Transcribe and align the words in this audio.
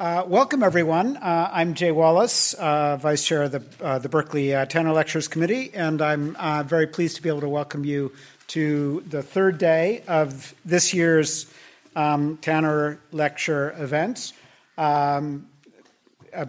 Uh, 0.00 0.24
welcome, 0.26 0.62
everyone. 0.62 1.18
Uh, 1.18 1.50
I'm 1.52 1.74
Jay 1.74 1.92
Wallace, 1.92 2.54
uh, 2.54 2.96
Vice 2.96 3.22
Chair 3.22 3.42
of 3.42 3.52
the, 3.52 3.62
uh, 3.84 3.98
the 3.98 4.08
Berkeley 4.08 4.54
uh, 4.54 4.64
Tanner 4.64 4.92
Lectures 4.92 5.28
Committee, 5.28 5.72
and 5.74 6.00
I'm 6.00 6.66
very 6.66 6.86
pleased 6.86 7.16
to 7.16 7.22
be 7.22 7.28
able 7.28 7.42
to 7.42 7.50
welcome 7.50 7.84
you 7.84 8.10
to 8.46 9.04
the 9.06 9.22
third 9.22 9.58
day 9.58 10.02
of 10.08 10.54
this 10.64 10.94
year's 10.94 11.52
um, 11.94 12.38
Tanner 12.38 12.98
Lecture 13.12 13.74
events. 13.76 14.32
Um, 14.78 15.48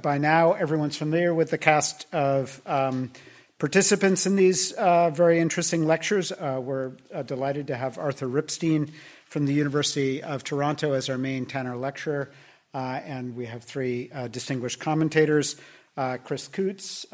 by 0.02 0.18
now, 0.18 0.54
everyone's 0.54 0.96
familiar 0.96 1.34
with 1.36 1.50
the 1.50 1.58
cast 1.58 2.08
of 2.14 2.62
um, 2.66 3.12
participants 3.60 4.26
in 4.26 4.38
these 4.38 4.72
very 4.72 5.42
interesting 5.42 5.86
lectures. 5.86 6.32
we're 6.40 6.94
delighted 7.26 7.68
to 7.68 7.76
have 7.76 7.98
Arthur 7.98 8.28
Ripstein 8.28 8.92
from 9.26 9.46
the 9.46 9.54
University 9.54 10.24
of 10.24 10.46
Toronto 10.46 10.94
as 10.94 11.10
our 11.10 11.18
main 11.18 11.46
Tanner 11.46 11.76
lecturer. 11.76 12.32
Uh, 12.74 13.02
and 13.04 13.36
we 13.36 13.46
have 13.46 13.64
three 13.64 14.10
uh, 14.14 14.28
distinguished 14.30 14.80
commentators 14.80 15.58
uh, 15.98 16.18
Chris 16.24 16.48
Kutz 16.48 17.06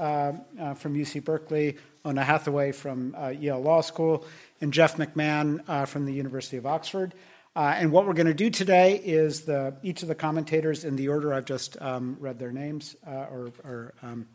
from 0.78 0.94
UC 0.94 1.24
Berkeley, 1.24 1.78
Oona 2.06 2.24
Hathaway 2.24 2.72
from 2.72 3.16
Yale 3.40 3.60
Law 3.60 3.82
School, 3.82 4.24
and 4.62 4.72
Jeff 4.72 4.98
McMahan 4.98 5.88
from 5.88 6.06
the 6.06 6.14
University 6.14 6.58
of 6.58 6.68
Oxford. 6.68 7.16
and 7.56 7.92
what 7.92 8.06
we're 8.06 8.14
going 8.14 8.28
to 8.28 8.36
do 8.36 8.52
today 8.52 9.02
is 9.04 9.42
the, 9.42 9.76
each 9.82 10.04
of 10.04 10.08
the 10.08 10.16
commentators, 10.16 10.86
in 10.86 10.96
the 10.96 11.10
order 11.10 11.34
I've 11.34 11.46
just 11.46 11.82
um, 11.82 12.18
read 12.20 12.38
their 12.38 12.52
names 12.52 12.96
or, 13.06 13.52
or 13.64 13.94
um, 14.04 14.28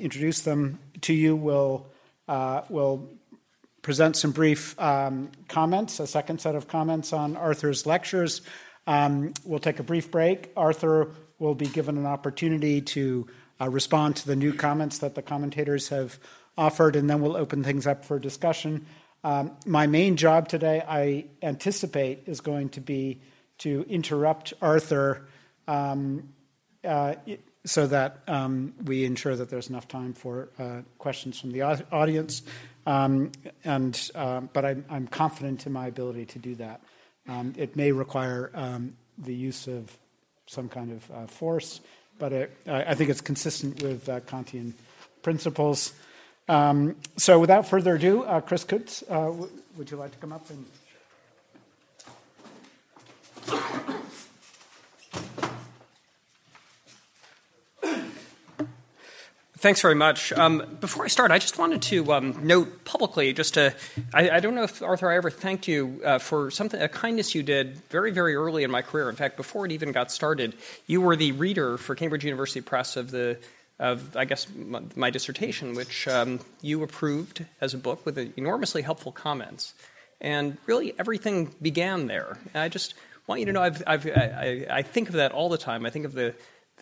introduced 0.00 0.46
them 0.46 0.78
to 1.02 1.12
you, 1.12 1.36
will, 1.36 1.86
will 2.26 3.10
present 3.82 4.16
some 4.16 4.32
brief 4.32 4.80
um, 4.80 5.30
comments, 5.48 6.00
a 6.00 6.06
second 6.06 6.40
set 6.40 6.54
of 6.54 6.68
comments 6.68 7.12
on 7.12 7.36
Arthur's 7.36 7.84
lectures. 7.84 8.40
Um, 8.88 9.34
we'll 9.44 9.60
take 9.60 9.78
a 9.78 9.82
brief 9.82 10.10
break. 10.10 10.50
Arthur 10.56 11.10
will 11.38 11.54
be 11.54 11.66
given 11.66 11.98
an 11.98 12.06
opportunity 12.06 12.80
to 12.80 13.28
uh, 13.60 13.68
respond 13.68 14.16
to 14.16 14.26
the 14.26 14.34
new 14.34 14.54
comments 14.54 14.98
that 14.98 15.14
the 15.14 15.20
commentators 15.20 15.90
have 15.90 16.18
offered, 16.56 16.96
and 16.96 17.08
then 17.08 17.20
we'll 17.20 17.36
open 17.36 17.62
things 17.62 17.86
up 17.86 18.04
for 18.04 18.18
discussion. 18.18 18.86
Um, 19.22 19.52
my 19.66 19.86
main 19.86 20.16
job 20.16 20.48
today, 20.48 20.82
I 20.88 21.26
anticipate, 21.42 22.22
is 22.26 22.40
going 22.40 22.70
to 22.70 22.80
be 22.80 23.20
to 23.58 23.84
interrupt 23.90 24.54
Arthur 24.62 25.28
um, 25.66 26.30
uh, 26.82 27.16
so 27.66 27.86
that 27.88 28.20
um, 28.26 28.72
we 28.84 29.04
ensure 29.04 29.36
that 29.36 29.50
there's 29.50 29.68
enough 29.68 29.86
time 29.86 30.14
for 30.14 30.48
uh, 30.58 30.80
questions 30.96 31.38
from 31.38 31.52
the 31.52 31.62
audience. 31.92 32.42
Um, 32.86 33.32
and, 33.64 34.10
uh, 34.14 34.40
but 34.40 34.64
I'm, 34.64 34.84
I'm 34.88 35.06
confident 35.08 35.66
in 35.66 35.72
my 35.72 35.88
ability 35.88 36.24
to 36.26 36.38
do 36.38 36.54
that. 36.54 36.80
Um, 37.28 37.54
it 37.56 37.76
may 37.76 37.92
require 37.92 38.50
um, 38.54 38.94
the 39.18 39.34
use 39.34 39.68
of 39.68 39.96
some 40.46 40.68
kind 40.68 40.90
of 40.92 41.10
uh, 41.10 41.26
force, 41.26 41.80
but 42.18 42.32
it, 42.32 42.56
I 42.66 42.94
think 42.94 43.10
it's 43.10 43.20
consistent 43.20 43.82
with 43.82 44.08
uh, 44.08 44.20
Kantian 44.20 44.72
principles. 45.22 45.92
Um, 46.48 46.96
so, 47.18 47.38
without 47.38 47.68
further 47.68 47.96
ado, 47.96 48.22
uh, 48.22 48.40
Chris 48.40 48.64
Kutz, 48.64 49.02
uh, 49.10 49.26
w- 49.26 49.50
would 49.76 49.90
you 49.90 49.98
like 49.98 50.12
to 50.12 50.18
come 50.18 50.32
up 50.32 50.48
and? 50.48 50.64
Thanks 59.58 59.80
very 59.80 59.96
much. 59.96 60.32
Um, 60.32 60.78
before 60.80 61.04
I 61.04 61.08
start, 61.08 61.32
I 61.32 61.40
just 61.40 61.58
wanted 61.58 61.82
to 61.82 62.12
um, 62.12 62.46
note 62.46 62.84
publicly, 62.84 63.32
just 63.32 63.54
to, 63.54 63.74
I, 64.14 64.30
I, 64.30 64.38
don't 64.38 64.54
know 64.54 64.62
if 64.62 64.80
Arthur, 64.84 65.10
I 65.10 65.16
ever 65.16 65.30
thanked 65.30 65.66
you 65.66 66.00
uh, 66.04 66.20
for 66.20 66.52
something, 66.52 66.80
a 66.80 66.88
kindness 66.88 67.34
you 67.34 67.42
did 67.42 67.76
very, 67.88 68.12
very 68.12 68.36
early 68.36 68.62
in 68.62 68.70
my 68.70 68.82
career. 68.82 69.10
In 69.10 69.16
fact, 69.16 69.36
before 69.36 69.66
it 69.66 69.72
even 69.72 69.90
got 69.90 70.12
started, 70.12 70.54
you 70.86 71.00
were 71.00 71.16
the 71.16 71.32
reader 71.32 71.76
for 71.76 71.96
Cambridge 71.96 72.24
University 72.24 72.60
Press 72.60 72.96
of 72.96 73.10
the, 73.10 73.36
of 73.80 74.16
I 74.16 74.26
guess 74.26 74.46
my, 74.54 74.80
my 74.94 75.10
dissertation, 75.10 75.74
which 75.74 76.06
um, 76.06 76.38
you 76.62 76.84
approved 76.84 77.44
as 77.60 77.74
a 77.74 77.78
book 77.78 78.06
with 78.06 78.16
enormously 78.38 78.82
helpful 78.82 79.10
comments, 79.10 79.74
and 80.20 80.56
really 80.66 80.94
everything 81.00 81.52
began 81.60 82.06
there. 82.06 82.38
And 82.54 82.62
I 82.62 82.68
just 82.68 82.94
want 83.26 83.40
you 83.40 83.46
to 83.46 83.52
know, 83.52 83.62
I've, 83.62 83.82
I've, 83.88 84.06
I, 84.06 84.66
I 84.70 84.82
think 84.82 85.08
of 85.08 85.16
that 85.16 85.32
all 85.32 85.48
the 85.48 85.58
time. 85.58 85.84
I 85.84 85.90
think 85.90 86.04
of 86.04 86.12
the 86.12 86.36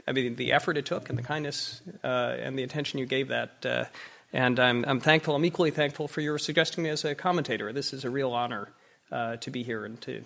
I 0.07 0.13
mean, 0.13 0.37
the 0.37 0.53
effort 0.53 0.77
it 0.77 0.87
took 0.87 1.09
and 1.09 1.19
the 1.19 1.23
kindness 1.23 1.83
uh, 2.05 2.37
and 2.39 2.59
the 2.59 2.63
attention 2.63 2.99
you 2.99 3.07
gave 3.07 3.29
that. 3.29 3.65
Uh, 3.65 3.85
and 4.33 4.59
I'm, 4.59 4.85
I'm, 4.87 5.01
thankful, 5.01 5.35
I'm 5.35 5.45
equally 5.45 5.71
thankful 5.71 6.09
for 6.09 6.21
your 6.21 6.39
suggesting 6.39 6.85
me 6.85 6.91
as 6.91 7.05
a 7.05 7.15
commentator. 7.15 7.73
This 7.73 7.93
is 7.93 8.05
a 8.05 8.11
real 8.11 8.33
honor 8.33 8.69
uh, 9.11 9.37
to 9.37 9.51
be 9.51 9.63
here 9.63 9.85
and 9.85 10.01
to 10.03 10.25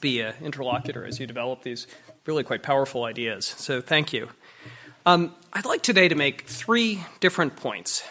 be 0.00 0.20
an 0.20 0.34
interlocutor 0.42 1.04
as 1.04 1.20
you 1.20 1.26
develop 1.26 1.62
these 1.62 1.86
really 2.26 2.44
quite 2.44 2.62
powerful 2.62 3.04
ideas. 3.04 3.44
So 3.44 3.80
thank 3.80 4.12
you. 4.12 4.28
Um, 5.04 5.34
I'd 5.52 5.64
like 5.64 5.82
today 5.82 6.08
to 6.08 6.14
make 6.14 6.42
three 6.42 7.04
different 7.20 7.56
points. 7.56 8.02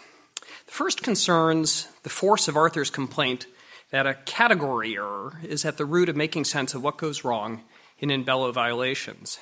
The 0.66 0.72
first 0.72 1.04
concerns 1.04 1.88
the 2.04 2.10
force 2.10 2.48
of 2.48 2.56
Arthur's 2.56 2.90
complaint 2.90 3.48
that 3.92 4.08
a 4.08 4.14
category 4.14 4.96
error 4.96 5.40
is 5.44 5.66
at 5.66 5.78
the 5.78 5.86
root 5.86 6.10
of 6.10 6.16
making 6.16 6.46
sense 6.46 6.74
of 6.74 6.84
what 6.84 6.98
goes 6.98 7.24
wrong 7.24 7.64
in 8.00 8.10
in 8.10 8.24
bello 8.24 8.52
violations. 8.52 9.40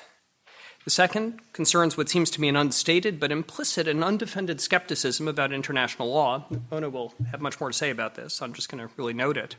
The 0.84 0.90
second 0.90 1.40
concerns 1.54 1.96
what 1.96 2.10
seems 2.10 2.30
to 2.32 2.40
me 2.40 2.48
an 2.48 2.56
unstated 2.56 3.18
but 3.18 3.32
implicit 3.32 3.88
and 3.88 4.04
undefended 4.04 4.60
skepticism 4.60 5.26
about 5.26 5.52
international 5.52 6.12
law. 6.12 6.44
Oona 6.70 6.90
will 6.90 7.14
have 7.30 7.40
much 7.40 7.58
more 7.58 7.70
to 7.70 7.76
say 7.76 7.88
about 7.88 8.16
this. 8.16 8.42
I'm 8.42 8.52
just 8.52 8.68
going 8.68 8.86
to 8.86 8.92
really 8.98 9.14
note 9.14 9.38
it. 9.38 9.56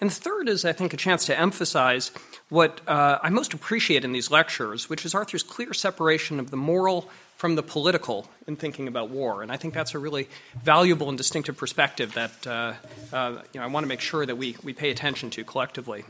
And 0.00 0.10
the 0.10 0.14
third 0.14 0.48
is, 0.48 0.64
I 0.64 0.72
think, 0.72 0.92
a 0.92 0.96
chance 0.96 1.24
to 1.26 1.38
emphasize 1.38 2.10
what 2.48 2.80
uh, 2.88 3.20
I 3.22 3.30
most 3.30 3.54
appreciate 3.54 4.04
in 4.04 4.10
these 4.10 4.32
lectures, 4.32 4.90
which 4.90 5.06
is 5.06 5.14
Arthur's 5.14 5.44
clear 5.44 5.72
separation 5.72 6.40
of 6.40 6.50
the 6.50 6.56
moral 6.56 7.08
from 7.36 7.54
the 7.54 7.62
political 7.62 8.28
in 8.48 8.56
thinking 8.56 8.88
about 8.88 9.10
war. 9.10 9.42
And 9.42 9.52
I 9.52 9.56
think 9.56 9.74
that's 9.74 9.94
a 9.94 9.98
really 10.00 10.28
valuable 10.60 11.08
and 11.08 11.16
distinctive 11.16 11.56
perspective 11.56 12.14
that 12.14 12.46
uh, 12.46 12.72
uh, 13.12 13.42
you 13.52 13.60
know, 13.60 13.64
I 13.64 13.68
want 13.68 13.84
to 13.84 13.88
make 13.88 14.00
sure 14.00 14.26
that 14.26 14.36
we, 14.36 14.56
we 14.64 14.72
pay 14.72 14.90
attention 14.90 15.30
to 15.30 15.44
collectively. 15.44 16.04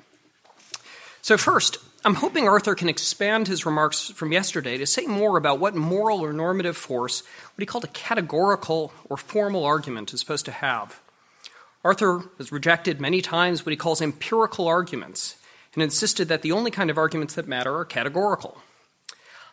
So, 1.21 1.37
first, 1.37 1.79
I'm 2.07 2.17
hoping 2.17 2.47
Arthur 2.47 2.75
can 2.75 2.91
expand 2.91 3.49
his 3.49 3.65
remarks 3.65 4.11
from 4.11 4.31
yesterday 4.31 4.77
to 4.77 4.87
say 4.87 5.07
more 5.07 5.39
about 5.39 5.59
what 5.59 5.75
moral 5.75 6.23
or 6.23 6.35
normative 6.35 6.77
force 6.77 7.23
what 7.23 7.63
he 7.63 7.65
called 7.65 7.85
a 7.85 7.89
categorical 7.89 8.93
or 9.09 9.17
formal 9.17 9.65
argument 9.65 10.13
is 10.13 10.21
supposed 10.21 10.45
to 10.45 10.53
have. 10.53 11.01
Arthur 11.83 12.25
has 12.37 12.53
rejected 12.53 13.01
many 13.01 13.23
times 13.23 13.65
what 13.65 13.71
he 13.71 13.77
calls 13.77 14.03
empirical 14.03 14.69
arguments 14.69 15.37
and 15.73 15.83
insisted 15.83 16.29
that 16.29 16.43
the 16.43 16.53
only 16.53 16.71
kind 16.71 16.91
of 16.91 16.99
arguments 16.99 17.35
that 17.35 17.49
matter 17.49 17.75
are 17.75 17.87
categorical. 17.87 18.59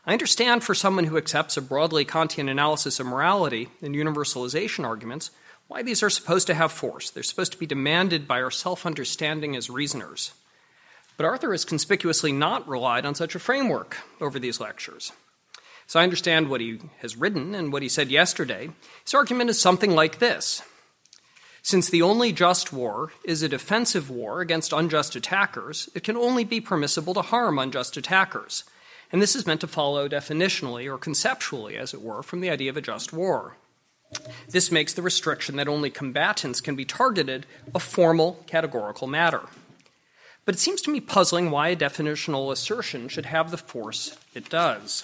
I 0.06 0.12
understand 0.12 0.62
for 0.66 0.76
someone 0.76 1.06
who 1.06 1.18
accepts 1.18 1.56
a 1.56 1.62
broadly 1.62 2.04
Kantian 2.04 2.52
analysis 2.52 3.00
of 3.00 3.06
morality 3.06 3.70
and 3.82 3.96
universalization 3.96 4.84
arguments 4.84 5.32
why 5.70 5.84
these 5.84 6.04
are 6.04 6.10
supposed 6.10 6.48
to 6.48 6.54
have 6.54 6.74
force. 6.74 7.10
They're 7.10 7.24
supposed 7.24 7.54
to 7.54 7.58
be 7.58 7.66
demanded 7.66 8.28
by 8.28 8.42
our 8.42 8.52
self 8.52 8.86
understanding 8.86 9.56
as 9.56 9.70
reasoners. 9.70 10.34
But 11.22 11.28
Arthur 11.28 11.52
has 11.52 11.66
conspicuously 11.66 12.32
not 12.32 12.68
relied 12.68 13.06
on 13.06 13.14
such 13.14 13.36
a 13.36 13.40
framework 13.40 13.98
over 14.20 14.40
these 14.40 14.60
lectures. 14.60 15.12
So 15.86 16.00
I 16.00 16.04
understand 16.04 16.50
what 16.50 16.62
he 16.62 16.80
has 17.02 17.16
written 17.16 17.54
and 17.54 17.72
what 17.72 17.84
he 17.84 17.90
said 17.90 18.10
yesterday. 18.10 18.72
His 19.04 19.14
argument 19.14 19.52
is 19.52 19.60
something 19.60 19.92
like 19.92 20.18
this 20.18 20.64
Since 21.62 21.92
the 21.92 22.02
only 22.02 22.34
just 22.34 22.74
war 22.74 23.12
is 23.24 23.44
a 23.44 23.48
defensive 23.48 24.10
war 24.10 24.42
against 24.42 24.74
unjust 24.74 25.16
attackers, 25.16 25.92
it 25.94 26.04
can 26.04 26.18
only 26.18 26.44
be 26.44 26.60
permissible 26.60 27.14
to 27.14 27.22
harm 27.22 27.60
unjust 27.60 27.98
attackers. 27.98 28.64
And 29.12 29.22
this 29.22 29.36
is 29.36 29.46
meant 29.46 29.62
to 29.62 29.68
follow 29.68 30.10
definitionally 30.10 30.92
or 30.92 30.98
conceptually, 30.98 31.78
as 31.78 31.94
it 31.94 32.02
were, 32.02 32.24
from 32.24 32.42
the 32.42 32.50
idea 32.50 32.72
of 32.72 32.78
a 32.78 32.82
just 32.82 33.14
war. 33.14 33.58
This 34.50 34.72
makes 34.72 34.94
the 34.94 35.04
restriction 35.04 35.58
that 35.58 35.68
only 35.68 35.92
combatants 35.92 36.62
can 36.62 36.76
be 36.76 36.84
targeted 36.84 37.46
a 37.76 37.80
formal 37.80 38.44
categorical 38.48 39.06
matter. 39.06 39.42
But 40.46 40.56
it 40.56 40.60
seems 40.60 40.82
to 40.82 40.92
me 40.92 41.00
puzzling 41.00 41.52
why 41.52 41.70
a 41.70 41.76
definitional 41.76 42.52
assertion 42.52 43.08
should 43.08 43.28
have 43.28 43.52
the 43.52 43.58
force 43.58 44.18
it 44.34 44.50
does. 44.50 45.04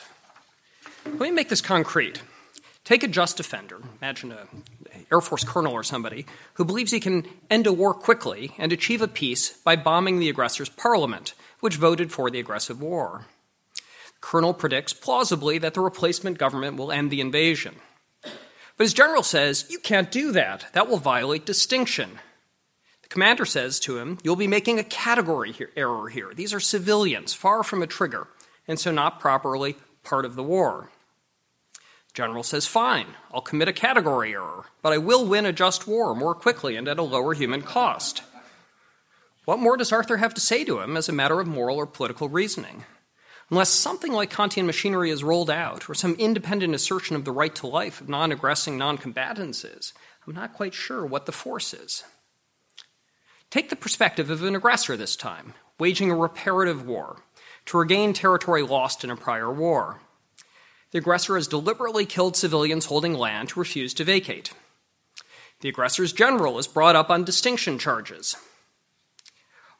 Let 1.06 1.20
me 1.20 1.32
make 1.32 1.50
this 1.50 1.62
concrete. 1.62 2.22
Take 2.84 3.04
a 3.04 3.08
just 3.08 3.40
offender, 3.40 3.82
imagine 4.02 4.32
an 4.32 4.48
Air 5.12 5.20
Force 5.20 5.44
colonel 5.44 5.74
or 5.74 5.84
somebody, 5.84 6.26
who 6.54 6.64
believes 6.64 6.92
he 6.92 7.02
can 7.02 7.28
end 7.50 7.68
a 7.68 7.74
war 7.74 7.94
quickly 7.94 8.54
and 8.58 8.72
achieve 8.72 9.02
a 9.02 9.08
peace 9.08 9.50
by 9.50 9.76
bombing 9.76 10.20
the 10.20 10.30
aggressor's 10.30 10.70
parliament, 10.70 11.34
which 11.60 11.76
voted 11.76 12.12
for 12.12 12.32
the 12.32 12.40
aggressive 12.40 12.82
war. 12.82 13.26
The 13.76 13.82
colonel 14.22 14.54
predicts 14.54 14.94
plausibly 14.94 15.58
that 15.58 15.74
the 15.74 15.82
replacement 15.82 16.38
government 16.38 16.78
will 16.78 16.92
end 16.92 17.12
the 17.12 17.22
invasion. 17.22 17.76
But 18.24 18.86
his 18.86 18.94
general 18.94 19.24
says, 19.24 19.66
You 19.70 19.80
can't 19.80 20.12
do 20.12 20.32
that. 20.32 20.68
That 20.74 20.88
will 20.88 20.98
violate 20.98 21.46
distinction. 21.46 22.20
The 23.08 23.14
commander 23.14 23.46
says 23.46 23.80
to 23.82 23.98
him, 24.00 24.18
You'll 24.22 24.36
be 24.36 24.48
making 24.48 24.80
a 24.80 24.84
category 24.84 25.54
here, 25.54 25.72
error 25.78 26.10
here. 26.10 26.34
These 26.36 26.54
are 26.54 26.60
civilians, 26.60 27.34
far 27.34 27.64
from 27.64 27.82
a 27.82 27.88
trigger, 27.88 28.28
and 28.68 28.78
so 28.78 28.92
not 28.92 29.22
properly 29.22 29.78
part 30.04 30.26
of 30.26 30.36
the 30.36 30.44
war. 30.44 30.90
General 32.14 32.44
says, 32.44 32.68
Fine, 32.68 33.08
I'll 33.34 33.40
commit 33.40 33.70
a 33.70 33.74
category 33.74 34.34
error, 34.34 34.66
but 34.82 34.92
I 34.92 34.98
will 34.98 35.26
win 35.26 35.46
a 35.46 35.54
just 35.54 35.88
war 35.88 36.14
more 36.16 36.36
quickly 36.36 36.76
and 36.76 36.86
at 36.90 37.00
a 37.00 37.02
lower 37.02 37.34
human 37.34 37.62
cost. 37.62 38.24
What 39.46 39.60
more 39.60 39.78
does 39.78 39.94
Arthur 39.94 40.18
have 40.18 40.34
to 40.34 40.42
say 40.42 40.66
to 40.66 40.82
him 40.82 40.98
as 40.98 41.08
a 41.08 41.14
matter 41.14 41.40
of 41.40 41.48
moral 41.48 41.78
or 41.78 41.86
political 41.86 42.28
reasoning? 42.28 42.84
Unless 43.50 43.70
something 43.70 44.12
like 44.12 44.34
Kantian 44.34 44.66
machinery 44.66 45.12
is 45.12 45.24
rolled 45.24 45.50
out, 45.50 45.90
or 45.90 45.94
some 45.94 46.16
independent 46.16 46.76
assertion 46.76 47.16
of 47.16 47.24
the 47.24 47.32
right 47.32 47.56
to 47.56 47.68
life 47.68 48.02
of 48.02 48.10
non 48.10 48.34
aggressing 48.34 48.78
non 48.78 48.98
combatants 48.98 49.64
is, 49.64 49.94
I'm 50.28 50.34
not 50.34 50.52
quite 50.52 50.74
sure 50.74 51.06
what 51.06 51.26
the 51.26 51.32
force 51.32 51.74
is. 51.74 52.04
Take 53.50 53.70
the 53.70 53.76
perspective 53.76 54.30
of 54.30 54.44
an 54.44 54.56
aggressor 54.56 54.98
this 54.98 55.16
time, 55.16 55.54
waging 55.80 56.12
a 56.12 56.16
reparative 56.16 56.86
war 56.86 57.22
to 57.68 57.78
regain 57.78 58.14
territory 58.14 58.64
lost 58.64 59.04
in 59.04 59.10
a 59.10 59.16
prior 59.16 59.52
war. 59.52 60.02
The 60.92 60.98
aggressor 60.98 61.36
has 61.36 61.48
deliberately 61.48 62.06
killed 62.06 62.36
civilians 62.36 62.86
holding 62.86 63.14
land 63.14 63.52
who 63.52 63.60
refuse 63.60 63.94
to 63.96 64.04
vacate. 64.04 64.54
The 65.62 65.70
aggressor's 65.70 66.14
general 66.14 66.60
is 66.60 66.68
brought 66.68 66.96
up 66.96 67.10
on 67.10 67.24
distinction 67.24 67.80
charges. 67.80 68.36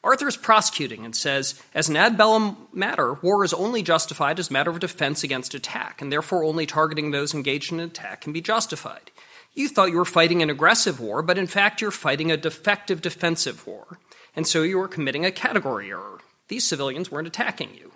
Arthur 0.04 0.28
is 0.28 0.36
prosecuting 0.36 1.04
and 1.04 1.14
says, 1.14 1.60
as 1.74 1.88
an 1.88 1.96
ad 1.96 2.16
bellum 2.16 2.68
matter, 2.72 3.14
war 3.14 3.44
is 3.44 3.52
only 3.52 3.82
justified 3.82 4.38
as 4.38 4.48
a 4.48 4.52
matter 4.52 4.70
of 4.70 4.80
defense 4.80 5.24
against 5.24 5.54
attack, 5.54 6.00
and 6.00 6.12
therefore 6.12 6.44
only 6.44 6.66
targeting 6.66 7.10
those 7.10 7.34
engaged 7.34 7.72
in 7.72 7.80
attack 7.80 8.20
can 8.20 8.32
be 8.32 8.40
justified. 8.40 9.10
You 9.54 9.68
thought 9.68 9.90
you 9.90 9.96
were 9.96 10.04
fighting 10.04 10.42
an 10.42 10.50
aggressive 10.50 11.00
war, 11.00 11.22
but 11.22 11.38
in 11.38 11.46
fact 11.46 11.80
you're 11.80 11.90
fighting 11.90 12.30
a 12.30 12.36
defective 12.36 13.00
defensive 13.00 13.66
war, 13.66 13.98
and 14.36 14.46
so 14.46 14.62
you 14.62 14.78
were 14.78 14.88
committing 14.88 15.26
a 15.26 15.32
category 15.32 15.90
error. 15.90 16.18
These 16.48 16.66
civilians 16.66 17.10
weren't 17.10 17.26
attacking 17.26 17.74
you. 17.74 17.92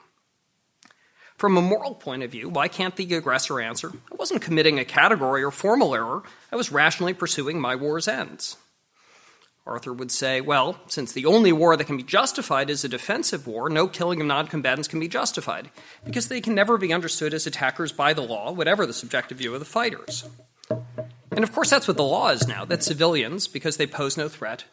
From 1.36 1.56
a 1.56 1.62
moral 1.62 1.94
point 1.94 2.22
of 2.22 2.30
view, 2.30 2.48
why 2.48 2.68
can't 2.68 2.94
the 2.94 3.14
aggressor 3.14 3.60
answer, 3.60 3.90
I 4.12 4.14
wasn't 4.16 4.42
committing 4.42 4.78
a 4.78 4.84
category 4.84 5.42
or 5.42 5.50
formal 5.50 5.94
error, 5.94 6.22
I 6.52 6.56
was 6.56 6.70
rationally 6.70 7.14
pursuing 7.14 7.60
my 7.60 7.74
war's 7.74 8.06
ends? 8.06 8.56
Arthur 9.64 9.92
would 9.92 10.10
say, 10.10 10.40
well, 10.40 10.80
since 10.88 11.12
the 11.12 11.26
only 11.26 11.52
war 11.52 11.76
that 11.76 11.84
can 11.84 11.96
be 11.96 12.02
justified 12.02 12.68
is 12.68 12.84
a 12.84 12.88
defensive 12.88 13.46
war, 13.46 13.70
no 13.70 13.86
killing 13.86 14.20
of 14.20 14.26
non 14.26 14.48
combatants 14.48 14.88
can 14.88 14.98
be 14.98 15.08
justified, 15.08 15.70
because 16.04 16.28
they 16.28 16.40
can 16.40 16.54
never 16.54 16.76
be 16.76 16.92
understood 16.92 17.32
as 17.32 17.46
attackers 17.46 17.92
by 17.92 18.12
the 18.12 18.22
law, 18.22 18.50
whatever 18.50 18.86
the 18.86 18.92
subjective 18.92 19.38
view 19.38 19.54
of 19.54 19.60
the 19.60 19.64
fighters. 19.64 20.24
And 21.34 21.42
of 21.42 21.52
course, 21.52 21.70
that's 21.70 21.88
what 21.88 21.96
the 21.96 22.04
law 22.04 22.28
is 22.30 22.46
now 22.46 22.64
that 22.66 22.82
civilians, 22.82 23.48
because 23.48 23.76
they 23.76 23.86
pose 23.86 24.16
no 24.16 24.28
threat, 24.28 24.64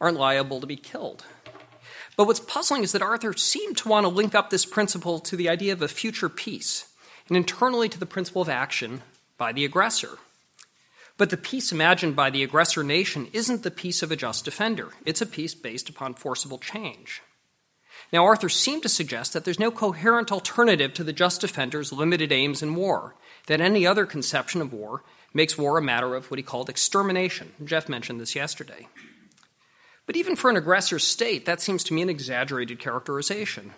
aren't 0.00 0.18
liable 0.18 0.60
to 0.60 0.66
be 0.66 0.76
killed. 0.76 1.24
But 2.16 2.26
what's 2.26 2.40
puzzling 2.40 2.82
is 2.82 2.92
that 2.92 3.02
Arthur 3.02 3.32
seemed 3.32 3.78
to 3.78 3.88
want 3.88 4.04
to 4.04 4.08
link 4.08 4.34
up 4.34 4.50
this 4.50 4.66
principle 4.66 5.18
to 5.20 5.36
the 5.36 5.48
idea 5.48 5.72
of 5.72 5.80
a 5.80 5.88
future 5.88 6.28
peace, 6.28 6.92
and 7.28 7.36
internally 7.36 7.88
to 7.88 7.98
the 7.98 8.06
principle 8.06 8.42
of 8.42 8.48
action 8.48 9.02
by 9.38 9.52
the 9.52 9.64
aggressor. 9.64 10.18
But 11.16 11.30
the 11.30 11.36
peace 11.36 11.72
imagined 11.72 12.14
by 12.14 12.30
the 12.30 12.42
aggressor 12.42 12.82
nation 12.82 13.28
isn't 13.32 13.62
the 13.62 13.70
peace 13.70 14.02
of 14.02 14.12
a 14.12 14.16
just 14.16 14.44
defender, 14.44 14.90
it's 15.06 15.22
a 15.22 15.26
peace 15.26 15.54
based 15.54 15.88
upon 15.88 16.14
forcible 16.14 16.58
change. 16.58 17.22
Now, 18.12 18.26
Arthur 18.26 18.50
seemed 18.50 18.82
to 18.82 18.90
suggest 18.90 19.32
that 19.32 19.44
there's 19.44 19.58
no 19.58 19.70
coherent 19.70 20.30
alternative 20.30 20.92
to 20.94 21.04
the 21.04 21.14
just 21.14 21.40
defender's 21.40 21.92
limited 21.92 22.30
aims 22.32 22.62
in 22.62 22.74
war, 22.74 23.14
that 23.46 23.60
any 23.60 23.86
other 23.86 24.04
conception 24.04 24.60
of 24.60 24.72
war 24.72 25.02
makes 25.34 25.58
war 25.58 25.78
a 25.78 25.82
matter 25.82 26.14
of 26.14 26.30
what 26.30 26.38
he 26.38 26.42
called 26.42 26.68
extermination. 26.68 27.52
Jeff 27.64 27.88
mentioned 27.88 28.20
this 28.20 28.34
yesterday. 28.34 28.88
But 30.06 30.16
even 30.16 30.36
for 30.36 30.50
an 30.50 30.56
aggressor 30.56 30.98
state, 30.98 31.46
that 31.46 31.60
seems 31.60 31.84
to 31.84 31.94
me 31.94 32.02
an 32.02 32.10
exaggerated 32.10 32.78
characterization. 32.78 33.72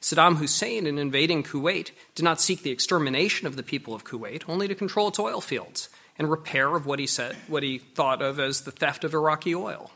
Saddam 0.00 0.36
Hussein, 0.36 0.86
in 0.86 0.98
invading 0.98 1.42
Kuwait, 1.42 1.90
did 2.14 2.22
not 2.22 2.40
seek 2.40 2.62
the 2.62 2.70
extermination 2.70 3.46
of 3.46 3.56
the 3.56 3.62
people 3.62 3.94
of 3.94 4.04
Kuwait, 4.04 4.42
only 4.48 4.68
to 4.68 4.74
control 4.74 5.08
its 5.08 5.18
oil 5.18 5.40
fields 5.40 5.88
and 6.18 6.30
repair 6.30 6.74
of 6.74 6.86
what 6.86 6.98
he 6.98 7.06
said, 7.06 7.36
what 7.46 7.62
he 7.62 7.78
thought 7.78 8.22
of 8.22 8.38
as 8.38 8.62
the 8.62 8.70
theft 8.70 9.04
of 9.04 9.14
Iraqi 9.14 9.54
oil. 9.54 9.90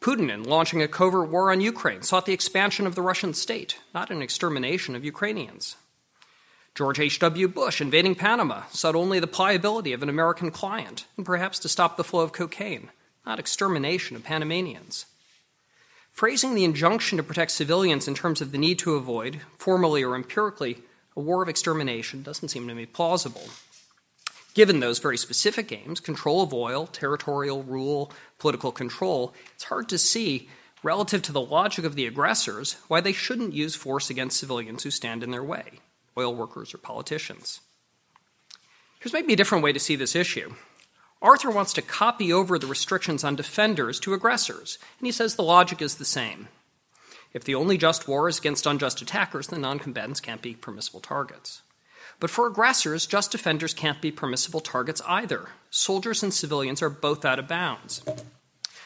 Putin, 0.00 0.32
in 0.32 0.42
launching 0.42 0.82
a 0.82 0.88
covert 0.88 1.30
war 1.30 1.52
on 1.52 1.60
Ukraine, 1.60 2.02
sought 2.02 2.26
the 2.26 2.32
expansion 2.32 2.86
of 2.86 2.96
the 2.96 3.02
Russian 3.02 3.34
state, 3.34 3.78
not 3.94 4.10
an 4.10 4.22
extermination 4.22 4.96
of 4.96 5.04
Ukrainians. 5.04 5.76
George 6.74 7.00
H.W. 7.00 7.48
Bush, 7.48 7.80
invading 7.82 8.14
Panama, 8.14 8.62
sought 8.70 8.94
only 8.94 9.20
the 9.20 9.26
pliability 9.26 9.92
of 9.92 10.02
an 10.02 10.08
American 10.08 10.50
client, 10.50 11.06
and 11.18 11.26
perhaps 11.26 11.58
to 11.58 11.68
stop 11.68 11.96
the 11.96 12.04
flow 12.04 12.22
of 12.22 12.32
cocaine, 12.32 12.90
not 13.26 13.38
extermination 13.38 14.16
of 14.16 14.24
Panamanians. 14.24 15.04
Phrasing 16.12 16.54
the 16.54 16.64
injunction 16.64 17.18
to 17.18 17.22
protect 17.22 17.50
civilians 17.50 18.08
in 18.08 18.14
terms 18.14 18.40
of 18.40 18.52
the 18.52 18.58
need 18.58 18.78
to 18.78 18.94
avoid, 18.94 19.40
formally 19.58 20.02
or 20.02 20.14
empirically, 20.14 20.78
a 21.14 21.20
war 21.20 21.42
of 21.42 21.48
extermination 21.48 22.22
doesn't 22.22 22.48
seem 22.48 22.66
to 22.68 22.74
me 22.74 22.86
plausible. 22.86 23.48
Given 24.54 24.80
those 24.80 24.98
very 24.98 25.16
specific 25.16 25.72
aims 25.72 26.00
control 26.00 26.42
of 26.42 26.52
oil, 26.52 26.86
territorial 26.86 27.62
rule, 27.62 28.12
political 28.38 28.72
control 28.72 29.34
it's 29.54 29.64
hard 29.64 29.88
to 29.90 29.98
see, 29.98 30.48
relative 30.82 31.22
to 31.22 31.32
the 31.32 31.40
logic 31.40 31.84
of 31.84 31.96
the 31.96 32.06
aggressors, 32.06 32.76
why 32.88 33.00
they 33.00 33.12
shouldn't 33.12 33.54
use 33.54 33.74
force 33.74 34.10
against 34.10 34.38
civilians 34.38 34.82
who 34.82 34.90
stand 34.90 35.22
in 35.22 35.30
their 35.30 35.44
way, 35.44 35.80
oil 36.16 36.34
workers 36.34 36.74
or 36.74 36.78
politicians. 36.78 37.60
Here's 39.00 39.12
maybe 39.12 39.32
a 39.32 39.36
different 39.36 39.64
way 39.64 39.72
to 39.72 39.80
see 39.80 39.96
this 39.96 40.14
issue. 40.14 40.54
Arthur 41.20 41.50
wants 41.50 41.72
to 41.74 41.82
copy 41.82 42.32
over 42.32 42.58
the 42.58 42.66
restrictions 42.66 43.22
on 43.22 43.36
defenders 43.36 44.00
to 44.00 44.14
aggressors, 44.14 44.78
and 44.98 45.06
he 45.06 45.12
says 45.12 45.34
the 45.34 45.42
logic 45.42 45.80
is 45.80 45.96
the 45.96 46.04
same. 46.04 46.48
If 47.32 47.44
the 47.44 47.54
only 47.54 47.78
just 47.78 48.08
war 48.08 48.28
is 48.28 48.38
against 48.38 48.66
unjust 48.66 49.00
attackers, 49.00 49.48
then 49.48 49.62
noncombatants 49.62 50.20
can't 50.20 50.42
be 50.42 50.54
permissible 50.54 51.00
targets. 51.00 51.62
But 52.20 52.30
for 52.30 52.46
aggressors, 52.46 53.06
just 53.06 53.32
defenders 53.32 53.72
can't 53.72 54.00
be 54.00 54.12
permissible 54.12 54.60
targets 54.60 55.00
either. 55.06 55.48
Soldiers 55.70 56.22
and 56.22 56.32
civilians 56.32 56.82
are 56.82 56.90
both 56.90 57.24
out 57.24 57.38
of 57.38 57.48
bounds. 57.48 58.02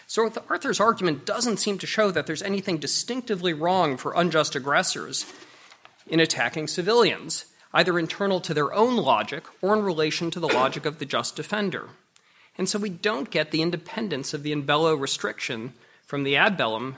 So 0.06 0.30
Arthur's 0.48 0.80
argument 0.80 1.26
doesn't 1.26 1.56
seem 1.56 1.78
to 1.78 1.86
show 1.86 2.10
that 2.12 2.26
there's 2.26 2.42
anything 2.42 2.78
distinctively 2.78 3.52
wrong 3.52 3.96
for 3.96 4.14
unjust 4.14 4.54
aggressors 4.54 5.24
in 6.06 6.20
attacking 6.20 6.68
civilians, 6.68 7.46
either 7.72 7.98
internal 7.98 8.40
to 8.40 8.54
their 8.54 8.72
own 8.72 8.96
logic 8.96 9.44
or 9.60 9.74
in 9.74 9.82
relation 9.82 10.30
to 10.30 10.40
the 10.40 10.48
logic 10.48 10.86
of 10.86 10.98
the 10.98 11.04
just 11.04 11.36
defender. 11.36 11.88
And 12.58 12.68
so 12.68 12.78
we 12.78 12.88
don't 12.90 13.30
get 13.30 13.50
the 13.50 13.62
independence 13.62 14.32
of 14.32 14.42
the 14.42 14.52
in 14.52 14.62
bello 14.62 14.94
restriction 14.94 15.74
from 16.06 16.22
the 16.22 16.36
ad 16.36 16.56
bellum 16.56 16.96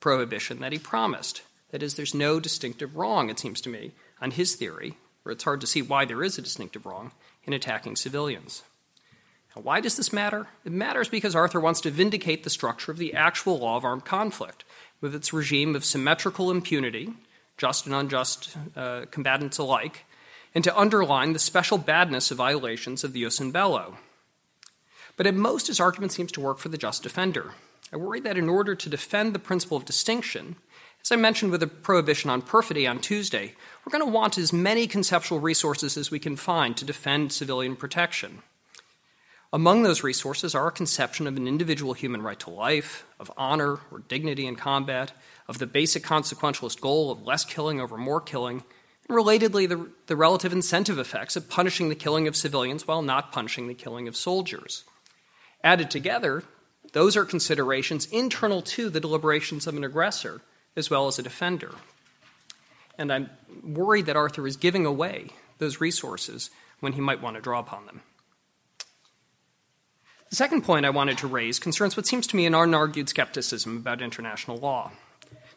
prohibition 0.00 0.60
that 0.60 0.72
he 0.72 0.78
promised. 0.78 1.42
That 1.70 1.82
is, 1.82 1.94
there's 1.94 2.14
no 2.14 2.38
distinctive 2.38 2.96
wrong, 2.96 3.30
it 3.30 3.38
seems 3.38 3.60
to 3.62 3.68
me, 3.68 3.92
on 4.20 4.30
his 4.30 4.54
theory 4.54 4.96
where 5.24 5.32
it's 5.32 5.44
hard 5.44 5.60
to 5.62 5.66
see 5.66 5.82
why 5.82 6.04
there 6.04 6.22
is 6.22 6.38
a 6.38 6.42
distinctive 6.42 6.86
wrong 6.86 7.10
in 7.44 7.52
attacking 7.52 7.96
civilians. 7.96 8.62
Now, 9.56 9.62
why 9.62 9.80
does 9.80 9.96
this 9.96 10.12
matter? 10.12 10.46
It 10.64 10.72
matters 10.72 11.08
because 11.08 11.34
Arthur 11.34 11.60
wants 11.60 11.80
to 11.82 11.90
vindicate 11.90 12.44
the 12.44 12.50
structure 12.50 12.92
of 12.92 12.98
the 12.98 13.14
actual 13.14 13.58
law 13.58 13.76
of 13.76 13.84
armed 13.84 14.04
conflict, 14.04 14.64
with 15.00 15.14
its 15.14 15.32
regime 15.32 15.74
of 15.74 15.84
symmetrical 15.84 16.50
impunity, 16.50 17.12
just 17.56 17.86
and 17.86 17.94
unjust 17.94 18.56
uh, 18.76 19.04
combatants 19.10 19.58
alike, 19.58 20.04
and 20.54 20.64
to 20.64 20.78
underline 20.78 21.32
the 21.32 21.38
special 21.38 21.78
badness 21.78 22.30
of 22.30 22.38
violations 22.38 23.04
of 23.04 23.12
the 23.12 23.22
jus 23.22 23.40
in 23.40 23.50
bello. 23.50 23.98
But 25.16 25.26
at 25.26 25.34
most, 25.34 25.68
his 25.68 25.80
argument 25.80 26.12
seems 26.12 26.32
to 26.32 26.40
work 26.40 26.58
for 26.58 26.68
the 26.68 26.78
just 26.78 27.02
defender. 27.02 27.52
I 27.92 27.96
worry 27.96 28.20
that 28.20 28.38
in 28.38 28.48
order 28.48 28.74
to 28.74 28.88
defend 28.88 29.32
the 29.32 29.38
principle 29.38 29.76
of 29.76 29.84
distinction, 29.84 30.56
as 31.02 31.12
I 31.12 31.16
mentioned 31.16 31.52
with 31.52 31.60
the 31.60 31.66
prohibition 31.66 32.30
on 32.30 32.42
perfidy 32.42 32.86
on 32.86 32.98
Tuesday, 32.98 33.54
we're 33.84 33.96
going 33.96 34.10
to 34.10 34.10
want 34.10 34.38
as 34.38 34.52
many 34.52 34.86
conceptual 34.86 35.38
resources 35.38 35.96
as 35.96 36.10
we 36.10 36.18
can 36.18 36.34
find 36.34 36.76
to 36.76 36.84
defend 36.84 37.30
civilian 37.30 37.76
protection. 37.76 38.42
Among 39.52 39.82
those 39.82 40.02
resources 40.02 40.54
are 40.54 40.66
a 40.66 40.72
conception 40.72 41.26
of 41.26 41.36
an 41.36 41.46
individual 41.46 41.92
human 41.92 42.22
right 42.22 42.40
to 42.40 42.50
life, 42.50 43.06
of 43.20 43.30
honor 43.36 43.78
or 43.92 44.00
dignity 44.08 44.46
in 44.46 44.56
combat, 44.56 45.12
of 45.48 45.58
the 45.58 45.66
basic 45.66 46.02
consequentialist 46.02 46.80
goal 46.80 47.10
of 47.10 47.22
less 47.22 47.44
killing 47.44 47.80
over 47.80 47.96
more 47.96 48.20
killing, 48.20 48.64
and 49.08 49.18
relatedly, 49.18 49.68
the, 49.68 49.90
the 50.06 50.16
relative 50.16 50.52
incentive 50.52 50.98
effects 50.98 51.36
of 51.36 51.50
punishing 51.50 51.88
the 51.88 51.94
killing 51.94 52.26
of 52.26 52.36
civilians 52.36 52.86
while 52.86 53.02
not 53.02 53.32
punishing 53.32 53.68
the 53.68 53.74
killing 53.74 54.08
of 54.08 54.16
soldiers. 54.16 54.84
Added 55.62 55.90
together, 55.90 56.42
those 56.92 57.16
are 57.16 57.24
considerations 57.24 58.06
internal 58.06 58.62
to 58.62 58.88
the 58.88 59.00
deliberations 59.00 59.66
of 59.66 59.76
an 59.76 59.84
aggressor 59.84 60.40
as 60.76 60.90
well 60.90 61.06
as 61.06 61.18
a 61.18 61.22
defender. 61.22 61.72
And 62.98 63.12
I'm 63.12 63.30
worried 63.62 64.06
that 64.06 64.16
Arthur 64.16 64.46
is 64.46 64.56
giving 64.56 64.86
away 64.86 65.30
those 65.58 65.80
resources 65.80 66.50
when 66.80 66.92
he 66.92 67.00
might 67.00 67.22
want 67.22 67.36
to 67.36 67.42
draw 67.42 67.58
upon 67.58 67.86
them. 67.86 68.02
The 70.30 70.36
second 70.36 70.62
point 70.62 70.86
I 70.86 70.90
wanted 70.90 71.18
to 71.18 71.26
raise 71.26 71.58
concerns 71.58 71.96
what 71.96 72.06
seems 72.06 72.26
to 72.28 72.36
me 72.36 72.46
an 72.46 72.54
unargued 72.54 73.08
skepticism 73.08 73.76
about 73.76 74.02
international 74.02 74.56
law. 74.56 74.92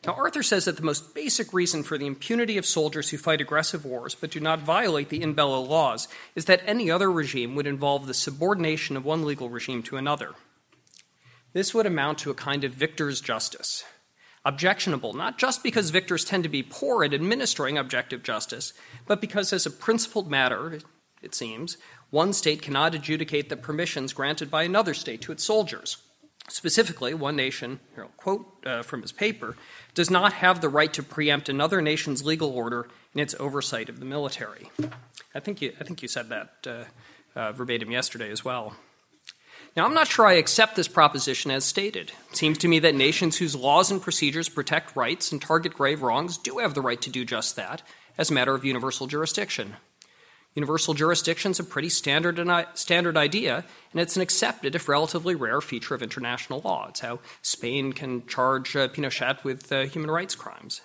Now, 0.06 0.14
Arthur 0.14 0.44
says 0.44 0.66
that 0.66 0.78
the 0.78 0.84
most 0.84 1.14
basic 1.14 1.54
reason 1.54 1.84
for 1.84 1.98
the 1.98 2.06
impunity 2.06 2.58
of 2.58 2.66
soldiers 2.66 3.10
who 3.10 3.18
fight 3.18 3.42
aggressive 3.42 3.84
wars 3.84 4.16
but 4.16 4.32
do 4.32 4.40
not 4.40 4.60
violate 4.60 5.10
the 5.10 5.22
in 5.22 5.34
bello 5.34 5.60
laws 5.60 6.08
is 6.36 6.46
that 6.46 6.62
any 6.66 6.90
other 6.90 7.12
regime 7.12 7.56
would 7.56 7.68
involve 7.68 8.08
the 8.08 8.14
subordination 8.14 8.96
of 8.96 9.04
one 9.04 9.26
legal 9.26 9.50
regime 9.50 9.84
to 9.84 9.98
another. 9.98 10.34
This 11.54 11.74
would 11.74 11.86
amount 11.86 12.20
to 12.20 12.32
a 12.32 12.36
kind 12.36 12.64
of 12.64 12.74
victor's 12.74 13.20
justice, 13.20 13.84
objectionable, 14.46 15.14
not 15.14 15.38
just 15.38 15.64
because 15.64 15.90
victors 15.90 16.24
tend 16.24 16.44
to 16.44 16.50
be 16.50 16.64
poor 16.64 17.04
at 17.04 17.14
administering 17.14 17.78
objective 17.78 18.24
justice, 18.24 18.74
but 19.08 19.20
because, 19.20 19.52
as 19.52 19.66
a 19.66 19.72
principled 19.72 20.30
matter, 20.30 20.80
it 21.22 21.34
seems, 21.34 21.78
one 22.12 22.32
state 22.32 22.62
cannot 22.62 22.96
adjudicate 22.96 23.50
the 23.50 23.58
permissions 23.58 24.14
granted 24.14 24.52
by 24.52 24.64
another 24.64 24.94
state 24.94 25.22
to 25.22 25.32
its 25.32 25.44
soldiers. 25.44 25.98
Specifically, 26.50 27.14
one 27.14 27.36
nation, 27.36 27.82
here 27.94 28.06
I'll 28.06 28.10
quote 28.12 28.66
uh, 28.66 28.82
from 28.82 29.02
his 29.02 29.12
paper, 29.12 29.58
does 29.94 30.10
not 30.10 30.34
have 30.34 30.62
the 30.62 30.70
right 30.70 30.94
to 30.94 31.04
preempt 31.04 31.50
another 31.50 31.82
nation's 31.82 32.24
legal 32.24 32.50
order 32.52 32.88
in 33.14 33.20
its 33.20 33.36
oversight 33.40 33.90
of 33.90 34.00
the 34.00 34.06
military. 34.06 34.72
I 35.36 35.42
think 35.42 35.62
you, 35.62 35.74
I 35.80 35.84
think 35.84 36.02
you 36.02 36.08
said 36.08 36.30
that 36.30 36.54
uh, 36.66 36.84
uh, 37.38 37.52
verbatim 37.52 37.92
yesterday 37.92 38.32
as 38.32 38.46
well. 38.46 38.76
Now, 39.76 39.86
I'm 39.86 39.94
not 39.94 40.08
sure 40.08 40.26
I 40.26 40.34
accept 40.34 40.76
this 40.76 40.88
proposition 40.88 41.52
as 41.52 41.66
stated. 41.66 42.12
It 42.32 42.38
seems 42.38 42.58
to 42.60 42.68
me 42.68 42.80
that 42.80 42.96
nations 42.96 43.38
whose 43.38 43.56
laws 43.56 43.92
and 43.92 44.02
procedures 44.02 44.50
protect 44.50 44.96
rights 44.96 45.32
and 45.32 45.42
target 45.42 45.74
grave 45.74 46.02
wrongs 46.02 46.38
do 46.38 46.58
have 46.60 46.74
the 46.74 46.82
right 46.82 47.02
to 47.02 47.12
do 47.12 47.26
just 47.26 47.56
that 47.58 47.84
as 48.18 48.32
a 48.32 48.34
matter 48.34 48.56
of 48.56 48.66
universal 48.66 49.06
jurisdiction. 49.06 49.76
Universal 50.58 50.96
jurisdiction 50.96 51.52
is 51.52 51.60
a 51.60 51.64
pretty 51.64 51.88
standard, 51.88 52.40
standard 52.74 53.16
idea, 53.16 53.64
and 53.92 54.02
it's 54.02 54.16
an 54.16 54.24
accepted, 54.24 54.74
if 54.74 54.90
relatively 54.90 55.36
rare, 55.36 55.62
feature 55.62 55.94
of 55.94 56.02
international 56.02 56.62
law. 56.62 56.88
It's 56.90 57.02
how 57.02 57.20
Spain 57.44 57.94
can 57.94 58.26
charge 58.26 58.76
uh, 58.76 58.88
Pinochet 58.88 59.44
with 59.44 59.72
uh, 59.72 59.84
human 59.84 60.10
rights 60.10 60.34
crimes. 60.34 60.82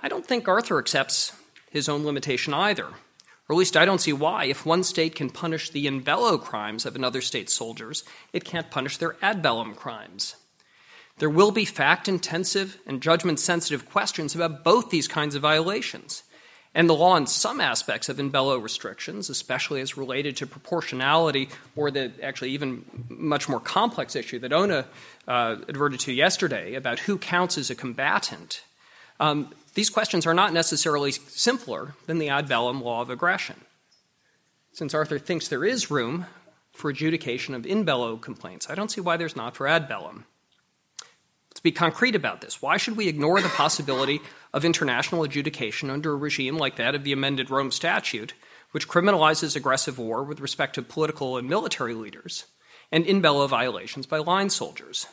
I 0.00 0.08
don't 0.08 0.24
think 0.24 0.46
Arthur 0.46 0.78
accepts 0.78 1.32
his 1.72 1.88
own 1.88 2.04
limitation 2.04 2.54
either. 2.54 2.84
Or 2.84 3.50
at 3.50 3.56
least 3.56 3.76
I 3.76 3.84
don't 3.84 4.00
see 4.00 4.12
why, 4.12 4.44
if 4.44 4.64
one 4.64 4.84
state 4.84 5.16
can 5.16 5.30
punish 5.30 5.70
the 5.70 5.88
in 5.88 6.02
bello 6.02 6.38
crimes 6.38 6.86
of 6.86 6.94
another 6.94 7.22
state's 7.22 7.52
soldiers, 7.52 8.04
it 8.32 8.44
can't 8.44 8.70
punish 8.70 8.98
their 8.98 9.16
ad 9.20 9.42
bellum 9.42 9.74
crimes. 9.74 10.36
There 11.18 11.28
will 11.28 11.50
be 11.50 11.64
fact 11.64 12.06
intensive 12.06 12.78
and 12.86 13.02
judgment 13.02 13.40
sensitive 13.40 13.90
questions 13.90 14.36
about 14.36 14.62
both 14.62 14.90
these 14.90 15.08
kinds 15.08 15.34
of 15.34 15.42
violations. 15.42 16.22
And 16.74 16.88
the 16.88 16.94
law 16.94 17.16
in 17.16 17.26
some 17.26 17.60
aspects 17.60 18.08
of 18.08 18.18
in 18.18 18.30
bello 18.30 18.58
restrictions, 18.58 19.30
especially 19.30 19.80
as 19.80 19.96
related 19.96 20.36
to 20.38 20.46
proportionality 20.46 21.48
or 21.76 21.90
the 21.90 22.12
actually 22.20 22.50
even 22.50 22.84
much 23.08 23.48
more 23.48 23.60
complex 23.60 24.16
issue 24.16 24.40
that 24.40 24.52
Oona 24.52 24.86
uh, 25.28 25.56
adverted 25.68 26.00
to 26.00 26.12
yesterday 26.12 26.74
about 26.74 26.98
who 27.00 27.16
counts 27.16 27.56
as 27.56 27.70
a 27.70 27.76
combatant, 27.76 28.62
um, 29.20 29.54
these 29.74 29.90
questions 29.90 30.26
are 30.26 30.34
not 30.34 30.52
necessarily 30.52 31.12
simpler 31.12 31.94
than 32.06 32.18
the 32.18 32.28
ad 32.28 32.48
bellum 32.48 32.82
law 32.82 33.02
of 33.02 33.10
aggression. 33.10 33.56
Since 34.72 34.94
Arthur 34.94 35.20
thinks 35.20 35.46
there 35.46 35.64
is 35.64 35.90
room 35.90 36.26
for 36.72 36.90
adjudication 36.90 37.54
of 37.54 37.64
in 37.64 37.84
bello 37.84 38.16
complaints, 38.16 38.68
I 38.68 38.74
don't 38.74 38.90
see 38.90 39.00
why 39.00 39.16
there's 39.16 39.36
not 39.36 39.54
for 39.54 39.68
ad 39.68 39.88
bellum. 39.88 40.26
Let's 41.54 41.62
be 41.62 41.70
concrete 41.70 42.16
about 42.16 42.40
this. 42.40 42.60
Why 42.60 42.76
should 42.78 42.96
we 42.96 43.06
ignore 43.06 43.40
the 43.40 43.48
possibility 43.48 44.20
of 44.52 44.64
international 44.64 45.22
adjudication 45.22 45.88
under 45.88 46.10
a 46.12 46.16
regime 46.16 46.58
like 46.58 46.74
that 46.76 46.96
of 46.96 47.04
the 47.04 47.12
amended 47.12 47.48
Rome 47.48 47.70
Statute, 47.70 48.34
which 48.72 48.88
criminalizes 48.88 49.54
aggressive 49.54 49.96
war 49.96 50.24
with 50.24 50.40
respect 50.40 50.74
to 50.74 50.82
political 50.82 51.36
and 51.36 51.48
military 51.48 51.94
leaders, 51.94 52.46
and 52.90 53.06
in 53.06 53.20
bello 53.20 53.46
violations 53.46 54.04
by 54.04 54.18
line 54.18 54.50
soldiers. 54.50 55.06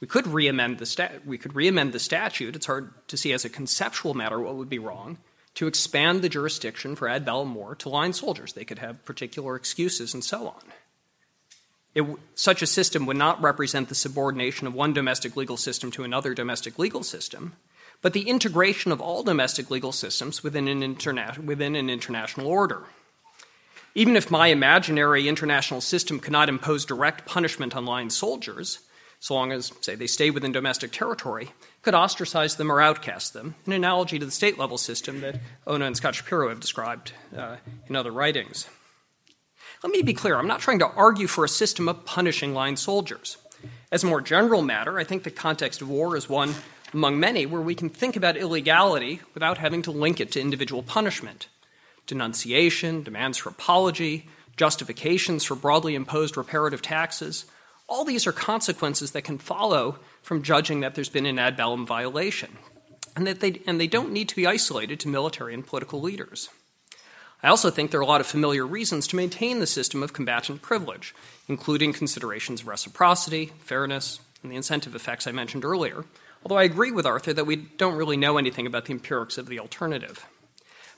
We 0.00 0.06
could 0.06 0.26
re-amend 0.26 0.78
the 0.78 1.20
we 1.24 1.38
could 1.38 1.54
re-amend 1.54 1.94
the 1.94 1.98
statute. 1.98 2.54
It's 2.54 2.66
hard 2.66 2.92
to 3.08 3.16
see 3.16 3.32
as 3.32 3.46
a 3.46 3.48
conceptual 3.48 4.12
matter 4.12 4.38
what 4.38 4.56
would 4.56 4.68
be 4.68 4.78
wrong 4.78 5.16
to 5.54 5.66
expand 5.66 6.20
the 6.20 6.28
jurisdiction 6.28 6.94
for 6.94 7.08
ad 7.08 7.24
bellum 7.24 7.54
war 7.54 7.74
to 7.76 7.88
line 7.88 8.12
soldiers. 8.12 8.52
They 8.52 8.66
could 8.66 8.80
have 8.80 9.04
particular 9.06 9.56
excuses 9.56 10.12
and 10.12 10.22
so 10.22 10.48
on. 10.48 10.62
Such 12.34 12.62
a 12.62 12.66
system 12.66 13.06
would 13.06 13.16
not 13.16 13.42
represent 13.42 13.88
the 13.88 13.94
subordination 13.94 14.66
of 14.66 14.74
one 14.74 14.92
domestic 14.92 15.36
legal 15.36 15.56
system 15.56 15.90
to 15.92 16.04
another 16.04 16.32
domestic 16.34 16.78
legal 16.78 17.02
system, 17.02 17.54
but 18.00 18.14
the 18.14 18.28
integration 18.28 18.92
of 18.92 19.00
all 19.00 19.22
domestic 19.22 19.70
legal 19.70 19.92
systems 19.92 20.42
within 20.42 20.68
an, 20.68 20.80
interna- 20.80 21.38
within 21.38 21.76
an 21.76 21.90
international 21.90 22.46
order. 22.46 22.84
Even 23.94 24.16
if 24.16 24.30
my 24.30 24.46
imaginary 24.46 25.28
international 25.28 25.82
system 25.82 26.18
cannot 26.18 26.48
impose 26.48 26.86
direct 26.86 27.26
punishment 27.26 27.76
on 27.76 27.84
line 27.84 28.08
soldiers, 28.08 28.78
so 29.20 29.34
long 29.34 29.52
as, 29.52 29.70
say, 29.82 29.94
they 29.94 30.06
stay 30.06 30.30
within 30.30 30.50
domestic 30.50 30.92
territory, 30.92 31.50
could 31.82 31.94
ostracize 31.94 32.56
them 32.56 32.72
or 32.72 32.80
outcast 32.80 33.34
them, 33.34 33.54
an 33.66 33.72
analogy 33.72 34.18
to 34.18 34.24
the 34.24 34.32
state 34.32 34.58
level 34.58 34.78
system 34.78 35.20
that 35.20 35.38
Oona 35.68 35.84
and 35.84 35.96
Scott 35.96 36.14
Shapiro 36.14 36.48
have 36.48 36.58
described 36.58 37.12
uh, 37.36 37.56
in 37.86 37.94
other 37.94 38.10
writings. 38.10 38.66
Let 39.82 39.90
me 39.90 40.02
be 40.02 40.14
clear 40.14 40.36
I'm 40.36 40.46
not 40.46 40.60
trying 40.60 40.78
to 40.78 40.86
argue 40.88 41.26
for 41.26 41.44
a 41.44 41.48
system 41.48 41.88
of 41.88 42.04
punishing 42.04 42.54
line 42.54 42.76
soldiers. 42.76 43.36
As 43.90 44.04
a 44.04 44.06
more 44.06 44.20
general 44.20 44.62
matter, 44.62 44.98
I 44.98 45.04
think 45.04 45.24
the 45.24 45.30
context 45.30 45.82
of 45.82 45.88
war 45.88 46.16
is 46.16 46.28
one 46.28 46.54
among 46.94 47.18
many 47.18 47.46
where 47.46 47.60
we 47.60 47.74
can 47.74 47.88
think 47.88 48.16
about 48.16 48.36
illegality 48.36 49.20
without 49.34 49.58
having 49.58 49.82
to 49.82 49.90
link 49.90 50.20
it 50.20 50.30
to 50.32 50.40
individual 50.40 50.82
punishment. 50.82 51.48
Denunciation, 52.06 53.02
demands 53.02 53.38
for 53.38 53.48
apology, 53.48 54.28
justifications 54.56 55.44
for 55.44 55.54
broadly 55.54 55.94
imposed 55.94 56.36
reparative 56.36 56.82
taxes, 56.82 57.46
all 57.88 58.04
these 58.04 58.26
are 58.26 58.32
consequences 58.32 59.10
that 59.10 59.22
can 59.22 59.38
follow 59.38 59.98
from 60.22 60.42
judging 60.42 60.80
that 60.80 60.94
there's 60.94 61.08
been 61.08 61.26
an 61.26 61.38
ad 61.38 61.56
bellum 61.56 61.86
violation, 61.86 62.56
and, 63.16 63.26
that 63.26 63.40
they, 63.40 63.60
and 63.66 63.80
they 63.80 63.86
don't 63.86 64.12
need 64.12 64.28
to 64.28 64.36
be 64.36 64.46
isolated 64.46 65.00
to 65.00 65.08
military 65.08 65.54
and 65.54 65.66
political 65.66 66.00
leaders. 66.00 66.48
I 67.42 67.48
also 67.48 67.70
think 67.70 67.90
there 67.90 67.98
are 68.00 68.04
a 68.04 68.06
lot 68.06 68.20
of 68.20 68.26
familiar 68.26 68.64
reasons 68.64 69.08
to 69.08 69.16
maintain 69.16 69.58
the 69.58 69.66
system 69.66 70.02
of 70.02 70.12
combatant 70.12 70.62
privilege, 70.62 71.14
including 71.48 71.92
considerations 71.92 72.60
of 72.60 72.68
reciprocity, 72.68 73.52
fairness, 73.58 74.20
and 74.42 74.52
the 74.52 74.56
incentive 74.56 74.94
effects 74.94 75.26
I 75.26 75.32
mentioned 75.32 75.64
earlier, 75.64 76.04
although 76.44 76.58
I 76.58 76.64
agree 76.64 76.92
with 76.92 77.06
Arthur 77.06 77.32
that 77.32 77.46
we 77.46 77.56
don't 77.56 77.96
really 77.96 78.16
know 78.16 78.38
anything 78.38 78.66
about 78.66 78.84
the 78.84 78.92
empirics 78.92 79.38
of 79.38 79.46
the 79.46 79.58
alternative. 79.58 80.26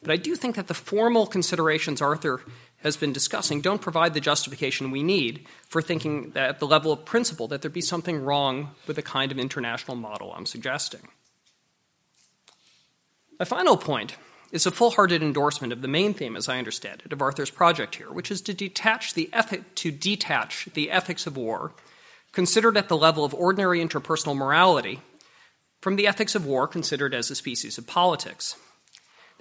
But 0.02 0.12
I 0.12 0.16
do 0.16 0.34
think 0.34 0.56
that 0.56 0.66
the 0.66 0.74
formal 0.74 1.26
considerations 1.26 2.02
Arthur 2.02 2.42
has 2.82 2.98
been 2.98 3.14
discussing 3.14 3.62
don't 3.62 3.80
provide 3.80 4.12
the 4.12 4.20
justification 4.20 4.90
we 4.90 5.02
need 5.02 5.46
for 5.66 5.80
thinking 5.80 6.32
that 6.32 6.50
at 6.50 6.58
the 6.58 6.66
level 6.66 6.92
of 6.92 7.06
principle 7.06 7.48
that 7.48 7.62
there 7.62 7.70
be 7.70 7.80
something 7.80 8.22
wrong 8.22 8.72
with 8.86 8.96
the 8.96 9.02
kind 9.02 9.32
of 9.32 9.38
international 9.38 9.96
model 9.96 10.34
I'm 10.36 10.44
suggesting. 10.44 11.08
My 13.38 13.46
final 13.46 13.78
point 13.78 14.16
is 14.54 14.66
a 14.66 14.70
full 14.70 14.92
hearted 14.92 15.20
endorsement 15.20 15.72
of 15.72 15.82
the 15.82 15.88
main 15.88 16.14
theme, 16.14 16.36
as 16.36 16.48
I 16.48 16.58
understand 16.58 17.02
it, 17.04 17.12
of 17.12 17.20
Arthur's 17.20 17.50
project 17.50 17.96
here, 17.96 18.12
which 18.12 18.30
is 18.30 18.40
to 18.42 18.54
detach 18.54 19.14
the, 19.14 19.28
ethic, 19.32 19.74
to 19.74 19.90
detach 19.90 20.68
the 20.74 20.92
ethics 20.92 21.26
of 21.26 21.36
war, 21.36 21.72
considered 22.30 22.76
at 22.76 22.88
the 22.88 22.96
level 22.96 23.24
of 23.24 23.34
ordinary 23.34 23.80
interpersonal 23.80 24.36
morality, 24.36 25.00
from 25.80 25.96
the 25.96 26.06
ethics 26.06 26.36
of 26.36 26.46
war 26.46 26.68
considered 26.68 27.12
as 27.12 27.32
a 27.32 27.34
species 27.34 27.78
of 27.78 27.88
politics. 27.88 28.54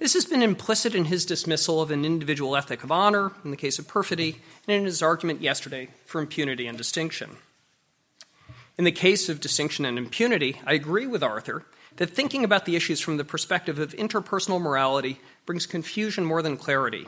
This 0.00 0.14
has 0.14 0.26
been 0.26 0.42
implicit 0.42 0.96
in 0.96 1.04
his 1.04 1.24
dismissal 1.24 1.80
of 1.80 1.92
an 1.92 2.04
individual 2.04 2.56
ethic 2.56 2.82
of 2.82 2.90
honor 2.90 3.30
in 3.44 3.52
the 3.52 3.56
case 3.56 3.78
of 3.78 3.86
perfidy, 3.86 4.42
and 4.66 4.78
in 4.78 4.84
his 4.84 5.00
argument 5.00 5.40
yesterday 5.40 5.90
for 6.06 6.20
impunity 6.20 6.66
and 6.66 6.76
distinction. 6.76 7.36
In 8.76 8.82
the 8.84 8.90
case 8.90 9.28
of 9.28 9.40
distinction 9.40 9.84
and 9.84 9.96
impunity, 9.96 10.60
I 10.66 10.74
agree 10.74 11.06
with 11.06 11.22
Arthur 11.22 11.64
that 11.96 12.10
thinking 12.10 12.44
about 12.44 12.64
the 12.64 12.76
issues 12.76 13.00
from 13.00 13.16
the 13.16 13.24
perspective 13.24 13.78
of 13.78 13.92
interpersonal 13.94 14.60
morality 14.60 15.20
brings 15.46 15.66
confusion 15.66 16.24
more 16.24 16.42
than 16.42 16.56
clarity, 16.56 17.06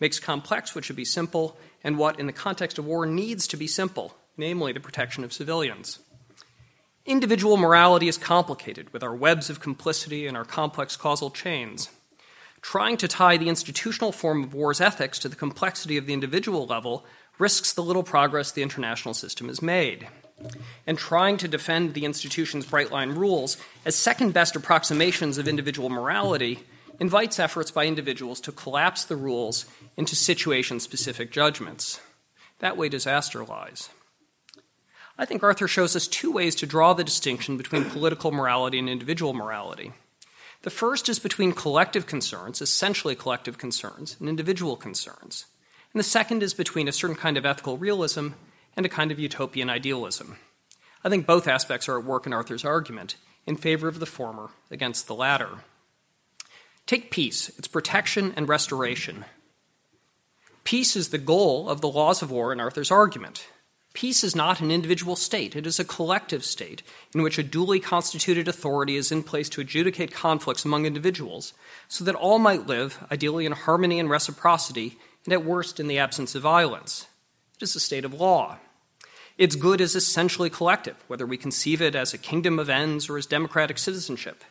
makes 0.00 0.18
complex 0.18 0.74
what 0.74 0.84
should 0.84 0.96
be 0.96 1.04
simple, 1.04 1.56
and 1.84 1.98
what, 1.98 2.18
in 2.18 2.26
the 2.26 2.32
context 2.32 2.78
of 2.78 2.86
war, 2.86 3.06
needs 3.06 3.46
to 3.46 3.56
be 3.56 3.66
simple, 3.66 4.16
namely 4.36 4.72
the 4.72 4.80
protection 4.80 5.24
of 5.24 5.32
civilians. 5.32 6.00
Individual 7.04 7.56
morality 7.56 8.08
is 8.08 8.18
complicated 8.18 8.92
with 8.92 9.02
our 9.02 9.14
webs 9.14 9.48
of 9.48 9.60
complicity 9.60 10.26
and 10.26 10.36
our 10.36 10.44
complex 10.44 10.96
causal 10.96 11.30
chains 11.30 11.88
trying 12.66 12.96
to 12.96 13.06
tie 13.06 13.36
the 13.36 13.48
institutional 13.48 14.10
form 14.10 14.42
of 14.42 14.52
war's 14.52 14.80
ethics 14.80 15.20
to 15.20 15.28
the 15.28 15.36
complexity 15.36 15.96
of 15.96 16.06
the 16.06 16.12
individual 16.12 16.66
level 16.66 17.06
risks 17.38 17.72
the 17.72 17.80
little 17.80 18.02
progress 18.02 18.50
the 18.50 18.62
international 18.62 19.14
system 19.14 19.46
has 19.46 19.62
made. 19.62 20.08
And 20.86 20.98
trying 20.98 21.38
to 21.38 21.48
defend 21.48 21.94
the 21.94 22.04
institution's 22.04 22.66
bright 22.66 22.90
line 22.90 23.10
rules 23.10 23.56
as 23.84 23.94
second 23.94 24.32
best 24.32 24.54
approximations 24.54 25.38
of 25.38 25.48
individual 25.48 25.88
morality 25.88 26.60
invites 27.00 27.38
efforts 27.38 27.70
by 27.70 27.86
individuals 27.86 28.40
to 28.42 28.52
collapse 28.52 29.04
the 29.04 29.16
rules 29.16 29.66
into 29.96 30.14
situation 30.14 30.80
specific 30.80 31.30
judgments. 31.30 32.00
That 32.58 32.76
way, 32.76 32.88
disaster 32.88 33.44
lies. 33.44 33.90
I 35.18 35.24
think 35.24 35.42
Arthur 35.42 35.68
shows 35.68 35.96
us 35.96 36.06
two 36.06 36.30
ways 36.30 36.54
to 36.56 36.66
draw 36.66 36.92
the 36.92 37.04
distinction 37.04 37.56
between 37.56 37.84
political 37.84 38.32
morality 38.32 38.78
and 38.78 38.88
individual 38.88 39.32
morality. 39.32 39.92
The 40.62 40.70
first 40.70 41.08
is 41.08 41.18
between 41.18 41.52
collective 41.52 42.06
concerns, 42.06 42.60
essentially 42.60 43.14
collective 43.14 43.56
concerns, 43.56 44.16
and 44.20 44.28
individual 44.28 44.76
concerns. 44.76 45.46
And 45.92 46.00
the 46.00 46.04
second 46.04 46.42
is 46.42 46.54
between 46.54 46.88
a 46.88 46.92
certain 46.92 47.16
kind 47.16 47.36
of 47.36 47.46
ethical 47.46 47.78
realism 47.78 48.30
and 48.76 48.84
a 48.84 48.90
kind 48.90 49.10
of 49.10 49.18
utopian 49.18 49.70
idealism. 49.70 50.36
I 51.02 51.08
think 51.08 51.26
both 51.26 51.48
aspects 51.48 51.88
are 51.88 51.98
at 51.98 52.04
work 52.04 52.26
in 52.26 52.32
Arthur's 52.32 52.64
argument 52.64 53.16
in 53.46 53.56
favor 53.56 53.88
of 53.88 54.00
the 54.00 54.06
former 54.06 54.50
against 54.70 55.06
the 55.06 55.14
latter. 55.14 55.48
Take 56.84 57.10
peace, 57.10 57.48
its 57.58 57.68
protection 57.68 58.32
and 58.36 58.48
restoration. 58.48 59.24
Peace 60.64 60.96
is 60.96 61.08
the 61.08 61.18
goal 61.18 61.68
of 61.68 61.80
the 61.80 61.88
laws 61.88 62.22
of 62.22 62.30
war 62.30 62.52
in 62.52 62.60
Arthur's 62.60 62.90
argument. 62.90 63.46
Peace 63.92 64.22
is 64.22 64.36
not 64.36 64.60
an 64.60 64.70
individual 64.70 65.16
state, 65.16 65.56
it 65.56 65.66
is 65.66 65.80
a 65.80 65.84
collective 65.84 66.44
state 66.44 66.82
in 67.14 67.22
which 67.22 67.38
a 67.38 67.42
duly 67.42 67.80
constituted 67.80 68.46
authority 68.46 68.96
is 68.96 69.10
in 69.10 69.22
place 69.22 69.48
to 69.48 69.60
adjudicate 69.60 70.12
conflicts 70.12 70.66
among 70.66 70.84
individuals, 70.84 71.54
so 71.88 72.04
that 72.04 72.14
all 72.14 72.38
might 72.38 72.66
live, 72.66 73.02
ideally 73.10 73.46
in 73.46 73.52
harmony 73.52 73.98
and 73.98 74.10
reciprocity, 74.10 74.98
and 75.24 75.32
at 75.32 75.44
worst 75.44 75.80
in 75.80 75.88
the 75.88 75.98
absence 75.98 76.34
of 76.34 76.42
violence. 76.42 77.06
It 77.56 77.62
is 77.62 77.74
a 77.74 77.80
state 77.80 78.04
of 78.04 78.12
law. 78.12 78.58
Its 79.38 79.54
good 79.54 79.80
is 79.80 79.94
essentially 79.94 80.48
collective, 80.48 80.96
whether 81.08 81.26
we 81.26 81.36
conceive 81.36 81.82
it 81.82 81.94
as 81.94 82.14
a 82.14 82.18
kingdom 82.18 82.58
of 82.58 82.70
ends 82.70 83.08
or 83.08 83.18
as 83.18 83.26
democratic 83.26 83.76
citizenship. 83.76 84.42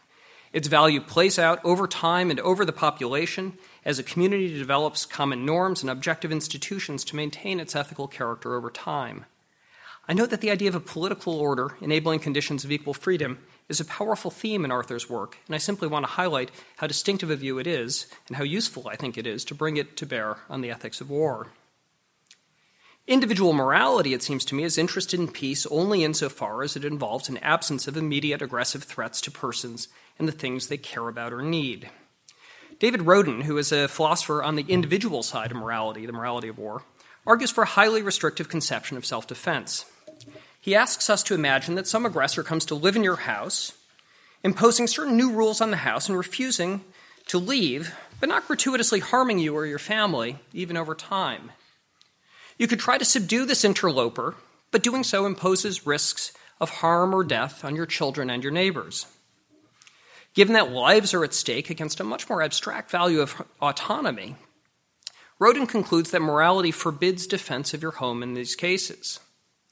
Its 0.53 0.67
value 0.67 1.01
plays 1.01 1.39
out 1.39 1.59
over 1.65 1.87
time 1.87 2.29
and 2.29 2.39
over 2.39 2.63
the 2.63 2.71
population 2.71 3.57
as 3.83 3.97
a 3.97 4.03
community 4.03 4.47
develops 4.47 5.05
common 5.05 5.45
norms 5.45 5.81
and 5.81 5.89
objective 5.89 6.31
institutions 6.31 7.03
to 7.03 7.15
maintain 7.15 7.59
its 7.59 7.75
ethical 7.75 8.07
character 8.07 8.55
over 8.55 8.69
time. 8.69 9.25
I 10.07 10.13
note 10.13 10.29
that 10.29 10.41
the 10.41 10.51
idea 10.51 10.69
of 10.69 10.75
a 10.75 10.79
political 10.79 11.33
order 11.33 11.75
enabling 11.81 12.19
conditions 12.19 12.63
of 12.63 12.71
equal 12.71 12.93
freedom 12.93 13.39
is 13.67 13.79
a 13.79 13.85
powerful 13.85 14.29
theme 14.29 14.63
in 14.63 14.71
Arthur's 14.71 15.09
work, 15.09 15.39
and 15.47 15.55
I 15.55 15.57
simply 15.57 15.87
want 15.87 16.05
to 16.05 16.11
highlight 16.11 16.51
how 16.77 16.85
distinctive 16.85 17.31
a 17.31 17.35
view 17.35 17.57
it 17.57 17.65
is 17.65 18.05
and 18.27 18.37
how 18.37 18.43
useful 18.43 18.87
I 18.87 18.95
think 18.95 19.17
it 19.17 19.25
is 19.25 19.43
to 19.45 19.55
bring 19.55 19.77
it 19.77 19.97
to 19.97 20.05
bear 20.05 20.37
on 20.47 20.61
the 20.61 20.69
ethics 20.69 21.01
of 21.01 21.09
war. 21.09 21.47
Individual 23.07 23.53
morality, 23.53 24.15
it 24.15 24.23
seems 24.23 24.43
to 24.45 24.55
me, 24.55 24.63
is 24.63 24.79
interested 24.79 25.19
in 25.19 25.27
peace 25.27 25.67
only 25.67 26.03
insofar 26.03 26.63
as 26.63 26.75
it 26.75 26.83
involves 26.83 27.29
an 27.29 27.37
absence 27.37 27.87
of 27.87 27.95
immediate 27.95 28.41
aggressive 28.41 28.83
threats 28.83 29.21
to 29.21 29.29
persons 29.29 29.87
and 30.17 30.27
the 30.27 30.31
things 30.31 30.67
they 30.67 30.77
care 30.77 31.07
about 31.07 31.31
or 31.31 31.43
need. 31.43 31.91
David 32.79 33.03
Rodin, 33.03 33.41
who 33.41 33.59
is 33.59 33.71
a 33.71 33.87
philosopher 33.87 34.41
on 34.41 34.55
the 34.55 34.65
individual 34.67 35.21
side 35.21 35.51
of 35.51 35.57
morality, 35.57 36.07
the 36.07 36.13
morality 36.13 36.47
of 36.47 36.57
war, 36.57 36.81
argues 37.27 37.51
for 37.51 37.61
a 37.61 37.67
highly 37.67 38.01
restrictive 38.01 38.49
conception 38.49 38.97
of 38.97 39.05
self 39.05 39.27
defense. 39.27 39.85
He 40.59 40.73
asks 40.73 41.07
us 41.07 41.21
to 41.23 41.35
imagine 41.35 41.75
that 41.75 41.87
some 41.87 42.07
aggressor 42.07 42.41
comes 42.41 42.65
to 42.65 42.75
live 42.75 42.95
in 42.95 43.03
your 43.03 43.17
house, 43.17 43.73
imposing 44.43 44.87
certain 44.87 45.15
new 45.15 45.31
rules 45.31 45.61
on 45.61 45.69
the 45.69 45.77
house 45.77 46.09
and 46.09 46.17
refusing 46.17 46.83
to 47.27 47.37
leave, 47.37 47.93
but 48.19 48.29
not 48.29 48.47
gratuitously 48.47 48.99
harming 48.99 49.37
you 49.37 49.55
or 49.55 49.67
your 49.67 49.77
family, 49.79 50.39
even 50.53 50.75
over 50.75 50.95
time. 50.95 51.51
You 52.57 52.67
could 52.67 52.79
try 52.79 52.97
to 52.97 53.05
subdue 53.05 53.45
this 53.45 53.65
interloper, 53.65 54.35
but 54.71 54.83
doing 54.83 55.03
so 55.03 55.25
imposes 55.25 55.85
risks 55.85 56.31
of 56.59 56.69
harm 56.69 57.13
or 57.13 57.23
death 57.23 57.65
on 57.65 57.75
your 57.75 57.85
children 57.85 58.29
and 58.29 58.43
your 58.43 58.51
neighbors. 58.51 59.05
Given 60.33 60.53
that 60.53 60.71
lives 60.71 61.13
are 61.13 61.23
at 61.23 61.33
stake 61.33 61.69
against 61.69 61.99
a 61.99 62.03
much 62.03 62.29
more 62.29 62.41
abstract 62.41 62.91
value 62.91 63.21
of 63.21 63.41
autonomy, 63.61 64.35
Rodin 65.39 65.67
concludes 65.67 66.11
that 66.11 66.21
morality 66.21 66.71
forbids 66.71 67.27
defense 67.27 67.73
of 67.73 67.81
your 67.81 67.91
home 67.91 68.23
in 68.23 68.33
these 68.33 68.55
cases. 68.55 69.19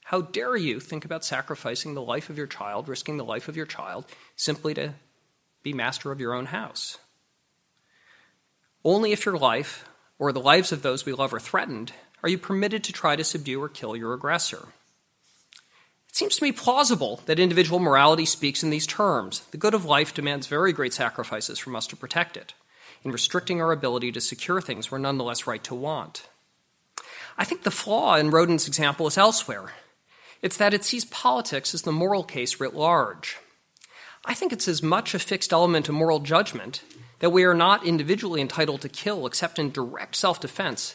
How 0.04 0.20
dare 0.20 0.56
you 0.56 0.80
think 0.80 1.06
about 1.06 1.24
sacrificing 1.24 1.94
the 1.94 2.02
life 2.02 2.28
of 2.28 2.36
your 2.36 2.46
child, 2.46 2.88
risking 2.88 3.16
the 3.16 3.24
life 3.24 3.48
of 3.48 3.56
your 3.56 3.64
child, 3.64 4.04
simply 4.36 4.74
to 4.74 4.94
be 5.62 5.72
master 5.72 6.12
of 6.12 6.20
your 6.20 6.34
own 6.34 6.46
house? 6.46 6.98
Only 8.84 9.12
if 9.12 9.24
your 9.24 9.38
life 9.38 9.88
or 10.18 10.30
the 10.32 10.40
lives 10.40 10.72
of 10.72 10.82
those 10.82 11.06
we 11.06 11.12
love 11.14 11.32
are 11.32 11.40
threatened 11.40 11.92
are 12.24 12.28
you 12.28 12.38
permitted 12.38 12.82
to 12.82 12.92
try 12.92 13.14
to 13.14 13.22
subdue 13.22 13.62
or 13.62 13.68
kill 13.68 13.94
your 13.94 14.14
aggressor. 14.14 14.68
It 16.08 16.16
seems 16.16 16.36
to 16.36 16.42
me 16.42 16.52
plausible 16.52 17.20
that 17.26 17.38
individual 17.38 17.78
morality 17.78 18.24
speaks 18.24 18.62
in 18.62 18.70
these 18.70 18.86
terms. 18.86 19.40
The 19.50 19.58
good 19.58 19.74
of 19.74 19.84
life 19.84 20.14
demands 20.14 20.46
very 20.46 20.72
great 20.72 20.94
sacrifices 20.94 21.58
from 21.58 21.76
us 21.76 21.86
to 21.88 21.96
protect 21.96 22.38
it, 22.38 22.54
in 23.02 23.12
restricting 23.12 23.60
our 23.60 23.72
ability 23.72 24.10
to 24.12 24.22
secure 24.22 24.62
things 24.62 24.90
we're 24.90 24.96
nonetheless 24.96 25.46
right 25.46 25.62
to 25.64 25.74
want. 25.74 26.26
I 27.36 27.44
think 27.44 27.62
the 27.62 27.70
flaw 27.70 28.14
in 28.14 28.30
Rodin's 28.30 28.66
example 28.66 29.06
is 29.06 29.18
elsewhere. 29.18 29.74
It's 30.40 30.56
that 30.56 30.72
it 30.72 30.82
sees 30.82 31.04
politics 31.04 31.74
as 31.74 31.82
the 31.82 31.92
moral 31.92 32.24
case 32.24 32.58
writ 32.58 32.74
large. 32.74 33.36
I 34.24 34.32
think 34.32 34.50
it's 34.50 34.66
as 34.66 34.82
much 34.82 35.12
a 35.12 35.18
fixed 35.18 35.52
element 35.52 35.90
of 35.90 35.94
moral 35.94 36.20
judgment 36.20 36.84
that 37.18 37.30
we 37.30 37.44
are 37.44 37.52
not 37.52 37.84
individually 37.84 38.40
entitled 38.40 38.80
to 38.80 38.88
kill 38.88 39.26
except 39.26 39.58
in 39.58 39.70
direct 39.70 40.16
self 40.16 40.40
defense 40.40 40.94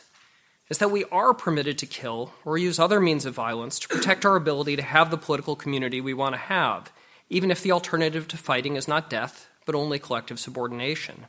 is 0.69 0.77
that 0.77 0.91
we 0.91 1.05
are 1.05 1.33
permitted 1.33 1.77
to 1.79 1.85
kill 1.85 2.31
or 2.45 2.57
use 2.57 2.79
other 2.79 2.99
means 2.99 3.25
of 3.25 3.33
violence 3.33 3.79
to 3.79 3.87
protect 3.87 4.25
our 4.25 4.35
ability 4.35 4.75
to 4.75 4.81
have 4.81 5.09
the 5.09 5.17
political 5.17 5.55
community 5.55 5.99
we 5.99 6.13
want 6.13 6.33
to 6.33 6.39
have, 6.39 6.91
even 7.29 7.49
if 7.51 7.61
the 7.61 7.71
alternative 7.71 8.27
to 8.27 8.37
fighting 8.37 8.75
is 8.75 8.87
not 8.87 9.09
death, 9.09 9.49
but 9.65 9.75
only 9.75 9.99
collective 9.99 10.39
subordination. 10.39 11.25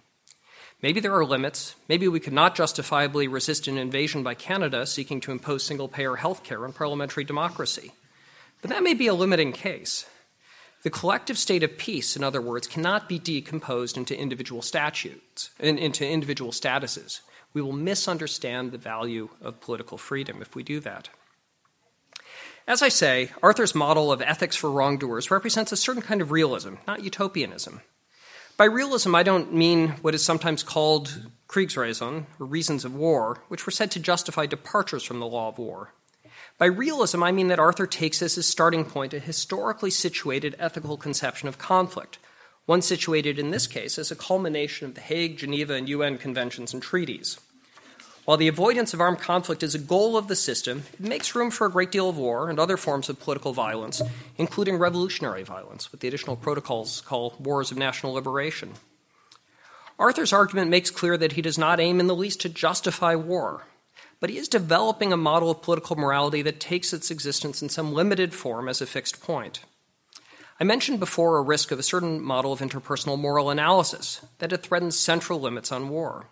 Maybe 0.83 1.01
there 1.01 1.15
are 1.15 1.25
limits. 1.25 1.75
Maybe 1.89 2.09
we 2.09 2.21
could 2.21 2.33
not 2.33 2.55
justifiably 2.55 3.29
resist 3.29 3.69
an 3.69 3.77
invasion 3.77 4.23
by 4.23 4.35
Canada 4.35 4.87
seeking 4.87 5.21
to 5.23 5.33
impose 5.33 5.63
single 5.63 5.89
payer 5.89 6.17
health 6.17 6.43
care 6.43 6.65
and 6.65 6.75
parliamentary 6.75 7.25
democracy. 7.25 7.93
But 8.63 8.71
that 8.71 8.83
may 8.83 8.95
be 8.95 9.07
a 9.07 9.15
limiting 9.15 9.53
case. 9.53 10.07
The 10.83 10.91
collective 10.91 11.37
state 11.37 11.63
of 11.63 11.77
peace, 11.77 12.17
in 12.17 12.25
other 12.25 12.41
words, 12.41 12.67
cannot 12.67 13.09
be 13.09 13.19
decomposed 13.19 13.99
into 13.99 14.19
individual 14.19 14.63
statutes, 14.63 15.51
and 15.61 15.79
into 15.79 16.09
individual 16.09 16.53
statuses. 16.53 17.21
We 17.53 17.63
will 17.63 17.73
misunderstand 17.73 18.71
the 18.71 18.79
value 18.79 19.29
of 19.41 19.61
political 19.61 19.99
freedom 19.99 20.41
if 20.41 20.55
we 20.55 20.63
do 20.63 20.81
that. 20.81 21.09
As 22.67 22.83
I 22.83 22.89
say, 22.89 23.31
Arthur's 23.43 23.75
model 23.75 24.13
of 24.13 24.23
ethics 24.23 24.55
for 24.55 24.71
wrongdoers 24.71 25.31
represents 25.31 25.73
a 25.73 25.77
certain 25.77 26.03
kind 26.03 26.23
of 26.23 26.31
realism, 26.31 26.75
not 26.87 27.03
utopianism. 27.03 27.81
By 28.57 28.67
realism, 28.67 29.15
I 29.15 29.23
don't 29.23 29.55
mean 29.55 29.89
what 30.03 30.15
is 30.15 30.25
sometimes 30.25 30.63
called 30.63 31.31
Kriegsraison, 31.49 32.27
or 32.39 32.47
reasons 32.47 32.85
of 32.85 32.95
war, 32.95 33.43
which 33.49 33.67
were 33.67 33.73
said 33.73 33.91
to 33.93 33.99
justify 33.99 34.47
departures 34.47 35.03
from 35.03 35.19
the 35.19 35.27
law 35.27 35.49
of 35.49 35.59
war. 35.59 35.95
By 36.59 36.67
realism, 36.67 37.23
I 37.25 37.33
mean 37.33 37.49
that 37.49 37.59
Arthur 37.59 37.87
takes 37.87 38.23
as 38.23 38.37
his 38.37 38.47
starting 38.47 38.85
point 38.85 39.15
a 39.15 39.19
historically 39.19 39.91
situated 39.91 40.55
ethical 40.59 40.97
conception 40.97 41.49
of 41.49 41.59
conflict, 41.59 42.19
one 42.71 42.81
situated 42.81 43.37
in 43.37 43.51
this 43.51 43.67
case 43.67 43.99
as 43.99 44.13
a 44.13 44.15
culmination 44.15 44.87
of 44.87 44.95
the 44.95 45.01
Hague, 45.01 45.37
Geneva, 45.37 45.75
and 45.75 45.89
UN 45.89 46.17
conventions 46.17 46.73
and 46.73 46.81
treaties. 46.81 47.37
While 48.25 48.37
the 48.37 48.47
avoidance 48.47 48.95
of 48.95 49.01
armed 49.01 49.19
conflict 49.19 49.65
is 49.65 49.75
a 49.75 49.79
goal 49.81 50.17
of 50.17 50.29
the 50.29 50.37
system, 50.37 50.85
it 50.93 51.01
makes 51.01 51.35
room 51.35 51.51
for 51.51 51.67
a 51.67 51.71
great 51.71 51.91
deal 51.91 52.09
of 52.09 52.17
war 52.17 52.49
and 52.49 52.61
other 52.61 52.77
forms 52.77 53.09
of 53.09 53.19
political 53.19 53.53
violence, 53.53 54.01
including 54.37 54.77
revolutionary 54.77 55.43
violence, 55.43 55.93
what 55.93 55.99
the 55.99 56.07
additional 56.07 56.37
protocols 56.37 57.01
call 57.01 57.35
wars 57.41 57.73
of 57.73 57.77
national 57.77 58.13
liberation. 58.13 58.75
Arthur's 59.99 60.33
argument 60.33 60.71
makes 60.71 60.93
clear 60.93 61.17
that 61.17 61.33
he 61.33 61.43
does 61.43 61.59
not 61.59 61.81
aim 61.81 61.99
in 61.99 62.07
the 62.07 62.15
least 62.15 62.41
to 62.43 62.49
justify 62.49 63.17
war, 63.17 63.65
but 64.21 64.31
he 64.31 64.39
is 64.39 64.47
developing 64.47 65.13
a 65.13 65.17
model 65.17 65.51
of 65.51 65.61
political 65.61 65.97
morality 65.97 66.41
that 66.43 66.61
takes 66.61 66.93
its 66.93 67.11
existence 67.11 67.63
in 67.63 67.69
some 67.69 67.93
limited 67.93 68.33
form 68.33 68.69
as 68.69 68.81
a 68.81 68.87
fixed 68.87 69.21
point. 69.21 69.59
I 70.61 70.65
mentioned 70.65 71.01
before 71.01 71.39
a 71.39 71.43
risk 71.43 71.71
of 71.71 71.79
a 71.79 71.83
certain 71.83 72.21
model 72.21 72.53
of 72.53 72.61
interpersonal 72.61 73.19
moral 73.19 73.49
analysis, 73.49 74.21
that 74.41 74.53
it 74.53 74.63
threatens 74.63 74.99
central 74.99 75.41
limits 75.41 75.73
on 75.73 75.89
war. 75.89 76.27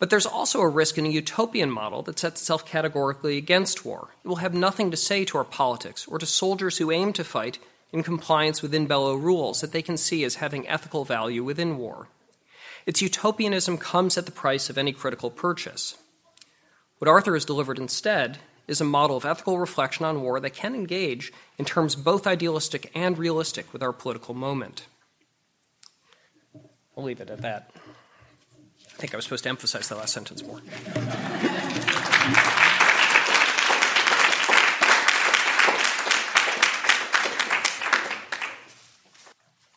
But 0.00 0.10
there's 0.10 0.26
also 0.26 0.60
a 0.60 0.68
risk 0.68 0.98
in 0.98 1.06
a 1.06 1.10
utopian 1.10 1.70
model 1.70 2.02
that 2.02 2.18
sets 2.18 2.40
itself 2.40 2.66
categorically 2.66 3.36
against 3.36 3.84
war. 3.84 4.08
It 4.24 4.28
will 4.28 4.36
have 4.36 4.54
nothing 4.54 4.90
to 4.90 4.96
say 4.96 5.24
to 5.24 5.38
our 5.38 5.44
politics 5.44 6.06
or 6.08 6.18
to 6.18 6.26
soldiers 6.26 6.78
who 6.78 6.90
aim 6.90 7.12
to 7.12 7.22
fight 7.22 7.60
in 7.92 8.02
compliance 8.02 8.60
with 8.60 8.74
in 8.74 8.86
bello 8.86 9.14
rules 9.14 9.60
that 9.60 9.70
they 9.70 9.82
can 9.82 9.96
see 9.96 10.24
as 10.24 10.36
having 10.36 10.68
ethical 10.68 11.04
value 11.04 11.44
within 11.44 11.78
war. 11.78 12.08
Its 12.86 13.02
utopianism 13.02 13.78
comes 13.78 14.18
at 14.18 14.26
the 14.26 14.32
price 14.32 14.68
of 14.68 14.76
any 14.76 14.92
critical 14.92 15.30
purchase. 15.30 15.96
What 16.98 17.08
Arthur 17.08 17.34
has 17.34 17.44
delivered 17.44 17.78
instead 17.78 18.38
is 18.68 18.80
a 18.80 18.84
model 18.84 19.16
of 19.16 19.24
ethical 19.24 19.58
reflection 19.58 20.04
on 20.04 20.22
war 20.22 20.38
that 20.38 20.50
can 20.50 20.74
engage 20.74 21.32
in 21.56 21.64
terms 21.64 21.96
both 21.96 22.26
idealistic 22.26 22.90
and 22.94 23.18
realistic 23.18 23.72
with 23.72 23.82
our 23.82 23.92
political 23.92 24.34
moment. 24.34 24.86
I'll 26.96 27.04
leave 27.04 27.20
it 27.20 27.30
at 27.30 27.40
that. 27.40 27.70
I 28.86 29.00
think 29.00 29.14
I 29.14 29.16
was 29.16 29.24
supposed 29.24 29.44
to 29.44 29.48
emphasize 29.48 29.88
the 29.88 29.96
last 29.96 30.12
sentence 30.12 30.44
more. 30.44 30.60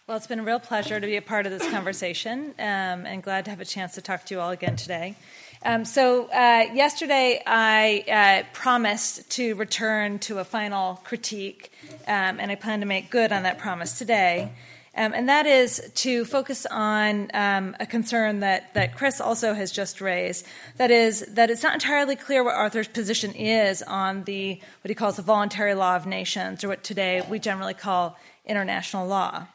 Well, 0.07 0.17
it's 0.17 0.27
been 0.27 0.39
a 0.39 0.43
real 0.43 0.59
pleasure 0.59 0.99
to 0.99 1.07
be 1.07 1.15
a 1.15 1.21
part 1.21 1.45
of 1.45 1.53
this 1.53 1.65
conversation 1.71 2.53
um, 2.59 3.05
and 3.05 3.23
glad 3.23 3.45
to 3.45 3.51
have 3.51 3.61
a 3.61 3.65
chance 3.65 3.95
to 3.95 4.01
talk 4.01 4.25
to 4.25 4.35
you 4.35 4.41
all 4.41 4.49
again 4.49 4.75
today. 4.75 5.15
Um, 5.63 5.85
so, 5.85 6.25
uh, 6.25 6.65
yesterday 6.73 7.43
I 7.45 8.43
uh, 8.43 8.47
promised 8.51 9.29
to 9.31 9.53
return 9.55 10.17
to 10.19 10.39
a 10.39 10.43
final 10.43 10.95
critique, 11.03 11.71
um, 12.07 12.39
and 12.39 12.49
I 12.49 12.55
plan 12.55 12.79
to 12.79 12.87
make 12.87 13.11
good 13.11 13.31
on 13.31 13.43
that 13.43 13.59
promise 13.59 13.95
today. 13.95 14.53
Um, 14.97 15.13
and 15.13 15.29
that 15.29 15.45
is 15.45 15.91
to 15.95 16.25
focus 16.25 16.65
on 16.65 17.29
um, 17.35 17.75
a 17.79 17.85
concern 17.85 18.39
that, 18.39 18.73
that 18.73 18.97
Chris 18.97 19.21
also 19.21 19.53
has 19.53 19.71
just 19.71 20.01
raised. 20.01 20.47
That 20.77 20.89
is, 20.89 21.21
that 21.29 21.51
it's 21.51 21.63
not 21.63 21.75
entirely 21.75 22.15
clear 22.15 22.43
what 22.43 22.55
Arthur's 22.55 22.87
position 22.87 23.31
is 23.33 23.83
on 23.83 24.23
the, 24.23 24.59
what 24.81 24.89
he 24.89 24.95
calls 24.95 25.15
the 25.15 25.21
voluntary 25.21 25.75
law 25.75 25.95
of 25.95 26.07
nations, 26.07 26.63
or 26.63 26.69
what 26.69 26.83
today 26.83 27.21
we 27.29 27.37
generally 27.37 27.75
call 27.75 28.17
international 28.47 29.07
law. 29.07 29.45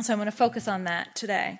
So 0.00 0.12
I'm 0.12 0.20
going 0.20 0.26
to 0.26 0.32
focus 0.36 0.68
on 0.68 0.84
that 0.84 1.16
today. 1.16 1.58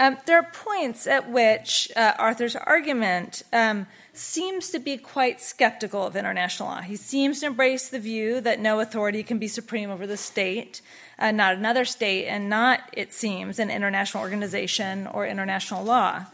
Um, 0.00 0.16
there 0.26 0.38
are 0.38 0.48
points 0.52 1.08
at 1.08 1.28
which 1.28 1.90
uh, 1.96 2.14
Arthur's 2.18 2.54
argument 2.54 3.42
um, 3.52 3.86
seems 4.12 4.70
to 4.70 4.78
be 4.78 4.96
quite 4.96 5.40
skeptical 5.40 6.04
of 6.04 6.14
international 6.14 6.68
law. 6.68 6.80
He 6.82 6.94
seems 6.94 7.40
to 7.40 7.46
embrace 7.46 7.88
the 7.88 7.98
view 7.98 8.40
that 8.42 8.60
no 8.60 8.78
authority 8.78 9.24
can 9.24 9.38
be 9.38 9.48
supreme 9.48 9.90
over 9.90 10.06
the 10.06 10.16
state, 10.16 10.82
uh, 11.18 11.32
not 11.32 11.56
another 11.56 11.84
state, 11.84 12.26
and 12.26 12.48
not, 12.48 12.82
it 12.92 13.12
seems, 13.12 13.58
an 13.58 13.70
international 13.70 14.22
organization 14.22 15.08
or 15.08 15.26
international 15.26 15.82
law. 15.82 16.26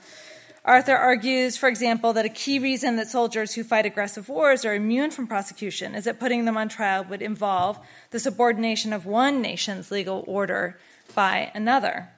Arthur 0.66 0.96
argues, 0.96 1.57
for 1.59 1.68
example, 1.68 2.14
that 2.14 2.24
a 2.24 2.31
key 2.31 2.59
reason 2.59 2.96
that 2.96 3.09
soldiers 3.09 3.55
who 3.55 3.64
fight 3.64 3.85
aggressive 3.85 4.29
wars 4.31 4.64
are 4.64 4.74
immune 4.74 5.11
from 5.11 5.27
prosecution 5.27 5.94
is 5.94 6.05
that 6.05 6.20
putting 6.20 6.44
them 6.46 6.57
on 6.57 6.68
trial 6.68 7.05
would 7.05 7.20
involve 7.20 7.79
the 8.11 8.20
subordination 8.20 8.92
of 8.92 9.05
one 9.05 9.42
nation's 9.42 9.90
legal 9.90 10.24
order 10.27 10.79
by 11.14 11.50
another. 11.55 12.11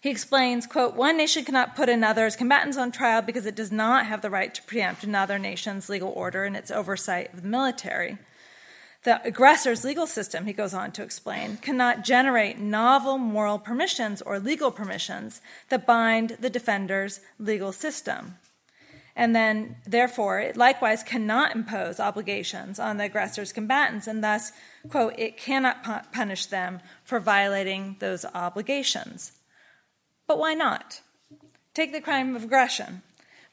He 0.00 0.10
explains, 0.10 0.66
quote, 0.66 0.94
one 0.94 1.16
nation 1.16 1.44
cannot 1.44 1.74
put 1.74 1.88
another's 1.88 2.36
combatants 2.36 2.76
on 2.76 2.92
trial 2.92 3.22
because 3.22 3.46
it 3.46 3.56
does 3.56 3.72
not 3.72 4.06
have 4.06 4.20
the 4.20 4.30
right 4.30 4.54
to 4.54 4.62
preempt 4.62 5.04
another 5.04 5.38
nation's 5.38 5.88
legal 5.88 6.10
order 6.10 6.44
and 6.44 6.56
its 6.56 6.70
oversight 6.70 7.32
of 7.32 7.42
the 7.42 7.48
military. 7.48 8.18
The 9.04 9.20
aggressor's 9.24 9.84
legal 9.84 10.06
system, 10.06 10.46
he 10.46 10.52
goes 10.52 10.74
on 10.74 10.92
to 10.92 11.02
explain, 11.02 11.58
cannot 11.58 12.04
generate 12.04 12.58
novel 12.58 13.18
moral 13.18 13.58
permissions 13.58 14.20
or 14.20 14.38
legal 14.38 14.70
permissions 14.70 15.40
that 15.68 15.86
bind 15.86 16.36
the 16.40 16.50
defender's 16.50 17.20
legal 17.38 17.72
system. 17.72 18.36
And 19.14 19.34
then, 19.34 19.76
therefore, 19.86 20.40
it 20.40 20.56
likewise 20.56 21.02
cannot 21.02 21.54
impose 21.54 21.98
obligations 21.98 22.78
on 22.78 22.98
the 22.98 23.04
aggressor's 23.04 23.52
combatants, 23.52 24.06
and 24.06 24.22
thus, 24.22 24.52
quote, 24.90 25.14
it 25.18 25.38
cannot 25.38 26.12
punish 26.12 26.46
them 26.46 26.80
for 27.02 27.18
violating 27.18 27.96
those 28.00 28.26
obligations. 28.26 29.32
But 30.26 30.38
why 30.38 30.54
not? 30.54 31.00
Take 31.74 31.92
the 31.92 32.00
crime 32.00 32.34
of 32.34 32.44
aggression 32.44 33.02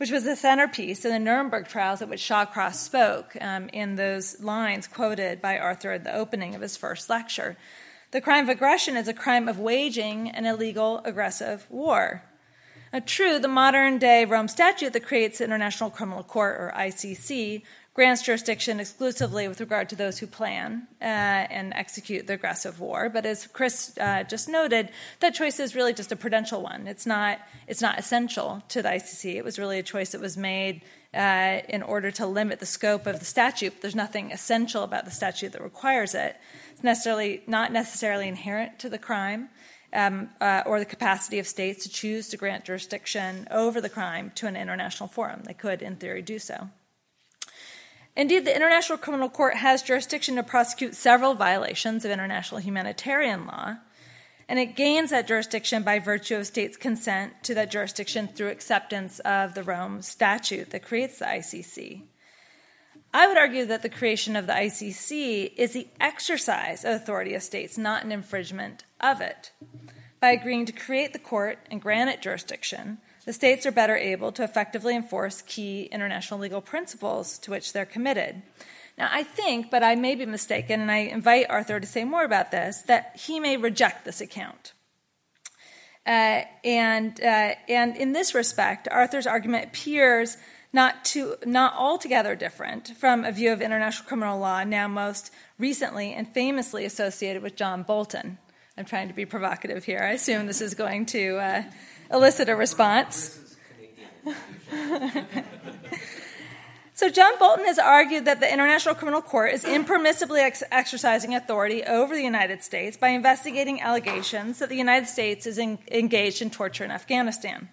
which 0.04 0.12
was 0.12 0.26
the 0.26 0.36
centerpiece 0.36 1.06
in 1.06 1.12
the 1.12 1.20
Nuremberg 1.20 1.68
trials 1.68 2.02
at 2.02 2.10
which 2.10 2.20
Shawcross 2.20 2.76
spoke 2.76 3.38
um, 3.40 3.70
in 3.70 3.96
those 3.96 4.42
lines 4.42 4.86
quoted 4.86 5.42
by 5.42 5.58
Arthur 5.58 5.94
at 5.94 6.04
the 6.04 6.14
opening 6.14 6.56
of 6.56 6.62
his 6.62 6.76
first 6.76 7.10
lecture. 7.10 7.56
The 8.12 8.20
crime 8.20 8.44
of 8.44 8.50
aggression 8.50 8.98
is 8.98 9.08
a 9.08 9.14
crime 9.14 9.48
of 9.48 9.60
waging 9.60 10.30
an 10.30 10.46
illegal 10.46 11.02
aggressive 11.06 11.66
war. 11.70 12.24
Now, 12.92 13.02
true, 13.06 13.40
the 13.40 13.48
modern 13.48 13.98
day 13.98 14.26
Rome 14.26 14.48
Statute 14.48 14.92
that 14.92 15.06
creates 15.06 15.38
the 15.38 15.46
International 15.46 15.90
Criminal 15.90 16.24
Court, 16.24 16.60
or 16.60 16.74
ICC, 16.76 17.64
grants 17.94 18.24
jurisdiction 18.24 18.80
exclusively 18.80 19.48
with 19.48 19.60
regard 19.60 19.88
to 19.90 19.96
those 19.96 20.18
who 20.18 20.26
plan 20.26 20.88
uh, 21.00 21.06
and 21.06 21.74
execute 21.76 22.26
the 22.26 22.34
aggressive 22.34 22.80
war. 22.80 23.08
But 23.08 23.26
as 23.26 23.46
Chris 23.48 23.96
uh, 24.00 24.24
just 24.24 24.50
noted, 24.50 24.90
that 25.20 25.36
choice 25.36 25.60
is 25.60 25.76
really 25.76 25.94
just 25.94 26.12
a 26.12 26.16
prudential 26.16 26.62
one. 26.62 26.88
It's 26.88 27.06
not, 27.06 27.40
it's 27.68 27.82
not 27.82 28.00
essential 28.00 28.64
to 28.70 28.82
the 28.82 28.90
ICC. 28.90 29.36
It 29.36 29.44
was 29.44 29.60
really 29.60 29.78
a 29.78 29.84
choice 29.84 30.12
that 30.12 30.22
was 30.22 30.38
made 30.38 30.82
uh, 31.14 31.60
in 31.70 31.84
order 31.84 32.10
to 32.10 32.26
limit 32.26 32.60
the 32.60 32.66
scope 32.66 33.06
of 33.06 33.20
the 33.20 33.26
statute. 33.26 33.82
There's 33.82 33.96
nothing 33.96 34.32
essential 34.32 34.84
about 34.84 35.06
the 35.06 35.12
statute 35.12 35.52
that 35.52 35.62
requires 35.62 36.16
it. 36.16 36.36
It's 36.72 36.84
necessarily 36.84 37.44
not 37.46 37.72
necessarily 37.72 38.28
inherent 38.28 38.80
to 38.80 38.90
the 38.90 39.00
crime. 39.00 39.50
Um, 39.96 40.32
uh, 40.42 40.64
or 40.66 40.80
the 40.80 40.86
capacity 40.86 41.38
of 41.38 41.46
states 41.46 41.84
to 41.84 41.90
choose 41.90 42.28
to 42.30 42.38
grant 42.38 42.66
jurisdiction 42.66 43.48
over 43.52 43.80
the 43.80 43.90
crime 43.90 44.32
to 44.34 44.48
an 44.48 44.56
international 44.56 45.08
forum. 45.08 45.44
They 45.46 45.54
could, 45.54 45.84
in 45.84 45.98
theory, 45.98 46.24
do 46.24 46.40
so. 46.40 46.70
Indeed, 48.16 48.46
the 48.46 48.56
International 48.56 48.98
Criminal 48.98 49.30
Court 49.30 49.56
has 49.56 49.82
jurisdiction 49.82 50.36
to 50.36 50.44
prosecute 50.44 50.96
several 50.96 51.34
violations 51.34 52.06
of 52.06 52.12
international 52.12 52.62
humanitarian 52.62 53.48
law, 53.48 53.78
and 54.48 54.60
it 54.60 54.76
gains 54.76 55.10
that 55.10 55.28
jurisdiction 55.28 55.84
by 55.84 56.00
virtue 56.00 56.36
of 56.36 56.46
states' 56.46 56.78
consent 56.78 57.34
to 57.44 57.56
that 57.56 57.72
jurisdiction 57.72 58.28
through 58.28 58.50
acceptance 58.50 59.20
of 59.20 59.56
the 59.56 59.64
Rome 59.64 60.02
Statute 60.02 60.70
that 60.70 60.84
creates 60.84 61.20
the 61.20 61.26
ICC. 61.26 62.04
I 63.16 63.28
would 63.28 63.38
argue 63.38 63.66
that 63.66 63.84
the 63.84 63.90
creation 63.90 64.36
of 64.36 64.48
the 64.48 64.54
ICC 64.54 65.54
is 65.56 65.74
the 65.74 65.88
exercise 66.00 66.84
of 66.84 66.96
authority 66.96 67.34
of 67.36 67.44
states, 67.44 67.78
not 67.78 68.04
an 68.04 68.12
infringement 68.12 68.84
of 69.00 69.22
it. 69.22 69.52
By 70.20 70.32
agreeing 70.32 70.66
to 70.66 70.72
create 70.72 71.14
the 71.14 71.20
court 71.20 71.60
and 71.70 71.82
grant 71.82 72.10
it 72.10 72.22
jurisdiction, 72.22 73.00
the 73.26 73.34
states 73.34 73.66
are 73.66 73.72
better 73.72 73.96
able 73.96 74.32
to 74.34 74.44
effectively 74.44 74.96
enforce 74.96 75.42
key 75.42 75.84
international 75.92 76.40
legal 76.40 76.62
principles 76.62 77.38
to 77.40 77.52
which 77.52 77.74
they're 77.74 77.86
committed. 77.86 78.42
Now, 78.98 79.10
I 79.12 79.24
think, 79.24 79.72
but 79.72 79.82
I 79.82 79.96
may 79.96 80.16
be 80.16 80.26
mistaken, 80.26 80.80
and 80.82 80.92
I 80.92 80.98
invite 80.98 81.48
Arthur 81.50 81.80
to 81.80 81.88
say 81.88 82.04
more 82.04 82.24
about 82.24 82.52
this, 82.52 82.84
that 82.84 83.16
he 83.16 83.40
may 83.40 83.58
reject 83.58 84.06
this 84.06 84.22
account. 84.22 84.74
Uh, 86.06 86.44
and, 86.64 87.20
uh, 87.22 87.56
and 87.68 87.96
in 87.96 88.12
this 88.12 88.36
respect, 88.36 88.88
Arthur's 88.92 89.26
argument 89.26 89.68
appears 89.68 90.38
not, 90.74 91.06
to, 91.06 91.38
not 91.46 91.74
altogether 91.76 92.36
different 92.36 92.90
from 92.98 93.24
a 93.24 93.32
view 93.32 93.54
of 93.54 93.62
international 93.62 94.08
criminal 94.08 94.40
law 94.40 94.64
now 94.64 94.88
most 94.88 95.32
recently 95.58 96.14
and 96.14 96.28
famously 96.28 96.84
associated 96.84 97.42
with 97.42 97.56
John 97.56 97.84
Bolton. 97.84 98.38
I'm 98.78 98.86
trying 98.86 99.08
to 99.08 99.14
be 99.14 99.26
provocative 99.26 99.86
here. 99.86 100.00
I 100.00 100.14
assume 100.14 100.48
this 100.48 100.62
is 100.62 100.74
going 100.74 101.06
to 101.08 101.38
uh, 101.38 101.64
elicit 102.14 102.48
a 102.48 102.56
response. 102.56 103.40
so, 106.94 107.10
John 107.10 107.34
Bolton 107.40 107.66
has 107.66 107.80
argued 107.80 108.26
that 108.26 108.40
the 108.40 108.52
International 108.52 108.96
Criminal 108.96 109.22
Court 109.22 109.54
is 109.54 109.66
impermissibly 109.66 110.40
ex- 110.40 110.64
exercising 110.72 111.36
authority 111.36 111.84
over 111.84 112.16
the 112.16 112.24
United 112.24 112.64
States 112.64 112.96
by 112.96 113.10
investigating 113.10 113.82
allegations 113.82 114.60
that 114.60 114.70
the 114.70 114.78
United 114.78 115.08
States 115.08 115.46
is 115.46 115.58
in- 115.58 115.80
engaged 115.92 116.42
in 116.42 116.50
torture 116.50 116.86
in 116.86 116.92
Afghanistan. 116.92 117.68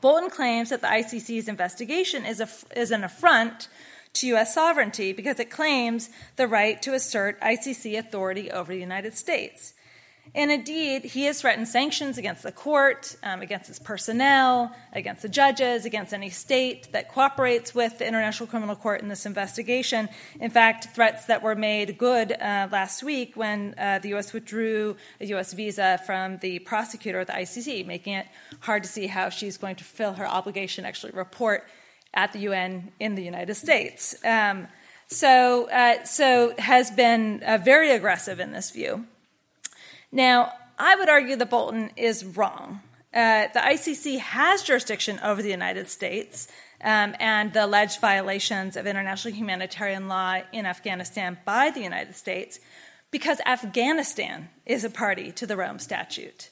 Bolton 0.00 0.30
claims 0.30 0.70
that 0.70 0.80
the 0.80 0.86
ICC's 0.86 1.48
investigation 1.48 2.24
is, 2.24 2.42
is 2.76 2.90
an 2.90 3.04
affront 3.04 3.68
to 4.14 4.26
U.S. 4.28 4.54
sovereignty 4.54 5.12
because 5.12 5.38
it 5.40 5.50
claims 5.50 6.10
the 6.36 6.46
right 6.46 6.80
to 6.82 6.94
assert 6.94 7.40
ICC 7.40 7.98
authority 7.98 8.50
over 8.50 8.72
the 8.72 8.80
United 8.80 9.16
States. 9.16 9.74
And 10.34 10.50
indeed, 10.50 11.04
he 11.04 11.24
has 11.24 11.40
threatened 11.40 11.68
sanctions 11.68 12.18
against 12.18 12.42
the 12.42 12.52
court, 12.52 13.16
um, 13.22 13.40
against 13.40 13.70
its 13.70 13.78
personnel, 13.78 14.74
against 14.92 15.22
the 15.22 15.28
judges, 15.28 15.84
against 15.84 16.12
any 16.12 16.30
state 16.30 16.92
that 16.92 17.08
cooperates 17.08 17.74
with 17.74 17.98
the 17.98 18.06
International 18.06 18.46
Criminal 18.46 18.76
Court 18.76 19.00
in 19.00 19.08
this 19.08 19.26
investigation. 19.26 20.08
In 20.40 20.50
fact, 20.50 20.88
threats 20.94 21.26
that 21.26 21.42
were 21.42 21.54
made 21.54 21.98
good 21.98 22.32
uh, 22.32 22.68
last 22.70 23.02
week 23.02 23.36
when 23.36 23.74
uh, 23.78 23.98
the 24.00 24.10
U.S. 24.10 24.32
withdrew 24.32 24.96
a 25.20 25.26
U.S. 25.26 25.52
visa 25.52 26.00
from 26.04 26.38
the 26.38 26.58
prosecutor 26.60 27.20
at 27.20 27.26
the 27.26 27.32
ICC, 27.32 27.86
making 27.86 28.14
it 28.14 28.26
hard 28.60 28.82
to 28.82 28.88
see 28.88 29.06
how 29.06 29.28
she's 29.28 29.56
going 29.56 29.76
to 29.76 29.84
fulfill 29.84 30.14
her 30.14 30.26
obligation 30.26 30.84
to 30.84 30.88
actually 30.88 31.12
report 31.12 31.66
at 32.14 32.32
the 32.32 32.40
UN 32.40 32.90
in 32.98 33.14
the 33.14 33.22
United 33.22 33.54
States. 33.54 34.16
Um, 34.24 34.68
so, 35.08 35.70
uh, 35.70 36.04
so 36.04 36.54
has 36.58 36.90
been 36.90 37.42
uh, 37.42 37.58
very 37.58 37.90
aggressive 37.92 38.40
in 38.40 38.52
this 38.52 38.70
view. 38.70 39.06
Now, 40.10 40.52
I 40.78 40.96
would 40.96 41.08
argue 41.08 41.36
that 41.36 41.50
Bolton 41.50 41.90
is 41.96 42.24
wrong. 42.24 42.80
Uh, 43.12 43.48
the 43.52 43.60
ICC 43.60 44.18
has 44.18 44.62
jurisdiction 44.62 45.18
over 45.22 45.42
the 45.42 45.50
United 45.50 45.88
States 45.88 46.46
um, 46.82 47.14
and 47.18 47.52
the 47.52 47.64
alleged 47.64 48.00
violations 48.00 48.76
of 48.76 48.86
international 48.86 49.34
humanitarian 49.34 50.08
law 50.08 50.40
in 50.52 50.66
Afghanistan 50.66 51.38
by 51.44 51.70
the 51.70 51.80
United 51.80 52.14
States 52.14 52.60
because 53.10 53.40
Afghanistan 53.46 54.50
is 54.66 54.84
a 54.84 54.90
party 54.90 55.32
to 55.32 55.46
the 55.46 55.56
Rome 55.56 55.78
Statute. 55.78 56.50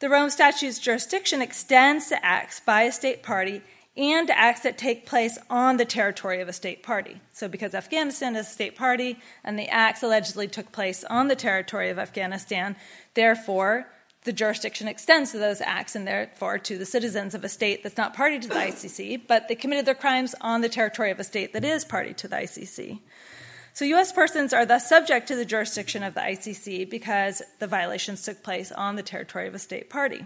The 0.00 0.10
Rome 0.10 0.30
Statute's 0.30 0.78
jurisdiction 0.78 1.42
extends 1.42 2.08
to 2.08 2.24
acts 2.24 2.60
by 2.60 2.82
a 2.82 2.92
state 2.92 3.22
party 3.22 3.62
and 3.98 4.30
acts 4.30 4.60
that 4.60 4.78
take 4.78 5.06
place 5.06 5.38
on 5.50 5.76
the 5.76 5.84
territory 5.84 6.40
of 6.40 6.48
a 6.48 6.52
state 6.52 6.82
party. 6.84 7.20
So, 7.32 7.48
because 7.48 7.74
Afghanistan 7.74 8.36
is 8.36 8.46
a 8.46 8.50
state 8.50 8.76
party 8.76 9.18
and 9.42 9.58
the 9.58 9.68
acts 9.68 10.02
allegedly 10.02 10.46
took 10.46 10.70
place 10.70 11.02
on 11.04 11.26
the 11.26 11.36
territory 11.36 11.90
of 11.90 11.98
Afghanistan, 11.98 12.76
therefore, 13.14 13.88
the 14.22 14.32
jurisdiction 14.32 14.88
extends 14.88 15.32
to 15.32 15.38
those 15.38 15.60
acts 15.60 15.96
and 15.96 16.06
therefore 16.06 16.58
to 16.58 16.78
the 16.78 16.86
citizens 16.86 17.34
of 17.34 17.44
a 17.44 17.48
state 17.48 17.82
that's 17.82 17.96
not 17.96 18.14
party 18.14 18.38
to 18.38 18.48
the 18.48 18.54
ICC, 18.54 19.22
but 19.26 19.48
they 19.48 19.54
committed 19.54 19.86
their 19.86 19.94
crimes 19.94 20.34
on 20.40 20.60
the 20.60 20.68
territory 20.68 21.10
of 21.10 21.18
a 21.18 21.24
state 21.24 21.52
that 21.52 21.64
is 21.64 21.84
party 21.84 22.14
to 22.14 22.28
the 22.28 22.36
ICC. 22.36 23.00
So, 23.72 23.84
U.S. 23.84 24.12
persons 24.12 24.52
are 24.52 24.66
thus 24.66 24.88
subject 24.88 25.28
to 25.28 25.36
the 25.36 25.44
jurisdiction 25.44 26.02
of 26.02 26.14
the 26.14 26.20
ICC 26.20 26.88
because 26.88 27.42
the 27.58 27.66
violations 27.66 28.22
took 28.22 28.42
place 28.42 28.70
on 28.70 28.96
the 28.96 29.02
territory 29.02 29.48
of 29.48 29.54
a 29.54 29.58
state 29.58 29.90
party. 29.90 30.24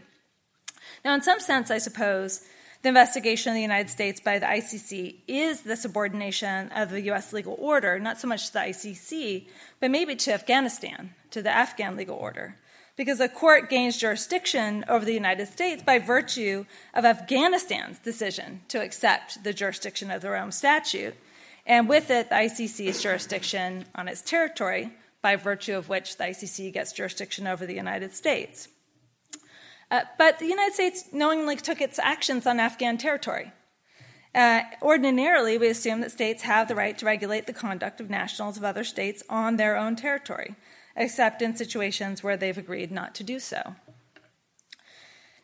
Now, 1.04 1.14
in 1.14 1.22
some 1.22 1.40
sense, 1.40 1.70
I 1.70 1.78
suppose 1.78 2.44
the 2.82 2.88
investigation 2.88 3.50
of 3.50 3.54
the 3.54 3.62
United 3.62 3.90
States 3.90 4.20
by 4.20 4.38
the 4.38 4.46
ICC 4.46 5.20
is 5.28 5.60
the 5.60 5.76
subordination 5.76 6.68
of 6.70 6.90
the 6.90 7.02
U.S. 7.02 7.32
legal 7.32 7.56
order, 7.58 7.98
not 8.00 8.18
so 8.18 8.26
much 8.26 8.48
to 8.48 8.52
the 8.52 8.58
ICC, 8.58 9.46
but 9.78 9.90
maybe 9.90 10.16
to 10.16 10.32
Afghanistan, 10.32 11.14
to 11.30 11.42
the 11.42 11.50
Afghan 11.50 11.96
legal 11.96 12.16
order. 12.16 12.56
Because 12.96 13.18
the 13.18 13.28
court 13.28 13.70
gains 13.70 13.96
jurisdiction 13.96 14.84
over 14.88 15.04
the 15.04 15.14
United 15.14 15.46
States 15.46 15.82
by 15.82 15.98
virtue 15.98 16.66
of 16.92 17.04
Afghanistan's 17.04 18.00
decision 18.00 18.62
to 18.68 18.82
accept 18.82 19.44
the 19.44 19.54
jurisdiction 19.54 20.10
of 20.10 20.20
the 20.20 20.30
Rome 20.30 20.50
Statute, 20.50 21.14
and 21.64 21.88
with 21.88 22.10
it, 22.10 22.28
the 22.28 22.34
ICC's 22.34 23.00
jurisdiction 23.00 23.84
on 23.94 24.08
its 24.08 24.20
territory, 24.20 24.90
by 25.22 25.36
virtue 25.36 25.76
of 25.76 25.88
which 25.88 26.16
the 26.16 26.24
ICC 26.24 26.72
gets 26.72 26.92
jurisdiction 26.92 27.46
over 27.46 27.64
the 27.64 27.74
United 27.74 28.12
States. 28.12 28.66
Uh, 29.92 30.04
but 30.16 30.38
the 30.38 30.46
United 30.46 30.72
States 30.72 31.04
knowingly 31.12 31.54
took 31.54 31.82
its 31.82 31.98
actions 31.98 32.46
on 32.46 32.58
Afghan 32.58 32.96
territory. 32.96 33.52
Uh, 34.34 34.62
ordinarily, 34.80 35.58
we 35.58 35.68
assume 35.68 36.00
that 36.00 36.10
states 36.10 36.44
have 36.44 36.66
the 36.66 36.74
right 36.74 36.96
to 36.96 37.04
regulate 37.04 37.46
the 37.46 37.52
conduct 37.52 38.00
of 38.00 38.08
nationals 38.08 38.56
of 38.56 38.64
other 38.64 38.84
states 38.84 39.22
on 39.28 39.56
their 39.56 39.76
own 39.76 39.94
territory, 39.94 40.56
except 40.96 41.42
in 41.42 41.54
situations 41.54 42.22
where 42.22 42.38
they've 42.38 42.56
agreed 42.56 42.90
not 42.90 43.14
to 43.14 43.22
do 43.22 43.38
so. 43.38 43.74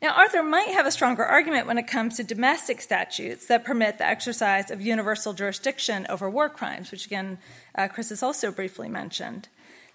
Now, 0.00 0.14
Arthur 0.14 0.42
might 0.42 0.68
have 0.68 0.86
a 0.86 0.92
stronger 0.92 1.26
argument 1.26 1.66
when 1.66 1.76
it 1.76 1.86
comes 1.86 2.16
to 2.16 2.24
domestic 2.24 2.80
statutes 2.80 3.48
that 3.48 3.64
permit 3.66 3.98
the 3.98 4.06
exercise 4.06 4.70
of 4.70 4.80
universal 4.80 5.34
jurisdiction 5.34 6.06
over 6.08 6.30
war 6.30 6.48
crimes, 6.48 6.90
which 6.90 7.04
again, 7.04 7.36
uh, 7.74 7.88
Chris 7.88 8.08
has 8.08 8.22
also 8.22 8.50
briefly 8.50 8.88
mentioned. 8.88 9.48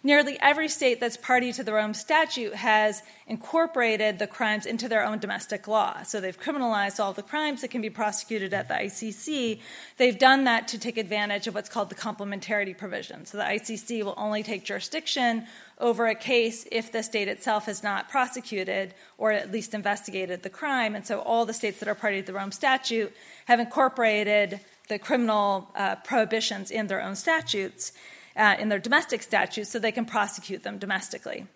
Nearly 0.06 0.38
every 0.42 0.68
state 0.68 1.00
that's 1.00 1.16
party 1.16 1.54
to 1.54 1.64
the 1.64 1.72
Rome 1.72 1.94
Statute 1.94 2.56
has 2.56 3.02
incorporated 3.26 4.20
the 4.20 4.28
crimes 4.28 4.66
into 4.66 4.90
their 4.90 5.06
own 5.06 5.20
domestic 5.20 5.66
law. 5.66 6.04
So 6.04 6.20
they've 6.20 6.38
criminalized 6.38 7.00
all 7.00 7.14
the 7.14 7.24
crimes 7.24 7.62
that 7.62 7.70
can 7.70 7.82
be 7.82 7.90
prosecuted 7.90 8.54
at 8.54 8.68
the 8.68 8.74
ICC. 8.74 9.62
They've 9.96 10.20
done 10.20 10.44
that 10.44 10.68
to 10.68 10.78
take 10.78 10.98
advantage 10.98 11.48
of 11.48 11.56
what's 11.56 11.70
called 11.70 11.90
the 11.90 11.96
complementarity 11.96 12.78
provision. 12.78 13.26
So 13.26 13.38
the 13.38 13.46
ICC 13.46 14.04
will 14.04 14.16
only 14.18 14.44
take 14.44 14.66
jurisdiction 14.66 15.46
over 15.80 16.08
a 16.08 16.16
case 16.16 16.68
if 16.70 16.92
the 16.92 17.02
state 17.02 17.30
itself 17.30 17.68
has 17.68 17.82
not 17.82 18.10
prosecuted 18.10 18.96
or 19.18 19.32
at 19.32 19.54
least 19.54 19.74
investigated 19.74 20.44
the 20.44 20.50
crime. 20.50 20.96
And 20.96 21.08
so 21.08 21.22
all 21.22 21.46
the 21.46 21.54
states 21.54 21.80
that 21.80 21.88
are 21.88 21.96
party 21.96 22.20
to 22.20 22.28
the 22.28 22.34
Rome 22.34 22.52
Statute 22.52 23.16
have 23.46 23.62
incorporated 23.62 24.60
the 24.90 25.00
criminal 25.00 25.70
uh, 25.76 25.96
prohibitions 25.96 26.72
in 26.72 26.88
their 26.88 27.02
own 27.02 27.16
statutes 27.16 27.94
uh, 28.36 28.56
in 28.60 28.70
their 28.70 28.80
domestic 28.80 29.22
statutes 29.22 29.70
so 29.70 29.80
they 29.80 29.92
can 29.92 30.06
prosecute 30.06 30.64
them 30.64 30.78
domestically. 30.78 31.48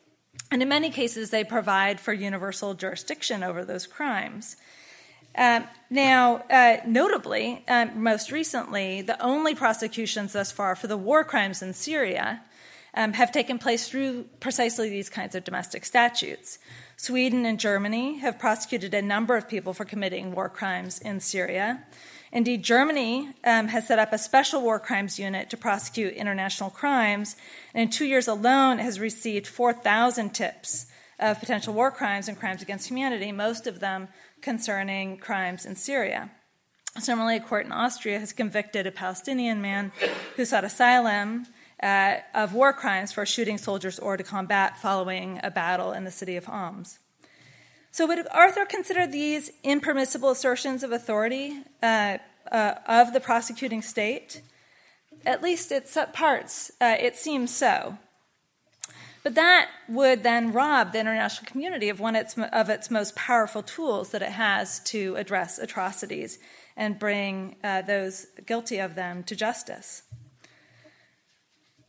And 0.52 0.62
in 0.62 0.70
many 0.70 0.90
cases, 0.90 1.30
they 1.30 1.44
provide 1.44 2.00
for 2.00 2.14
universal 2.14 2.74
jurisdiction 2.74 3.44
over 3.44 3.66
those 3.66 3.88
crimes. 3.88 4.56
Um, 5.36 5.66
now, 5.90 6.44
uh, 6.50 6.78
notably, 6.86 7.64
um, 7.68 8.02
most 8.02 8.32
recently, 8.32 9.02
the 9.02 9.22
only 9.22 9.54
prosecutions 9.54 10.34
thus 10.34 10.52
far 10.52 10.76
for 10.76 10.88
the 10.88 10.98
war 10.98 11.24
crimes 11.24 11.62
in 11.62 11.74
Syria 11.74 12.42
um, 12.96 13.14
have 13.14 13.32
taken 13.32 13.60
place 13.60 13.88
through 13.88 14.24
precisely 14.40 14.90
these 14.90 15.10
kinds 15.10 15.36
of 15.36 15.44
domestic 15.44 15.86
statutes. 15.86 16.58
Sweden 16.96 17.46
and 17.46 17.60
Germany 17.60 18.18
have 18.18 18.40
prosecuted 18.40 18.94
a 18.94 19.02
number 19.02 19.38
of 19.38 19.48
people 19.48 19.74
for 19.74 19.86
committing 19.86 20.34
war 20.34 20.50
crimes 20.50 20.98
in 21.00 21.20
Syria. 21.20 21.84
Indeed, 22.32 22.64
Germany 22.64 23.30
um, 23.44 23.70
has 23.70 23.88
set 23.88 24.00
up 24.00 24.12
a 24.12 24.18
special 24.18 24.62
war 24.62 24.80
crimes 24.80 25.18
unit 25.18 25.50
to 25.50 25.58
prosecute 25.58 26.14
international 26.14 26.70
crimes, 26.70 27.36
and 27.74 27.84
in 27.84 27.90
two 27.90 28.06
years 28.06 28.28
alone 28.28 28.80
has 28.80 29.00
received 29.00 29.48
4,000 29.48 30.32
tips 30.32 30.88
of 31.20 31.40
potential 31.40 31.74
war 31.74 31.90
crimes 31.90 32.28
and 32.28 32.38
crimes 32.38 32.62
against 32.62 32.90
humanity, 32.90 33.32
most 33.32 33.66
of 33.66 33.80
them 33.80 34.10
concerning 34.42 35.18
crimes 35.18 35.66
in 35.66 35.76
Syria. 35.76 36.30
Similarly, 37.00 37.38
a 37.38 37.40
court 37.40 37.66
in 37.66 37.72
Austria 37.72 38.20
has 38.20 38.34
convicted 38.34 38.88
a 38.88 38.92
Palestinian 38.92 39.62
man 39.62 39.92
who 40.36 40.46
sought 40.46 40.64
asylum 40.64 41.46
uh, 41.82 42.18
of 42.34 42.54
war 42.54 42.74
crimes 42.74 43.12
for 43.12 43.26
shooting 43.26 43.58
soldiers 43.58 44.00
or 44.00 44.18
to 44.18 44.24
combat 44.24 44.78
following 44.78 45.40
a 45.44 45.52
battle 45.52 45.92
in 45.92 46.04
the 46.06 46.12
city 46.12 46.36
of 46.36 46.46
Homs. 46.46 47.00
So, 47.92 48.06
would 48.06 48.28
Arthur 48.32 48.66
consider 48.66 49.08
these 49.08 49.52
impermissible 49.64 50.30
assertions 50.30 50.84
of 50.84 50.92
authority 50.92 51.64
uh, 51.82 52.18
uh, 52.52 52.76
of 52.86 53.14
the 53.14 53.20
prosecuting 53.20 53.82
state? 53.82 54.42
At 55.26 55.42
least 55.42 55.72
in 55.72 55.84
parts, 56.14 56.72
uh, 56.80 56.96
it 57.00 57.16
seems 57.16 57.54
so. 57.54 57.98
But 59.24 59.36
that 59.36 59.70
would 59.90 60.24
then 60.24 60.54
rob 60.54 60.94
the 60.94 61.00
international 61.00 61.50
community 61.50 61.90
of 61.90 62.00
one 62.00 62.16
of 62.16 62.70
its 62.70 62.90
most 62.90 63.16
powerful 63.16 63.62
tools 63.62 64.12
that 64.12 64.22
it 64.22 64.32
has 64.32 64.80
to 64.86 65.16
address 65.18 65.60
atrocities 65.60 66.40
and 66.78 66.98
bring 66.98 67.58
uh, 67.64 67.82
those 67.82 68.28
guilty 68.46 68.78
of 68.78 68.96
them 68.96 69.24
to 69.24 69.36
justice. 69.36 70.04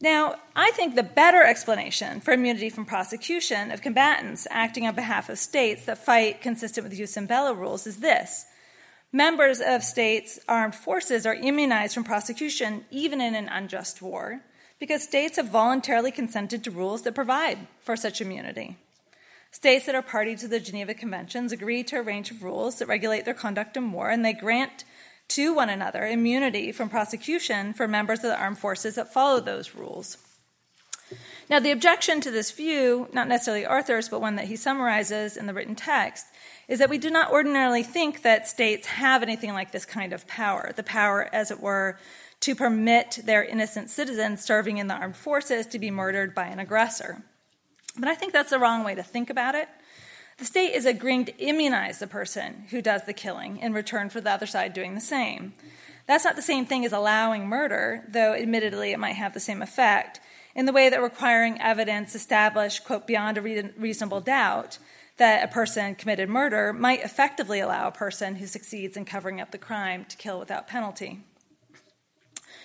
Now, 0.00 0.36
I 0.54 0.70
think 0.72 0.94
the 0.94 1.02
better 1.02 1.42
explanation 1.42 2.20
for 2.20 2.32
immunity 2.32 2.70
from 2.70 2.86
prosecution 2.86 3.72
of 3.72 3.82
combatants 3.82 4.46
acting 4.50 4.86
on 4.86 4.94
behalf 4.94 5.28
of 5.28 5.38
states 5.38 5.86
that 5.86 6.04
fight 6.04 6.40
consistent 6.40 6.88
with 6.88 7.28
bello 7.28 7.52
rules 7.52 7.86
is 7.86 7.98
this. 7.98 8.46
Members 9.12 9.60
of 9.60 9.82
states' 9.82 10.38
armed 10.46 10.74
forces 10.74 11.26
are 11.26 11.34
immunized 11.34 11.94
from 11.94 12.04
prosecution 12.04 12.84
even 12.90 13.20
in 13.20 13.34
an 13.34 13.48
unjust 13.48 14.00
war 14.00 14.42
because 14.78 15.02
states 15.02 15.36
have 15.36 15.48
voluntarily 15.48 16.12
consented 16.12 16.62
to 16.62 16.70
rules 16.70 17.02
that 17.02 17.14
provide 17.14 17.58
for 17.80 17.96
such 17.96 18.20
immunity. 18.20 18.76
States 19.50 19.86
that 19.86 19.94
are 19.94 20.02
party 20.02 20.36
to 20.36 20.46
the 20.46 20.60
Geneva 20.60 20.94
Conventions 20.94 21.52
agree 21.52 21.82
to 21.82 21.98
a 21.98 22.02
range 22.02 22.30
of 22.30 22.44
rules 22.44 22.78
that 22.78 22.86
regulate 22.86 23.24
their 23.24 23.34
conduct 23.34 23.76
in 23.76 23.90
war, 23.90 24.10
and 24.10 24.24
they 24.24 24.34
grant 24.34 24.84
to 25.28 25.54
one 25.54 25.68
another 25.68 26.06
immunity 26.06 26.72
from 26.72 26.88
prosecution 26.88 27.72
for 27.74 27.86
members 27.86 28.20
of 28.20 28.30
the 28.30 28.38
armed 28.38 28.58
forces 28.58 28.94
that 28.94 29.12
follow 29.12 29.40
those 29.40 29.74
rules. 29.74 30.16
Now, 31.50 31.60
the 31.60 31.70
objection 31.70 32.20
to 32.20 32.30
this 32.30 32.50
view, 32.50 33.08
not 33.12 33.28
necessarily 33.28 33.64
Arthur's, 33.64 34.08
but 34.08 34.20
one 34.20 34.36
that 34.36 34.46
he 34.46 34.56
summarizes 34.56 35.36
in 35.36 35.46
the 35.46 35.54
written 35.54 35.74
text, 35.74 36.26
is 36.68 36.78
that 36.78 36.90
we 36.90 36.98
do 36.98 37.10
not 37.10 37.30
ordinarily 37.30 37.82
think 37.82 38.22
that 38.22 38.46
states 38.46 38.86
have 38.86 39.22
anything 39.22 39.54
like 39.54 39.72
this 39.72 39.86
kind 39.86 40.12
of 40.12 40.26
power, 40.26 40.72
the 40.76 40.82
power, 40.82 41.28
as 41.32 41.50
it 41.50 41.60
were, 41.60 41.98
to 42.40 42.54
permit 42.54 43.20
their 43.24 43.42
innocent 43.42 43.88
citizens 43.88 44.44
serving 44.44 44.76
in 44.76 44.86
the 44.86 44.94
armed 44.94 45.16
forces 45.16 45.66
to 45.66 45.78
be 45.78 45.90
murdered 45.90 46.34
by 46.34 46.46
an 46.46 46.58
aggressor. 46.58 47.22
But 47.98 48.08
I 48.08 48.14
think 48.14 48.32
that's 48.32 48.50
the 48.50 48.58
wrong 48.58 48.84
way 48.84 48.94
to 48.94 49.02
think 49.02 49.30
about 49.30 49.54
it. 49.54 49.68
The 50.38 50.44
state 50.44 50.74
is 50.74 50.86
agreeing 50.86 51.24
to 51.24 51.36
immunize 51.36 51.98
the 51.98 52.06
person 52.06 52.66
who 52.70 52.80
does 52.80 53.04
the 53.04 53.12
killing 53.12 53.58
in 53.58 53.72
return 53.72 54.08
for 54.08 54.20
the 54.20 54.30
other 54.30 54.46
side 54.46 54.72
doing 54.72 54.94
the 54.94 55.00
same. 55.00 55.52
That's 56.06 56.24
not 56.24 56.36
the 56.36 56.42
same 56.42 56.64
thing 56.64 56.84
as 56.84 56.92
allowing 56.92 57.48
murder, 57.48 58.04
though 58.08 58.34
admittedly 58.34 58.92
it 58.92 59.00
might 59.00 59.16
have 59.16 59.34
the 59.34 59.40
same 59.40 59.62
effect, 59.62 60.20
in 60.54 60.64
the 60.64 60.72
way 60.72 60.88
that 60.88 61.02
requiring 61.02 61.60
evidence 61.60 62.14
established, 62.14 62.84
quote, 62.84 63.06
beyond 63.06 63.36
a 63.36 63.72
reasonable 63.76 64.20
doubt 64.20 64.78
that 65.16 65.42
a 65.42 65.52
person 65.52 65.96
committed 65.96 66.28
murder 66.28 66.72
might 66.72 67.02
effectively 67.02 67.58
allow 67.58 67.88
a 67.88 67.92
person 67.92 68.36
who 68.36 68.46
succeeds 68.46 68.96
in 68.96 69.04
covering 69.04 69.40
up 69.40 69.50
the 69.50 69.58
crime 69.58 70.04
to 70.04 70.16
kill 70.16 70.38
without 70.38 70.68
penalty. 70.68 71.20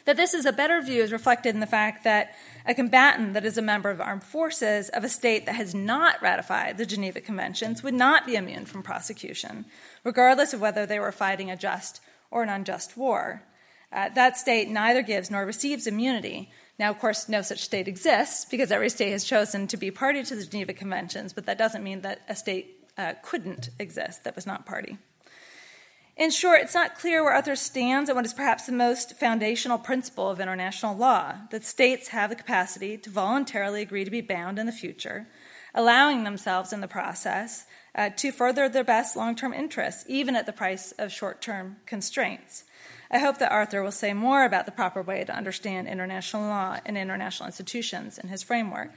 That 0.05 0.17
this 0.17 0.33
is 0.33 0.45
a 0.45 0.51
better 0.51 0.81
view 0.81 1.01
is 1.01 1.11
reflected 1.11 1.53
in 1.53 1.61
the 1.61 1.67
fact 1.67 2.03
that 2.03 2.35
a 2.65 2.73
combatant 2.73 3.33
that 3.33 3.45
is 3.45 3.57
a 3.57 3.61
member 3.61 3.89
of 3.89 4.01
armed 4.01 4.23
forces 4.23 4.89
of 4.89 5.03
a 5.03 5.09
state 5.09 5.45
that 5.45 5.55
has 5.55 5.73
not 5.73 6.21
ratified 6.21 6.77
the 6.77 6.85
Geneva 6.85 7.21
Conventions 7.21 7.83
would 7.83 7.93
not 7.93 8.25
be 8.25 8.35
immune 8.35 8.65
from 8.65 8.83
prosecution, 8.83 9.65
regardless 10.03 10.53
of 10.53 10.59
whether 10.61 10.85
they 10.85 10.99
were 10.99 11.11
fighting 11.11 11.49
a 11.49 11.55
just 11.55 12.01
or 12.31 12.43
an 12.43 12.49
unjust 12.49 12.97
war. 12.97 13.43
Uh, 13.93 14.09
that 14.09 14.37
state 14.37 14.67
neither 14.67 15.03
gives 15.03 15.29
nor 15.29 15.45
receives 15.45 15.87
immunity. 15.87 16.51
Now, 16.79 16.89
of 16.89 16.99
course, 16.99 17.29
no 17.29 17.41
such 17.41 17.59
state 17.59 17.87
exists 17.87 18.45
because 18.45 18.71
every 18.71 18.89
state 18.89 19.11
has 19.11 19.23
chosen 19.23 19.67
to 19.67 19.77
be 19.77 19.91
party 19.91 20.23
to 20.23 20.35
the 20.35 20.45
Geneva 20.45 20.73
Conventions, 20.73 21.31
but 21.31 21.45
that 21.45 21.57
doesn't 21.57 21.83
mean 21.83 22.01
that 22.01 22.21
a 22.27 22.35
state 22.35 22.89
uh, 22.97 23.13
couldn't 23.21 23.69
exist 23.79 24.23
that 24.23 24.35
was 24.35 24.47
not 24.47 24.65
party. 24.65 24.97
In 26.15 26.29
short, 26.29 26.61
it's 26.61 26.75
not 26.75 26.97
clear 26.97 27.23
where 27.23 27.33
Arthur 27.33 27.55
stands 27.55 28.07
on 28.07 28.15
what 28.15 28.25
is 28.25 28.33
perhaps 28.33 28.67
the 28.67 28.71
most 28.71 29.15
foundational 29.17 29.79
principle 29.79 30.29
of 30.29 30.39
international 30.39 30.95
law 30.95 31.35
that 31.49 31.65
states 31.65 32.09
have 32.09 32.29
the 32.29 32.35
capacity 32.35 32.97
to 32.99 33.09
voluntarily 33.09 33.81
agree 33.81 34.05
to 34.05 34.11
be 34.11 34.21
bound 34.21 34.59
in 34.59 34.67
the 34.67 34.71
future, 34.71 35.27
allowing 35.73 36.23
themselves 36.23 36.71
in 36.71 36.81
the 36.81 36.87
process 36.87 37.65
uh, 37.95 38.11
to 38.15 38.31
further 38.31 38.69
their 38.69 38.83
best 38.83 39.17
long 39.17 39.35
term 39.35 39.53
interests, 39.53 40.05
even 40.07 40.35
at 40.35 40.45
the 40.45 40.53
price 40.53 40.91
of 40.99 41.11
short 41.11 41.41
term 41.41 41.77
constraints. 41.87 42.63
I 43.09 43.17
hope 43.17 43.39
that 43.39 43.51
Arthur 43.51 43.81
will 43.81 43.91
say 43.91 44.13
more 44.13 44.45
about 44.45 44.65
the 44.67 44.71
proper 44.71 45.01
way 45.01 45.23
to 45.23 45.35
understand 45.35 45.87
international 45.87 46.43
law 46.43 46.77
and 46.85 46.95
international 46.95 47.47
institutions 47.47 48.19
in 48.19 48.29
his 48.29 48.43
framework. 48.43 48.91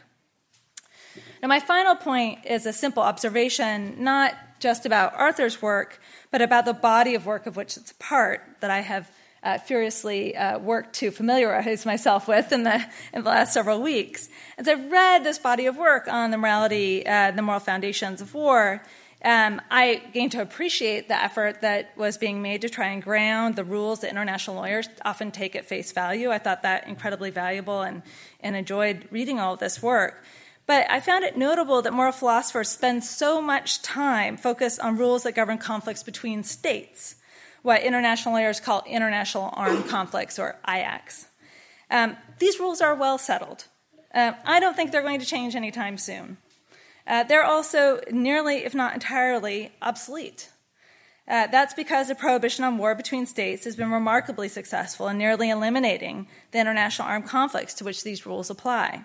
Now, 1.42 1.48
my 1.48 1.61
final 1.61 1.96
point 1.96 2.40
is 2.44 2.66
a 2.66 2.72
simple 2.72 3.02
observation, 3.02 4.02
not 4.02 4.35
just 4.58 4.86
about 4.86 5.14
Arthur's 5.14 5.60
work, 5.60 6.00
but 6.30 6.42
about 6.42 6.64
the 6.64 6.72
body 6.72 7.14
of 7.14 7.26
work 7.26 7.46
of 7.46 7.56
which 7.56 7.76
it's 7.76 7.90
a 7.90 7.94
part 7.96 8.42
that 8.60 8.70
I 8.70 8.80
have 8.80 9.10
uh, 9.42 9.58
furiously 9.58 10.36
uh, 10.36 10.58
worked 10.58 10.94
to 10.94 11.10
familiarize 11.10 11.86
myself 11.86 12.26
with 12.26 12.50
in 12.52 12.64
the, 12.64 12.84
in 13.12 13.22
the 13.22 13.28
last 13.28 13.54
several 13.54 13.80
weeks. 13.80 14.28
As 14.58 14.66
I've 14.66 14.90
read 14.90 15.22
this 15.22 15.38
body 15.38 15.66
of 15.66 15.76
work 15.76 16.08
on 16.08 16.30
the 16.30 16.36
morality, 16.36 17.06
uh, 17.06 17.30
the 17.30 17.42
moral 17.42 17.60
foundations 17.60 18.20
of 18.20 18.34
war, 18.34 18.82
um, 19.24 19.60
I 19.70 20.02
gained 20.12 20.32
to 20.32 20.42
appreciate 20.42 21.08
the 21.08 21.20
effort 21.22 21.60
that 21.62 21.96
was 21.96 22.18
being 22.18 22.42
made 22.42 22.60
to 22.62 22.68
try 22.68 22.88
and 22.88 23.02
ground 23.02 23.56
the 23.56 23.64
rules 23.64 24.00
that 24.00 24.10
international 24.10 24.56
lawyers 24.56 24.88
often 25.04 25.30
take 25.30 25.56
at 25.56 25.64
face 25.64 25.92
value. 25.92 26.30
I 26.30 26.38
thought 26.38 26.62
that 26.62 26.86
incredibly 26.86 27.30
valuable 27.30 27.82
and, 27.82 28.02
and 28.40 28.54
enjoyed 28.56 29.08
reading 29.10 29.40
all 29.40 29.54
of 29.54 29.60
this 29.60 29.82
work. 29.82 30.22
But 30.66 30.90
I 30.90 31.00
found 31.00 31.24
it 31.24 31.37
notable 31.37 31.81
that 31.83 31.92
moral 31.92 32.12
philosophers 32.12 32.68
spend 32.68 33.05
so 33.05 33.40
much 33.40 33.83
time 33.83 34.37
focused 34.37 34.81
on 34.81 34.96
rules 34.96 35.22
that 35.22 35.37
govern 35.37 35.59
conflicts 35.59 36.02
between 36.02 36.42
states, 36.42 37.16
what 37.62 37.83
international 37.83 38.35
lawyers 38.35 38.59
call 38.59 38.83
international 38.87 39.50
armed 39.52 39.87
conflicts, 39.87 40.38
or 40.38 40.57
IACs. 40.66 41.26
Um, 41.90 42.16
these 42.40 42.59
rules 42.59 42.81
are 42.81 42.94
well 42.94 43.16
settled. 43.16 43.66
Uh, 44.12 44.33
I 44.44 44.59
don't 44.59 44.74
think 44.74 44.90
they're 44.90 45.02
going 45.02 45.20
to 45.20 45.26
change 45.26 45.55
anytime 45.55 45.98
soon. 45.98 46.38
Uh, 47.07 47.22
they're 47.22 47.44
also 47.44 48.00
nearly, 48.11 48.64
if 48.64 48.74
not 48.74 48.94
entirely, 48.94 49.72
obsolete. 49.81 50.50
Uh, 51.29 51.46
that's 51.48 51.74
because 51.74 52.09
the 52.09 52.14
prohibition 52.14 52.64
on 52.64 52.79
war 52.79 52.94
between 52.94 53.26
states 53.26 53.64
has 53.64 53.76
been 53.76 53.90
remarkably 53.90 54.48
successful 54.48 55.07
in 55.09 55.18
nearly 55.18 55.50
eliminating 55.50 56.26
the 56.50 56.59
international 56.59 57.09
armed 57.09 57.26
conflicts 57.26 57.74
to 57.74 57.85
which 57.85 58.02
these 58.02 58.26
rules 58.26 58.50
apply. 58.50 59.05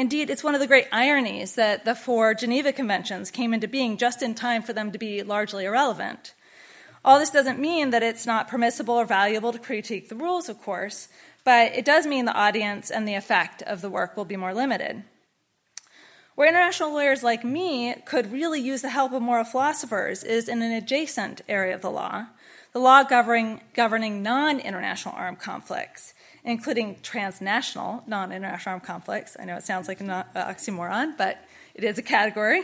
Indeed, 0.00 0.30
it's 0.30 0.42
one 0.42 0.54
of 0.54 0.62
the 0.62 0.66
great 0.66 0.86
ironies 0.92 1.56
that 1.56 1.84
the 1.84 1.94
four 1.94 2.32
Geneva 2.32 2.72
Conventions 2.72 3.30
came 3.30 3.52
into 3.52 3.68
being 3.68 3.98
just 3.98 4.22
in 4.22 4.34
time 4.34 4.62
for 4.62 4.72
them 4.72 4.92
to 4.92 4.98
be 4.98 5.22
largely 5.22 5.66
irrelevant. 5.66 6.32
All 7.04 7.18
this 7.18 7.28
doesn't 7.28 7.58
mean 7.58 7.90
that 7.90 8.02
it's 8.02 8.24
not 8.24 8.48
permissible 8.48 8.94
or 8.94 9.04
valuable 9.04 9.52
to 9.52 9.58
critique 9.58 10.08
the 10.08 10.16
rules, 10.16 10.48
of 10.48 10.58
course, 10.62 11.08
but 11.44 11.74
it 11.74 11.84
does 11.84 12.06
mean 12.06 12.24
the 12.24 12.32
audience 12.32 12.90
and 12.90 13.06
the 13.06 13.14
effect 13.14 13.60
of 13.60 13.82
the 13.82 13.90
work 13.90 14.16
will 14.16 14.24
be 14.24 14.38
more 14.38 14.54
limited. 14.54 15.04
Where 16.34 16.48
international 16.48 16.94
lawyers 16.94 17.22
like 17.22 17.44
me 17.44 17.94
could 18.06 18.32
really 18.32 18.58
use 18.58 18.80
the 18.80 18.88
help 18.88 19.12
of 19.12 19.20
moral 19.20 19.44
philosophers 19.44 20.24
is 20.24 20.48
in 20.48 20.62
an 20.62 20.72
adjacent 20.72 21.42
area 21.46 21.74
of 21.74 21.82
the 21.82 21.90
law, 21.90 22.28
the 22.72 22.78
law 22.78 23.02
governing, 23.02 23.60
governing 23.74 24.22
non 24.22 24.60
international 24.60 25.14
armed 25.14 25.40
conflicts, 25.40 26.14
including 26.44 26.96
transnational 27.02 28.02
non 28.06 28.32
international 28.32 28.74
armed 28.74 28.84
conflicts. 28.84 29.36
I 29.38 29.44
know 29.44 29.56
it 29.56 29.64
sounds 29.64 29.88
like 29.88 30.00
an 30.00 30.08
oxymoron, 30.08 31.16
but 31.16 31.44
it 31.74 31.84
is 31.84 31.98
a 31.98 32.02
category. 32.02 32.62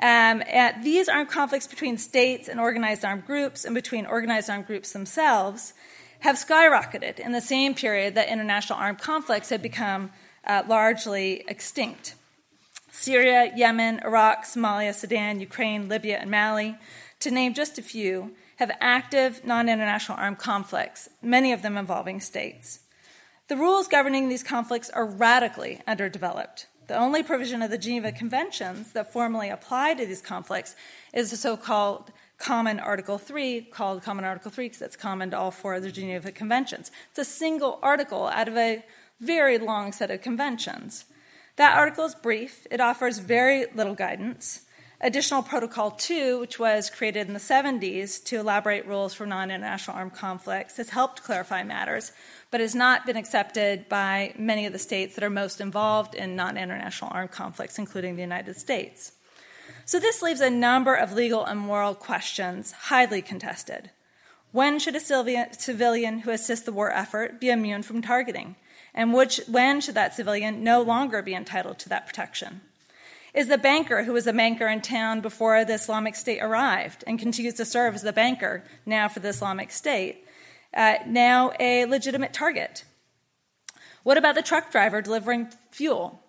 Um, 0.00 0.42
these 0.82 1.08
armed 1.08 1.30
conflicts 1.30 1.66
between 1.66 1.98
states 1.98 2.48
and 2.48 2.60
organized 2.60 3.04
armed 3.04 3.26
groups 3.26 3.64
and 3.64 3.74
between 3.74 4.06
organized 4.06 4.50
armed 4.50 4.66
groups 4.66 4.92
themselves 4.92 5.72
have 6.20 6.36
skyrocketed 6.36 7.18
in 7.18 7.32
the 7.32 7.40
same 7.40 7.74
period 7.74 8.14
that 8.14 8.28
international 8.28 8.78
armed 8.78 8.98
conflicts 8.98 9.50
have 9.50 9.62
become 9.62 10.10
uh, 10.46 10.62
largely 10.66 11.44
extinct. 11.48 12.14
Syria, 12.90 13.52
Yemen, 13.54 14.00
Iraq, 14.04 14.44
Somalia, 14.44 14.94
Sudan, 14.94 15.40
Ukraine, 15.40 15.88
Libya, 15.88 16.18
and 16.18 16.30
Mali, 16.30 16.76
to 17.20 17.30
name 17.30 17.52
just 17.52 17.78
a 17.78 17.82
few, 17.82 18.32
have 18.56 18.70
active 18.80 19.44
non 19.44 19.68
international 19.68 20.18
armed 20.18 20.38
conflicts, 20.38 21.08
many 21.20 21.52
of 21.52 21.62
them 21.62 21.76
involving 21.76 22.20
states. 22.20 22.80
The 23.46 23.56
rules 23.58 23.88
governing 23.88 24.30
these 24.30 24.42
conflicts 24.42 24.88
are 24.88 25.04
radically 25.04 25.82
underdeveloped. 25.86 26.66
The 26.86 26.96
only 26.96 27.22
provision 27.22 27.60
of 27.60 27.70
the 27.70 27.76
Geneva 27.76 28.10
Conventions 28.10 28.92
that 28.92 29.12
formally 29.12 29.50
apply 29.50 29.94
to 29.94 30.06
these 30.06 30.22
conflicts 30.22 30.74
is 31.12 31.30
the 31.30 31.36
so 31.36 31.54
called 31.54 32.10
Common 32.38 32.80
Article 32.80 33.18
3, 33.18 33.68
called 33.70 34.02
Common 34.02 34.24
Article 34.24 34.50
3 34.50 34.66
because 34.66 34.80
it's 34.80 34.96
common 34.96 35.30
to 35.30 35.38
all 35.38 35.50
four 35.50 35.74
of 35.74 35.82
the 35.82 35.92
Geneva 35.92 36.32
Conventions. 36.32 36.90
It's 37.10 37.18
a 37.18 37.24
single 37.24 37.78
article 37.82 38.28
out 38.28 38.48
of 38.48 38.56
a 38.56 38.82
very 39.20 39.58
long 39.58 39.92
set 39.92 40.10
of 40.10 40.22
conventions. 40.22 41.04
That 41.56 41.76
article 41.76 42.06
is 42.06 42.14
brief, 42.14 42.66
it 42.70 42.80
offers 42.80 43.18
very 43.18 43.66
little 43.74 43.94
guidance. 43.94 44.62
Additional 45.00 45.42
Protocol 45.42 45.90
2, 45.90 46.40
which 46.40 46.58
was 46.58 46.88
created 46.88 47.26
in 47.26 47.34
the 47.34 47.38
70s 47.38 48.24
to 48.24 48.38
elaborate 48.38 48.86
rules 48.86 49.12
for 49.12 49.26
non 49.26 49.50
international 49.50 49.98
armed 49.98 50.14
conflicts, 50.14 50.78
has 50.78 50.88
helped 50.88 51.22
clarify 51.22 51.62
matters, 51.62 52.12
but 52.54 52.60
has 52.60 52.76
not 52.76 53.04
been 53.04 53.16
accepted 53.16 53.88
by 53.88 54.32
many 54.38 54.64
of 54.64 54.72
the 54.72 54.78
states 54.78 55.16
that 55.16 55.24
are 55.24 55.28
most 55.28 55.60
involved 55.60 56.14
in 56.14 56.36
non 56.36 56.56
international 56.56 57.10
armed 57.12 57.32
conflicts, 57.32 57.80
including 57.80 58.14
the 58.14 58.22
United 58.22 58.56
States. 58.56 59.10
So 59.84 59.98
this 59.98 60.22
leaves 60.22 60.40
a 60.40 60.50
number 60.50 60.94
of 60.94 61.14
legal 61.14 61.44
and 61.44 61.58
moral 61.58 61.96
questions 61.96 62.70
highly 62.70 63.22
contested. 63.22 63.90
When 64.52 64.78
should 64.78 64.94
a 64.94 65.00
civilian 65.00 66.20
who 66.20 66.30
assists 66.30 66.64
the 66.64 66.70
war 66.70 66.92
effort 66.92 67.40
be 67.40 67.50
immune 67.50 67.82
from 67.82 68.00
targeting? 68.00 68.54
And 68.94 69.12
which, 69.12 69.40
when 69.48 69.80
should 69.80 69.96
that 69.96 70.14
civilian 70.14 70.62
no 70.62 70.80
longer 70.80 71.22
be 71.22 71.34
entitled 71.34 71.80
to 71.80 71.88
that 71.88 72.06
protection? 72.06 72.60
Is 73.34 73.48
the 73.48 73.58
banker 73.58 74.04
who 74.04 74.12
was 74.12 74.28
a 74.28 74.32
banker 74.32 74.68
in 74.68 74.80
town 74.80 75.22
before 75.22 75.64
the 75.64 75.74
Islamic 75.74 76.14
State 76.14 76.38
arrived 76.40 77.02
and 77.04 77.18
continues 77.18 77.54
to 77.54 77.64
serve 77.64 77.96
as 77.96 78.02
the 78.02 78.12
banker 78.12 78.62
now 78.86 79.08
for 79.08 79.18
the 79.18 79.30
Islamic 79.30 79.72
State 79.72 80.23
uh, 80.74 80.96
now 81.06 81.52
a 81.58 81.86
legitimate 81.86 82.32
target? 82.32 82.84
What 84.02 84.18
about 84.18 84.34
the 84.34 84.42
truck 84.42 84.70
driver 84.70 85.00
delivering 85.00 85.48
fuel? 85.70 86.20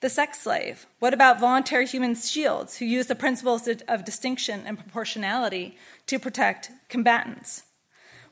The 0.00 0.10
sex 0.10 0.42
slave? 0.42 0.86
What 0.98 1.14
about 1.14 1.40
voluntary 1.40 1.86
human 1.86 2.14
shields 2.14 2.76
who 2.76 2.84
use 2.84 3.06
the 3.06 3.14
principles 3.14 3.66
of 3.88 4.04
distinction 4.04 4.64
and 4.66 4.78
proportionality 4.78 5.78
to 6.06 6.18
protect 6.18 6.70
combatants? 6.88 7.62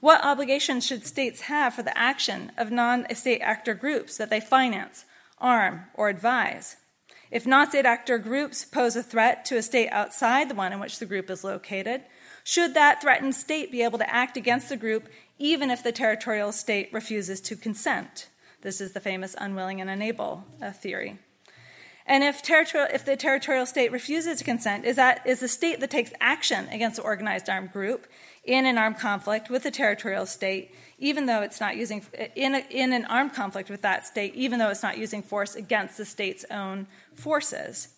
What 0.01 0.25
obligations 0.25 0.85
should 0.85 1.07
states 1.07 1.43
have 1.43 1.75
for 1.75 1.83
the 1.83 1.97
action 1.97 2.53
of 2.59 2.71
non 2.71 3.07
state 3.15 3.41
actor 3.41 3.73
groups 3.73 4.17
that 4.17 4.31
they 4.31 4.41
finance, 4.41 5.05
arm, 5.39 5.85
or 5.95 6.09
advise? 6.09 6.77
If 7.31 7.47
non 7.47 7.71
state 7.71 7.87
actor 7.87 8.19
groups 8.19 8.65
pose 8.65 8.95
a 8.95 9.03
threat 9.03 9.45
to 9.47 9.57
a 9.57 9.63
state 9.63 9.89
outside 9.91 10.51
the 10.51 10.55
one 10.55 10.73
in 10.73 10.81
which 10.81 10.99
the 10.99 11.07
group 11.07 11.31
is 11.31 11.45
located, 11.45 12.03
should 12.45 12.75
that 12.75 13.01
threatened 13.01 13.35
state 13.35 13.73
be 13.73 13.83
able 13.83 13.99
to 13.99 14.15
act 14.15 14.37
against 14.37 14.69
the 14.69 14.77
group 14.77 15.09
even 15.43 15.71
if 15.71 15.83
the 15.83 15.93
territorial 15.93 16.53
state 16.53 16.89
refuses 16.93 17.41
to 17.41 17.57
consent? 17.57 18.29
This 18.61 18.81
is 18.81 18.93
the 18.93 19.01
famous 19.01 19.35
unwilling 19.37 19.81
and 19.81 19.91
unable 19.91 20.45
uh, 20.63 20.71
theory. 20.71 21.19
And 22.07 22.23
if, 22.23 22.43
territorial, 22.43 22.89
if 22.95 23.05
the 23.05 23.17
territorial 23.17 23.67
state 23.67 23.91
refuses 23.91 24.39
to 24.39 24.45
consent, 24.45 24.85
is 24.85 24.97
that 24.97 25.27
is 25.27 25.41
the 25.41 25.49
state 25.49 25.81
that 25.81 25.91
takes 25.91 26.13
action 26.21 26.69
against 26.69 26.97
the 26.97 27.03
organized 27.03 27.49
armed 27.49 27.73
group 27.73 28.07
in 28.45 28.67
an 28.67 28.79
armed 28.79 28.99
conflict 28.99 29.51
with 29.51 29.65
the 29.65 29.71
territorial 29.71 30.27
state, 30.27 30.75
even 30.99 31.27
though 31.27 31.43
it's 31.43 31.61
not 31.61 31.77
using 31.77 32.05
in, 32.37 32.55
a, 32.55 32.65
in 32.71 32.93
an 32.93 33.05
armed 33.07 33.35
conflict 33.35 33.69
with 33.69 33.83
that 33.83 34.07
state, 34.07 34.35
even 34.35 34.59
though 34.59 34.71
it's 34.71 34.83
not 34.83 34.99
using 34.99 35.23
force 35.23 35.55
against 35.57 35.97
the 35.97 36.05
state's 36.05 36.45
own 36.51 36.87
forces. 37.15 37.89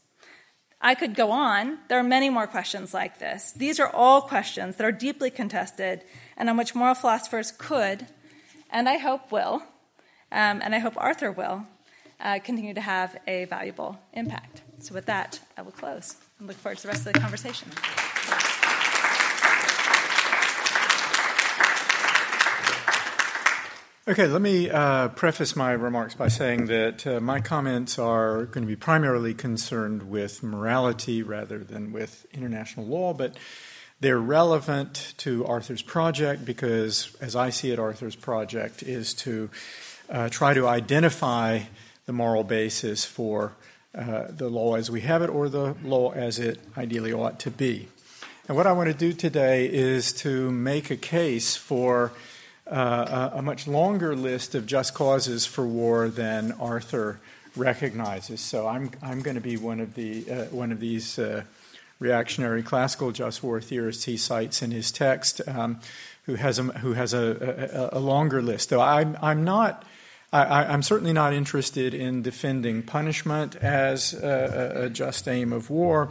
I 0.81 0.95
could 0.95 1.15
go 1.15 1.31
on. 1.31 1.79
There 1.89 1.99
are 1.99 2.05
many 2.05 2.29
more 2.29 2.47
questions 2.47 2.93
like 2.93 3.19
this. 3.19 3.53
These 3.53 3.81
are 3.81 3.89
all 3.89 4.21
questions 4.21 4.77
that 4.77 4.85
are 4.85 4.93
deeply 4.93 5.31
contested 5.31 6.05
and 6.37 6.51
on 6.51 6.57
which 6.57 6.75
moral 6.75 6.95
philosophers 6.95 7.53
could, 7.53 8.07
and 8.71 8.89
I 8.89 8.99
hope 8.99 9.31
will, 9.31 9.63
um, 10.33 10.61
and 10.63 10.75
I 10.75 10.79
hope 10.79 10.95
Arthur 10.97 11.31
will, 11.31 11.67
uh, 12.21 12.39
continue 12.41 12.75
to 12.75 12.81
have 12.81 13.17
a 13.27 13.45
valuable 13.47 13.99
impact. 14.13 14.63
So, 14.79 14.95
with 14.95 15.07
that, 15.07 15.41
I 15.57 15.63
will 15.63 15.73
close 15.73 16.17
and 16.39 16.49
look 16.49 16.57
forward 16.57 16.79
to 16.79 16.83
the 16.83 16.89
rest 16.89 17.07
of 17.07 17.13
the 17.13 17.21
conversation. 17.21 17.69
Okay, 24.07 24.27
let 24.27 24.43
me 24.43 24.69
uh, 24.69 25.09
preface 25.09 25.57
my 25.57 25.73
remarks 25.73 26.15
by 26.15 26.29
saying 26.29 26.67
that 26.67 27.07
uh, 27.07 27.21
my 27.21 27.41
comments 27.41 27.99
are 27.99 28.45
going 28.45 28.63
to 28.63 28.69
be 28.69 28.77
primarily 28.77 29.33
concerned 29.33 30.03
with 30.03 30.43
morality 30.43 31.23
rather 31.23 31.65
than 31.65 31.91
with 31.91 32.27
international 32.31 32.85
law, 32.85 33.15
but 33.15 33.35
they're 34.01 34.19
relevant 34.19 35.15
to 35.19 35.47
Arthur's 35.47 35.83
project 35.83 36.45
because, 36.45 37.17
as 37.21 37.37
I 37.37 37.51
see 37.51 37.71
it, 37.71 37.79
Arthur's 37.79 38.17
project 38.17 38.83
is 38.83 39.15
to 39.15 39.51
uh, 40.11 40.29
try 40.29 40.55
to 40.55 40.67
identify 40.67 41.61
the 42.07 42.13
moral 42.13 42.45
basis 42.45 43.05
for 43.05 43.53
uh, 43.95 44.27
the 44.29 44.49
law 44.49 44.75
as 44.75 44.91
we 44.91 45.03
have 45.03 45.23
it 45.23 45.31
or 45.31 45.49
the 45.49 45.75
law 45.85 46.11
as 46.13 46.39
it 46.39 46.61
ideally 46.77 47.13
ought 47.13 47.39
to 47.41 47.51
be. 47.51 47.89
And 48.47 48.57
what 48.57 48.67
I 48.67 48.73
want 48.73 48.89
to 48.89 48.95
do 48.95 49.13
today 49.13 49.67
is 49.67 50.13
to 50.15 50.51
make 50.51 50.91
a 50.91 50.97
case 50.97 51.57
for 51.57 52.13
uh, 52.71 53.31
a, 53.35 53.39
a, 53.39 53.43
much 53.43 53.67
longer 53.67 54.17
list 54.17 54.55
of 54.55 54.67
just 54.67 54.95
causes 54.95 55.47
for 55.47 55.67
war 55.67 56.09
than 56.09 56.53
Arthur 56.53 57.21
recognizes. 57.57 58.41
So 58.41 58.67
I'm, 58.67 58.91
I'm 59.03 59.23
going 59.23 59.37
to 59.37 59.41
be 59.41 59.57
one 59.57 59.81
of, 59.81 59.95
the, 59.95 60.31
uh, 60.31 60.45
one 60.47 60.73
of 60.73 60.81
these 60.81 61.19
uh, 61.19 61.45
reactionary 61.99 62.63
classical 62.63 63.13
just 63.13 63.43
war 63.43 63.61
theorists 63.61 64.05
he 64.05 64.17
cites 64.17 64.63
in 64.63 64.71
his 64.71 64.91
text, 64.91 65.41
um, 65.47 65.81
who 66.25 66.35
has, 66.35 66.59
a, 66.59 66.63
who 66.63 66.95
has 66.95 67.15
a, 67.15 67.91
a, 67.93 67.99
a 67.99 68.01
longer 68.01 68.43
list. 68.43 68.71
Though 68.71 68.81
I'm, 68.81 69.17
I'm 69.21 69.45
not 69.45 69.85
I, 70.35 70.75
am 70.75 70.83
certainly 70.83 71.13
not 71.13 71.33
interested 71.33 71.95
in 71.95 72.23
defending 72.23 72.83
punishment 72.83 73.55
as 73.55 74.15
a, 74.15 74.87
a 74.87 74.91
just 74.91 75.29
aim 75.29 75.53
of 75.53 75.71
war, 75.71 76.11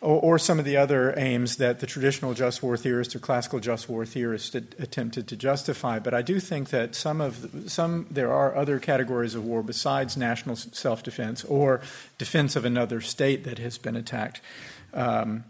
or, 0.00 0.20
or, 0.20 0.38
some 0.38 0.58
of 0.58 0.64
the 0.64 0.78
other 0.78 1.12
aims 1.18 1.56
that 1.56 1.80
the 1.80 1.86
traditional 1.86 2.32
just 2.32 2.62
war 2.62 2.78
theorists 2.78 3.14
or 3.14 3.18
classical 3.18 3.60
just 3.60 3.86
war 3.86 4.06
theorists 4.06 4.54
attempted 4.54 5.28
to 5.28 5.36
justify. 5.36 5.98
But 5.98 6.14
I 6.14 6.22
do 6.22 6.40
think 6.40 6.70
that 6.70 6.94
some 6.94 7.20
of 7.20 7.64
the, 7.64 7.68
some 7.68 8.06
there 8.10 8.32
are 8.32 8.56
other 8.56 8.78
categories 8.78 9.34
of 9.34 9.44
war 9.44 9.62
besides 9.62 10.16
national 10.16 10.56
self-defense 10.56 11.44
or 11.44 11.82
defense 12.16 12.56
of 12.56 12.64
another 12.64 13.02
state 13.02 13.44
that 13.44 13.58
has 13.58 13.76
been 13.76 13.96
attacked 13.96 14.40
um, 14.98 15.44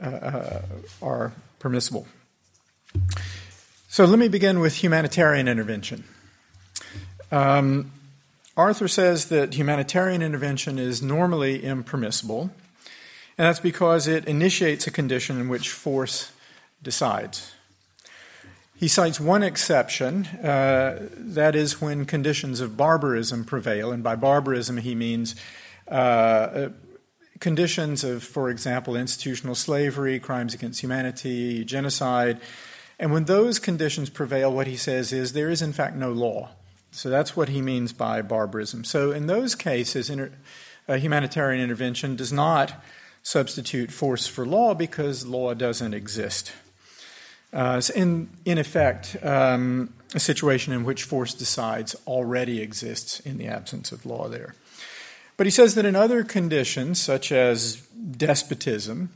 uh, 0.00 0.06
uh 0.06 0.62
are 1.02 1.32
permissible. 1.58 2.06
So 3.88 4.04
let 4.04 4.18
me 4.18 4.28
begin 4.28 4.60
with 4.60 4.76
humanitarian 4.76 5.48
intervention. 5.48 6.04
Um, 7.32 7.90
Arthur 8.56 8.88
says 8.88 9.26
that 9.26 9.54
humanitarian 9.54 10.22
intervention 10.22 10.78
is 10.78 11.02
normally 11.02 11.64
impermissible, 11.64 12.50
and 13.36 13.46
that's 13.46 13.60
because 13.60 14.06
it 14.06 14.24
initiates 14.26 14.86
a 14.86 14.90
condition 14.90 15.40
in 15.40 15.48
which 15.48 15.70
force 15.70 16.32
decides. 16.82 17.54
He 18.76 18.88
cites 18.88 19.18
one 19.18 19.42
exception, 19.42 20.26
uh, 20.26 21.08
that 21.12 21.56
is 21.56 21.80
when 21.80 22.04
conditions 22.04 22.60
of 22.60 22.76
barbarism 22.76 23.44
prevail, 23.44 23.90
and 23.90 24.02
by 24.02 24.14
barbarism 24.14 24.76
he 24.76 24.94
means 24.94 25.34
uh, 25.88 26.68
conditions 27.40 28.04
of, 28.04 28.22
for 28.22 28.50
example, 28.50 28.96
institutional 28.96 29.54
slavery, 29.54 30.18
crimes 30.18 30.54
against 30.54 30.80
humanity, 30.80 31.64
genocide. 31.64 32.40
And 32.98 33.12
when 33.12 33.24
those 33.24 33.58
conditions 33.58 34.10
prevail, 34.10 34.52
what 34.52 34.66
he 34.66 34.76
says 34.76 35.12
is 35.12 35.32
there 35.32 35.50
is, 35.50 35.62
in 35.62 35.72
fact, 35.72 35.96
no 35.96 36.12
law 36.12 36.50
So 36.90 37.10
that's 37.10 37.36
what 37.36 37.48
he 37.48 37.62
means 37.62 37.92
by 37.92 38.22
barbarism. 38.22 38.82
So 38.84 39.12
in 39.12 39.26
those 39.26 39.54
cases, 39.54 40.10
inter- 40.10 40.32
humanitarian 40.88 41.62
intervention 41.62 42.16
does 42.16 42.32
not 42.32 42.82
substitute 43.22 43.92
force 43.92 44.26
for 44.26 44.46
law 44.46 44.74
because 44.74 45.26
law 45.26 45.54
doesn't 45.54 45.94
exist. 45.94 46.52
Uh, 47.52 47.80
in, 47.94 48.28
in 48.44 48.58
effect, 48.58 49.16
um, 49.22 49.92
a 50.14 50.20
situation 50.20 50.72
in 50.72 50.84
which 50.84 51.04
force 51.04 51.34
decides 51.34 51.94
already 52.06 52.60
exists 52.60 53.20
in 53.20 53.38
the 53.38 53.46
absence 53.46 53.92
of 53.92 54.06
law 54.06 54.28
there. 54.28 54.54
But 55.38 55.46
he 55.46 55.50
says 55.52 55.76
that 55.76 55.86
in 55.86 55.96
other 55.96 56.24
conditions, 56.24 57.00
such 57.00 57.30
as 57.30 57.76
despotism, 58.10 59.10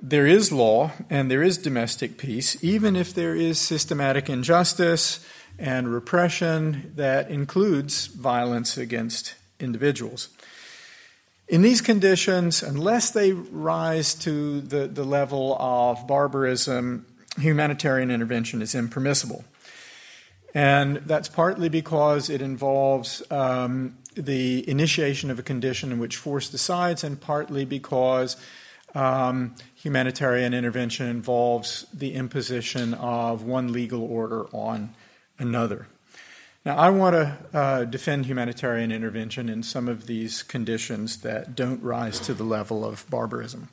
there 0.00 0.26
is 0.26 0.52
law 0.52 0.92
and 1.10 1.28
there 1.28 1.42
is 1.42 1.58
domestic 1.58 2.16
peace, 2.16 2.62
even 2.62 2.94
if 2.94 3.12
there 3.12 3.34
is 3.34 3.58
systematic 3.58 4.30
injustice 4.30 5.18
and 5.58 5.92
repression 5.92 6.92
that 6.94 7.28
includes 7.28 8.06
violence 8.06 8.78
against 8.78 9.34
individuals. 9.58 10.28
In 11.48 11.62
these 11.62 11.80
conditions, 11.80 12.62
unless 12.62 13.10
they 13.10 13.32
rise 13.32 14.14
to 14.14 14.60
the, 14.60 14.86
the 14.86 15.04
level 15.04 15.56
of 15.58 16.06
barbarism, 16.06 17.04
humanitarian 17.36 18.12
intervention 18.12 18.62
is 18.62 18.76
impermissible. 18.76 19.44
And 20.54 20.98
that's 20.98 21.28
partly 21.28 21.68
because 21.68 22.30
it 22.30 22.42
involves 22.42 23.22
um, 23.30 23.96
the 24.14 24.68
initiation 24.68 25.30
of 25.30 25.38
a 25.38 25.42
condition 25.42 25.92
in 25.92 25.98
which 25.98 26.16
force 26.16 26.48
decides, 26.48 27.04
and 27.04 27.20
partly 27.20 27.64
because 27.64 28.36
um, 28.94 29.54
humanitarian 29.74 30.54
intervention 30.54 31.06
involves 31.06 31.86
the 31.92 32.14
imposition 32.14 32.94
of 32.94 33.42
one 33.42 33.72
legal 33.72 34.02
order 34.02 34.46
on 34.54 34.94
another. 35.38 35.86
Now, 36.64 36.76
I 36.76 36.90
want 36.90 37.14
to 37.14 37.38
uh, 37.52 37.84
defend 37.84 38.26
humanitarian 38.26 38.92
intervention 38.92 39.48
in 39.48 39.62
some 39.64 39.88
of 39.88 40.06
these 40.06 40.44
conditions 40.44 41.18
that 41.18 41.56
don't 41.56 41.82
rise 41.82 42.20
to 42.20 42.34
the 42.34 42.44
level 42.44 42.84
of 42.84 43.08
barbarism. 43.10 43.68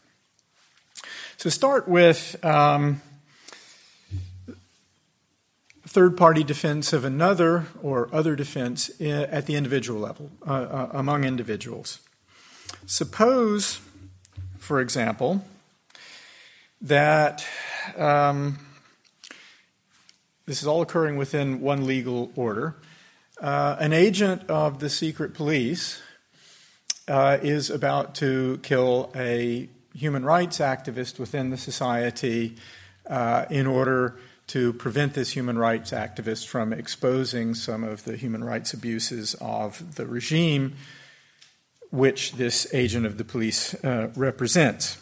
So, 1.38 1.50
start 1.50 1.88
with 1.88 2.44
um, 2.44 3.02
third 5.90 6.16
party 6.16 6.44
defense 6.44 6.94
of 6.94 7.04
another 7.04 7.66
or 7.82 8.08
other 8.14 8.36
defense 8.36 8.92
at 9.02 9.48
the 9.48 9.56
individual 9.56 10.00
level, 10.00 10.30
uh, 10.46 10.52
uh, 10.52 10.90
among 10.94 11.24
individuals. 11.24 12.00
Suppose, 12.86 13.82
for 14.60 14.82
example, 14.82 15.44
that 16.80 17.44
um, 17.98 18.60
this 20.46 20.62
is 20.62 20.68
all 20.68 20.84
occurring 20.84 21.18
within 21.18 21.60
one 21.60 21.88
legal 21.88 22.32
order. 22.36 22.76
Uh, 23.42 23.76
an 23.80 23.92
agent 23.92 24.48
of 24.48 24.80
the 24.80 24.92
secret 24.92 25.34
police 25.34 26.04
uh, 27.08 27.40
is 27.42 27.72
about 27.72 28.14
to 28.14 28.60
kill 28.62 29.12
a 29.16 29.68
human 29.96 30.24
rights 30.24 30.60
activist 30.60 31.18
within 31.18 31.50
the 31.50 31.58
society 31.58 32.56
uh, 33.10 33.46
in 33.50 33.66
order 33.66 34.20
to 34.50 34.74
prevent 34.74 35.14
this 35.14 35.32
human 35.32 35.58
rights 35.58 35.92
activist 35.92 36.48
from 36.48 36.74
exposing 36.74 37.54
some 37.54 37.84
of 37.84 38.04
the 38.04 38.18
human 38.18 38.44
rights 38.44 38.74
abuses 38.74 39.36
of 39.40 39.96
the 39.96 40.06
regime 40.06 40.76
which 41.92 42.34
this 42.34 42.72
agent 42.74 43.06
of 43.06 43.18
the 43.18 43.24
police 43.24 43.74
uh, 43.84 44.10
represents. 44.16 44.98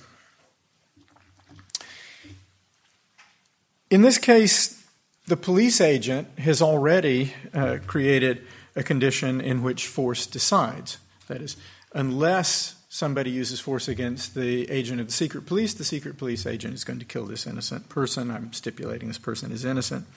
In 3.89 4.01
this 4.01 4.17
case, 4.17 4.85
the 5.27 5.37
police 5.37 5.79
agent 5.81 6.39
has 6.39 6.61
already 6.61 7.33
uh, 7.53 7.77
created 7.87 8.45
a 8.75 8.83
condition 8.83 9.39
in 9.39 9.63
which 9.63 9.87
force 9.87 10.25
decides. 10.25 10.97
That 11.27 11.41
is, 11.41 11.57
unless 11.93 12.76
somebody 12.97 13.29
uses 13.29 13.59
force 13.59 13.87
against 13.87 14.33
the 14.33 14.67
agent 14.71 14.99
of 14.99 15.05
the 15.05 15.13
secret 15.13 15.45
police, 15.45 15.75
the 15.75 15.83
secret 15.83 16.17
police 16.17 16.47
agent 16.47 16.73
is 16.73 16.83
going 16.83 16.97
to 16.97 17.05
kill 17.05 17.27
this 17.27 17.45
innocent 17.45 17.87
person. 17.89 18.31
I'm 18.31 18.51
stipulating 18.53 19.07
this 19.07 19.19
person 19.19 19.51
is 19.51 19.63
innocent. 19.63 20.07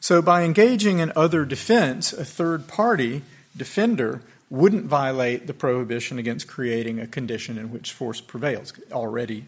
So, 0.00 0.20
by 0.20 0.42
engaging 0.42 0.98
in 0.98 1.12
other 1.16 1.46
defense, 1.46 2.12
a 2.12 2.26
third 2.26 2.68
party 2.68 3.22
defender 3.56 4.20
wouldn't 4.50 4.84
violate 4.84 5.46
the 5.46 5.54
prohibition 5.54 6.18
against 6.18 6.46
creating 6.46 7.00
a 7.00 7.06
condition 7.06 7.56
in 7.56 7.72
which 7.72 7.92
force 7.92 8.20
prevails. 8.20 8.74
already 8.92 9.46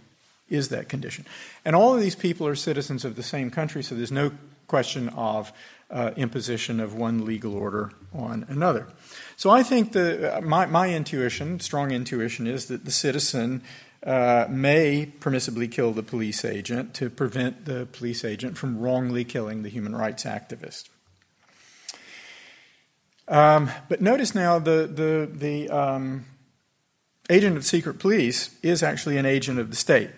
is 0.48 0.70
that 0.70 0.88
condition. 0.88 1.26
And 1.62 1.76
all 1.76 1.94
of 1.94 2.00
these 2.00 2.14
people 2.14 2.46
are 2.46 2.54
citizens 2.54 3.04
of 3.04 3.16
the 3.16 3.22
same 3.22 3.50
country, 3.50 3.82
so 3.82 3.94
there's 3.94 4.10
no 4.10 4.30
question 4.66 5.10
of 5.10 5.52
uh, 5.90 6.12
imposition 6.16 6.80
of 6.80 6.94
one 6.94 7.26
legal 7.26 7.54
order 7.54 7.92
on 8.14 8.46
another. 8.48 8.86
So 9.36 9.50
I 9.50 9.62
think 9.62 9.92
the, 9.92 10.40
my, 10.42 10.64
my 10.64 10.92
intuition, 10.92 11.60
strong 11.60 11.90
intuition, 11.90 12.46
is 12.46 12.66
that 12.66 12.86
the 12.86 12.90
citizen 12.90 13.62
uh, 14.02 14.46
may 14.48 15.12
permissibly 15.20 15.70
kill 15.70 15.92
the 15.92 16.02
police 16.02 16.44
agent 16.44 16.94
to 16.94 17.10
prevent 17.10 17.66
the 17.66 17.86
police 17.92 18.24
agent 18.24 18.56
from 18.56 18.78
wrongly 18.78 19.24
killing 19.24 19.62
the 19.62 19.68
human 19.68 19.94
rights 19.94 20.24
activist. 20.24 20.88
Um, 23.28 23.70
but 23.88 24.00
notice 24.00 24.34
now 24.34 24.58
the, 24.58 24.86
the, 24.86 25.28
the 25.30 25.68
um, 25.68 26.24
agent 27.28 27.56
of 27.56 27.66
secret 27.66 27.98
police 27.98 28.56
is 28.62 28.82
actually 28.82 29.16
an 29.18 29.26
agent 29.26 29.58
of 29.58 29.70
the 29.70 29.76
state. 29.76 30.10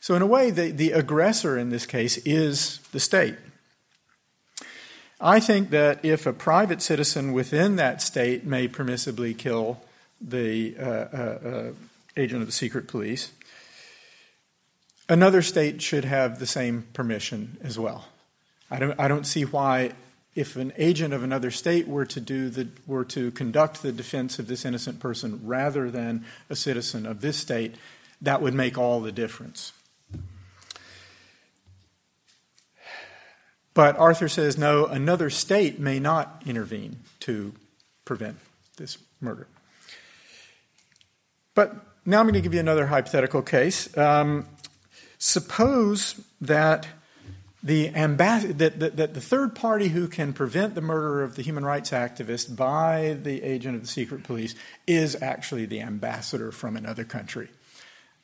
So, 0.00 0.14
in 0.14 0.22
a 0.22 0.26
way, 0.26 0.50
the, 0.50 0.70
the 0.70 0.92
aggressor 0.92 1.58
in 1.58 1.70
this 1.70 1.84
case 1.84 2.18
is 2.18 2.78
the 2.92 3.00
state. 3.00 3.34
I 5.20 5.40
think 5.40 5.70
that 5.70 6.04
if 6.04 6.26
a 6.26 6.32
private 6.32 6.80
citizen 6.80 7.32
within 7.32 7.76
that 7.76 8.00
state 8.00 8.44
may 8.44 8.68
permissibly 8.68 9.36
kill 9.36 9.80
the 10.20 10.76
uh, 10.78 10.82
uh, 10.82 11.38
uh, 11.44 11.70
agent 12.16 12.40
of 12.40 12.46
the 12.46 12.52
secret 12.52 12.86
police, 12.86 13.32
another 15.08 15.42
state 15.42 15.82
should 15.82 16.04
have 16.04 16.38
the 16.38 16.46
same 16.46 16.86
permission 16.92 17.56
as 17.62 17.78
well. 17.78 18.06
I 18.70 18.78
don't, 18.78 19.00
I 19.00 19.08
don't 19.08 19.26
see 19.26 19.44
why, 19.44 19.92
if 20.36 20.54
an 20.54 20.72
agent 20.76 21.12
of 21.12 21.24
another 21.24 21.50
state 21.50 21.88
were 21.88 22.04
to 22.06 22.20
do 22.20 22.48
the, 22.48 22.68
were 22.86 23.04
to 23.06 23.32
conduct 23.32 23.82
the 23.82 23.92
defense 23.92 24.38
of 24.38 24.46
this 24.46 24.64
innocent 24.64 25.00
person 25.00 25.40
rather 25.42 25.90
than 25.90 26.24
a 26.48 26.54
citizen 26.54 27.06
of 27.06 27.22
this 27.22 27.38
state, 27.38 27.74
that 28.22 28.40
would 28.40 28.54
make 28.54 28.78
all 28.78 29.00
the 29.00 29.12
difference. 29.12 29.72
But 33.78 33.96
Arthur 33.96 34.28
says, 34.28 34.58
no, 34.58 34.86
another 34.86 35.30
state 35.30 35.78
may 35.78 36.00
not 36.00 36.42
intervene 36.44 36.96
to 37.20 37.54
prevent 38.04 38.38
this 38.76 38.98
murder. 39.20 39.46
But 41.54 41.76
now 42.04 42.18
I'm 42.18 42.24
going 42.24 42.34
to 42.34 42.40
give 42.40 42.54
you 42.54 42.58
another 42.58 42.86
hypothetical 42.86 43.40
case. 43.40 43.96
Um, 43.96 44.48
suppose 45.18 46.20
that 46.40 46.88
the 47.62 47.90
ambas- 47.90 48.56
that, 48.56 48.80
that, 48.80 48.96
that, 48.96 49.14
the 49.14 49.20
third 49.20 49.54
party 49.54 49.90
who 49.90 50.08
can 50.08 50.32
prevent 50.32 50.74
the 50.74 50.80
murder 50.80 51.22
of 51.22 51.36
the 51.36 51.42
human 51.42 51.64
rights 51.64 51.92
activist 51.92 52.56
by 52.56 53.16
the 53.22 53.44
agent 53.44 53.76
of 53.76 53.82
the 53.82 53.86
secret 53.86 54.24
police 54.24 54.56
is 54.88 55.22
actually 55.22 55.66
the 55.66 55.82
ambassador 55.82 56.50
from 56.50 56.76
another 56.76 57.04
country. 57.04 57.48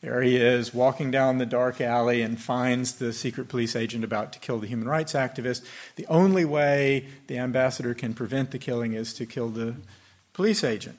There 0.04 0.20
he 0.20 0.36
is, 0.36 0.74
walking 0.74 1.10
down 1.10 1.38
the 1.38 1.46
dark 1.46 1.80
alley 1.80 2.20
and 2.20 2.38
finds 2.38 2.96
the 2.96 3.10
secret 3.10 3.48
police 3.48 3.74
agent 3.74 4.04
about 4.04 4.34
to 4.34 4.38
kill 4.38 4.58
the 4.58 4.66
human 4.66 4.86
rights 4.86 5.14
activist. 5.14 5.64
The 5.96 6.06
only 6.08 6.44
way 6.44 7.06
the 7.26 7.38
ambassador 7.38 7.94
can 7.94 8.12
prevent 8.12 8.50
the 8.50 8.58
killing 8.58 8.92
is 8.92 9.14
to 9.14 9.24
kill 9.24 9.48
the 9.48 9.76
police 10.34 10.62
agent. 10.62 10.98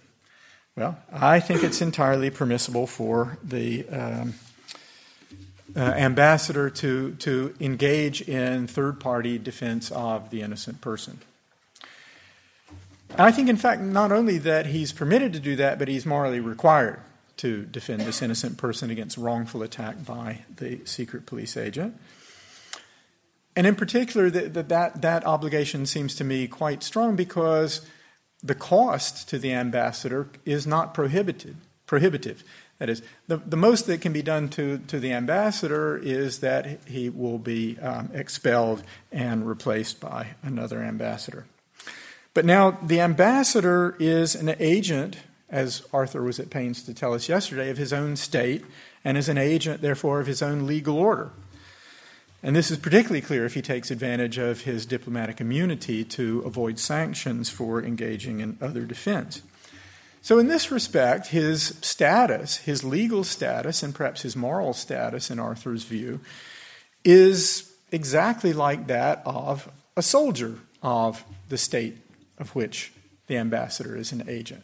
Well, 0.75 0.97
I 1.13 1.39
think 1.39 1.63
it's 1.63 1.83
entirely 1.83 2.31
permissible 2.31 2.87
for 2.87 3.37
the 3.43 3.87
um, 3.89 4.33
uh, 5.75 5.81
ambassador 5.81 6.71
to, 6.71 7.11
to 7.11 7.53
engage 7.59 8.21
in 8.21 8.65
third 8.65 8.99
party 8.99 9.37
defense 9.37 9.91
of 9.91 10.31
the 10.31 10.41
innocent 10.41 10.81
person. 10.81 11.19
I 13.19 13.31
think, 13.31 13.49
in 13.49 13.57
fact, 13.57 13.81
not 13.81 14.11
only 14.11 14.39
that 14.39 14.65
he's 14.65 14.91
permitted 14.91 15.31
to 15.33 15.39
do 15.39 15.55
that, 15.57 15.77
but 15.77 15.89
he's 15.89 16.07
morally 16.07 16.39
required 16.39 17.01
to 17.37 17.65
defend 17.65 18.01
this 18.01 18.21
innocent 18.21 18.57
person 18.57 18.89
against 18.89 19.17
wrongful 19.17 19.63
attack 19.63 20.05
by 20.05 20.43
the 20.55 20.79
secret 20.85 21.25
police 21.25 21.57
agent. 21.57 21.99
And 23.55 23.65
in 23.65 23.75
particular, 23.75 24.29
that, 24.29 24.69
that, 24.69 25.01
that 25.01 25.25
obligation 25.25 25.85
seems 25.85 26.15
to 26.15 26.23
me 26.23 26.47
quite 26.47 26.83
strong 26.83 27.15
because 27.15 27.85
the 28.43 28.55
cost 28.55 29.29
to 29.29 29.39
the 29.39 29.53
ambassador 29.53 30.29
is 30.45 30.67
not 30.67 30.93
prohibited, 30.93 31.55
prohibitive. 31.85 32.43
That 32.79 32.89
is, 32.89 33.01
the, 33.27 33.37
the 33.37 33.55
most 33.55 33.87
that 33.87 34.01
can 34.01 34.11
be 34.11 34.21
done 34.21 34.49
to, 34.49 34.79
to 34.79 34.99
the 34.99 35.13
ambassador 35.13 35.97
is 35.97 36.39
that 36.39 36.85
he 36.87 37.09
will 37.09 37.39
be 37.39 37.79
um, 37.79 38.09
expelled 38.13 38.83
and 39.11 39.47
replaced 39.47 40.01
by 40.01 40.35
another 40.43 40.83
ambassador. 40.83 41.45
But 42.33 42.43
now, 42.43 42.71
the 42.83 42.99
ambassador 42.99 43.95
is 43.97 44.35
an 44.35 44.53
agent 44.59 45.15
as 45.49 45.83
Arthur 45.93 46.23
was 46.23 46.39
at 46.39 46.49
pains 46.49 46.83
to 46.83 46.93
tell 46.93 47.13
us 47.13 47.29
yesterday, 47.29 47.69
of 47.69 47.77
his 47.77 47.93
own 47.93 48.15
state 48.15 48.65
and 49.03 49.17
as 49.17 49.29
an 49.29 49.37
agent, 49.37 49.81
therefore, 49.81 50.19
of 50.19 50.27
his 50.27 50.41
own 50.41 50.65
legal 50.65 50.97
order. 50.97 51.31
And 52.41 52.55
this 52.55 52.69
is 52.69 52.77
particularly 52.77 53.21
clear 53.21 53.45
if 53.45 53.55
he 53.55 53.61
takes 53.61 53.89
advantage 53.89 54.37
of 54.37 54.61
his 54.61 54.85
diplomatic 54.85 55.41
immunity 55.41 56.03
to 56.05 56.41
avoid 56.45 56.77
sanctions 56.77 57.49
for 57.49 57.81
engaging 57.83 58.39
in 58.39 58.57
other 58.61 58.85
defense. 58.85 59.41
So, 60.21 60.39
in 60.39 60.47
this 60.47 60.71
respect, 60.71 61.27
his 61.27 61.77
status, 61.81 62.57
his 62.57 62.83
legal 62.83 63.23
status, 63.23 63.83
and 63.83 63.93
perhaps 63.93 64.23
his 64.23 64.35
moral 64.35 64.73
status, 64.73 65.29
in 65.29 65.39
Arthur's 65.39 65.83
view, 65.83 66.19
is 67.03 67.71
exactly 67.91 68.51
like 68.51 68.87
that 68.87 69.21
of 69.25 69.71
a 69.95 70.01
soldier 70.01 70.59
of 70.81 71.23
the 71.49 71.57
state 71.57 71.97
of 72.37 72.55
which 72.55 72.91
the 73.27 73.37
ambassador 73.37 73.95
is 73.95 74.11
an 74.11 74.23
agent. 74.27 74.63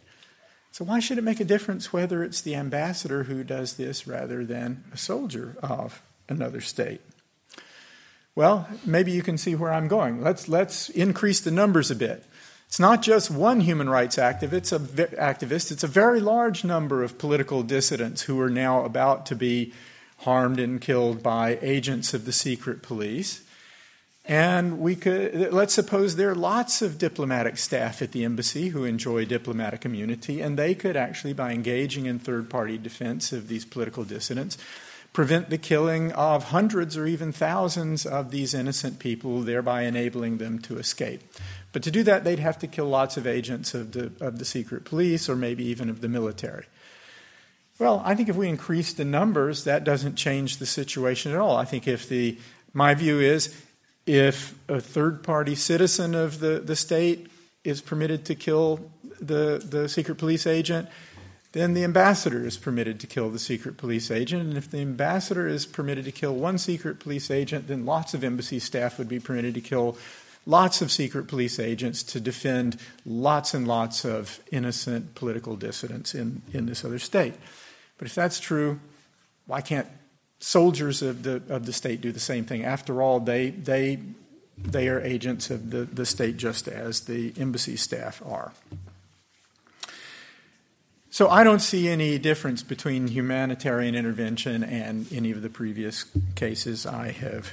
So, 0.71 0.85
why 0.85 0.99
should 0.99 1.17
it 1.17 1.23
make 1.23 1.41
a 1.41 1.45
difference 1.45 1.91
whether 1.91 2.23
it's 2.23 2.41
the 2.41 2.55
ambassador 2.55 3.23
who 3.23 3.43
does 3.43 3.73
this 3.73 4.07
rather 4.07 4.45
than 4.45 4.85
a 4.93 4.97
soldier 4.97 5.57
of 5.61 6.01
another 6.29 6.61
state? 6.61 7.01
Well, 8.35 8.69
maybe 8.85 9.11
you 9.11 9.21
can 9.21 9.37
see 9.37 9.53
where 9.53 9.73
I'm 9.73 9.89
going. 9.89 10.21
Let's, 10.21 10.47
let's 10.47 10.89
increase 10.89 11.41
the 11.41 11.51
numbers 11.51 11.91
a 11.91 11.95
bit. 11.95 12.23
It's 12.67 12.79
not 12.79 13.01
just 13.01 13.29
one 13.29 13.59
human 13.59 13.89
rights 13.89 14.15
activist, 14.15 14.71
activist, 15.17 15.71
it's 15.73 15.83
a 15.83 15.87
very 15.87 16.21
large 16.21 16.63
number 16.63 17.03
of 17.03 17.17
political 17.17 17.63
dissidents 17.63 18.21
who 18.21 18.39
are 18.39 18.49
now 18.49 18.85
about 18.85 19.25
to 19.25 19.35
be 19.35 19.73
harmed 20.19 20.57
and 20.57 20.79
killed 20.79 21.21
by 21.21 21.59
agents 21.61 22.13
of 22.13 22.23
the 22.23 22.31
secret 22.31 22.81
police. 22.81 23.41
And 24.25 24.79
we 24.79 24.95
could, 24.95 25.51
let's 25.51 25.73
suppose 25.73 26.15
there 26.15 26.29
are 26.29 26.35
lots 26.35 26.81
of 26.81 26.97
diplomatic 26.99 27.57
staff 27.57 28.01
at 28.01 28.11
the 28.11 28.23
embassy 28.23 28.69
who 28.69 28.83
enjoy 28.83 29.25
diplomatic 29.25 29.83
immunity, 29.83 30.41
and 30.41 30.57
they 30.57 30.75
could 30.75 30.95
actually, 30.95 31.33
by 31.33 31.53
engaging 31.53 32.05
in 32.05 32.19
third 32.19 32.49
party 32.49 32.77
defense 32.77 33.31
of 33.33 33.47
these 33.47 33.65
political 33.65 34.03
dissidents, 34.03 34.59
prevent 35.11 35.49
the 35.49 35.57
killing 35.57 36.11
of 36.13 36.45
hundreds 36.45 36.95
or 36.95 37.05
even 37.05 37.31
thousands 37.31 38.05
of 38.05 38.31
these 38.31 38.53
innocent 38.53 38.99
people, 38.99 39.41
thereby 39.41 39.81
enabling 39.81 40.37
them 40.37 40.59
to 40.59 40.77
escape. 40.77 41.21
But 41.73 41.83
to 41.83 41.91
do 41.91 42.03
that, 42.03 42.23
they'd 42.23 42.39
have 42.39 42.59
to 42.59 42.67
kill 42.67 42.85
lots 42.85 43.17
of 43.17 43.27
agents 43.27 43.73
of 43.73 43.91
the, 43.91 44.11
of 44.21 44.39
the 44.39 44.45
secret 44.45 44.85
police 44.85 45.27
or 45.27 45.35
maybe 45.35 45.65
even 45.65 45.89
of 45.89 46.01
the 46.01 46.07
military. 46.07 46.65
Well, 47.79 48.01
I 48.05 48.13
think 48.13 48.29
if 48.29 48.35
we 48.35 48.47
increase 48.47 48.93
the 48.93 49.03
numbers, 49.03 49.63
that 49.63 49.83
doesn't 49.83 50.15
change 50.15 50.57
the 50.57 50.65
situation 50.65 51.31
at 51.31 51.39
all. 51.39 51.57
I 51.57 51.65
think 51.65 51.87
if 51.87 52.07
the, 52.07 52.37
my 52.73 52.93
view 52.93 53.19
is, 53.19 53.53
if 54.05 54.55
a 54.67 54.81
third 54.81 55.23
party 55.23 55.55
citizen 55.55 56.15
of 56.15 56.39
the, 56.39 56.59
the 56.59 56.75
state 56.75 57.27
is 57.63 57.81
permitted 57.81 58.25
to 58.25 58.35
kill 58.35 58.91
the, 59.19 59.63
the 59.63 59.87
secret 59.87 60.15
police 60.15 60.47
agent, 60.47 60.89
then 61.53 61.73
the 61.73 61.83
ambassador 61.83 62.45
is 62.45 62.57
permitted 62.57 62.99
to 63.01 63.07
kill 63.07 63.29
the 63.29 63.39
secret 63.39 63.77
police 63.77 64.09
agent. 64.09 64.41
And 64.41 64.57
if 64.57 64.71
the 64.71 64.79
ambassador 64.79 65.47
is 65.47 65.65
permitted 65.65 66.05
to 66.05 66.11
kill 66.11 66.33
one 66.33 66.57
secret 66.57 66.99
police 66.99 67.29
agent, 67.29 67.67
then 67.67 67.85
lots 67.85 68.13
of 68.13 68.23
embassy 68.23 68.59
staff 68.59 68.97
would 68.97 69.09
be 69.09 69.19
permitted 69.19 69.53
to 69.55 69.61
kill 69.61 69.97
lots 70.45 70.81
of 70.81 70.91
secret 70.91 71.27
police 71.27 71.59
agents 71.59 72.03
to 72.03 72.19
defend 72.19 72.77
lots 73.05 73.53
and 73.53 73.67
lots 73.67 74.05
of 74.05 74.39
innocent 74.51 75.13
political 75.13 75.55
dissidents 75.55 76.15
in, 76.15 76.41
in 76.53 76.65
this 76.65 76.83
other 76.85 76.99
state. 76.99 77.33
But 77.97 78.07
if 78.07 78.15
that's 78.15 78.39
true, 78.39 78.79
why 79.45 79.61
can't 79.61 79.87
soldiers 80.41 81.01
of 81.01 81.23
the, 81.23 81.41
of 81.49 81.65
the 81.65 81.73
state 81.73 82.01
do 82.01 82.11
the 82.11 82.19
same 82.19 82.43
thing? 82.43 82.65
After 82.65 83.01
all, 83.01 83.19
they, 83.19 83.51
they, 83.51 83.99
they 84.57 84.89
are 84.89 84.99
agents 84.99 85.49
of 85.49 85.71
the, 85.71 85.85
the 85.85 86.05
state 86.05 86.37
just 86.37 86.67
as 86.67 87.01
the 87.01 87.33
embassy 87.37 87.77
staff 87.77 88.21
are. 88.25 88.51
So 91.09 91.29
I 91.29 91.43
don't 91.43 91.59
see 91.59 91.89
any 91.89 92.17
difference 92.17 92.63
between 92.63 93.09
humanitarian 93.09 93.95
intervention 93.95 94.63
and 94.63 95.11
any 95.11 95.31
of 95.31 95.41
the 95.41 95.49
previous 95.49 96.05
cases 96.35 96.85
I 96.85 97.11
have 97.11 97.51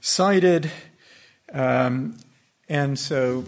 cited. 0.00 0.70
Um, 1.52 2.16
and 2.68 2.96
so 2.96 3.44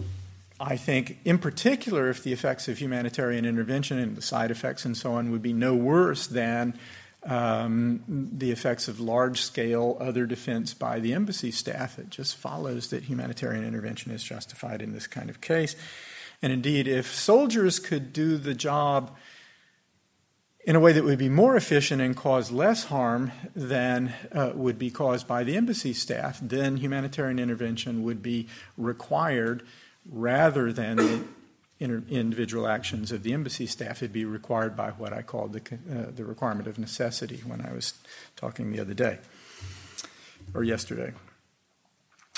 I 0.59 0.75
think, 0.75 1.19
in 1.23 1.37
particular, 1.37 2.09
if 2.09 2.21
the 2.21 2.33
effects 2.33 2.67
of 2.67 2.79
humanitarian 2.79 3.45
intervention 3.45 3.97
and 3.97 4.17
the 4.17 4.21
side 4.21 4.51
effects 4.51 4.83
and 4.83 4.95
so 4.97 5.13
on 5.13 5.31
would 5.31 5.41
be 5.41 5.53
no 5.53 5.73
worse 5.73 6.27
than 6.27 6.77
um, 7.23 8.03
the 8.07 8.51
effects 8.51 8.87
of 8.87 8.99
large 8.99 9.41
scale 9.41 9.97
other 9.99 10.25
defense 10.25 10.73
by 10.73 10.99
the 10.99 11.13
embassy 11.13 11.51
staff, 11.51 11.99
it 11.99 12.09
just 12.09 12.37
follows 12.37 12.89
that 12.89 13.03
humanitarian 13.03 13.65
intervention 13.65 14.11
is 14.11 14.23
justified 14.23 14.81
in 14.81 14.93
this 14.93 15.07
kind 15.07 15.29
of 15.29 15.41
case. 15.41 15.75
And 16.41 16.53
indeed, 16.53 16.87
if 16.87 17.13
soldiers 17.13 17.79
could 17.79 18.13
do 18.13 18.37
the 18.37 18.53
job 18.53 19.15
in 20.65 20.75
a 20.75 20.79
way 20.79 20.93
that 20.93 21.03
would 21.03 21.19
be 21.19 21.29
more 21.29 21.55
efficient 21.55 22.01
and 22.01 22.15
cause 22.15 22.51
less 22.51 22.85
harm 22.85 23.31
than 23.55 24.13
uh, 24.31 24.51
would 24.53 24.77
be 24.77 24.89
caused 24.89 25.27
by 25.27 25.43
the 25.43 25.57
embassy 25.57 25.93
staff, 25.93 26.39
then 26.41 26.77
humanitarian 26.77 27.39
intervention 27.39 28.03
would 28.03 28.21
be 28.21 28.47
required 28.77 29.63
rather 30.09 30.71
than 30.71 31.27
inter- 31.79 32.03
individual 32.09 32.67
actions 32.67 33.11
of 33.11 33.23
the 33.23 33.33
embassy 33.33 33.65
staff. 33.65 33.97
It'd 33.97 34.13
be 34.13 34.25
required 34.25 34.75
by 34.75 34.91
what 34.91 35.13
I 35.13 35.21
called 35.21 35.53
the, 35.53 35.61
uh, 35.61 36.11
the 36.15 36.25
requirement 36.25 36.67
of 36.67 36.77
necessity 36.77 37.41
when 37.45 37.61
I 37.61 37.73
was 37.73 37.93
talking 38.35 38.71
the 38.71 38.79
other 38.79 38.93
day 38.93 39.19
or 40.53 40.63
yesterday. 40.63 41.13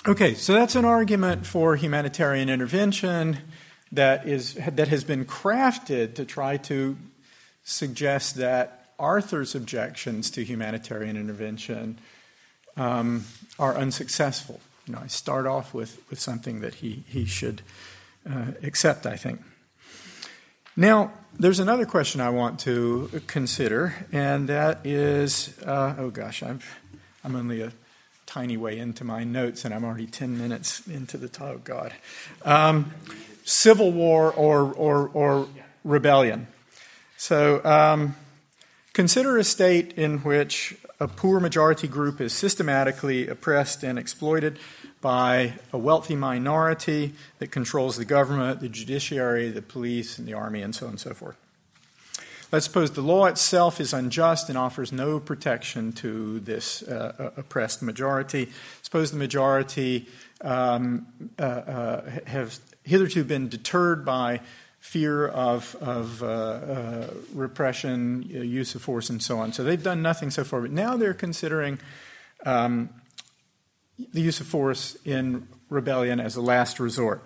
Okay, 0.07 0.33
so 0.33 0.53
that's 0.53 0.75
an 0.75 0.85
argument 0.85 1.45
for 1.45 1.75
humanitarian 1.75 2.49
intervention 2.49 3.37
that 3.91 4.27
is 4.27 4.55
that 4.55 4.87
has 4.87 5.03
been 5.03 5.25
crafted 5.25 6.15
to 6.15 6.25
try 6.25 6.57
to 6.57 6.97
suggest 7.63 8.35
that 8.35 8.81
Arthur's 8.97 9.53
objections 9.53 10.31
to 10.31 10.43
humanitarian 10.43 11.17
intervention 11.17 11.99
um, 12.77 13.25
are 13.59 13.75
unsuccessful. 13.75 14.59
You 14.87 14.93
know, 14.93 15.01
I 15.03 15.07
start 15.07 15.45
off 15.45 15.73
with, 15.73 16.01
with 16.09 16.19
something 16.19 16.61
that 16.61 16.75
he, 16.75 17.03
he 17.07 17.25
should 17.25 17.61
uh, 18.29 18.51
accept, 18.63 19.05
I 19.05 19.15
think. 19.15 19.41
Now, 20.75 21.11
there's 21.37 21.59
another 21.59 21.85
question 21.85 22.21
I 22.21 22.29
want 22.29 22.59
to 22.61 23.21
consider, 23.27 24.07
and 24.11 24.47
that 24.49 24.85
is 24.85 25.57
uh, 25.65 25.95
oh 25.97 26.09
gosh, 26.09 26.43
I'm, 26.43 26.59
I'm 27.23 27.35
only 27.35 27.61
a 27.61 27.71
tiny 28.25 28.57
way 28.57 28.77
into 28.77 29.03
my 29.03 29.23
notes, 29.23 29.65
and 29.65 29.73
I'm 29.73 29.83
already 29.83 30.07
10 30.07 30.37
minutes 30.37 30.87
into 30.87 31.17
the 31.17 31.29
oh 31.43 31.59
God. 31.63 31.93
Um, 32.45 32.93
civil 33.43 33.91
war 33.91 34.31
or, 34.31 34.71
or, 34.73 35.09
or 35.09 35.47
rebellion. 35.83 36.47
So 37.17 37.63
um, 37.65 38.15
consider 38.93 39.37
a 39.37 39.43
state 39.43 39.93
in 39.93 40.19
which 40.19 40.77
a 41.01 41.07
poor 41.07 41.39
majority 41.39 41.87
group 41.87 42.21
is 42.21 42.31
systematically 42.31 43.27
oppressed 43.27 43.81
and 43.81 43.97
exploited 43.97 44.59
by 45.01 45.53
a 45.73 45.77
wealthy 45.77 46.15
minority 46.15 47.13
that 47.39 47.47
controls 47.47 47.97
the 47.97 48.05
government, 48.05 48.59
the 48.59 48.69
judiciary, 48.69 49.49
the 49.49 49.63
police, 49.63 50.19
and 50.19 50.27
the 50.27 50.33
army, 50.35 50.61
and 50.61 50.75
so 50.75 50.85
on 50.85 50.91
and 50.91 50.99
so 50.99 51.11
forth. 51.15 51.35
Let's 52.51 52.65
suppose 52.65 52.91
the 52.91 53.01
law 53.01 53.25
itself 53.25 53.81
is 53.81 53.93
unjust 53.93 54.47
and 54.47 54.57
offers 54.57 54.91
no 54.91 55.19
protection 55.19 55.91
to 55.93 56.39
this 56.41 56.83
uh, 56.83 57.15
uh 57.17 57.39
oppressed 57.39 57.81
majority. 57.81 58.49
Suppose 58.83 59.09
the 59.09 59.17
majority 59.17 60.07
um, 60.41 61.07
uh, 61.39 61.41
uh, 61.41 62.19
have 62.27 62.59
hitherto 62.83 63.23
been 63.23 63.47
deterred 63.49 64.05
by 64.05 64.41
fear 64.81 65.27
of, 65.27 65.75
of 65.79 66.21
uh, 66.21 66.25
uh, 66.25 67.07
repression, 67.33 68.29
uh, 68.35 68.39
use 68.39 68.75
of 68.75 68.81
force, 68.81 69.09
and 69.09 69.21
so 69.21 69.37
on. 69.37 69.53
So 69.53 69.63
they've 69.63 69.81
done 69.81 70.01
nothing 70.01 70.31
so 70.31 70.43
far, 70.43 70.61
but 70.61 70.71
now 70.71 70.97
they're 70.97 71.13
considering 71.13 71.79
um, 72.45 72.89
the 74.11 74.21
use 74.21 74.41
of 74.41 74.47
force 74.47 74.97
in 75.05 75.47
rebellion 75.69 76.19
as 76.19 76.35
a 76.35 76.41
last 76.41 76.79
resort. 76.79 77.23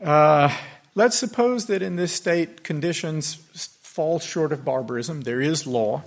Uh, 0.00 0.56
let's 0.94 1.18
suppose 1.18 1.66
that 1.66 1.82
in 1.82 1.96
this 1.96 2.12
state 2.12 2.62
conditions 2.62 3.34
fall 3.82 4.20
short 4.20 4.52
of 4.52 4.64
barbarism, 4.64 5.22
there 5.22 5.40
is 5.40 5.66
law. 5.66 6.02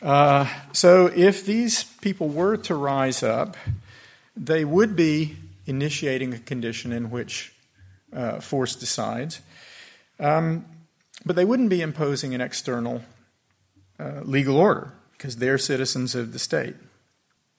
Uh, 0.00 0.46
so 0.72 1.06
if 1.06 1.44
these 1.44 1.82
people 1.82 2.28
were 2.28 2.56
to 2.56 2.74
rise 2.76 3.24
up, 3.24 3.56
they 4.36 4.64
would 4.64 4.94
be 4.94 5.36
initiating 5.66 6.32
a 6.32 6.38
condition 6.38 6.92
in 6.92 7.10
which 7.10 7.52
uh, 8.12 8.40
force 8.40 8.74
decides. 8.74 9.40
Um, 10.20 10.64
but 11.24 11.36
they 11.36 11.44
wouldn't 11.44 11.70
be 11.70 11.80
imposing 11.80 12.34
an 12.34 12.40
external 12.40 13.02
uh, 13.98 14.20
legal 14.22 14.56
order 14.56 14.94
because 15.12 15.36
they're 15.36 15.58
citizens 15.58 16.14
of 16.14 16.32
the 16.32 16.38
state. 16.38 16.76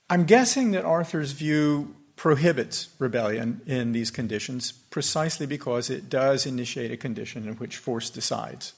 I'm 0.10 0.26
guessing 0.26 0.72
that 0.72 0.86
Arthur's 0.86 1.34
view 1.34 1.96
prohibits 2.16 2.90
rebellion 3.00 3.62
in 3.66 3.92
these 3.92 4.12
conditions 4.12 4.72
precisely 4.72 5.46
because 5.46 5.90
it 5.90 6.10
does 6.10 6.46
initiate 6.46 6.92
a 6.92 6.98
condition 6.98 7.48
in 7.48 7.56
which 7.56 7.78
force 7.78 8.10
decides. 8.10 8.74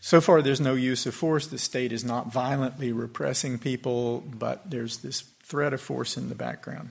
So 0.00 0.20
far, 0.20 0.42
there's 0.42 0.60
no 0.60 0.74
use 0.74 1.06
of 1.06 1.14
force. 1.14 1.46
The 1.46 1.58
state 1.58 1.92
is 1.92 2.04
not 2.04 2.32
violently 2.32 2.90
repressing 2.90 3.58
people, 3.58 4.24
but 4.26 4.68
there's 4.68 4.98
this 4.98 5.20
threat 5.42 5.72
of 5.72 5.80
force 5.80 6.16
in 6.16 6.28
the 6.28 6.34
background. 6.34 6.90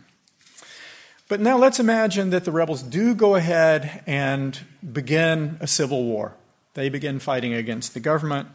But 1.31 1.39
now 1.39 1.57
let's 1.57 1.79
imagine 1.79 2.31
that 2.31 2.43
the 2.43 2.51
rebels 2.51 2.83
do 2.83 3.15
go 3.15 3.35
ahead 3.35 4.03
and 4.05 4.59
begin 4.91 5.57
a 5.61 5.65
civil 5.65 6.03
war. 6.03 6.35
They 6.73 6.89
begin 6.89 7.19
fighting 7.19 7.53
against 7.53 7.93
the 7.93 8.01
government. 8.01 8.49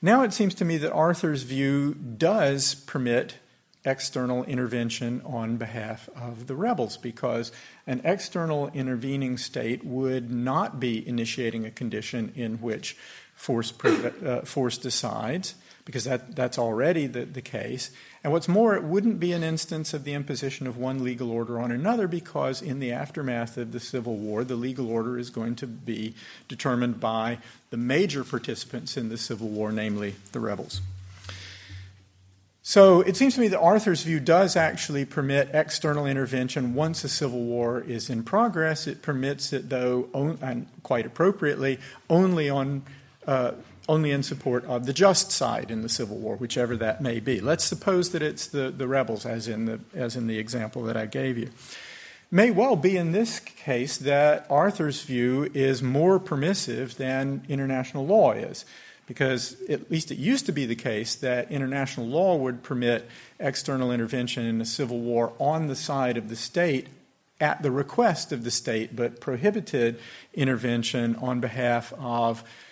Now 0.00 0.22
it 0.22 0.32
seems 0.32 0.54
to 0.54 0.64
me 0.64 0.78
that 0.78 0.90
Arthur's 0.92 1.42
view 1.42 1.92
does 1.92 2.74
permit 2.74 3.36
external 3.84 4.44
intervention 4.44 5.20
on 5.26 5.58
behalf 5.58 6.08
of 6.16 6.46
the 6.46 6.56
rebels 6.56 6.96
because 6.96 7.52
an 7.86 8.00
external 8.02 8.68
intervening 8.68 9.36
state 9.36 9.84
would 9.84 10.30
not 10.30 10.80
be 10.80 11.06
initiating 11.06 11.66
a 11.66 11.70
condition 11.70 12.32
in 12.34 12.62
which 12.62 12.96
force, 13.34 13.74
uh, 13.84 14.40
force 14.46 14.78
decides, 14.78 15.54
because 15.84 16.04
that, 16.04 16.34
that's 16.34 16.58
already 16.58 17.06
the, 17.06 17.24
the 17.24 17.42
case. 17.42 17.90
And 18.22 18.32
what's 18.32 18.48
more, 18.48 18.74
it 18.74 18.84
wouldn't 18.84 19.20
be 19.20 19.32
an 19.32 19.42
instance 19.42 19.92
of 19.92 20.04
the 20.04 20.14
imposition 20.14 20.66
of 20.66 20.78
one 20.78 21.04
legal 21.04 21.30
order 21.30 21.60
on 21.60 21.70
another 21.70 22.08
because, 22.08 22.62
in 22.62 22.80
the 22.80 22.90
aftermath 22.90 23.58
of 23.58 23.72
the 23.72 23.80
Civil 23.80 24.16
War, 24.16 24.44
the 24.44 24.56
legal 24.56 24.90
order 24.90 25.18
is 25.18 25.28
going 25.28 25.56
to 25.56 25.66
be 25.66 26.14
determined 26.48 27.00
by 27.00 27.38
the 27.70 27.76
major 27.76 28.24
participants 28.24 28.96
in 28.96 29.10
the 29.10 29.18
Civil 29.18 29.48
War, 29.48 29.72
namely 29.72 30.14
the 30.32 30.40
rebels. 30.40 30.80
So 32.66 33.02
it 33.02 33.14
seems 33.14 33.34
to 33.34 33.40
me 33.40 33.48
that 33.48 33.60
Arthur's 33.60 34.04
view 34.04 34.20
does 34.20 34.56
actually 34.56 35.04
permit 35.04 35.50
external 35.52 36.06
intervention 36.06 36.72
once 36.72 37.04
a 37.04 37.10
civil 37.10 37.42
war 37.42 37.82
is 37.82 38.08
in 38.08 38.22
progress. 38.22 38.86
It 38.86 39.02
permits 39.02 39.52
it, 39.52 39.68
though, 39.68 40.08
and 40.40 40.66
quite 40.82 41.04
appropriately, 41.04 41.78
only 42.08 42.48
on 42.48 42.84
uh, 43.26 43.52
only 43.88 44.10
in 44.10 44.22
support 44.22 44.64
of 44.64 44.86
the 44.86 44.92
just 44.92 45.30
side 45.30 45.70
in 45.70 45.82
the 45.82 45.88
Civil 45.88 46.16
War, 46.16 46.36
whichever 46.36 46.76
that 46.76 47.00
may 47.00 47.20
be. 47.20 47.40
Let's 47.40 47.64
suppose 47.64 48.10
that 48.10 48.22
it's 48.22 48.46
the, 48.46 48.70
the 48.70 48.88
rebels, 48.88 49.26
as 49.26 49.48
in 49.48 49.66
the, 49.66 49.80
as 49.94 50.16
in 50.16 50.26
the 50.26 50.38
example 50.38 50.82
that 50.84 50.96
I 50.96 51.06
gave 51.06 51.36
you. 51.36 51.50
May 52.30 52.50
well 52.50 52.76
be 52.76 52.96
in 52.96 53.12
this 53.12 53.38
case 53.38 53.96
that 53.98 54.46
Arthur's 54.50 55.02
view 55.02 55.50
is 55.54 55.82
more 55.82 56.18
permissive 56.18 56.96
than 56.96 57.44
international 57.48 58.06
law 58.06 58.32
is 58.32 58.64
because 59.06 59.60
at 59.68 59.90
least 59.90 60.10
it 60.10 60.18
used 60.18 60.46
to 60.46 60.52
be 60.52 60.66
the 60.66 60.74
case 60.74 61.14
that 61.16 61.50
international 61.50 62.06
law 62.06 62.36
would 62.36 62.62
permit 62.62 63.06
external 63.38 63.92
intervention 63.92 64.46
in 64.46 64.60
a 64.60 64.64
civil 64.64 64.98
war 64.98 65.32
on 65.38 65.66
the 65.66 65.76
side 65.76 66.16
of 66.16 66.28
the 66.28 66.36
state 66.36 66.88
at 67.40 67.62
the 67.62 67.70
request 67.70 68.32
of 68.32 68.44
the 68.44 68.50
state, 68.50 68.96
but 68.96 69.20
prohibited 69.20 69.98
intervention 70.32 71.16
on 71.16 71.40
behalf 71.40 71.92
of 71.98 72.42
uh, 72.42 72.46
uh, 72.46 72.46
uh, 72.46 72.63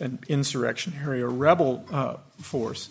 an 0.00 0.18
insurrectionary 0.28 1.22
or 1.22 1.28
rebel 1.28 1.84
uh, 1.90 2.16
force 2.40 2.88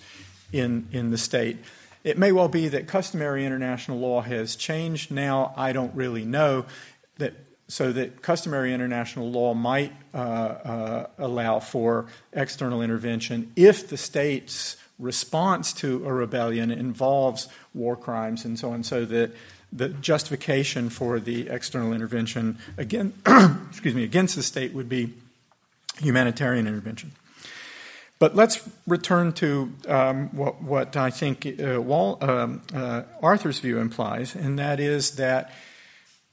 in, 0.52 0.88
in 0.92 1.12
the 1.12 1.18
state. 1.18 1.58
It 2.04 2.18
may 2.18 2.32
well 2.32 2.48
be 2.48 2.68
that 2.70 2.88
customary 2.88 3.46
international 3.46 4.00
law 4.00 4.22
has 4.22 4.56
changed 4.56 5.12
now. 5.12 5.54
I 5.58 5.74
don't 5.74 5.94
really 5.96 6.26
know 6.26 6.66
that 7.18 7.34
so 7.68 7.92
that 7.92 8.22
customary 8.22 8.74
international 8.74 9.30
law 9.30 9.54
might 9.54 9.92
uh, 10.14 10.18
uh, 10.18 11.08
allow 11.18 11.60
for 11.60 12.06
external 12.32 12.82
intervention 12.82 13.52
if 13.58 13.90
the 13.90 13.98
state's 13.98 14.78
response 14.98 15.74
to 15.74 16.08
a 16.08 16.14
rebellion 16.14 16.72
involves 16.72 17.50
war 17.74 17.98
crimes 17.98 18.46
and 18.46 18.58
so 18.58 18.72
on, 18.72 18.84
so 18.84 19.04
that 19.06 19.32
the 19.74 19.90
justification 19.90 20.90
for 20.90 21.20
the 21.20 21.50
external 21.50 21.92
intervention 21.92 22.58
again, 22.78 23.14
excuse 23.70 23.94
me, 23.94 24.06
against 24.06 24.38
the 24.38 24.44
state 24.44 24.74
would 24.74 24.88
be 24.88 25.14
humanitarian 26.00 26.68
intervention. 26.68 27.12
But 28.20 28.36
let's 28.36 28.68
return 28.88 29.34
to 29.34 29.74
um, 29.88 30.36
what, 30.36 30.62
what, 30.62 30.98
I 30.98 31.12
think 31.12 31.46
uh, 31.46 31.80
Wall, 31.80 32.18
um, 32.22 32.64
uh, 32.74 33.04
Arthur's 33.22 33.60
view 33.60 33.78
implies, 33.78 34.34
and 34.34 34.58
that 34.58 34.80
is 34.80 35.18
that 35.18 35.52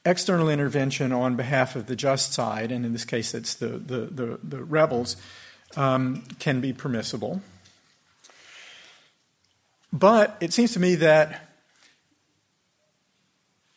external 0.07 0.49
intervention 0.49 1.13
on 1.13 1.37
behalf 1.37 1.77
of 1.77 1.87
the 1.87 1.97
just 1.97 2.33
side, 2.33 2.73
and 2.73 2.87
in 2.87 2.93
this 2.93 3.05
case 3.05 3.35
it's 3.35 3.55
the, 3.55 3.69
the, 3.69 3.99
the, 4.07 4.39
the 4.43 4.65
rebels, 4.65 5.17
um, 5.77 6.25
can 6.39 6.61
be 6.61 6.73
permissible. 6.73 7.43
But 9.93 10.37
it 10.41 10.53
seems 10.53 10.73
to 10.73 10.81
me 10.81 10.97
that 10.97 11.49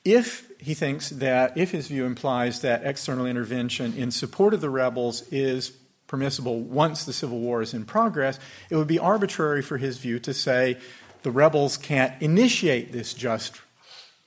if 0.05 0.46
he 0.59 0.73
thinks 0.73 1.09
that, 1.09 1.57
if 1.57 1.71
his 1.71 1.87
view 1.87 2.05
implies 2.05 2.61
that 2.61 2.83
external 2.83 3.25
intervention 3.25 3.93
in 3.93 4.11
support 4.11 4.53
of 4.53 4.61
the 4.61 4.69
rebels 4.69 5.23
is 5.31 5.71
permissible 6.07 6.61
once 6.61 7.05
the 7.05 7.13
Civil 7.13 7.39
War 7.39 7.61
is 7.61 7.73
in 7.73 7.85
progress, 7.85 8.39
it 8.69 8.75
would 8.75 8.87
be 8.87 8.99
arbitrary 8.99 9.61
for 9.61 9.77
his 9.77 9.97
view 9.97 10.19
to 10.19 10.33
say 10.33 10.77
the 11.23 11.31
rebels 11.31 11.77
can't 11.77 12.19
initiate 12.21 12.91
this 12.91 13.13
just 13.13 13.61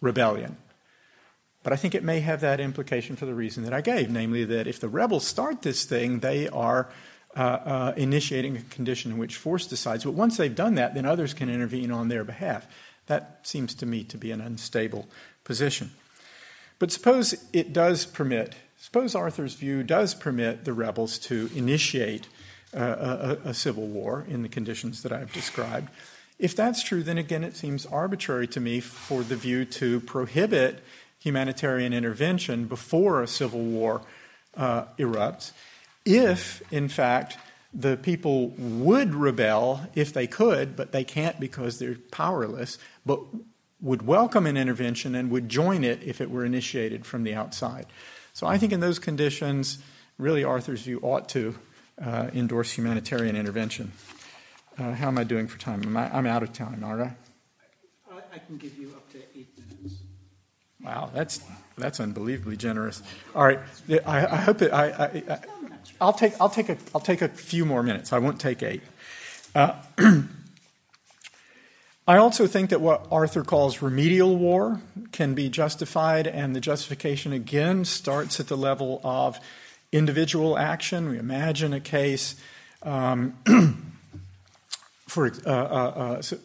rebellion. 0.01 0.57
But 1.62 1.72
I 1.72 1.76
think 1.76 1.95
it 1.95 2.05
may 2.05 2.20
have 2.20 2.41
that 2.41 2.61
implication 2.61 3.16
for 3.16 3.26
the 3.26 3.35
reason 3.35 3.64
that 3.64 3.74
I 3.74 3.81
gave, 3.81 4.11
namely 4.11 4.45
that 4.45 4.66
if 4.66 4.81
the 4.81 4.89
rebels 4.89 5.26
start 5.26 5.62
this 5.62 5.85
thing, 5.85 6.20
they 6.20 6.49
are 6.49 6.91
uh, 7.37 7.41
uh, 7.41 7.95
initiating 7.97 8.57
a 8.57 8.62
condition 8.62 9.12
in 9.12 9.18
which 9.18 9.37
force 9.37 9.66
decides. 9.66 10.05
But 10.05 10.14
once 10.14 10.37
they've 10.37 10.55
done 10.55 10.74
that, 10.76 10.95
then 10.95 11.07
others 11.07 11.35
can 11.35 11.51
intervene 11.51 11.91
on 11.91 12.09
their 12.09 12.24
behalf. 12.24 12.66
That 13.07 13.41
seems 13.43 13.74
to 13.76 13.87
me 13.87 14.05
to 14.05 14.16
be 14.16 14.31
an 14.31 14.41
unstable 14.41 15.09
position. 15.45 15.91
But 16.81 16.91
suppose 16.91 17.47
it 17.53 17.72
does 17.72 18.07
permit, 18.07 18.57
suppose 18.76 19.14
Arthur's 19.14 19.55
view 19.55 19.85
does 19.85 20.14
permit 20.14 20.64
the 20.64 20.72
rebels 20.72 21.18
to 21.20 21.49
initiate 21.55 22.26
uh, 22.74 23.37
a, 23.45 23.51
a 23.51 23.55
civil 23.55 23.87
war 23.87 24.24
in 24.28 24.43
the 24.43 24.49
conditions 24.49 25.03
that 25.03 25.12
I've 25.12 25.33
described. 25.33 25.91
If 26.39 26.57
that's 26.57 26.83
true, 26.83 27.03
then 27.03 27.18
again 27.18 27.45
it 27.45 27.55
seems 27.55 27.85
arbitrary 27.85 28.49
to 28.49 28.61
me 28.61 28.81
for 28.81 29.22
the 29.22 29.37
view 29.37 29.66
to 29.66 30.01
prohibit 30.01 30.83
humanitarian 31.18 31.93
intervention 31.93 32.64
before 32.64 33.22
a 33.22 33.28
civil 33.28 33.61
war 33.61 34.01
uh, 34.57 34.85
erupts. 34.99 35.53
If, 36.07 36.62
in 36.72 36.89
fact, 36.89 37.37
the 37.74 37.99
people 37.99 38.49
would 38.57 39.14
rebel 39.14 39.83
if 39.95 40.14
they 40.14 40.26
could, 40.26 40.76
but 40.76 40.93
they 40.93 41.05
can't 41.05 41.39
because 41.39 41.78
they're 41.78 41.99
powerless, 42.11 42.78
but 43.05 43.20
would 43.83 44.07
welcome 44.07 44.47
an 44.47 44.57
intervention 44.57 45.14
and 45.14 45.31
would 45.31 45.49
join 45.49 45.85
it 45.85 46.03
if 46.03 46.20
it 46.20 46.31
were 46.31 46.45
initiated 46.45 47.07
from 47.07 47.24
the 47.24 47.35
outside. 47.35 47.87
So 48.33 48.47
I 48.47 48.59
think 48.59 48.72
in 48.72 48.81
those 48.81 48.99
conditions, 48.99 49.78
really 50.18 50.45
Arthur's 50.45 50.83
view 50.83 51.01
ought 51.03 51.28
to 51.31 51.55
uh, 52.01 52.31
endorse 52.35 52.72
humanitarian 52.72 53.37
intervention. 53.37 53.93
Uh, 54.78 54.93
how 54.93 55.09
am 55.09 55.18
I 55.18 55.24
doing 55.24 55.47
for 55.47 55.59
time? 55.59 55.83
Am 55.83 55.97
I, 55.97 56.16
am 56.16 56.26
out 56.26 56.43
of 56.43 56.53
time, 56.53 56.85
aren't 56.85 57.03
I? 57.03 57.14
I 58.33 58.39
can 58.39 58.59
give 58.59 58.78
you 58.78 58.91
up 58.91 59.11
to 59.11 59.18
eight 59.37 59.49
minutes. 59.59 60.03
Wow, 60.83 61.11
that's 61.12 61.41
that's 61.76 62.01
unbelievably 62.01 62.57
generous. 62.57 63.03
All 63.35 63.45
right, 63.45 63.59
I, 64.07 64.26
I 64.26 64.37
hope 64.37 64.59
that 64.59 64.72
I, 64.72 65.22
I, 66.01 66.05
will 66.05 66.12
take 66.12 66.41
I'll 66.41 66.49
take 66.49 66.68
a 66.68 66.76
I'll 66.95 67.01
take 67.01 67.22
a 67.22 67.28
few 67.28 67.66
more 67.66 67.83
minutes. 67.83 68.12
I 68.12 68.18
won't 68.18 68.41
take 68.41 68.62
eight. 68.62 68.83
Uh, 69.55 69.74
I 72.11 72.17
also 72.17 72.49
think 72.49 72.71
that 72.71 72.81
what 72.81 73.07
Arthur 73.13 73.45
calls 73.45 73.81
remedial 73.81 74.37
war 74.37 74.81
can 75.13 75.35
be 75.35 75.49
justified, 75.49 76.27
and 76.27 76.57
the 76.57 76.61
justification 76.61 77.33
again 77.33 77.85
starts 77.85 78.41
at 78.41 78.49
the 78.49 78.57
level 78.57 79.01
of 79.05 79.39
individual 79.93 80.59
action. 80.59 81.09
We 81.09 81.19
imagine 81.19 81.73
a 81.73 81.79
case 81.79 82.35
um, 82.83 83.37
for 85.07 85.27
uh, 85.47 85.49
uh, 85.49 85.53
uh 85.53 86.23
so 86.23 86.39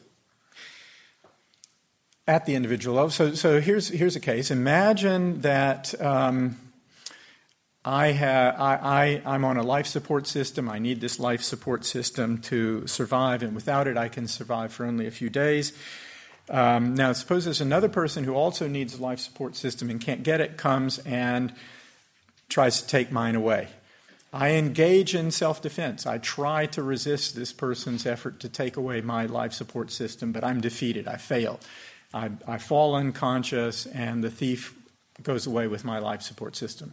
at 2.28 2.46
the 2.46 2.54
individual 2.54 2.98
level. 2.98 3.10
So, 3.10 3.34
so 3.34 3.60
here's, 3.60 3.88
here's 3.88 4.16
a 4.16 4.20
case. 4.20 4.52
Imagine 4.52 5.42
that 5.42 6.00
um, 6.00 6.60
I 7.88 8.14
have, 8.14 8.60
I, 8.60 9.22
I, 9.26 9.36
I'm 9.36 9.46
on 9.46 9.58
a 9.58 9.64
life 9.64 9.86
support 9.86 10.26
system. 10.26 10.68
I 10.68 10.80
need 10.80 11.02
this 11.02 11.20
life 11.20 11.44
support 11.44 11.86
system 11.86 12.40
to 12.40 12.88
survive, 12.88 13.44
and 13.44 13.54
without 13.54 13.88
it, 13.88 13.96
I 13.96 14.10
can 14.10 14.28
survive 14.28 14.74
for 14.74 14.88
only 14.88 15.06
a 15.06 15.12
few 15.12 15.30
days. 15.30 15.72
Um, 16.50 16.96
now, 16.96 17.14
suppose 17.14 17.46
there's 17.46 17.62
another 17.62 17.88
person 17.88 18.24
who 18.24 18.34
also 18.34 18.68
needs 18.68 18.98
a 18.98 19.02
life 19.02 19.20
support 19.20 19.56
system 19.56 19.92
and 19.92 20.02
can't 20.02 20.24
get 20.24 20.42
it, 20.42 20.58
comes 20.58 20.98
and 21.00 21.54
tries 22.50 22.82
to 22.82 22.88
take 22.88 23.12
mine 23.12 23.36
away. 23.36 23.68
I 24.34 24.52
engage 24.54 25.14
in 25.14 25.30
self 25.30 25.62
defense. 25.62 26.08
I 26.08 26.18
try 26.18 26.66
to 26.68 26.82
resist 26.82 27.36
this 27.36 27.54
person's 27.54 28.08
effort 28.08 28.40
to 28.40 28.50
take 28.50 28.78
away 28.78 29.02
my 29.02 29.28
life 29.28 29.54
support 29.54 29.92
system, 29.92 30.32
but 30.32 30.44
I'm 30.44 30.60
defeated. 30.60 31.08
I 31.08 31.18
fail. 31.18 31.60
I, 32.14 32.32
I 32.48 32.58
fall 32.58 32.96
unconscious, 32.96 33.86
and 33.86 34.24
the 34.24 34.32
thief 34.32 34.76
goes 35.22 35.46
away 35.46 35.68
with 35.68 35.86
my 35.86 36.00
life 36.00 36.24
support 36.24 36.56
system. 36.56 36.92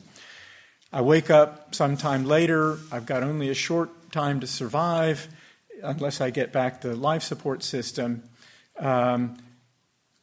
I 0.93 1.01
wake 1.01 1.31
up 1.31 1.75
sometime 1.75 2.27
later. 2.27 2.79
I've 2.91 3.07
got 3.07 3.23
only 3.23 3.49
a 3.49 3.55
short 3.55 4.13
time 4.13 4.41
to 4.41 4.47
survive 4.47 5.27
unless 5.83 6.21
I 6.21 6.29
get 6.29 6.53
back 6.53 6.83
the 6.83 6.95
life 6.95 7.23
support 7.23 7.63
system. 7.63 8.25
Um, 8.79 9.39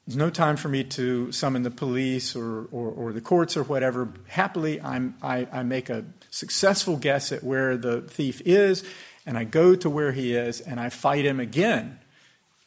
there's 0.06 0.16
no 0.16 0.30
time 0.30 0.58
for 0.58 0.70
me 0.70 0.84
to 0.84 1.32
summon 1.32 1.64
the 1.64 1.72
police 1.72 2.36
or, 2.36 2.68
or, 2.72 2.90
or 2.90 3.14
the 3.14 3.22
courts 3.22 3.58
or 3.58 3.64
whatever. 3.64 4.10
Happily, 4.28 4.80
I, 4.80 5.10
I 5.24 5.64
make 5.64 5.90
a 5.90 6.06
successful 6.30 6.98
guess 6.98 7.32
at 7.32 7.44
where 7.44 7.76
the 7.76 8.02
thief 8.02 8.40
is, 8.46 8.84
and 9.26 9.38
I 9.38 9.46
go 9.46 9.76
to 9.76 9.90
where 9.90 10.12
he 10.12 10.36
is, 10.36 10.62
and 10.62 10.80
I 10.80 10.90
fight 10.90 11.26
him 11.26 11.40
again 11.40 12.00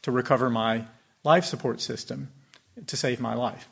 to 0.03 0.11
recover 0.11 0.51
my 0.51 0.87
life 1.23 1.45
support 1.45 1.81
system 1.81 2.31
to 2.87 2.97
save 2.97 3.21
my 3.21 3.35
life. 3.35 3.69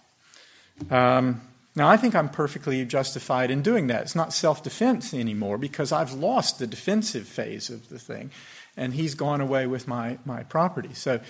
Um, 0.89 1.41
Now, 1.77 1.89
I 1.89 1.97
think 1.97 2.15
I'm 2.15 2.29
perfectly 2.29 2.85
justified 2.85 3.51
in 3.51 3.63
doing 3.63 3.87
that. 3.87 4.03
It's 4.03 4.17
not 4.17 4.33
self 4.33 4.63
defense 4.63 5.15
anymore 5.15 5.57
because 5.57 5.93
I've 5.93 6.13
lost 6.13 6.59
the 6.59 6.67
defensive 6.67 7.29
phase 7.29 7.71
of 7.71 7.89
the 7.89 7.99
thing, 7.99 8.31
and 8.77 8.95
he's 8.95 9.15
gone 9.15 9.41
away 9.41 9.67
with 9.67 9.87
my, 9.87 10.19
my 10.25 10.43
property. 10.43 10.95
So, 10.95 11.21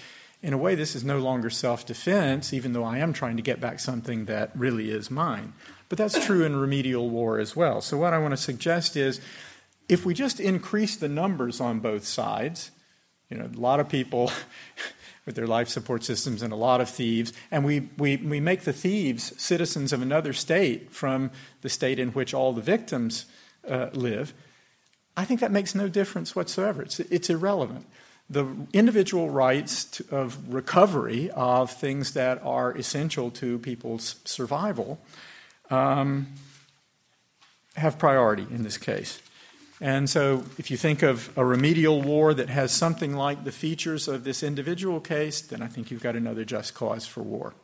in 0.42 0.54
a 0.54 0.58
way, 0.58 0.74
this 0.74 0.96
is 0.96 1.04
no 1.04 1.18
longer 1.18 1.50
self 1.50 1.84
defense, 1.84 2.54
even 2.54 2.72
though 2.72 2.84
I 2.84 2.98
am 2.98 3.12
trying 3.12 3.36
to 3.36 3.42
get 3.42 3.60
back 3.60 3.80
something 3.80 4.24
that 4.24 4.50
really 4.54 4.90
is 4.90 5.10
mine. 5.10 5.52
But 5.90 5.98
that's 5.98 6.24
true 6.24 6.44
in 6.44 6.56
remedial 6.56 7.10
war 7.10 7.38
as 7.38 7.54
well. 7.54 7.82
So, 7.82 7.98
what 7.98 8.14
I 8.14 8.18
want 8.18 8.32
to 8.32 8.38
suggest 8.38 8.96
is 8.96 9.20
if 9.90 10.06
we 10.06 10.14
just 10.14 10.40
increase 10.40 10.96
the 10.96 11.08
numbers 11.08 11.60
on 11.60 11.80
both 11.80 12.06
sides, 12.06 12.70
you 13.28 13.36
know, 13.36 13.44
a 13.44 13.60
lot 13.60 13.78
of 13.78 13.90
people 13.90 14.32
with 15.26 15.34
their 15.34 15.46
life 15.46 15.68
support 15.68 16.02
systems 16.04 16.42
and 16.42 16.52
a 16.52 16.56
lot 16.56 16.80
of 16.80 16.88
thieves, 16.88 17.32
and 17.50 17.64
we, 17.64 17.88
we, 17.98 18.16
we 18.16 18.40
make 18.40 18.62
the 18.62 18.72
thieves 18.72 19.32
citizens 19.40 19.92
of 19.92 20.02
another 20.02 20.32
state 20.32 20.92
from 20.92 21.30
the 21.62 21.68
state 21.68 21.98
in 21.98 22.10
which 22.10 22.34
all 22.34 22.52
the 22.52 22.62
victims 22.62 23.26
uh, 23.68 23.88
live, 23.92 24.32
I 25.16 25.24
think 25.24 25.40
that 25.40 25.50
makes 25.50 25.74
no 25.74 25.88
difference 25.88 26.34
whatsoever. 26.34 26.82
It's, 26.82 27.00
it's 27.00 27.28
irrelevant 27.30 27.86
the 28.30 28.46
individual 28.72 29.28
rights 29.28 29.84
to, 29.84 30.04
of 30.14 30.54
recovery 30.54 31.30
of 31.32 31.70
things 31.70 32.12
that 32.12 32.40
are 32.44 32.70
essential 32.76 33.30
to 33.32 33.58
people's 33.58 34.20
survival 34.24 35.00
um, 35.68 36.28
have 37.74 37.98
priority 37.98 38.46
in 38.50 38.62
this 38.62 38.78
case. 38.78 39.20
And 39.80 40.10
so, 40.10 40.44
if 40.58 40.70
you 40.70 40.76
think 40.76 41.02
of 41.02 41.36
a 41.38 41.44
remedial 41.44 42.02
war 42.02 42.34
that 42.34 42.50
has 42.50 42.70
something 42.70 43.14
like 43.14 43.44
the 43.44 43.52
features 43.52 44.08
of 44.08 44.24
this 44.24 44.42
individual 44.42 45.00
case, 45.00 45.40
then 45.40 45.62
I 45.62 45.68
think 45.68 45.90
you've 45.90 46.02
got 46.02 46.16
another 46.16 46.44
just 46.44 46.74
cause 46.74 47.06
for 47.06 47.22
war. 47.22 47.54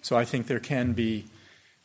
So, 0.00 0.16
I 0.16 0.24
think 0.24 0.46
there 0.46 0.60
can 0.60 0.94
be 0.94 1.26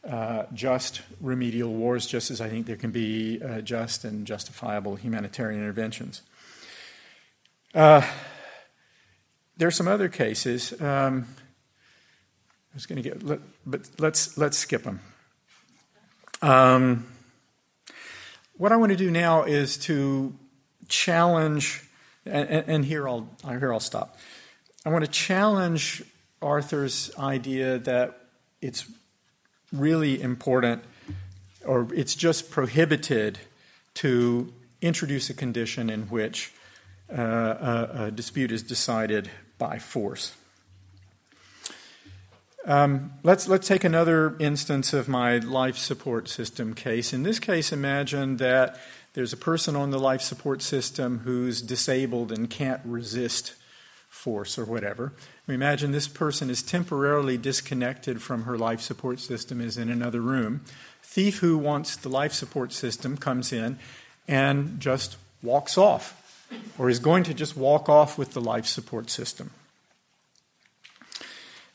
uh, 0.09 0.43
just 0.53 1.01
remedial 1.19 1.73
wars, 1.73 2.05
just 2.05 2.31
as 2.31 2.39
I 2.39 2.47
think 2.47 2.67
there 2.67 2.77
can 2.77 2.91
be 2.91 3.41
uh, 3.41 3.59
just 3.59 4.05
and 4.05 4.25
justifiable 4.25 4.95
humanitarian 4.95 5.59
interventions. 5.59 6.21
Uh, 7.73 8.01
there 9.57 9.67
are 9.67 9.71
some 9.71 9.87
other 9.87 10.07
cases. 10.07 10.79
Um, 10.81 11.27
I 12.73 12.75
was 12.75 12.85
going 12.85 13.01
to 13.01 13.09
get, 13.09 13.23
let, 13.23 13.39
but 13.65 13.89
let's 13.99 14.37
let's 14.37 14.57
skip 14.57 14.83
them. 14.83 15.01
Um, 16.41 17.05
what 18.57 18.71
I 18.71 18.75
want 18.75 18.91
to 18.91 18.97
do 18.97 19.09
now 19.09 19.43
is 19.43 19.77
to 19.79 20.33
challenge, 20.87 21.83
and, 22.25 22.49
and 22.49 22.85
here 22.85 23.07
I'll 23.07 23.27
here 23.47 23.73
I'll 23.73 23.79
stop. 23.79 24.17
I 24.85 24.89
want 24.89 25.05
to 25.05 25.11
challenge 25.11 26.03
Arthur's 26.41 27.11
idea 27.17 27.79
that 27.79 28.19
it's 28.61 28.85
really 29.71 30.21
important, 30.21 30.83
or 31.65 31.87
it's 31.93 32.15
just 32.15 32.51
prohibited 32.51 33.39
to 33.95 34.53
introduce 34.81 35.29
a 35.29 35.33
condition 35.33 35.89
in 35.89 36.03
which 36.03 36.53
uh, 37.11 37.21
a, 37.21 38.03
a, 38.05 38.11
dispute 38.11 38.51
is 38.51 38.63
decided 38.63 39.29
by 39.57 39.79
force. 39.79 40.35
Um, 42.65 43.11
let's, 43.23 43.47
let's 43.47 43.67
take 43.67 43.83
another 43.83 44.37
instance 44.39 44.93
of 44.93 45.09
my 45.09 45.37
life 45.39 45.77
support 45.77 46.29
system 46.29 46.73
case. 46.73 47.11
In 47.11 47.23
this 47.23 47.39
case, 47.39 47.73
imagine 47.73 48.37
that 48.37 48.79
there's 49.13 49.33
a 49.33 49.37
person 49.37 49.75
on 49.75 49.91
the 49.91 49.99
life 49.99 50.21
support 50.21 50.61
system 50.61 51.19
who's 51.19 51.61
disabled 51.61 52.31
and 52.31 52.49
can't 52.49 52.81
resist 52.85 53.53
force 54.07 54.57
or 54.57 54.63
whatever. 54.63 55.11
We 55.45 55.55
imagine 55.55 55.91
this 55.91 56.07
person 56.07 56.49
is 56.49 56.63
temporarily 56.63 57.37
disconnected 57.37 58.21
from 58.21 58.43
her 58.43 58.57
life 58.57 58.79
support 58.79 59.19
system, 59.19 59.59
is 59.59 59.77
in 59.77 59.89
another 59.89 60.21
room. 60.21 60.61
Thief 61.01 61.39
who 61.39 61.57
wants 61.57 61.97
the 61.97 62.09
life 62.09 62.31
support 62.31 62.71
system 62.71 63.17
comes 63.17 63.51
in 63.51 63.77
and 64.25 64.79
just 64.79 65.17
walks 65.41 65.77
off 65.77 66.47
or 66.77 66.89
is 66.89 66.99
going 66.99 67.23
to 67.23 67.33
just 67.33 67.57
walk 67.57 67.89
off 67.89 68.17
with 68.17 68.31
the 68.33 68.41
life 68.41 68.65
support 68.65 69.09
system. 69.09 69.51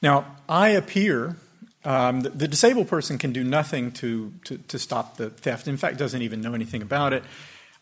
Now, 0.01 0.37
I 0.49 0.71
appear, 0.71 1.37
um, 1.85 2.21
the, 2.21 2.31
the, 2.31 2.49
disabled 2.49 2.89
person 2.89 3.19
can 3.19 3.33
do 3.33 3.43
nothing 3.43 3.93
to, 3.93 4.33
to, 4.45 4.59
to 4.59 4.79
stop 4.79 5.17
the 5.17 5.31
theft. 5.31 5.67
In 5.67 5.77
fact, 5.77 5.97
doesn't 5.97 6.23
even 6.23 6.41
know 6.41 6.55
anything 6.55 6.83
about 6.83 7.13
it. 7.13 7.25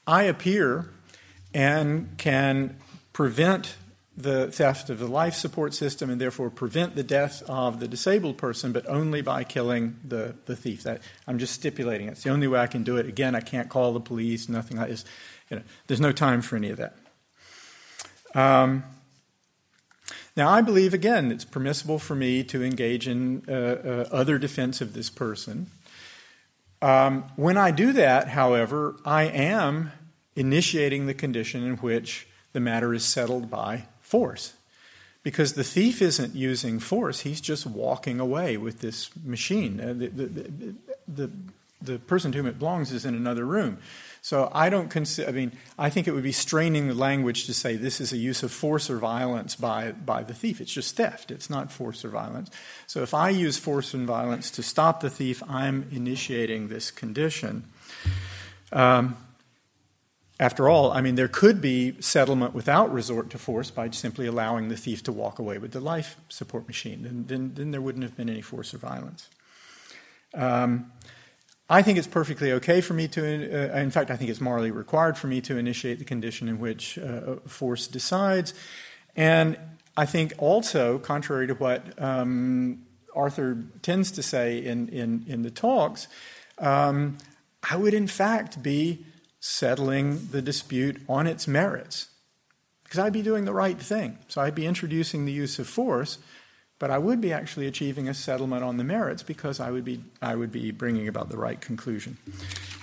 I 0.07 0.25
appear 0.25 0.91
and 1.53 2.17
can 2.17 2.77
prevent 3.13 3.77
the 4.17 4.51
theft 4.51 4.89
of 4.89 4.99
the 4.99 5.07
life 5.07 5.35
support 5.35 5.75
system 5.75 6.09
and 6.09 6.19
therefore 6.19 6.49
prevent 6.49 6.95
the 6.97 7.03
death 7.03 7.43
of 7.49 7.81
the 7.81 7.89
disabled 7.89 8.39
person, 8.39 8.73
but 8.73 8.87
only 8.89 9.21
by 9.21 9.45
killing 9.45 9.97
the, 10.03 10.35
the 10.47 10.57
thief. 10.57 10.85
That, 10.85 11.03
I'm 11.27 11.39
just 11.39 11.53
stipulating 11.53 12.09
it. 12.09 12.13
It's 12.13 12.23
the 12.23 12.31
only 12.31 12.47
way 12.47 12.59
I 12.61 12.67
can 12.67 12.83
do 12.83 12.97
it. 12.97 13.07
Again, 13.07 13.35
I 13.35 13.41
can't 13.41 13.69
call 13.69 13.93
the 13.93 14.01
police, 14.01 14.49
nothing 14.49 14.79
like 14.79 14.89
this. 14.89 15.05
You 15.51 15.59
know, 15.59 15.63
there's 15.87 16.01
no 16.01 16.13
time 16.13 16.41
for 16.41 16.57
any 16.57 16.71
of 16.71 16.79
that. 16.79 16.97
Um, 18.35 18.85
now, 20.37 20.51
I 20.51 20.61
believe, 20.61 20.93
again, 20.93 21.33
it's 21.33 21.45
permissible 21.45 21.99
for 21.99 22.15
me 22.15 22.45
to 22.45 22.63
engage 22.63 23.09
in 23.09 23.43
uh, 23.49 23.53
uh, 23.53 24.09
other 24.13 24.39
defense 24.39 24.83
of 24.83 24.93
this 24.93 25.09
person. 25.09 25.69
Um, 26.83 27.25
when 27.37 27.57
I 27.57 27.71
do 27.71 27.93
that, 27.95 28.29
however, 28.29 28.97
I 29.05 29.25
am 29.25 29.93
initiating 30.35 31.07
the 31.07 31.15
condition 31.15 31.65
in 31.65 31.77
which 31.77 32.27
the 32.53 32.61
matter 32.61 32.93
is 32.93 33.05
settled 33.05 33.51
by 33.51 33.87
force. 34.01 34.53
Because 35.23 35.55
the 35.55 35.65
thief 35.65 36.01
isn't 36.03 36.35
using 36.35 36.79
force, 36.79 37.21
he's 37.21 37.41
just 37.41 37.67
walking 37.67 38.21
away 38.21 38.57
with 38.57 38.81
this 38.81 39.11
machine. 39.25 39.81
Uh, 39.81 39.95
the, 39.95 40.09
the, 40.09 40.75
the, 41.09 41.31
the, 41.81 41.99
person 41.99 42.31
to 42.31 42.39
whom 42.39 42.47
it 42.47 42.59
belongs 42.59 42.93
is 42.93 43.05
in 43.05 43.15
another 43.15 43.45
room. 43.45 43.79
So 44.27 44.51
I 44.53 44.71
don't 44.71 44.89
consider, 44.89 45.29
I 45.29 45.31
mean, 45.31 45.53
I 45.79 45.89
think 45.89 46.09
it 46.09 46.11
would 46.11 46.25
be 46.25 46.33
straining 46.33 46.89
the 46.89 46.95
language 46.95 47.47
to 47.47 47.55
say 47.55 47.77
this 47.77 48.01
is 48.01 48.13
a 48.13 48.17
use 48.17 48.43
of 48.43 48.51
force 48.51 48.91
or 48.91 48.99
violence 48.99 49.55
by, 49.55 49.93
by 49.93 50.25
the 50.25 50.35
thief. 50.35 50.61
It's 50.61 50.73
just 50.73 50.97
theft, 50.97 51.31
it's 51.31 51.49
not 51.49 51.71
force 51.71 52.05
or 52.05 52.09
violence. 52.09 52.51
So 52.89 53.05
if 53.05 53.15
I 53.15 53.29
use 53.29 53.57
force 53.57 53.95
and 53.95 54.05
violence 54.05 54.51
to 54.51 54.65
stop 54.65 54.99
the 54.99 55.11
thief, 55.11 55.45
I'm 55.49 55.89
initiating 55.93 56.67
this 56.67 56.91
condition. 56.91 57.67
Um, 58.73 59.17
after 60.41 60.69
all, 60.69 60.91
I 60.91 61.03
mean, 61.03 61.15
there 61.15 61.29
could 61.29 61.61
be 61.61 61.95
settlement 62.01 62.53
without 62.53 62.93
resort 62.93 63.31
to 63.31 63.39
force 63.39 63.71
by 63.71 63.91
simply 63.91 64.27
allowing 64.27 64.71
the 64.71 64.77
thief 64.77 65.05
to 65.05 65.13
walk 65.13 65.39
away 65.39 65.59
with 65.59 65.71
the 65.71 65.79
life 65.79 66.17
support 66.31 66.67
machine. 66.67 67.05
Then, 67.05 67.27
then, 67.29 67.53
then 67.55 67.71
there 67.71 67.81
wouldn't 67.81 68.03
have 68.03 68.17
been 68.17 68.29
any 68.29 68.43
force 68.43 68.75
or 68.75 68.79
violence. 68.79 69.29
Um, 70.35 70.91
I 71.69 71.83
think 71.83 71.99
it's 71.99 72.07
perfectly 72.07 72.53
okay 72.53 72.81
for 72.81 72.95
me 72.95 73.09
to, 73.09 73.75
uh, 73.75 73.79
in 73.79 73.91
fact, 73.91 74.11
I 74.11 74.17
think 74.17 74.31
it's 74.31 74.41
morally 74.41 74.71
required 74.71 75.19
for 75.19 75.27
me 75.27 75.41
to 75.43 75.57
initiate 75.57 75.99
the 75.99 76.05
condition 76.05 76.49
in 76.49 76.61
which 76.61 76.97
uh, 76.99 77.37
force 77.47 77.89
decides. 77.89 78.55
And 79.17 79.59
I 79.97 80.07
think 80.07 80.35
also, 80.39 80.99
contrary 80.99 81.49
to 81.49 81.55
what 81.55 82.01
um, 82.01 82.87
Arthur 83.15 83.65
tends 83.83 84.13
to 84.13 84.23
say 84.23 84.59
in, 84.59 84.89
in, 84.91 85.25
in 85.27 85.43
the 85.43 85.51
talks, 85.51 86.07
um, 86.59 87.19
I 87.69 87.77
would 87.77 87.95
in 87.95 88.07
fact 88.07 88.63
be 88.63 89.05
settling 89.41 90.29
the 90.31 90.43
dispute 90.43 91.01
on 91.09 91.27
its 91.27 91.49
merits 91.49 92.09
because 92.85 93.01
I'd 93.01 93.13
be 93.13 93.23
doing 93.23 93.45
the 93.45 93.53
right 93.53 93.79
thing. 93.79 94.19
So 94.29 94.41
I'd 94.41 94.55
be 94.55 94.67
introducing 94.67 95.25
the 95.25 95.33
use 95.33 95.59
of 95.59 95.67
force 95.67 96.19
but 96.79 96.91
I 96.91 96.99
would 96.99 97.21
be 97.21 97.33
actually 97.33 97.67
achieving 97.67 98.09
a 98.09 98.15
settlement 98.15 98.63
on 98.63 98.77
the 98.77 98.85
merits 98.85 99.23
because 99.23 99.61
I 99.61 99.71
would 99.71 99.85
be, 99.85 100.03
I 100.21 100.35
would 100.35 100.53
be 100.53 100.71
bringing 100.71 101.09
about 101.09 101.29
the 101.29 101.39
right 101.39 101.61
conclusion. 101.61 102.19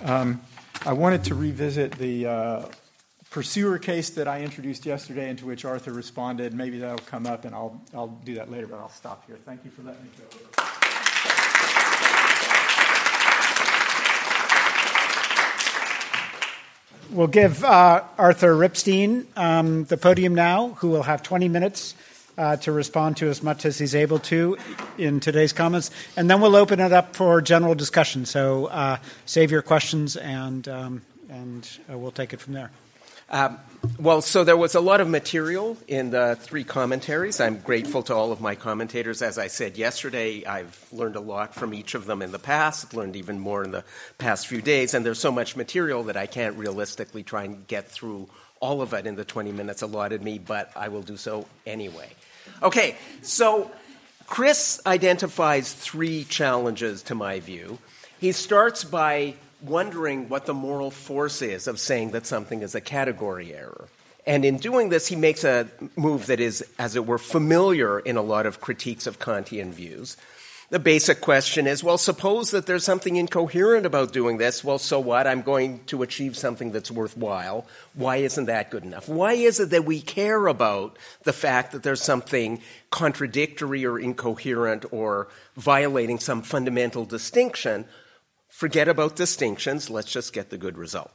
Um, 0.03 0.41
I 0.85 0.93
wanted 0.93 1.23
to 1.25 1.35
revisit 1.35 1.93
the 1.93 2.25
uh, 2.25 2.65
pursuer 3.29 3.77
case 3.77 4.11
that 4.11 4.27
I 4.27 4.41
introduced 4.41 4.85
yesterday, 4.85 5.29
and 5.29 5.37
to 5.39 5.45
which 5.45 5.63
Arthur 5.63 5.93
responded. 5.93 6.53
Maybe 6.53 6.79
that'll 6.79 6.97
come 7.05 7.25
up, 7.25 7.45
and 7.45 7.55
I'll, 7.55 7.81
I'll 7.93 8.07
do 8.07 8.35
that 8.35 8.51
later, 8.51 8.67
but 8.67 8.79
I'll 8.79 8.89
stop 8.89 9.25
here. 9.27 9.37
Thank 9.45 9.63
you 9.63 9.71
for 9.71 9.83
letting 9.83 10.03
me 10.03 10.09
go. 10.17 10.63
We'll 17.11 17.27
give 17.27 17.63
uh, 17.63 18.03
Arthur 18.17 18.55
Ripstein 18.55 19.25
um, 19.37 19.83
the 19.83 19.97
podium 19.97 20.33
now, 20.33 20.69
who 20.79 20.89
will 20.89 21.03
have 21.03 21.21
20 21.21 21.47
minutes 21.47 21.93
uh, 22.37 22.57
to 22.57 22.71
respond 22.71 23.17
to 23.17 23.29
as 23.29 23.43
much 23.43 23.65
as 23.65 23.77
he's 23.77 23.95
able 23.95 24.19
to 24.19 24.57
in 24.97 25.19
today's 25.19 25.53
comments, 25.53 25.91
and 26.17 26.29
then 26.29 26.41
we'll 26.41 26.55
open 26.55 26.79
it 26.79 26.91
up 26.91 27.15
for 27.15 27.41
general 27.41 27.75
discussion. 27.75 28.25
So 28.25 28.67
uh, 28.67 28.97
save 29.25 29.51
your 29.51 29.61
questions, 29.61 30.15
and 30.15 30.67
um, 30.67 31.01
and 31.29 31.67
uh, 31.91 31.97
we'll 31.97 32.11
take 32.11 32.33
it 32.33 32.39
from 32.39 32.53
there. 32.53 32.71
Um, 33.29 33.57
well, 33.99 34.21
so 34.21 34.43
there 34.43 34.55
was 34.55 34.75
a 34.75 34.79
lot 34.79 35.01
of 35.01 35.09
material 35.09 35.75
in 35.87 36.11
the 36.11 36.37
three 36.39 36.63
commentaries. 36.63 37.39
I'm 37.39 37.57
grateful 37.57 38.03
to 38.03 38.13
all 38.13 38.31
of 38.31 38.39
my 38.39 38.53
commentators. 38.53 39.21
As 39.21 39.37
I 39.37 39.47
said 39.47 39.77
yesterday, 39.77 40.45
I've 40.45 40.87
learned 40.91 41.15
a 41.15 41.19
lot 41.19 41.55
from 41.55 41.73
each 41.73 41.95
of 41.95 42.05
them 42.05 42.21
in 42.21 42.31
the 42.31 42.39
past, 42.39 42.93
learned 42.93 43.15
even 43.15 43.39
more 43.39 43.63
in 43.63 43.71
the 43.71 43.83
past 44.19 44.47
few 44.47 44.61
days, 44.61 44.93
and 44.93 45.05
there's 45.05 45.19
so 45.19 45.31
much 45.31 45.55
material 45.55 46.03
that 46.03 46.17
I 46.17 46.27
can't 46.27 46.55
realistically 46.57 47.23
try 47.23 47.43
and 47.43 47.65
get 47.67 47.89
through 47.89 48.29
all 48.59 48.81
of 48.81 48.93
it 48.93 49.05
in 49.05 49.15
the 49.15 49.25
20 49.25 49.51
minutes 49.51 49.81
allotted 49.81 50.21
me, 50.21 50.37
but 50.39 50.71
I 50.75 50.87
will 50.87 51.01
do 51.01 51.17
so 51.17 51.47
anyway. 51.65 52.09
Okay, 52.61 52.95
so 53.21 53.71
Chris 54.27 54.81
identifies 54.85 55.73
three 55.73 56.23
challenges 56.23 57.03
to 57.03 57.15
my 57.15 57.39
view. 57.39 57.79
He 58.19 58.31
starts 58.31 58.83
by 58.83 59.35
wondering 59.61 60.29
what 60.29 60.45
the 60.45 60.53
moral 60.53 60.91
force 60.91 61.41
is 61.41 61.67
of 61.67 61.79
saying 61.79 62.11
that 62.11 62.25
something 62.25 62.61
is 62.61 62.75
a 62.75 62.81
category 62.81 63.53
error. 63.53 63.87
And 64.25 64.45
in 64.45 64.57
doing 64.57 64.89
this, 64.89 65.07
he 65.07 65.15
makes 65.15 65.43
a 65.43 65.67
move 65.95 66.27
that 66.27 66.39
is, 66.39 66.63
as 66.79 66.95
it 66.95 67.05
were, 67.05 67.17
familiar 67.17 67.99
in 67.99 68.15
a 68.15 68.21
lot 68.21 68.45
of 68.45 68.61
critiques 68.61 69.07
of 69.07 69.19
Kantian 69.19 69.71
views. 69.71 70.15
The 70.73 70.79
basic 70.79 71.21
question 71.21 71.67
is 71.67 71.83
well, 71.83 71.99
suppose 71.99 72.49
that 72.49 72.65
there's 72.65 72.83
something 72.83 73.15
incoherent 73.15 73.85
about 73.85 74.11
doing 74.11 74.39
this. 74.39 74.63
Well, 74.63 74.79
so 74.79 74.99
what? 74.99 75.27
I'm 75.27 75.43
going 75.43 75.83
to 75.85 76.01
achieve 76.01 76.35
something 76.35 76.71
that's 76.71 76.89
worthwhile. 76.89 77.67
Why 77.93 78.15
isn't 78.15 78.45
that 78.45 78.71
good 78.71 78.83
enough? 78.83 79.07
Why 79.07 79.33
is 79.33 79.59
it 79.59 79.69
that 79.69 79.85
we 79.85 80.01
care 80.01 80.47
about 80.47 80.97
the 81.25 81.31
fact 81.31 81.73
that 81.73 81.83
there's 81.83 82.01
something 82.01 82.59
contradictory 82.89 83.85
or 83.85 83.99
incoherent 83.99 84.85
or 84.91 85.27
violating 85.55 86.17
some 86.17 86.41
fundamental 86.41 87.05
distinction? 87.05 87.85
Forget 88.49 88.87
about 88.87 89.15
distinctions. 89.15 89.91
Let's 89.91 90.11
just 90.11 90.33
get 90.33 90.49
the 90.49 90.57
good 90.57 90.79
result. 90.79 91.11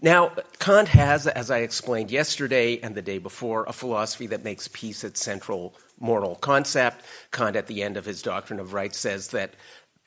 Now, 0.00 0.32
Kant 0.60 0.88
has, 0.88 1.26
as 1.26 1.50
I 1.50 1.58
explained 1.58 2.10
yesterday 2.10 2.80
and 2.80 2.94
the 2.94 3.02
day 3.02 3.18
before, 3.18 3.66
a 3.66 3.72
philosophy 3.74 4.28
that 4.28 4.44
makes 4.44 4.66
peace 4.66 5.04
its 5.04 5.22
central 5.22 5.74
moral 6.00 6.36
concept. 6.36 7.04
Kant, 7.32 7.56
at 7.56 7.66
the 7.66 7.82
end 7.82 7.96
of 7.96 8.04
his 8.04 8.22
Doctrine 8.22 8.60
of 8.60 8.72
Right, 8.72 8.94
says 8.94 9.28
that 9.28 9.54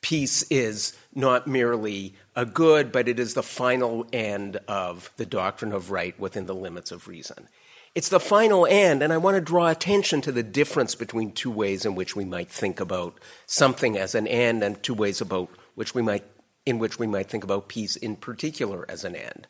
peace 0.02 0.44
is 0.50 0.98
not 1.14 1.48
merely 1.48 2.16
a 2.36 2.46
good, 2.46 2.92
but 2.92 3.08
it 3.08 3.20
is 3.20 3.34
the 3.34 3.44
final 3.44 4.06
end 4.12 4.58
of 4.68 5.12
the 5.18 5.26
doctrine 5.26 5.72
of 5.72 5.92
right 5.92 6.20
within 6.20 6.46
the 6.46 6.56
limits 6.56 6.92
of 6.92 7.08
reason. 7.08 7.48
It's 7.94 8.10
the 8.10 8.22
final 8.22 8.66
end, 8.66 9.04
and 9.04 9.12
I 9.12 9.18
want 9.18 9.36
to 9.36 9.42
draw 9.42 9.68
attention 9.68 10.22
to 10.22 10.32
the 10.32 10.44
difference 10.44 10.96
between 10.96 11.34
two 11.34 11.52
ways 11.52 11.86
in 11.86 11.94
which 11.94 12.16
we 12.16 12.24
might 12.24 12.50
think 12.50 12.80
about 12.80 13.20
something 13.46 13.98
as 13.98 14.16
an 14.16 14.28
end 14.28 14.64
and 14.64 14.82
two 14.82 14.94
ways 14.94 15.20
about 15.20 15.50
which 15.76 15.94
we 15.94 16.02
might 16.02 16.24
in 16.66 16.78
which 16.80 17.00
we 17.00 17.08
might 17.08 17.28
think 17.28 17.44
about 17.44 17.68
peace 17.68 17.96
in 17.96 18.16
particular 18.16 18.86
as 18.88 19.04
an 19.04 19.16
end. 19.16 19.48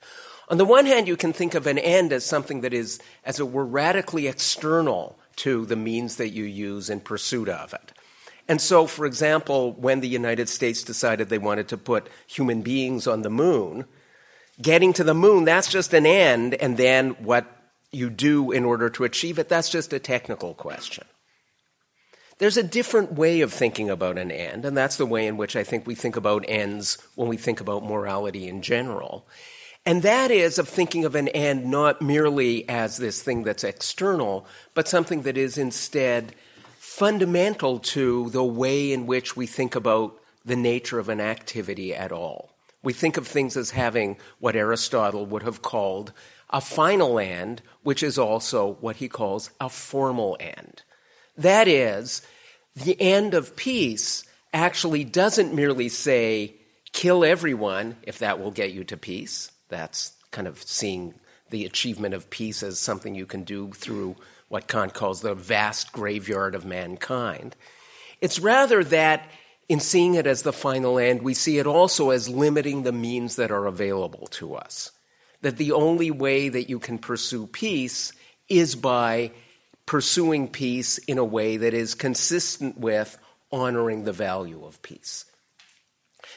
On 0.48 0.58
the 0.58 0.66
one 0.66 0.86
hand, 0.86 1.08
you 1.08 1.18
can 1.18 1.34
think 1.34 1.56
of 1.56 1.68
an 1.68 1.78
end 1.78 2.14
as 2.14 2.26
something 2.26 2.62
that 2.62 2.74
is, 2.74 3.00
as 3.26 3.40
it 3.40 3.50
were, 3.50 3.66
radically 3.66 4.28
external 4.28 5.20
to 5.42 5.66
the 5.66 5.76
means 5.76 6.18
that 6.18 6.30
you 6.30 6.44
use 6.44 6.90
in 6.90 7.00
pursuit 7.00 7.50
of 7.50 7.74
it. 7.74 7.92
And 8.48 8.60
so, 8.60 8.86
for 8.86 9.06
example, 9.06 9.74
when 9.74 10.02
the 10.02 10.08
United 10.08 10.50
States 10.50 10.84
decided 10.84 11.30
they 11.30 11.38
wanted 11.38 11.68
to 11.70 11.78
put 11.78 12.10
human 12.28 12.62
beings 12.62 13.08
on 13.08 13.22
the 13.22 13.30
moon, 13.30 13.86
getting 14.62 14.94
to 14.94 15.04
the 15.04 15.14
moon, 15.14 15.46
that's 15.46 15.72
just 15.72 15.94
an 15.94 16.06
end, 16.06 16.56
and 16.56 16.78
then 16.78 17.12
what 17.24 17.46
you 17.92 18.10
do 18.10 18.52
in 18.52 18.66
order 18.66 18.90
to 18.90 19.04
achieve 19.04 19.40
it, 19.40 19.50
that's 19.50 19.70
just 19.70 19.94
a 19.94 20.00
technical 20.00 20.54
question. 20.54 21.06
There's 22.38 22.58
a 22.58 22.64
different 22.64 23.14
way 23.14 23.42
of 23.42 23.54
thinking 23.54 23.90
about 23.90 24.18
an 24.18 24.32
end, 24.32 24.66
and 24.66 24.76
that's 24.76 24.98
the 24.98 25.06
way 25.06 25.28
in 25.28 25.38
which 25.38 25.56
I 25.56 25.64
think 25.64 25.86
we 25.86 25.96
think 25.96 26.16
about 26.16 26.44
ends 26.48 26.98
when 27.16 27.28
we 27.28 27.38
think 27.38 27.62
about 27.62 27.84
morality 27.84 28.48
in 28.48 28.62
general. 28.62 29.28
And 29.86 30.04
that 30.04 30.30
is 30.30 30.60
of 30.60 30.70
thinking 30.70 31.06
of 31.06 31.16
an 31.16 31.28
end 31.30 31.66
not 31.66 32.02
merely 32.02 32.70
as 32.70 32.98
this 32.98 33.22
thing 33.24 33.44
that's 33.44 33.64
external, 33.64 34.46
but 34.76 34.88
something 34.88 35.24
that 35.24 35.38
is 35.38 35.58
instead 35.58 36.36
fundamental 36.78 37.80
to 37.80 38.30
the 38.30 38.44
way 38.44 38.92
in 38.92 39.08
which 39.08 39.36
we 39.36 39.48
think 39.48 39.76
about 39.76 40.20
the 40.46 40.56
nature 40.56 41.00
of 41.00 41.10
an 41.10 41.20
activity 41.20 41.96
at 41.96 42.12
all. 42.12 42.52
We 42.84 42.94
think 42.94 43.18
of 43.18 43.28
things 43.28 43.58
as 43.58 43.72
having 43.72 44.18
what 44.40 44.56
Aristotle 44.56 45.26
would 45.26 45.44
have 45.44 45.62
called 45.62 46.14
a 46.50 46.62
final 46.62 47.18
end, 47.18 47.62
which 47.84 48.04
is 48.04 48.18
also 48.18 48.78
what 48.82 48.98
he 48.98 49.08
calls 49.08 49.52
a 49.60 49.70
formal 49.70 50.38
end. 50.40 50.84
That 51.38 51.68
is, 51.68 52.22
the 52.76 53.00
end 53.00 53.34
of 53.34 53.56
peace 53.56 54.26
actually 54.54 55.04
doesn't 55.04 55.56
merely 55.56 55.90
say, 55.90 56.56
kill 56.92 57.24
everyone 57.24 57.96
if 58.04 58.20
that 58.20 58.40
will 58.40 58.52
get 58.52 58.74
you 58.74 58.84
to 58.86 58.98
peace. 58.98 59.52
That's 59.72 60.14
kind 60.30 60.48
of 60.48 60.62
seeing 60.62 61.16
the 61.50 61.66
achievement 61.66 62.14
of 62.14 62.30
peace 62.30 62.62
as 62.62 62.78
something 62.78 63.16
you 63.16 63.26
can 63.26 63.44
do 63.44 63.72
through 63.72 64.16
what 64.48 64.68
Kant 64.68 64.94
calls 64.94 65.22
the 65.22 65.34
vast 65.34 65.92
graveyard 65.92 66.54
of 66.54 66.66
mankind. 66.66 67.56
It's 68.22 68.40
rather 68.40 68.84
that 68.84 69.28
in 69.68 69.80
seeing 69.80 70.16
it 70.16 70.28
as 70.28 70.44
the 70.44 70.54
final 70.54 71.00
end, 71.00 71.22
we 71.22 71.34
see 71.34 71.58
it 71.58 71.66
also 71.66 72.10
as 72.10 72.30
limiting 72.30 72.84
the 72.84 72.92
means 72.92 73.38
that 73.38 73.52
are 73.52 73.66
available 73.66 74.28
to 74.28 74.56
us. 74.56 74.92
That 75.42 75.58
the 75.58 75.72
only 75.72 76.12
way 76.12 76.50
that 76.50 76.70
you 76.70 76.78
can 76.78 77.00
pursue 77.00 77.48
peace 77.48 78.12
is 78.50 78.76
by 78.76 79.32
pursuing 79.86 80.50
peace 80.50 80.98
in 81.00 81.18
a 81.18 81.26
way 81.26 81.58
that 81.58 81.74
is 81.74 81.96
consistent 81.96 82.78
with 82.78 83.18
honoring 83.52 84.04
the 84.04 84.14
value 84.14 84.64
of 84.66 84.82
peace. 84.82 85.26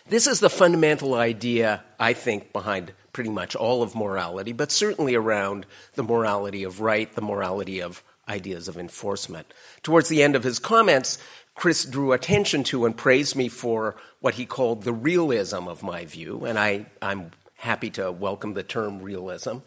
This 0.07 0.27
is 0.27 0.41
the 0.41 0.51
fundamental 0.51 1.15
idea, 1.15 1.83
I 1.99 2.13
think, 2.13 2.53
behind 2.53 2.93
pretty 3.13 3.31
much 3.31 3.55
all 3.55 3.83
of 3.83 3.95
morality, 3.95 4.53
but 4.53 4.73
certainly 4.73 5.15
around 5.15 5.67
the 5.95 6.03
morality 6.03 6.65
of 6.65 6.81
right, 6.81 7.13
the 7.15 7.23
morality 7.23 7.81
of 7.81 8.03
ideas 8.29 8.69
of 8.69 8.77
enforcement. 8.77 9.53
Towards 9.83 10.09
the 10.09 10.23
end 10.23 10.37
of 10.37 10.45
his 10.45 10.59
comments, 10.59 11.19
Chris 11.55 11.85
drew 11.85 12.13
attention 12.13 12.65
to 12.65 12.85
and 12.85 12.97
praised 12.97 13.37
me 13.37 13.49
for 13.49 13.97
what 14.21 14.35
he 14.35 14.47
called 14.47 14.83
the 14.83 14.93
realism 14.93 15.69
of 15.69 15.83
my 15.83 16.05
view, 16.05 16.45
and 16.45 16.59
I, 16.59 16.87
I'm 17.01 17.31
happy 17.57 17.91
to 17.91 18.11
welcome 18.11 18.55
the 18.55 18.63
term 18.63 19.01
realism. 19.01 19.59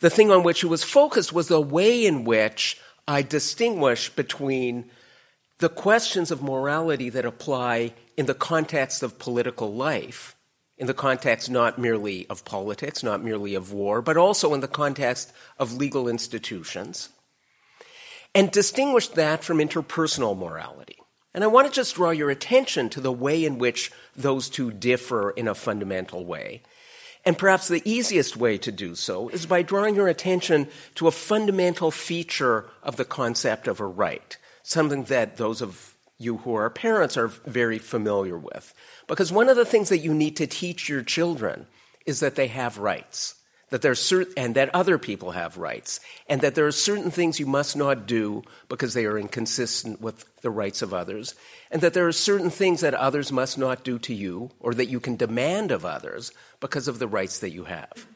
The 0.00 0.10
thing 0.10 0.30
on 0.30 0.42
which 0.42 0.60
he 0.60 0.66
was 0.66 0.82
focused 0.82 1.32
was 1.32 1.48
the 1.48 1.60
way 1.60 2.06
in 2.06 2.24
which 2.24 2.80
I 3.06 3.22
distinguish 3.22 4.08
between 4.08 4.90
the 5.58 5.68
questions 5.68 6.30
of 6.30 6.42
morality 6.42 7.10
that 7.10 7.26
apply 7.26 7.92
in 8.20 8.26
the 8.26 8.34
context 8.34 9.02
of 9.02 9.18
political 9.18 9.72
life 9.72 10.36
in 10.76 10.86
the 10.86 10.92
context 10.92 11.50
not 11.50 11.78
merely 11.78 12.26
of 12.28 12.44
politics, 12.44 13.02
not 13.02 13.24
merely 13.24 13.54
of 13.54 13.72
war, 13.72 14.02
but 14.02 14.18
also 14.18 14.52
in 14.52 14.60
the 14.60 14.68
context 14.68 15.32
of 15.58 15.72
legal 15.72 16.06
institutions, 16.06 17.08
and 18.34 18.50
distinguish 18.50 19.08
that 19.08 19.42
from 19.42 19.56
interpersonal 19.56 20.36
morality. 20.36 20.98
And 21.32 21.42
I 21.42 21.46
want 21.46 21.66
to 21.66 21.72
just 21.72 21.94
draw 21.94 22.10
your 22.10 22.28
attention 22.28 22.90
to 22.90 23.00
the 23.00 23.10
way 23.10 23.42
in 23.42 23.56
which 23.56 23.90
those 24.14 24.50
two 24.50 24.70
differ 24.70 25.30
in 25.30 25.48
a 25.48 25.54
fundamental 25.54 26.26
way. 26.26 26.60
And 27.24 27.38
perhaps 27.38 27.68
the 27.68 27.82
easiest 27.86 28.36
way 28.36 28.58
to 28.58 28.70
do 28.70 28.94
so 28.94 29.30
is 29.30 29.46
by 29.46 29.62
drawing 29.62 29.94
your 29.94 30.08
attention 30.08 30.68
to 30.96 31.08
a 31.08 31.10
fundamental 31.10 31.90
feature 31.90 32.68
of 32.82 32.96
the 32.96 33.06
concept 33.06 33.66
of 33.66 33.80
a 33.80 33.86
right, 33.86 34.36
something 34.62 35.04
that 35.04 35.38
those 35.38 35.62
of 35.62 35.89
you 36.20 36.36
who 36.36 36.54
are 36.54 36.68
parents 36.68 37.16
are 37.16 37.28
very 37.28 37.78
familiar 37.78 38.36
with. 38.36 38.74
Because 39.08 39.32
one 39.32 39.48
of 39.48 39.56
the 39.56 39.64
things 39.64 39.88
that 39.88 39.98
you 39.98 40.12
need 40.12 40.36
to 40.36 40.46
teach 40.46 40.88
your 40.88 41.02
children 41.02 41.66
is 42.04 42.20
that 42.20 42.36
they 42.36 42.48
have 42.48 42.76
rights, 42.76 43.36
that 43.70 43.80
there's 43.80 44.00
certain, 44.00 44.34
and 44.36 44.54
that 44.54 44.74
other 44.74 44.98
people 44.98 45.30
have 45.30 45.56
rights, 45.56 45.98
and 46.28 46.42
that 46.42 46.54
there 46.54 46.66
are 46.66 46.72
certain 46.72 47.10
things 47.10 47.40
you 47.40 47.46
must 47.46 47.74
not 47.74 48.06
do 48.06 48.42
because 48.68 48.92
they 48.92 49.06
are 49.06 49.18
inconsistent 49.18 50.00
with 50.00 50.26
the 50.42 50.50
rights 50.50 50.82
of 50.82 50.92
others, 50.92 51.34
and 51.70 51.80
that 51.80 51.94
there 51.94 52.06
are 52.06 52.12
certain 52.12 52.50
things 52.50 52.82
that 52.82 52.94
others 52.94 53.32
must 53.32 53.56
not 53.56 53.82
do 53.82 53.98
to 53.98 54.14
you 54.14 54.50
or 54.60 54.74
that 54.74 54.90
you 54.90 55.00
can 55.00 55.16
demand 55.16 55.70
of 55.70 55.86
others 55.86 56.32
because 56.60 56.86
of 56.86 56.98
the 56.98 57.08
rights 57.08 57.38
that 57.38 57.50
you 57.50 57.64
have. 57.64 58.06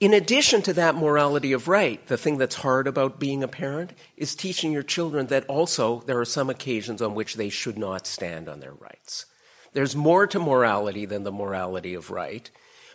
In 0.00 0.14
addition 0.14 0.62
to 0.62 0.72
that 0.74 0.94
morality 0.94 1.52
of 1.52 1.66
right, 1.66 2.06
the 2.06 2.16
thing 2.16 2.38
that's 2.38 2.54
hard 2.54 2.86
about 2.86 3.18
being 3.18 3.42
a 3.42 3.48
parent 3.48 3.94
is 4.16 4.36
teaching 4.36 4.70
your 4.70 4.84
children 4.84 5.26
that 5.26 5.44
also 5.46 6.04
there 6.06 6.20
are 6.20 6.24
some 6.24 6.48
occasions 6.48 7.02
on 7.02 7.16
which 7.16 7.34
they 7.34 7.48
should 7.48 7.76
not 7.76 8.06
stand 8.06 8.48
on 8.48 8.60
their 8.60 8.74
rights. 8.74 9.26
There's 9.72 9.96
more 9.96 10.28
to 10.28 10.38
morality 10.38 11.04
than 11.04 11.24
the 11.24 11.32
morality 11.32 11.94
of 11.94 12.12
right, 12.12 12.48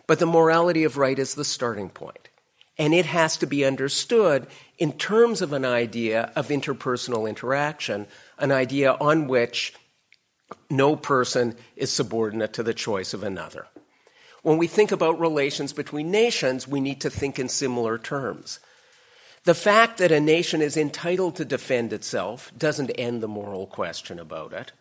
but 0.07 0.19
the 0.19 0.25
morality 0.25 0.85
of 0.85 0.95
right 0.95 1.19
is 1.19 1.35
the 1.35 1.43
starting 1.43 1.89
point. 1.89 2.29
And 2.77 2.93
it 2.93 3.05
has 3.05 3.35
to 3.37 3.45
be 3.47 3.65
understood 3.65 4.47
in 4.77 4.93
terms 4.93 5.41
of 5.41 5.51
an 5.51 5.65
idea 5.65 6.31
of 6.37 6.47
interpersonal 6.47 7.27
interaction, 7.27 8.07
an 8.37 8.53
idea 8.53 8.93
on 8.93 9.27
which 9.27 9.73
no 10.69 10.95
person 10.95 11.57
is 11.75 11.91
subordinate 11.91 12.53
to 12.53 12.63
the 12.63 12.73
choice 12.73 13.13
of 13.13 13.23
another. 13.23 13.67
When 14.43 14.57
we 14.57 14.67
think 14.67 14.91
about 14.91 15.19
relations 15.19 15.73
between 15.73 16.11
nations, 16.11 16.67
we 16.67 16.81
need 16.81 17.01
to 17.01 17.09
think 17.09 17.39
in 17.39 17.49
similar 17.49 17.97
terms. 17.97 18.59
The 19.45 19.55
fact 19.55 19.97
that 19.97 20.11
a 20.11 20.19
nation 20.19 20.61
is 20.61 20.77
entitled 20.77 21.37
to 21.37 21.45
defend 21.45 21.91
itself 21.91 22.51
doesn't 22.57 22.91
end 22.91 23.23
the 23.23 23.27
moral 23.27 23.65
question 23.67 24.19
about 24.19 24.53
it, 24.53 24.73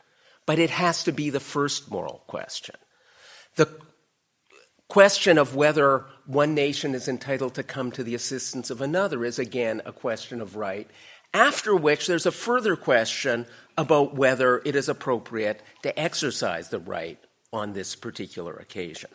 but 0.47 0.59
it 0.59 0.71
has 0.71 1.05
to 1.05 1.13
be 1.13 1.31
the 1.31 1.41
first 1.41 1.91
moral 1.91 2.23
question. 2.27 2.75
The 3.55 3.69
question 4.89 5.39
of 5.39 5.55
whether 5.55 6.07
one 6.27 6.55
nation 6.55 6.95
is 6.95 7.09
entitled 7.09 7.55
to 7.55 7.63
come 7.63 7.93
to 7.93 8.05
the 8.05 8.15
assistance 8.15 8.69
of 8.69 8.81
another 8.81 9.25
is 9.25 9.39
again 9.39 9.81
a 9.85 9.93
question 9.93 10.41
of 10.41 10.57
right, 10.57 10.89
after 11.33 11.75
which 11.75 12.07
there's 12.09 12.27
a 12.27 12.33
further 12.33 12.77
question 12.77 13.47
about 13.79 14.15
whether 14.15 14.61
it 14.65 14.77
is 14.77 14.89
appropriate 14.89 15.63
to 15.83 15.99
exercise 15.99 16.69
the 16.69 16.79
right 16.79 17.19
on 17.53 17.73
this 17.73 17.95
particular 17.95 18.55
occasion. 18.55 19.11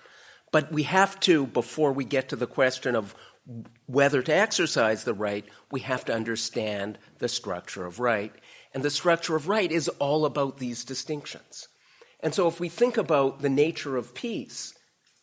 But 0.57 0.71
we 0.71 0.81
have 0.81 1.19
to, 1.19 1.45
before 1.45 1.91
we 1.91 2.03
get 2.03 2.29
to 2.29 2.35
the 2.35 2.47
question 2.47 2.95
of 2.95 3.13
whether 3.85 4.23
to 4.23 4.33
exercise 4.33 5.03
the 5.03 5.13
right, 5.13 5.45
we 5.69 5.81
have 5.81 6.03
to 6.05 6.15
understand 6.15 6.97
the 7.19 7.27
structure 7.27 7.85
of 7.85 7.99
right. 7.99 8.33
And 8.73 8.81
the 8.81 8.89
structure 8.89 9.35
of 9.35 9.47
right 9.47 9.71
is 9.71 9.87
all 9.99 10.25
about 10.25 10.57
these 10.57 10.83
distinctions. 10.83 11.67
And 12.21 12.33
so 12.33 12.47
if 12.47 12.59
we 12.59 12.69
think 12.69 12.97
about 12.97 13.43
the 13.43 13.51
nature 13.51 13.97
of 13.97 14.15
peace, 14.15 14.73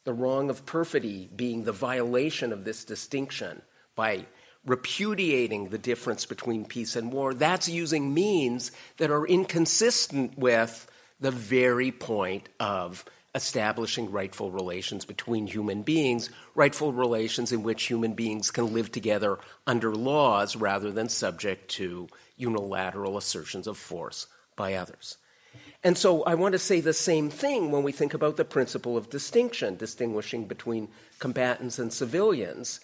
the 0.05 0.14
wrong 0.14 0.51
of 0.51 0.66
perfidy 0.66 1.28
being 1.35 1.64
the 1.64 1.72
violation 1.72 2.53
of 2.53 2.64
this 2.64 2.85
distinction 2.85 3.61
by 3.97 4.26
repudiating 4.64 5.70
the 5.70 5.78
difference 5.78 6.26
between 6.26 6.64
peace 6.64 6.95
and 6.95 7.12
war, 7.12 7.35
that's 7.35 7.68
using 7.68 8.14
means 8.14 8.70
that 8.99 9.11
are 9.11 9.26
inconsistent 9.26 10.39
with 10.39 10.89
the 11.18 11.32
very 11.32 11.91
point 11.91 12.49
of 12.61 13.05
establishing 13.35 14.11
rightful 14.11 14.51
relations 14.51 15.05
between 15.05 15.47
human 15.47 15.82
beings, 15.82 16.30
rightful 16.55 16.93
relations 16.93 17.51
in 17.53 17.62
which 17.62 17.85
human 17.85 18.14
beings 18.14 18.51
can 18.51 18.72
live 18.72 18.93
together 18.93 19.39
under 19.66 19.95
laws 19.95 20.55
rather 20.55 20.93
than 20.93 21.09
subject 21.09 21.68
to 21.68 22.09
unilateral 22.37 23.16
assertions 23.16 23.66
of 23.66 23.76
force 23.76 24.26
by 24.57 24.74
others. 24.74 25.16
And 25.82 25.99
so 25.99 26.22
I 26.22 26.35
want 26.35 26.53
to 26.53 26.59
say 26.59 26.80
the 26.80 26.95
same 26.95 27.28
thing 27.28 27.70
when 27.70 27.82
we 27.82 27.93
think 27.93 28.14
about 28.14 28.37
the 28.37 28.45
principle 28.45 28.97
of 28.97 29.11
distinction, 29.11 29.76
distinguishing 29.76 30.47
between 30.47 30.89
combatants 31.18 31.78
and 31.78 31.93
civilians. 31.93 32.80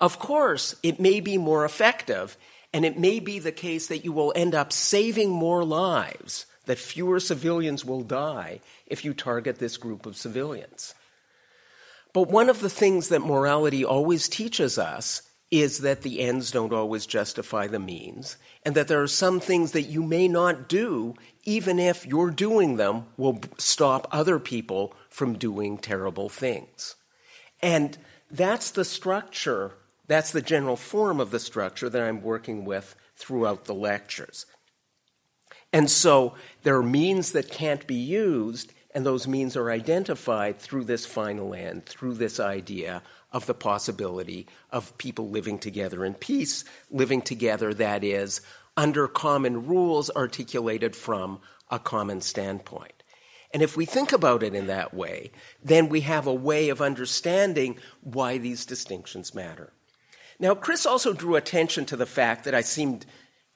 Of 0.00 0.18
course, 0.18 0.76
it 0.82 1.00
may 1.00 1.20
be 1.20 1.36
more 1.36 1.64
effective, 1.64 2.36
and 2.72 2.84
it 2.84 2.98
may 2.98 3.18
be 3.18 3.40
the 3.40 3.52
case 3.52 3.88
that 3.88 4.04
you 4.04 4.12
will 4.12 4.32
end 4.36 4.54
up 4.54 4.72
saving 4.72 5.30
more 5.30 5.64
lives, 5.64 6.46
that 6.66 6.78
fewer 6.78 7.18
civilians 7.18 7.84
will 7.84 8.02
die 8.02 8.60
if 8.88 9.04
you 9.04 9.14
target 9.14 9.58
this 9.58 9.76
group 9.76 10.06
of 10.06 10.16
civilians. 10.16 10.94
But 12.12 12.28
one 12.28 12.48
of 12.48 12.60
the 12.60 12.70
things 12.70 13.08
that 13.10 13.20
morality 13.20 13.84
always 13.84 14.28
teaches 14.28 14.78
us 14.78 15.22
is 15.50 15.78
that 15.78 16.02
the 16.02 16.20
ends 16.20 16.50
don't 16.50 16.72
always 16.72 17.06
justify 17.06 17.66
the 17.66 17.78
means, 17.78 18.36
and 18.64 18.74
that 18.74 18.88
there 18.88 19.02
are 19.02 19.06
some 19.06 19.40
things 19.40 19.72
that 19.72 19.82
you 19.82 20.02
may 20.02 20.28
not 20.28 20.68
do, 20.68 21.14
even 21.44 21.78
if 21.78 22.06
your 22.06 22.30
doing 22.30 22.76
them 22.76 23.06
will 23.16 23.40
stop 23.56 24.06
other 24.10 24.38
people 24.38 24.92
from 25.08 25.38
doing 25.38 25.78
terrible 25.78 26.28
things. 26.28 26.96
And 27.62 27.96
that's 28.30 28.70
the 28.70 28.84
structure, 28.84 29.72
that's 30.06 30.32
the 30.32 30.42
general 30.42 30.76
form 30.76 31.18
of 31.18 31.30
the 31.30 31.40
structure 31.40 31.88
that 31.88 32.02
I'm 32.02 32.20
working 32.20 32.66
with 32.66 32.94
throughout 33.16 33.64
the 33.64 33.74
lectures. 33.74 34.44
And 35.72 35.90
so 35.90 36.34
there 36.62 36.76
are 36.76 36.82
means 36.82 37.32
that 37.32 37.50
can't 37.50 37.86
be 37.86 37.94
used, 37.94 38.72
and 38.98 39.06
those 39.06 39.28
means 39.28 39.56
are 39.56 39.70
identified 39.70 40.58
through 40.58 40.82
this 40.82 41.06
final 41.06 41.54
end, 41.54 41.86
through 41.86 42.14
this 42.14 42.40
idea 42.40 43.00
of 43.30 43.46
the 43.46 43.54
possibility 43.54 44.48
of 44.72 44.98
people 44.98 45.30
living 45.30 45.56
together 45.56 46.04
in 46.04 46.14
peace, 46.14 46.64
living 46.90 47.22
together, 47.22 47.72
that 47.72 48.02
is, 48.02 48.40
under 48.76 49.06
common 49.06 49.68
rules 49.68 50.10
articulated 50.16 50.96
from 50.96 51.38
a 51.70 51.78
common 51.78 52.20
standpoint. 52.20 53.04
And 53.54 53.62
if 53.62 53.76
we 53.76 53.84
think 53.84 54.12
about 54.12 54.42
it 54.42 54.52
in 54.52 54.66
that 54.66 54.92
way, 54.92 55.30
then 55.62 55.88
we 55.88 56.00
have 56.00 56.26
a 56.26 56.34
way 56.34 56.68
of 56.68 56.82
understanding 56.82 57.78
why 58.00 58.38
these 58.38 58.66
distinctions 58.66 59.32
matter. 59.32 59.72
Now, 60.40 60.56
Chris 60.56 60.86
also 60.86 61.12
drew 61.12 61.36
attention 61.36 61.86
to 61.86 61.96
the 61.96 62.04
fact 62.04 62.42
that 62.46 62.54
I 62.54 62.62
seemed 62.62 63.06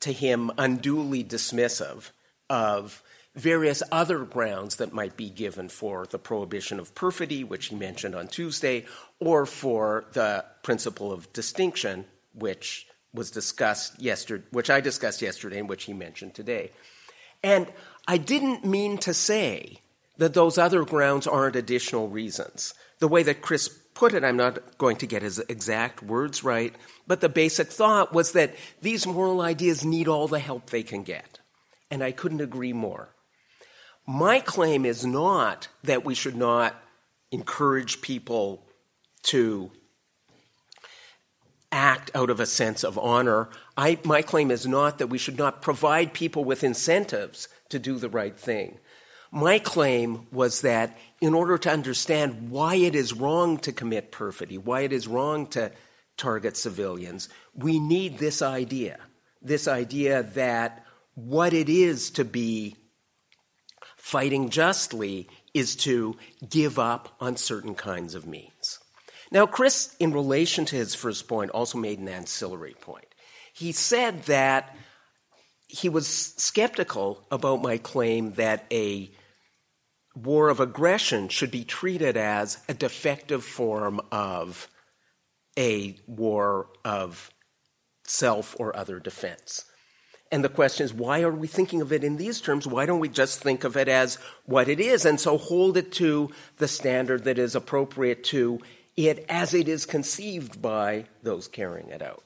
to 0.02 0.12
him 0.12 0.52
unduly 0.56 1.24
dismissive 1.24 2.12
of 2.48 3.02
various 3.34 3.82
other 3.90 4.24
grounds 4.24 4.76
that 4.76 4.92
might 4.92 5.16
be 5.16 5.30
given 5.30 5.68
for 5.68 6.06
the 6.06 6.18
prohibition 6.18 6.78
of 6.78 6.94
perfidy, 6.94 7.42
which 7.42 7.66
he 7.66 7.76
mentioned 7.76 8.14
on 8.14 8.28
Tuesday, 8.28 8.84
or 9.20 9.46
for 9.46 10.04
the 10.12 10.44
principle 10.62 11.12
of 11.12 11.32
distinction, 11.32 12.04
which 12.34 12.86
was 13.14 13.30
discussed 13.30 14.00
yesterday, 14.00 14.44
which 14.50 14.70
I 14.70 14.80
discussed 14.80 15.22
yesterday 15.22 15.58
and 15.58 15.68
which 15.68 15.84
he 15.84 15.92
mentioned 15.92 16.34
today. 16.34 16.70
And 17.42 17.66
I 18.06 18.18
didn't 18.18 18.64
mean 18.64 18.98
to 18.98 19.14
say 19.14 19.78
that 20.18 20.34
those 20.34 20.58
other 20.58 20.84
grounds 20.84 21.26
aren't 21.26 21.56
additional 21.56 22.08
reasons. 22.08 22.74
The 22.98 23.08
way 23.08 23.22
that 23.24 23.42
Chris 23.42 23.68
put 23.68 24.14
it, 24.14 24.24
I'm 24.24 24.36
not 24.36 24.78
going 24.78 24.96
to 24.96 25.06
get 25.06 25.22
his 25.22 25.38
exact 25.40 26.02
words 26.02 26.44
right, 26.44 26.74
but 27.06 27.20
the 27.20 27.28
basic 27.28 27.68
thought 27.68 28.12
was 28.12 28.32
that 28.32 28.54
these 28.80 29.06
moral 29.06 29.40
ideas 29.40 29.84
need 29.84 30.08
all 30.08 30.28
the 30.28 30.38
help 30.38 30.70
they 30.70 30.82
can 30.82 31.02
get. 31.02 31.40
And 31.90 32.02
I 32.02 32.12
couldn't 32.12 32.40
agree 32.40 32.72
more. 32.72 33.11
My 34.06 34.40
claim 34.40 34.84
is 34.84 35.04
not 35.06 35.68
that 35.84 36.04
we 36.04 36.14
should 36.14 36.36
not 36.36 36.74
encourage 37.30 38.00
people 38.00 38.66
to 39.24 39.70
act 41.70 42.10
out 42.14 42.28
of 42.28 42.40
a 42.40 42.46
sense 42.46 42.84
of 42.84 42.98
honor. 42.98 43.48
I, 43.76 43.98
my 44.04 44.20
claim 44.22 44.50
is 44.50 44.66
not 44.66 44.98
that 44.98 45.06
we 45.06 45.18
should 45.18 45.38
not 45.38 45.62
provide 45.62 46.12
people 46.12 46.44
with 46.44 46.64
incentives 46.64 47.48
to 47.70 47.78
do 47.78 47.98
the 47.98 48.10
right 48.10 48.36
thing. 48.36 48.78
My 49.30 49.58
claim 49.58 50.26
was 50.30 50.60
that 50.60 50.98
in 51.22 51.32
order 51.32 51.56
to 51.56 51.70
understand 51.70 52.50
why 52.50 52.74
it 52.74 52.94
is 52.94 53.14
wrong 53.14 53.56
to 53.58 53.72
commit 53.72 54.12
perfidy, 54.12 54.58
why 54.58 54.82
it 54.82 54.92
is 54.92 55.08
wrong 55.08 55.46
to 55.48 55.72
target 56.18 56.58
civilians, 56.58 57.30
we 57.54 57.80
need 57.80 58.18
this 58.18 58.42
idea 58.42 58.98
this 59.42 59.68
idea 59.68 60.22
that 60.22 60.84
what 61.14 61.52
it 61.52 61.68
is 61.68 62.10
to 62.12 62.24
be 62.24 62.76
fighting 64.02 64.50
justly 64.50 65.28
is 65.54 65.76
to 65.76 66.16
give 66.50 66.76
up 66.76 67.14
on 67.20 67.36
certain 67.36 67.76
kinds 67.76 68.16
of 68.16 68.26
means. 68.26 68.80
Now, 69.30 69.46
Chris, 69.46 69.94
in 70.00 70.12
relation 70.12 70.64
to 70.66 70.76
his 70.76 70.92
first 70.92 71.28
point, 71.28 71.52
also 71.52 71.78
made 71.78 72.00
an 72.00 72.08
ancillary 72.08 72.74
point. 72.80 73.06
He 73.54 73.70
said 73.70 74.24
that 74.24 74.76
he 75.68 75.88
was 75.88 76.08
skeptical 76.08 77.24
about 77.30 77.62
my 77.62 77.78
claim 77.78 78.32
that 78.32 78.66
a 78.72 79.08
war 80.16 80.48
of 80.48 80.58
aggression 80.58 81.28
should 81.28 81.52
be 81.52 81.62
treated 81.62 82.16
as 82.16 82.58
a 82.68 82.74
defective 82.74 83.44
form 83.44 84.00
of 84.10 84.68
a 85.56 85.96
war 86.08 86.66
of 86.84 87.30
self 88.02 88.56
or 88.58 88.76
other 88.76 88.98
defense. 88.98 89.64
And 90.32 90.42
the 90.42 90.48
question 90.48 90.86
is, 90.86 90.94
why 90.94 91.20
are 91.20 91.30
we 91.30 91.46
thinking 91.46 91.82
of 91.82 91.92
it 91.92 92.02
in 92.02 92.16
these 92.16 92.40
terms? 92.40 92.66
Why 92.66 92.86
don't 92.86 93.00
we 93.00 93.10
just 93.10 93.40
think 93.42 93.64
of 93.64 93.76
it 93.76 93.86
as 93.86 94.16
what 94.46 94.66
it 94.66 94.80
is? 94.80 95.04
And 95.04 95.20
so 95.20 95.36
hold 95.36 95.76
it 95.76 95.92
to 95.92 96.30
the 96.56 96.66
standard 96.66 97.24
that 97.24 97.38
is 97.38 97.54
appropriate 97.54 98.24
to 98.24 98.58
it 98.96 99.26
as 99.28 99.52
it 99.52 99.68
is 99.68 99.84
conceived 99.84 100.62
by 100.62 101.04
those 101.22 101.48
carrying 101.48 101.90
it 101.90 102.00
out. 102.00 102.24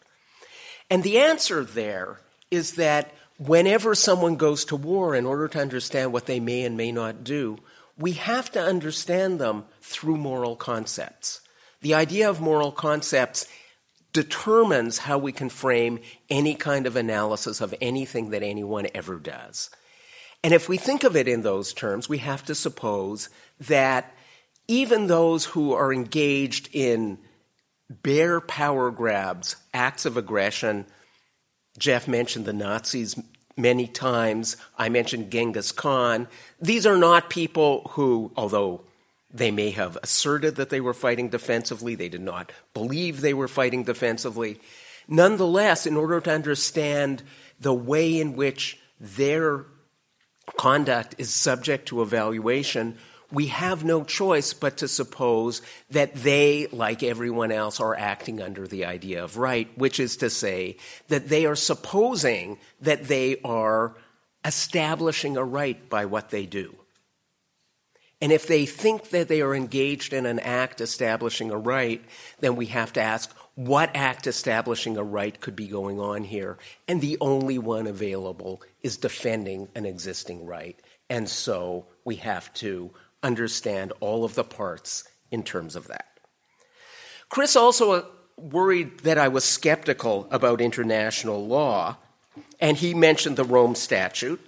And 0.88 1.02
the 1.02 1.18
answer 1.18 1.64
there 1.64 2.20
is 2.48 2.74
that 2.74 3.12
whenever 3.38 3.96
someone 3.96 4.36
goes 4.36 4.64
to 4.66 4.76
war, 4.76 5.16
in 5.16 5.26
order 5.26 5.48
to 5.48 5.60
understand 5.60 6.12
what 6.12 6.26
they 6.26 6.38
may 6.38 6.64
and 6.64 6.76
may 6.76 6.92
not 6.92 7.24
do, 7.24 7.58
we 7.98 8.12
have 8.12 8.52
to 8.52 8.60
understand 8.60 9.40
them 9.40 9.64
through 9.80 10.16
moral 10.16 10.54
concepts. 10.54 11.40
The 11.80 11.94
idea 11.94 12.30
of 12.30 12.40
moral 12.40 12.70
concepts 12.70 13.46
determines 14.16 14.96
how 14.96 15.18
we 15.18 15.30
can 15.30 15.50
frame 15.50 16.00
any 16.30 16.54
kind 16.54 16.86
of 16.86 16.96
analysis 16.96 17.60
of 17.60 17.74
anything 17.82 18.30
that 18.30 18.42
anyone 18.42 18.86
ever 18.94 19.18
does. 19.18 19.68
And 20.42 20.54
if 20.54 20.70
we 20.70 20.78
think 20.78 21.04
of 21.04 21.16
it 21.16 21.28
in 21.28 21.42
those 21.42 21.74
terms, 21.74 22.08
we 22.08 22.18
have 22.18 22.42
to 22.46 22.54
suppose 22.54 23.28
that 23.60 24.14
even 24.68 25.06
those 25.06 25.44
who 25.44 25.74
are 25.74 25.92
engaged 25.92 26.70
in 26.72 27.18
bare 27.90 28.40
power 28.40 28.90
grabs, 28.90 29.56
acts 29.74 30.06
of 30.06 30.16
aggression, 30.16 30.86
Jeff 31.78 32.08
mentioned 32.08 32.46
the 32.46 32.54
Nazis 32.54 33.20
many 33.54 33.86
times. 33.86 34.56
I 34.78 34.88
mentioned 34.88 35.30
Genghis 35.30 35.72
Khan. 35.72 36.26
These 36.58 36.86
are 36.86 36.96
not 36.96 37.28
people 37.28 37.90
who, 37.90 38.32
although 38.34 38.85
they 39.36 39.50
may 39.50 39.70
have 39.70 39.98
asserted 40.02 40.56
that 40.56 40.70
they 40.70 40.80
were 40.80 40.94
fighting 40.94 41.28
defensively. 41.28 41.94
They 41.94 42.08
did 42.08 42.22
not 42.22 42.52
believe 42.74 43.20
they 43.20 43.34
were 43.34 43.48
fighting 43.48 43.84
defensively. 43.84 44.60
Nonetheless, 45.08 45.86
in 45.86 45.96
order 45.96 46.20
to 46.20 46.32
understand 46.32 47.22
the 47.60 47.74
way 47.74 48.20
in 48.20 48.34
which 48.34 48.78
their 49.00 49.64
conduct 50.56 51.14
is 51.18 51.32
subject 51.32 51.88
to 51.88 52.02
evaluation, 52.02 52.96
we 53.32 53.46
have 53.46 53.84
no 53.84 54.04
choice 54.04 54.52
but 54.52 54.78
to 54.78 54.88
suppose 54.88 55.60
that 55.90 56.14
they, 56.14 56.68
like 56.70 57.02
everyone 57.02 57.50
else, 57.50 57.80
are 57.80 57.94
acting 57.94 58.40
under 58.40 58.66
the 58.66 58.84
idea 58.84 59.24
of 59.24 59.36
right, 59.36 59.68
which 59.76 59.98
is 59.98 60.18
to 60.18 60.30
say 60.30 60.76
that 61.08 61.28
they 61.28 61.46
are 61.46 61.56
supposing 61.56 62.58
that 62.80 63.04
they 63.04 63.40
are 63.44 63.96
establishing 64.44 65.36
a 65.36 65.44
right 65.44 65.88
by 65.90 66.04
what 66.04 66.30
they 66.30 66.46
do. 66.46 66.74
And 68.20 68.32
if 68.32 68.46
they 68.46 68.64
think 68.64 69.10
that 69.10 69.28
they 69.28 69.42
are 69.42 69.54
engaged 69.54 70.12
in 70.12 70.24
an 70.24 70.38
act 70.38 70.80
establishing 70.80 71.50
a 71.50 71.58
right, 71.58 72.02
then 72.40 72.56
we 72.56 72.66
have 72.66 72.92
to 72.94 73.02
ask 73.02 73.30
what 73.56 73.90
act 73.94 74.26
establishing 74.26 74.96
a 74.96 75.02
right 75.02 75.38
could 75.40 75.56
be 75.56 75.66
going 75.66 76.00
on 76.00 76.24
here. 76.24 76.58
And 76.88 77.00
the 77.00 77.18
only 77.20 77.58
one 77.58 77.86
available 77.86 78.62
is 78.82 78.96
defending 78.96 79.68
an 79.74 79.84
existing 79.84 80.46
right. 80.46 80.78
And 81.10 81.28
so 81.28 81.86
we 82.04 82.16
have 82.16 82.52
to 82.54 82.90
understand 83.22 83.92
all 84.00 84.24
of 84.24 84.34
the 84.34 84.44
parts 84.44 85.04
in 85.30 85.42
terms 85.42 85.76
of 85.76 85.88
that. 85.88 86.06
Chris 87.28 87.56
also 87.56 87.92
uh, 87.92 88.02
worried 88.36 89.00
that 89.00 89.18
I 89.18 89.28
was 89.28 89.44
skeptical 89.44 90.28
about 90.30 90.60
international 90.60 91.46
law, 91.46 91.96
and 92.60 92.76
he 92.76 92.94
mentioned 92.94 93.36
the 93.36 93.44
Rome 93.44 93.74
Statute. 93.74 94.40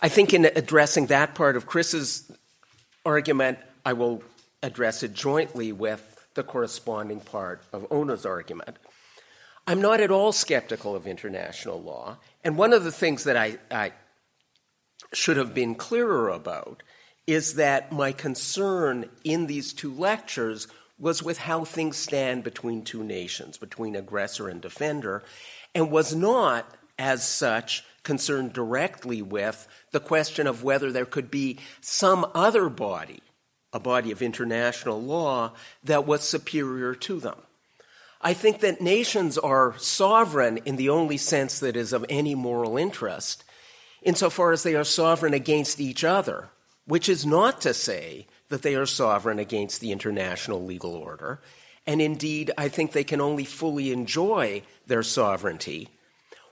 I 0.00 0.08
think 0.08 0.32
in 0.32 0.44
addressing 0.44 1.06
that 1.06 1.34
part 1.34 1.56
of 1.56 1.66
Chris's 1.66 2.30
argument, 3.04 3.58
I 3.84 3.92
will 3.92 4.22
address 4.62 5.02
it 5.02 5.14
jointly 5.14 5.72
with 5.72 6.26
the 6.34 6.42
corresponding 6.42 7.20
part 7.20 7.62
of 7.72 7.86
Oona's 7.92 8.26
argument. 8.26 8.78
I'm 9.66 9.80
not 9.80 10.00
at 10.00 10.10
all 10.10 10.32
skeptical 10.32 10.96
of 10.96 11.06
international 11.06 11.82
law, 11.82 12.18
and 12.42 12.56
one 12.56 12.72
of 12.72 12.84
the 12.84 12.92
things 12.92 13.24
that 13.24 13.36
I, 13.36 13.58
I 13.70 13.92
should 15.12 15.36
have 15.36 15.54
been 15.54 15.74
clearer 15.74 16.28
about 16.28 16.82
is 17.26 17.54
that 17.54 17.92
my 17.92 18.12
concern 18.12 19.08
in 19.24 19.46
these 19.46 19.72
two 19.72 19.92
lectures 19.92 20.66
was 20.98 21.22
with 21.22 21.38
how 21.38 21.64
things 21.64 21.96
stand 21.96 22.42
between 22.42 22.82
two 22.82 23.04
nations, 23.04 23.58
between 23.58 23.94
aggressor 23.94 24.48
and 24.48 24.60
defender, 24.60 25.22
and 25.74 25.90
was 25.90 26.14
not, 26.14 26.74
as 26.98 27.26
such, 27.26 27.84
concerned 28.08 28.54
directly 28.54 29.20
with 29.20 29.68
the 29.90 30.00
question 30.00 30.46
of 30.46 30.64
whether 30.64 30.90
there 30.90 31.04
could 31.04 31.30
be 31.30 31.58
some 31.82 32.24
other 32.34 32.70
body, 32.70 33.20
a 33.70 33.78
body 33.78 34.10
of 34.10 34.22
international 34.22 34.98
law, 34.98 35.52
that 35.84 36.06
was 36.06 36.22
superior 36.22 36.94
to 36.94 37.20
them. 37.20 37.36
I 38.22 38.32
think 38.32 38.60
that 38.60 38.80
nations 38.80 39.36
are 39.36 39.74
sovereign 39.76 40.56
in 40.64 40.76
the 40.76 40.88
only 40.88 41.18
sense 41.18 41.60
that 41.60 41.76
is 41.76 41.92
of 41.92 42.06
any 42.08 42.34
moral 42.34 42.78
interest, 42.78 43.44
insofar 44.00 44.52
as 44.52 44.62
they 44.62 44.74
are 44.74 44.84
sovereign 44.84 45.34
against 45.34 45.78
each 45.78 46.02
other, 46.02 46.48
which 46.86 47.10
is 47.10 47.26
not 47.26 47.60
to 47.60 47.74
say 47.74 48.26
that 48.48 48.62
they 48.62 48.74
are 48.74 48.86
sovereign 48.86 49.38
against 49.38 49.82
the 49.82 49.92
international 49.92 50.64
legal 50.64 50.94
order. 50.94 51.42
And 51.86 52.00
indeed, 52.00 52.52
I 52.56 52.70
think 52.70 52.92
they 52.92 53.04
can 53.04 53.20
only 53.20 53.44
fully 53.44 53.92
enjoy 53.92 54.62
their 54.86 55.02
sovereignty 55.02 55.90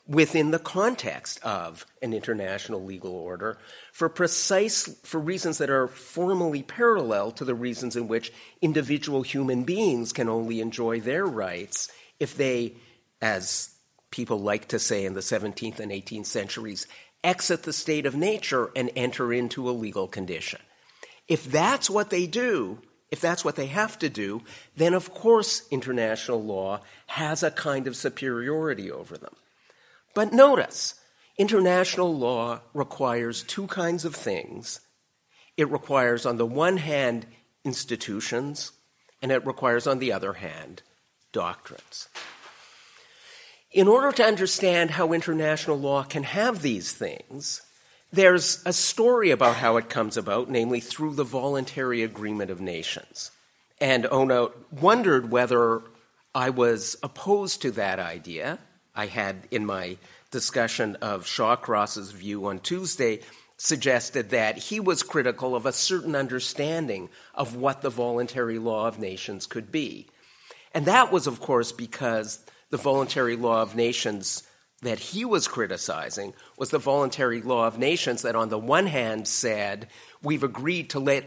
within 0.08 0.50
the 0.50 0.58
context 0.58 1.42
of 1.42 1.84
an 2.00 2.12
international 2.12 2.84
legal 2.84 3.12
order 3.12 3.58
for 3.92 4.08
precise 4.08 4.88
for 5.02 5.18
reasons 5.18 5.58
that 5.58 5.70
are 5.70 5.88
formally 5.88 6.62
parallel 6.62 7.32
to 7.32 7.44
the 7.44 7.54
reasons 7.54 7.96
in 7.96 8.06
which 8.06 8.32
individual 8.62 9.22
human 9.22 9.64
beings 9.64 10.12
can 10.12 10.28
only 10.28 10.60
enjoy 10.60 11.00
their 11.00 11.26
rights 11.26 11.90
if 12.20 12.36
they 12.36 12.72
as 13.20 13.70
people 14.10 14.38
like 14.38 14.68
to 14.68 14.78
say 14.78 15.04
in 15.04 15.14
the 15.14 15.20
17th 15.20 15.80
and 15.80 15.90
18th 15.90 16.26
centuries 16.26 16.86
exit 17.24 17.64
the 17.64 17.72
state 17.72 18.06
of 18.06 18.14
nature 18.14 18.70
and 18.76 18.90
enter 18.94 19.32
into 19.32 19.68
a 19.68 19.72
legal 19.72 20.06
condition 20.06 20.60
if 21.28 21.50
that's 21.50 21.90
what 21.90 22.10
they 22.10 22.26
do, 22.26 22.78
if 23.10 23.20
that's 23.20 23.44
what 23.44 23.56
they 23.56 23.66
have 23.66 23.98
to 23.98 24.08
do, 24.08 24.42
then 24.76 24.94
of 24.94 25.12
course 25.12 25.66
international 25.70 26.42
law 26.42 26.80
has 27.06 27.42
a 27.42 27.50
kind 27.50 27.86
of 27.86 27.96
superiority 27.96 28.90
over 28.90 29.16
them. 29.16 29.34
But 30.16 30.32
notice, 30.32 30.94
international 31.36 32.16
law 32.16 32.62
requires 32.72 33.42
two 33.42 33.66
kinds 33.66 34.06
of 34.06 34.14
things. 34.16 34.80
It 35.58 35.70
requires, 35.70 36.24
on 36.24 36.38
the 36.38 36.46
one 36.46 36.78
hand, 36.78 37.26
institutions, 37.66 38.72
and 39.20 39.30
it 39.30 39.44
requires, 39.44 39.86
on 39.86 39.98
the 39.98 40.14
other 40.14 40.32
hand, 40.32 40.80
doctrines. 41.32 42.08
In 43.70 43.88
order 43.88 44.10
to 44.12 44.24
understand 44.24 44.92
how 44.92 45.12
international 45.12 45.78
law 45.78 46.02
can 46.02 46.22
have 46.22 46.62
these 46.62 46.94
things, 46.94 47.60
there's 48.10 48.62
a 48.64 48.72
story 48.72 49.30
about 49.30 49.56
how 49.56 49.76
it 49.76 49.90
comes 49.90 50.16
about, 50.16 50.48
namely 50.48 50.80
through 50.80 51.14
the 51.16 51.24
voluntary 51.24 52.02
agreement 52.02 52.50
of 52.50 52.58
nations. 52.58 53.32
And 53.82 54.06
Oona 54.10 54.48
wondered 54.70 55.30
whether 55.30 55.82
I 56.34 56.48
was 56.48 56.96
opposed 57.02 57.60
to 57.62 57.70
that 57.72 57.98
idea. 57.98 58.60
I 58.96 59.06
had, 59.06 59.46
in 59.50 59.66
my 59.66 59.98
discussion 60.30 60.96
of 60.96 61.26
Shawcross's 61.26 62.10
view 62.10 62.46
on 62.46 62.58
Tuesday, 62.58 63.20
suggested 63.56 64.30
that 64.30 64.58
he 64.58 64.80
was 64.80 65.02
critical 65.02 65.54
of 65.54 65.66
a 65.66 65.72
certain 65.72 66.16
understanding 66.16 67.08
of 67.34 67.56
what 67.56 67.82
the 67.82 67.90
voluntary 67.90 68.58
law 68.58 68.86
of 68.86 68.98
nations 68.98 69.46
could 69.46 69.70
be. 69.70 70.08
And 70.74 70.86
that 70.86 71.12
was, 71.12 71.26
of 71.26 71.40
course, 71.40 71.72
because 71.72 72.44
the 72.70 72.76
voluntary 72.76 73.36
law 73.36 73.62
of 73.62 73.76
nations 73.76 74.42
that 74.82 74.98
he 74.98 75.24
was 75.24 75.48
criticizing 75.48 76.34
was 76.58 76.70
the 76.70 76.78
voluntary 76.78 77.40
law 77.40 77.66
of 77.66 77.78
nations 77.78 78.22
that, 78.22 78.36
on 78.36 78.50
the 78.50 78.58
one 78.58 78.86
hand, 78.86 79.26
said 79.26 79.88
we've 80.22 80.42
agreed 80.42 80.90
to 80.90 80.98
let 80.98 81.24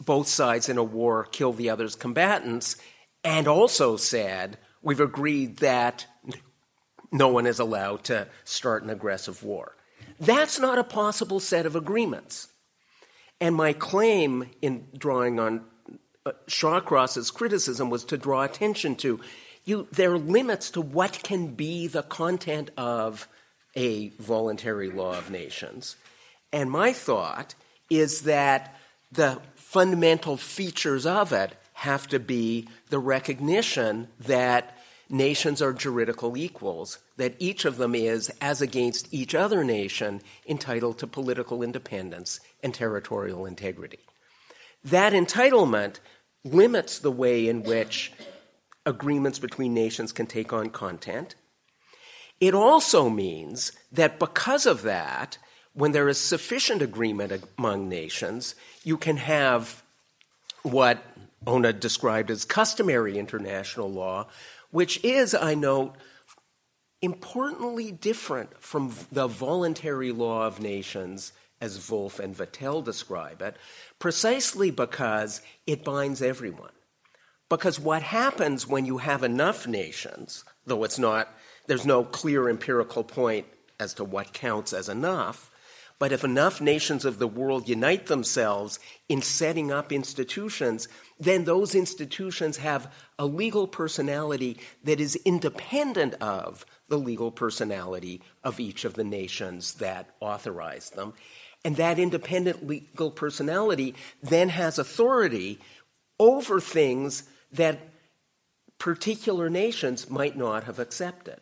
both 0.00 0.28
sides 0.28 0.68
in 0.68 0.78
a 0.78 0.84
war 0.84 1.24
kill 1.24 1.52
the 1.52 1.70
other's 1.70 1.96
combatants, 1.96 2.76
and 3.24 3.48
also 3.48 3.96
said 3.96 4.58
we've 4.82 5.00
agreed 5.00 5.56
that 5.56 6.06
no 7.16 7.28
one 7.28 7.46
is 7.46 7.58
allowed 7.58 8.04
to 8.04 8.28
start 8.44 8.82
an 8.82 8.90
aggressive 8.90 9.42
war. 9.42 9.74
That's 10.20 10.58
not 10.58 10.78
a 10.78 10.84
possible 10.84 11.40
set 11.40 11.66
of 11.66 11.76
agreements. 11.76 12.48
And 13.40 13.54
my 13.54 13.72
claim 13.72 14.50
in 14.62 14.86
drawing 14.96 15.38
on 15.38 15.64
uh, 16.24 16.32
Shawcross's 16.46 17.30
criticism 17.30 17.90
was 17.90 18.04
to 18.04 18.16
draw 18.16 18.42
attention 18.42 18.96
to 18.96 19.20
you, 19.64 19.88
there 19.90 20.12
are 20.12 20.18
limits 20.18 20.70
to 20.70 20.80
what 20.80 21.20
can 21.24 21.48
be 21.48 21.88
the 21.88 22.04
content 22.04 22.70
of 22.76 23.28
a 23.74 24.10
voluntary 24.20 24.90
law 24.90 25.18
of 25.18 25.30
nations. 25.30 25.96
And 26.52 26.70
my 26.70 26.92
thought 26.92 27.54
is 27.90 28.22
that 28.22 28.76
the 29.10 29.40
fundamental 29.56 30.36
features 30.36 31.04
of 31.04 31.32
it 31.32 31.52
have 31.72 32.06
to 32.08 32.18
be 32.18 32.68
the 32.90 32.98
recognition 32.98 34.08
that 34.20 34.75
nations 35.08 35.62
are 35.62 35.72
juridical 35.72 36.36
equals, 36.36 36.98
that 37.16 37.34
each 37.38 37.64
of 37.64 37.76
them 37.76 37.94
is, 37.94 38.30
as 38.40 38.60
against 38.60 39.12
each 39.12 39.34
other 39.34 39.62
nation, 39.64 40.20
entitled 40.48 40.98
to 40.98 41.06
political 41.06 41.62
independence 41.62 42.40
and 42.62 42.74
territorial 42.74 43.46
integrity. 43.46 44.00
That 44.84 45.12
entitlement 45.12 46.00
limits 46.44 46.98
the 46.98 47.10
way 47.10 47.48
in 47.48 47.62
which 47.62 48.12
agreements 48.84 49.38
between 49.38 49.74
nations 49.74 50.12
can 50.12 50.26
take 50.26 50.52
on 50.52 50.70
content. 50.70 51.34
It 52.40 52.54
also 52.54 53.08
means 53.08 53.72
that 53.90 54.18
because 54.18 54.66
of 54.66 54.82
that, 54.82 55.38
when 55.72 55.92
there 55.92 56.08
is 56.08 56.18
sufficient 56.18 56.82
agreement 56.82 57.44
among 57.58 57.88
nations, 57.88 58.54
you 58.84 58.96
can 58.96 59.16
have 59.16 59.82
what 60.62 61.02
Oona 61.46 61.72
described 61.72 62.30
as 62.30 62.44
customary 62.44 63.18
international 63.18 63.90
law, 63.90 64.26
which 64.76 65.02
is, 65.02 65.34
I 65.34 65.54
note, 65.54 65.94
importantly 67.00 67.90
different 67.90 68.62
from 68.62 68.92
the 69.10 69.26
voluntary 69.26 70.12
law 70.12 70.46
of 70.46 70.60
nations 70.60 71.32
as 71.62 71.90
Wolff 71.90 72.20
and 72.20 72.36
Vattel 72.36 72.84
describe 72.84 73.40
it, 73.40 73.56
precisely 73.98 74.70
because 74.70 75.40
it 75.66 75.82
binds 75.82 76.20
everyone. 76.20 76.72
Because 77.48 77.80
what 77.80 78.02
happens 78.02 78.66
when 78.66 78.84
you 78.84 78.98
have 78.98 79.22
enough 79.22 79.66
nations, 79.66 80.44
though 80.66 80.84
it's 80.84 80.98
not, 80.98 81.34
there's 81.68 81.86
no 81.86 82.04
clear 82.04 82.46
empirical 82.46 83.02
point 83.02 83.46
as 83.80 83.94
to 83.94 84.04
what 84.04 84.34
counts 84.34 84.74
as 84.74 84.90
enough, 84.90 85.50
but 85.98 86.12
if 86.12 86.22
enough 86.22 86.60
nations 86.60 87.06
of 87.06 87.18
the 87.18 87.26
world 87.26 87.66
unite 87.66 88.08
themselves 88.08 88.78
in 89.08 89.22
setting 89.22 89.72
up 89.72 89.90
institutions, 89.90 90.86
then 91.18 91.44
those 91.44 91.74
institutions 91.74 92.58
have 92.58 92.92
a 93.18 93.26
legal 93.26 93.66
personality 93.66 94.58
that 94.84 95.00
is 95.00 95.16
independent 95.24 96.14
of 96.14 96.66
the 96.88 96.98
legal 96.98 97.30
personality 97.30 98.20
of 98.44 98.60
each 98.60 98.84
of 98.84 98.94
the 98.94 99.04
nations 99.04 99.74
that 99.74 100.10
authorize 100.20 100.90
them. 100.90 101.14
And 101.64 101.76
that 101.76 101.98
independent 101.98 102.66
legal 102.66 103.10
personality 103.10 103.94
then 104.22 104.50
has 104.50 104.78
authority 104.78 105.58
over 106.18 106.60
things 106.60 107.24
that 107.52 107.80
particular 108.78 109.48
nations 109.48 110.10
might 110.10 110.36
not 110.36 110.64
have 110.64 110.78
accepted. 110.78 111.40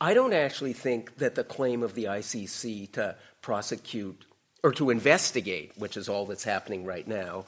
I 0.00 0.14
don't 0.14 0.34
actually 0.34 0.74
think 0.74 1.16
that 1.16 1.34
the 1.34 1.44
claim 1.44 1.82
of 1.82 1.94
the 1.94 2.04
ICC 2.04 2.92
to 2.92 3.16
prosecute 3.42 4.24
or 4.62 4.72
to 4.72 4.90
investigate, 4.90 5.72
which 5.76 5.96
is 5.96 6.08
all 6.08 6.26
that's 6.26 6.44
happening 6.44 6.84
right 6.84 7.06
now, 7.06 7.46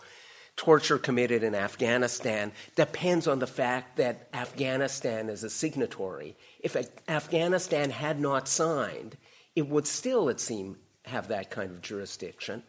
torture 0.61 0.99
committed 0.99 1.43
in 1.43 1.55
Afghanistan 1.55 2.53
depends 2.77 3.27
on 3.27 3.39
the 3.39 3.47
fact 3.47 3.97
that 3.97 4.28
Afghanistan 4.35 5.31
is 5.31 5.43
a 5.43 5.49
signatory. 5.49 6.37
If 6.62 6.77
Afghanistan 7.09 7.89
had 7.89 8.20
not 8.20 8.47
signed, 8.47 9.16
it 9.57 9.66
would 9.66 9.87
still, 9.87 10.28
it 10.28 10.39
seems, 10.39 10.77
have 11.07 11.28
that 11.28 11.51
kind 11.51 11.70
of 11.70 11.81
jurisdiction. 11.81 12.62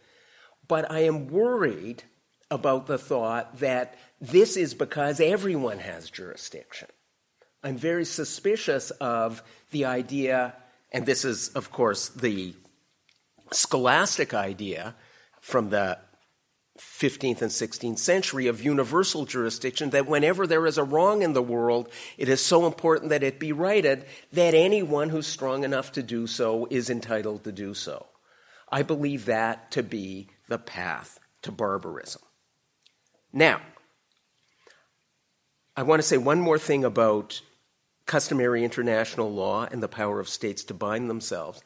But 0.70 0.90
I 0.90 1.00
am 1.00 1.28
worried 1.28 2.04
about 2.50 2.88
the 2.88 2.98
thought 2.98 3.60
that 3.60 3.98
this 4.22 4.56
is 4.56 4.74
because 4.74 5.20
everyone 5.20 5.80
has 5.80 6.10
jurisdiction. 6.10 6.88
I'm 7.62 7.76
very 7.76 8.06
suspicious 8.06 8.92
of 9.02 9.44
the 9.72 9.84
idea, 9.84 10.56
and 10.94 11.06
this 11.06 11.26
is, 11.26 11.50
of 11.50 11.74
course, 11.74 12.08
the 12.08 12.56
scholastic 13.52 14.34
idea 14.34 14.96
from 15.42 15.72
the 15.72 15.98
15th 17.02 17.42
and 17.42 17.52
16th 17.52 17.98
century 17.98 18.48
of 18.48 18.64
universal 18.64 19.26
jurisdiction 19.26 19.90
that 19.92 20.08
whenever 20.08 20.46
there 20.46 20.66
is 20.68 20.78
a 20.78 20.84
wrong 20.84 21.22
in 21.22 21.34
the 21.34 21.42
world, 21.42 21.90
it 22.18 22.30
is 22.30 22.44
so 22.44 22.66
important 22.66 23.10
that 23.10 23.24
it 23.24 23.40
be 23.40 23.52
righted 23.52 24.06
that 24.34 24.54
anyone 24.54 25.10
who's 25.10 25.28
strong 25.28 25.64
enough 25.64 25.92
to 25.94 26.04
do 26.04 26.28
so 26.28 26.68
is 26.70 26.90
entitled 26.90 27.44
to 27.44 27.52
do 27.52 27.74
so. 27.74 28.08
I 28.72 28.84
believe 28.84 29.26
that 29.26 29.72
to 29.72 29.84
be 29.84 30.30
the 30.48 30.58
path 30.58 31.20
to 31.42 31.52
barbarism. 31.52 32.22
Now, 33.34 33.62
I 35.76 35.84
want 35.84 36.02
to 36.02 36.08
say 36.08 36.18
one 36.18 36.40
more 36.40 36.60
thing 36.60 36.84
about 36.84 37.42
customary 38.06 38.64
international 38.64 39.32
law 39.32 39.68
and 39.72 39.82
the 39.82 39.88
power 39.88 40.20
of 40.20 40.30
states 40.30 40.64
to 40.66 40.74
bind 40.74 41.10
themselves. 41.10 41.62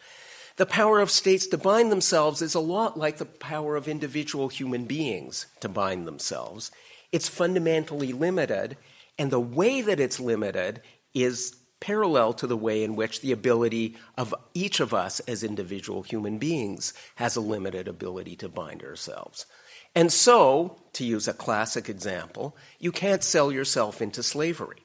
The 0.57 0.65
power 0.65 1.01
of 1.01 1.11
states 1.11 1.47
to 1.47 1.57
bind 1.57 1.91
themselves 1.91 2.41
is 2.41 2.55
a 2.55 2.61
lot 2.61 2.97
like 2.97 3.17
the 3.17 3.25
power 3.25 3.75
of 3.75 3.89
individual 3.89 4.47
human 4.47 4.85
beings 4.85 5.47
to 5.59 5.67
bind 5.67 6.07
themselves. 6.07 6.71
It's 7.11 7.27
fundamentally 7.27 8.13
limited, 8.13 8.77
and 9.19 9.31
the 9.31 9.39
way 9.39 9.81
that 9.81 9.99
it's 9.99 10.19
limited 10.19 10.81
is 11.13 11.57
parallel 11.81 12.33
to 12.33 12.47
the 12.47 12.55
way 12.55 12.83
in 12.83 12.95
which 12.95 13.19
the 13.19 13.33
ability 13.33 13.97
of 14.17 14.33
each 14.53 14.79
of 14.79 14.93
us 14.93 15.19
as 15.21 15.43
individual 15.43 16.03
human 16.03 16.37
beings 16.37 16.93
has 17.15 17.35
a 17.35 17.41
limited 17.41 17.89
ability 17.89 18.37
to 18.37 18.47
bind 18.47 18.81
ourselves. 18.81 19.45
And 19.93 20.11
so, 20.11 20.81
to 20.93 21.05
use 21.05 21.27
a 21.27 21.33
classic 21.33 21.89
example, 21.89 22.55
you 22.79 22.93
can't 22.93 23.23
sell 23.23 23.51
yourself 23.51 24.01
into 24.01 24.23
slavery. 24.23 24.81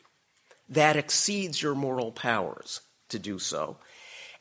That 0.69 0.97
exceeds 0.97 1.63
your 1.63 1.77
moral 1.77 2.11
powers 2.11 2.81
to 3.09 3.19
do 3.21 3.39
so. 3.39 3.79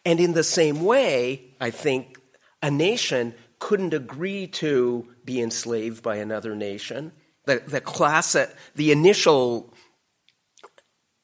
And 0.06 0.20
in 0.20 0.34
the 0.34 0.44
same 0.44 0.84
way, 0.84 1.56
I 1.60 1.72
think 1.72 2.18
a 2.62 2.72
nation 2.72 3.34
couldn't 3.60 3.94
agree 3.94 4.48
to 4.48 5.08
be 5.26 5.42
enslaved 5.42 6.02
by 6.02 6.16
another 6.16 6.56
nation. 6.56 7.12
The, 7.46 7.62
the, 7.66 7.82
classic, 7.82 8.50
the 8.76 8.92
initial 8.92 9.74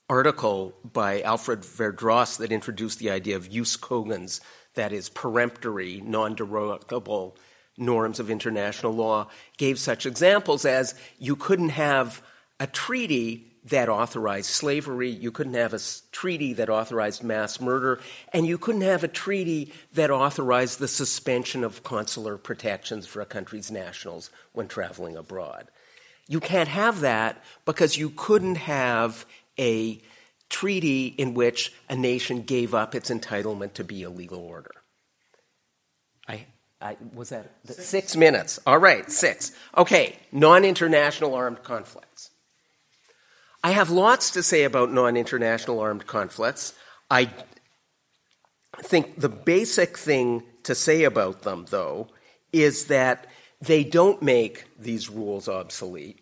article 0.10 0.76
by 0.84 1.22
Alfred 1.22 1.62
Verdross 1.62 2.38
that 2.38 2.52
introduced 2.52 3.00
the 3.00 3.10
idea 3.10 3.36
of 3.36 3.50
jus 3.50 3.78
cogens, 3.78 4.42
that 4.76 4.92
is, 4.92 5.10
peremptory, 5.10 6.02
non 6.04 6.36
derogable 6.36 7.38
norms 7.78 8.20
of 8.20 8.30
international 8.30 8.94
law, 8.94 9.28
gave 9.58 9.80
such 9.80 10.06
examples 10.06 10.66
as 10.66 10.96
you 11.18 11.36
couldn't 11.36 11.70
have 11.70 12.22
a 12.60 12.68
treaty 12.68 13.55
that 13.66 13.90
authorized 13.90 14.50
slavery, 14.50 15.10
you 15.10 15.32
couldn't 15.32 15.56
have 15.56 15.74
a 15.74 15.80
treaty 16.12 16.54
that 16.54 16.70
authorized 16.70 17.24
mass 17.24 17.60
murder, 17.60 18.00
and 18.32 18.46
you 18.46 18.58
couldn't 18.58 18.82
have 18.82 19.04
a 19.04 19.08
treaty 19.08 19.74
that 19.94 20.12
authorized 20.12 20.80
the 20.80 20.88
suspension 20.88 21.64
of 21.64 21.84
consular 21.84 22.38
protections 22.38 23.08
for 23.08 23.22
a 23.22 23.26
country's 23.26 23.72
nationals 23.72 24.30
when 24.54 24.68
traveling 24.68 25.18
abroad. 25.18 25.68
You 26.28 26.40
can't 26.40 26.70
have 26.70 27.02
that 27.02 27.44
because 27.66 27.98
you 27.98 28.12
couldn't 28.12 28.56
have 28.56 29.26
a 29.60 30.00
treaty 30.50 31.08
in 31.08 31.34
which 31.34 31.74
a 31.90 31.96
nation 31.96 32.44
gave 32.44 32.74
up 32.74 32.94
its 32.94 33.10
entitlement 33.10 33.74
to 33.74 33.84
be 33.84 34.04
a 34.04 34.10
legal 34.10 34.40
order. 34.40 34.72
I, 36.28 36.46
I 36.80 36.98
was 37.14 37.30
that 37.30 37.52
six. 37.66 37.86
six 37.86 38.16
minutes. 38.16 38.60
All 38.66 38.78
right, 38.78 39.10
six. 39.12 39.52
Okay, 39.76 40.16
non 40.32 40.66
international 40.66 41.34
armed 41.34 41.64
conflicts. 41.64 42.32
I 43.66 43.72
have 43.72 43.90
lots 43.90 44.30
to 44.32 44.44
say 44.44 44.62
about 44.64 44.92
non 44.92 45.18
international 45.18 45.80
armed 45.80 46.06
conflicts. 46.06 46.76
I 47.10 47.32
think 48.78 49.20
the 49.20 49.28
basic 49.28 49.98
thing 49.98 50.44
to 50.66 50.76
say 50.76 51.04
about 51.04 51.42
them, 51.42 51.66
though, 51.72 52.10
is 52.54 52.86
that 52.86 53.26
they 53.60 53.84
don't 53.84 54.22
make 54.22 54.66
these 54.78 55.10
rules 55.10 55.50
obsolete 55.50 56.20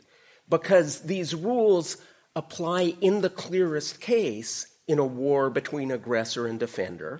because 0.47 1.01
these 1.01 1.35
rules 1.35 1.97
apply 2.33 2.93
in 3.01 3.19
the 3.19 3.29
clearest 3.29 3.99
case 3.99 4.65
in 4.87 4.97
a 4.97 5.05
war 5.05 5.49
between 5.49 5.91
aggressor 5.91 6.47
and 6.47 6.57
defender, 6.57 7.19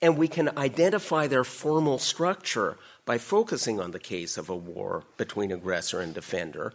and 0.00 0.16
we 0.16 0.26
can 0.26 0.56
identify 0.56 1.26
their 1.26 1.44
formal 1.44 1.98
structure 1.98 2.78
by 3.04 3.18
focusing 3.18 3.78
on 3.78 3.90
the 3.90 4.00
case 4.00 4.38
of 4.38 4.48
a 4.48 4.56
war 4.56 5.04
between 5.18 5.52
aggressor 5.52 6.00
and 6.00 6.14
defender. 6.14 6.72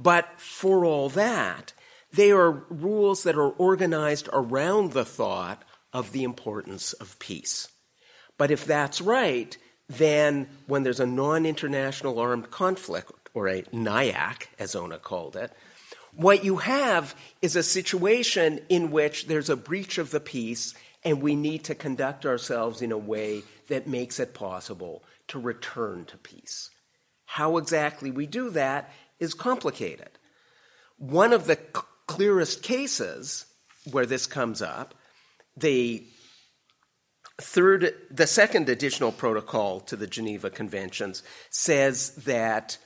But 0.00 0.40
for 0.40 0.84
all 0.84 1.08
that, 1.10 1.72
they 2.14 2.30
are 2.30 2.64
rules 2.68 3.24
that 3.24 3.36
are 3.36 3.50
organized 3.50 4.28
around 4.32 4.92
the 4.92 5.04
thought 5.04 5.62
of 5.92 6.12
the 6.12 6.24
importance 6.24 6.92
of 6.94 7.18
peace. 7.18 7.68
But 8.38 8.50
if 8.50 8.64
that's 8.64 9.00
right, 9.00 9.56
then 9.88 10.48
when 10.66 10.82
there's 10.82 11.00
a 11.00 11.06
non 11.06 11.46
international 11.46 12.18
armed 12.18 12.50
conflict, 12.50 13.12
or 13.34 13.48
a 13.48 13.62
NIAC, 13.62 14.46
as 14.58 14.76
Oona 14.76 14.98
called 14.98 15.36
it, 15.36 15.52
what 16.16 16.44
you 16.44 16.58
have 16.58 17.16
is 17.42 17.56
a 17.56 17.62
situation 17.62 18.60
in 18.68 18.92
which 18.92 19.26
there's 19.26 19.50
a 19.50 19.56
breach 19.56 19.98
of 19.98 20.12
the 20.12 20.20
peace 20.20 20.74
and 21.02 21.20
we 21.20 21.34
need 21.34 21.64
to 21.64 21.74
conduct 21.74 22.24
ourselves 22.24 22.80
in 22.80 22.92
a 22.92 22.98
way 22.98 23.42
that 23.68 23.88
makes 23.88 24.20
it 24.20 24.32
possible 24.32 25.02
to 25.28 25.38
return 25.38 26.04
to 26.06 26.16
peace. 26.16 26.70
How 27.26 27.56
exactly 27.56 28.10
we 28.10 28.26
do 28.26 28.50
that 28.50 28.90
is 29.18 29.34
complicated. 29.34 30.10
One 30.96 31.32
of 31.32 31.46
the 31.46 31.58
clearest 32.06 32.62
cases 32.62 33.46
where 33.90 34.06
this 34.06 34.26
comes 34.26 34.62
up, 34.62 34.94
the 35.56 36.06
third, 37.40 37.94
the 38.10 38.26
second 38.26 38.68
additional 38.68 39.12
protocol 39.12 39.80
to 39.80 39.96
the 39.96 40.06
Geneva 40.06 40.50
Conventions 40.50 41.22
says 41.50 42.14
that 42.24 42.78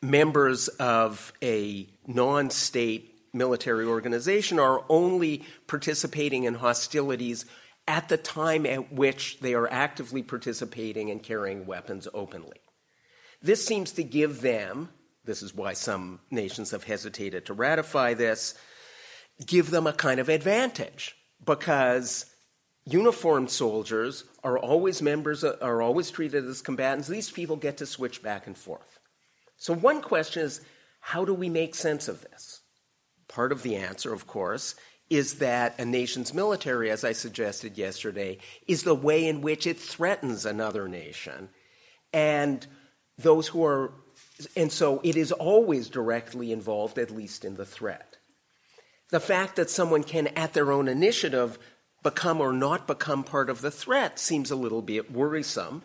members 0.00 0.68
of 0.68 1.32
a 1.42 1.88
non 2.06 2.50
state 2.50 3.12
military 3.32 3.86
organization 3.86 4.58
are 4.58 4.84
only 4.88 5.44
participating 5.66 6.44
in 6.44 6.54
hostilities 6.54 7.46
at 7.88 8.08
the 8.08 8.16
time 8.16 8.66
at 8.66 8.92
which 8.92 9.40
they 9.40 9.54
are 9.54 9.70
actively 9.70 10.22
participating 10.22 11.10
and 11.10 11.22
carrying 11.22 11.66
weapons 11.66 12.06
openly. 12.14 12.60
This 13.40 13.64
seems 13.66 13.92
to 13.92 14.04
give 14.04 14.40
them 14.40 14.90
this 15.24 15.42
is 15.42 15.54
why 15.54 15.72
some 15.72 16.20
nations 16.30 16.70
have 16.72 16.84
hesitated 16.84 17.46
to 17.46 17.54
ratify 17.54 18.14
this, 18.14 18.54
give 19.46 19.70
them 19.70 19.86
a 19.86 19.92
kind 19.92 20.20
of 20.20 20.28
advantage 20.28 21.14
because 21.44 22.26
uniformed 22.84 23.50
soldiers 23.50 24.24
are 24.42 24.58
always 24.58 25.00
members, 25.00 25.44
are 25.44 25.82
always 25.82 26.10
treated 26.10 26.44
as 26.44 26.62
combatants. 26.62 27.08
These 27.08 27.30
people 27.30 27.56
get 27.56 27.76
to 27.78 27.86
switch 27.86 28.22
back 28.22 28.46
and 28.46 28.56
forth. 28.56 28.98
So, 29.56 29.74
one 29.74 30.02
question 30.02 30.42
is 30.42 30.60
how 31.00 31.24
do 31.24 31.34
we 31.34 31.48
make 31.48 31.74
sense 31.74 32.08
of 32.08 32.22
this? 32.22 32.60
Part 33.28 33.52
of 33.52 33.62
the 33.62 33.76
answer, 33.76 34.12
of 34.12 34.26
course, 34.26 34.74
is 35.08 35.34
that 35.34 35.78
a 35.78 35.84
nation's 35.84 36.32
military, 36.34 36.90
as 36.90 37.04
I 37.04 37.12
suggested 37.12 37.78
yesterday, 37.78 38.38
is 38.66 38.82
the 38.82 38.94
way 38.94 39.26
in 39.26 39.40
which 39.40 39.66
it 39.66 39.78
threatens 39.78 40.46
another 40.46 40.88
nation. 40.88 41.48
And 42.12 42.66
those 43.18 43.48
who 43.48 43.64
are 43.64 43.92
and 44.56 44.70
so 44.70 45.00
it 45.02 45.16
is 45.16 45.32
always 45.32 45.88
directly 45.88 46.52
involved, 46.52 46.98
at 46.98 47.10
least 47.10 47.44
in 47.44 47.56
the 47.56 47.66
threat. 47.66 48.16
The 49.10 49.20
fact 49.20 49.56
that 49.56 49.70
someone 49.70 50.04
can, 50.04 50.28
at 50.28 50.54
their 50.54 50.72
own 50.72 50.88
initiative, 50.88 51.58
become 52.02 52.40
or 52.40 52.52
not 52.52 52.86
become 52.86 53.24
part 53.24 53.50
of 53.50 53.60
the 53.60 53.70
threat 53.70 54.18
seems 54.18 54.50
a 54.50 54.56
little 54.56 54.82
bit 54.82 55.12
worrisome. 55.12 55.82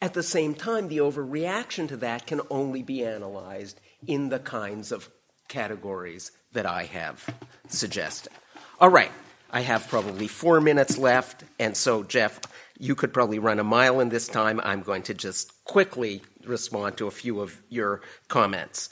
At 0.00 0.14
the 0.14 0.22
same 0.22 0.54
time, 0.54 0.88
the 0.88 0.98
overreaction 0.98 1.88
to 1.88 1.96
that 1.98 2.26
can 2.26 2.42
only 2.50 2.82
be 2.82 3.04
analyzed 3.04 3.80
in 4.06 4.28
the 4.28 4.38
kinds 4.38 4.92
of 4.92 5.08
categories 5.48 6.32
that 6.52 6.66
I 6.66 6.84
have 6.84 7.24
suggested. 7.68 8.32
All 8.78 8.90
right, 8.90 9.12
I 9.50 9.60
have 9.60 9.88
probably 9.88 10.28
four 10.28 10.60
minutes 10.60 10.98
left, 10.98 11.44
and 11.58 11.76
so, 11.76 12.02
Jeff, 12.02 12.40
you 12.78 12.94
could 12.94 13.12
probably 13.12 13.38
run 13.38 13.58
a 13.58 13.64
mile 13.64 14.00
in 14.00 14.08
this 14.08 14.28
time. 14.28 14.60
I'm 14.62 14.82
going 14.82 15.02
to 15.04 15.14
just 15.14 15.64
quickly 15.64 16.22
respond 16.44 16.96
to 16.98 17.06
a 17.06 17.10
few 17.10 17.40
of 17.40 17.60
your 17.68 18.02
comments. 18.28 18.88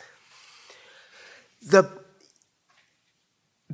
The 1.63 1.91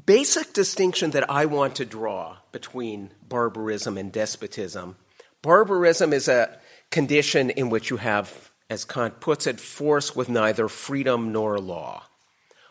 basic 0.06 0.52
distinction 0.52 1.10
that 1.12 1.30
I 1.30 1.46
want 1.46 1.76
to 1.76 1.84
draw 1.84 2.38
between 2.52 3.10
barbarism 3.28 3.96
and 3.98 4.12
despotism 4.12 4.96
barbarism 5.42 6.12
is 6.12 6.28
a 6.28 6.58
condition 6.90 7.50
in 7.50 7.70
which 7.70 7.90
you 7.90 7.96
have, 7.96 8.50
as 8.68 8.84
Kant 8.84 9.20
puts 9.20 9.46
it, 9.46 9.60
force 9.60 10.14
with 10.14 10.28
neither 10.28 10.68
freedom 10.68 11.32
nor 11.32 11.58
law. 11.58 12.04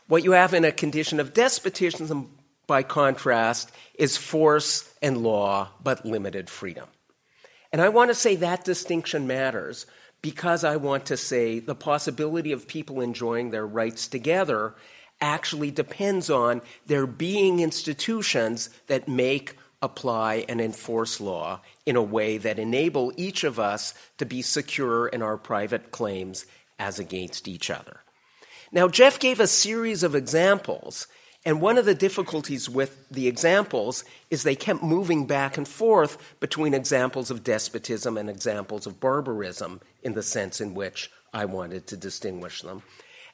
What 0.07 0.23
you 0.23 0.31
have 0.31 0.53
in 0.53 0.65
a 0.65 0.71
condition 0.71 1.19
of 1.19 1.33
despotism, 1.33 2.37
by 2.67 2.83
contrast, 2.83 3.71
is 3.95 4.17
force 4.17 4.91
and 5.01 5.17
law, 5.17 5.69
but 5.83 6.05
limited 6.05 6.49
freedom. 6.49 6.87
And 7.71 7.81
I 7.81 7.89
want 7.89 8.09
to 8.09 8.15
say 8.15 8.35
that 8.37 8.65
distinction 8.65 9.27
matters 9.27 9.85
because 10.21 10.63
I 10.63 10.75
want 10.75 11.05
to 11.07 11.17
say 11.17 11.59
the 11.59 11.75
possibility 11.75 12.51
of 12.51 12.67
people 12.67 13.01
enjoying 13.01 13.51
their 13.51 13.65
rights 13.65 14.07
together 14.07 14.75
actually 15.21 15.71
depends 15.71 16.29
on 16.29 16.61
there 16.87 17.07
being 17.07 17.59
institutions 17.59 18.69
that 18.87 19.07
make, 19.07 19.57
apply, 19.81 20.45
and 20.49 20.59
enforce 20.59 21.19
law 21.19 21.61
in 21.85 21.95
a 21.95 22.01
way 22.01 22.37
that 22.37 22.59
enable 22.59 23.13
each 23.17 23.43
of 23.43 23.59
us 23.59 23.93
to 24.17 24.25
be 24.25 24.41
secure 24.41 25.07
in 25.07 25.21
our 25.21 25.37
private 25.37 25.91
claims 25.91 26.45
as 26.77 26.99
against 26.99 27.47
each 27.47 27.69
other. 27.69 28.01
Now, 28.71 28.87
Jeff 28.87 29.19
gave 29.19 29.39
a 29.39 29.47
series 29.47 30.03
of 30.03 30.15
examples, 30.15 31.07
and 31.45 31.61
one 31.61 31.77
of 31.77 31.85
the 31.85 31.95
difficulties 31.95 32.69
with 32.69 33.07
the 33.09 33.27
examples 33.27 34.03
is 34.29 34.43
they 34.43 34.55
kept 34.55 34.83
moving 34.83 35.25
back 35.25 35.57
and 35.57 35.67
forth 35.67 36.17
between 36.39 36.73
examples 36.73 37.31
of 37.31 37.43
despotism 37.43 38.17
and 38.17 38.29
examples 38.29 38.85
of 38.85 38.99
barbarism 38.99 39.79
in 40.03 40.13
the 40.13 40.23
sense 40.23 40.59
in 40.59 40.73
which 40.73 41.09
I 41.33 41.45
wanted 41.45 41.87
to 41.87 41.97
distinguish 41.97 42.61
them. 42.61 42.83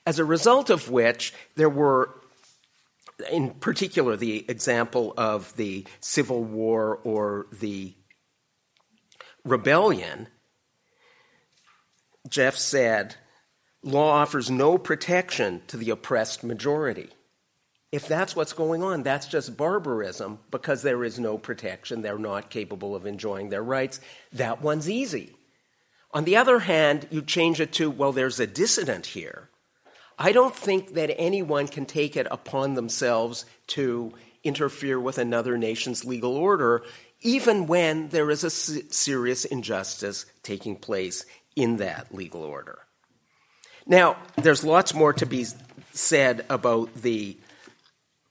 As 0.06 0.20
a 0.20 0.26
result 0.26 0.70
of 0.70 0.92
which, 0.92 1.34
there 1.56 1.70
were, 1.70 2.16
in 3.32 3.52
particular, 3.52 4.16
the 4.16 4.46
example 4.48 5.16
of 5.18 5.56
the 5.56 5.88
Civil 6.00 6.44
War 6.44 7.00
or 7.04 7.48
the 7.52 7.96
rebellion. 9.44 10.28
Jeff 12.30 12.56
said, 12.56 13.16
law 13.82 14.12
offers 14.12 14.52
no 14.52 14.78
protection 14.78 15.64
to 15.68 15.78
the 15.78 15.90
oppressed 15.90 16.44
majority. 16.44 17.10
If 17.96 18.10
that's 18.10 18.36
what's 18.36 18.52
going 18.52 18.84
on, 18.84 19.04
that's 19.04 19.26
just 19.26 19.56
barbarism 19.56 20.40
because 20.52 20.82
there 20.82 21.06
is 21.06 21.18
no 21.18 21.38
protection. 21.38 22.02
They're 22.02 22.20
not 22.20 22.50
capable 22.50 22.94
of 22.94 23.06
enjoying 23.06 23.48
their 23.48 23.64
rights. 23.64 24.02
That 24.34 24.62
one's 24.62 24.90
easy. 24.90 25.34
On 26.12 26.26
the 26.26 26.36
other 26.36 26.60
hand, 26.60 27.08
you 27.10 27.22
change 27.22 27.62
it 27.62 27.72
to, 27.74 27.90
well, 27.90 28.12
there's 28.12 28.42
a 28.42 28.48
dissident 28.48 29.06
here. 29.06 29.50
I 30.20 30.34
don't 30.34 30.54
think 30.54 30.96
that 30.96 31.16
anyone 31.18 31.70
can 31.70 31.86
take 31.86 32.18
it 32.18 32.28
upon 32.30 32.74
themselves 32.74 33.46
to 33.68 34.12
interfere 34.44 35.00
with 35.00 35.18
another 35.18 35.58
nation's 35.58 36.04
legal 36.04 36.36
order, 36.36 36.84
even 37.22 37.66
when 37.66 38.10
there 38.10 38.30
is 38.30 38.44
a 38.44 38.50
serious 38.50 39.46
injustice 39.46 40.26
taking 40.44 40.76
place 40.76 41.26
in 41.56 41.78
that 41.78 42.14
legal 42.14 42.44
order. 42.44 42.80
Now, 43.88 44.18
there's 44.36 44.66
lots 44.66 44.94
more 44.94 45.14
to 45.14 45.26
be 45.26 45.46
said 45.94 46.46
about 46.50 46.94
the 46.96 47.38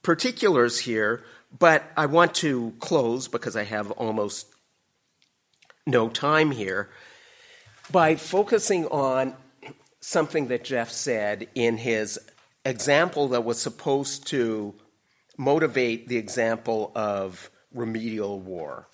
particulars 0.05 0.77
here, 0.77 1.23
but 1.57 1.83
I 1.97 2.05
want 2.05 2.35
to 2.35 2.75
close 2.79 3.27
because 3.27 3.55
I 3.55 3.63
have 3.63 3.89
almost 3.89 4.45
no 5.87 6.09
time 6.09 6.51
here 6.51 6.91
by 7.91 8.15
focusing 8.15 8.85
on 8.85 9.33
something 10.01 10.47
that 10.49 10.63
Jeff 10.63 10.91
said 10.91 11.47
in 11.55 11.77
his 11.77 12.19
example 12.63 13.29
that 13.29 13.43
was 13.43 13.59
supposed 13.59 14.27
to 14.27 14.75
motivate 15.39 16.07
the 16.07 16.17
example 16.17 16.91
of 16.93 17.49
remedial 17.73 18.39
war. 18.39 18.87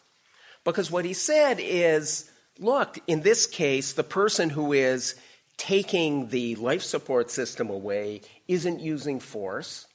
Because 0.63 0.89
what 0.89 1.03
he 1.03 1.13
said 1.13 1.57
is 1.59 2.31
look, 2.57 2.99
in 3.05 3.19
this 3.19 3.45
case, 3.45 3.91
the 3.91 4.03
person 4.03 4.49
who 4.49 4.71
is 4.71 5.15
taking 5.57 6.29
the 6.29 6.55
life 6.55 6.83
support 6.83 7.29
system 7.29 7.69
away 7.69 8.21
isn't 8.47 8.79
using 8.79 9.19
force. 9.19 9.87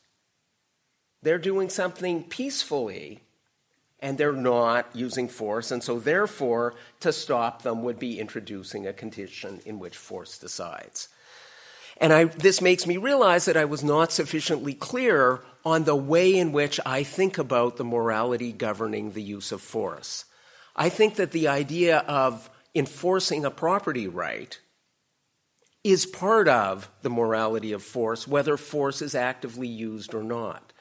They're 1.27 1.39
doing 1.39 1.71
something 1.71 2.23
peacefully 2.23 3.19
and 3.99 4.17
they're 4.17 4.31
not 4.31 4.87
using 4.95 5.27
force. 5.27 5.73
And 5.73 5.83
so, 5.83 5.99
therefore, 5.99 6.77
to 7.01 7.13
stop 7.13 7.63
them 7.63 7.83
would 7.83 7.99
be 7.99 8.21
introducing 8.21 8.87
a 8.87 8.93
condition 8.93 9.61
in 9.67 9.81
which 9.81 9.97
force 9.97 10.39
decides. 10.39 11.09
And 11.97 12.13
I, 12.13 12.27
this 12.27 12.61
makes 12.61 12.87
me 12.87 12.97
realize 12.97 13.47
that 13.47 13.57
I 13.57 13.65
was 13.65 13.83
not 13.83 14.13
sufficiently 14.13 14.73
clear 14.73 15.43
on 15.65 15.83
the 15.83 15.97
way 15.97 16.39
in 16.39 16.53
which 16.53 16.79
I 16.87 17.03
think 17.03 17.39
about 17.39 17.77
the 17.77 17.83
morality 17.83 18.53
governing 18.53 19.11
the 19.11 19.21
use 19.21 19.51
of 19.51 19.61
force. 19.61 20.27
I 20.77 20.89
think 20.91 21.17
that 21.17 21.33
the 21.33 21.49
idea 21.49 22.05
of 22.07 22.49
enforcing 22.73 23.45
a 23.45 23.51
property 23.51 24.07
right 24.07 24.57
is 25.83 26.07
part 26.07 26.47
of 26.47 26.89
the 27.03 27.11
morality 27.11 27.73
of 27.73 27.83
force, 27.83 28.29
whether 28.29 28.57
force 28.57 29.03
is 29.03 29.17
actively 29.17 29.67
used 29.67 30.15
or 30.15 30.23
not. 30.23 30.73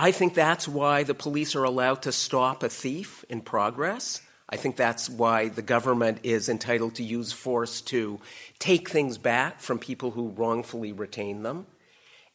I 0.00 0.12
think 0.12 0.34
that's 0.34 0.68
why 0.68 1.02
the 1.02 1.14
police 1.14 1.56
are 1.56 1.64
allowed 1.64 2.02
to 2.02 2.12
stop 2.12 2.62
a 2.62 2.68
thief 2.68 3.24
in 3.28 3.40
progress. 3.40 4.22
I 4.48 4.56
think 4.56 4.76
that's 4.76 5.10
why 5.10 5.48
the 5.48 5.60
government 5.60 6.20
is 6.22 6.48
entitled 6.48 6.94
to 6.94 7.02
use 7.02 7.32
force 7.32 7.80
to 7.82 8.20
take 8.60 8.88
things 8.88 9.18
back 9.18 9.60
from 9.60 9.80
people 9.80 10.12
who 10.12 10.28
wrongfully 10.28 10.92
retain 10.92 11.42
them. 11.42 11.66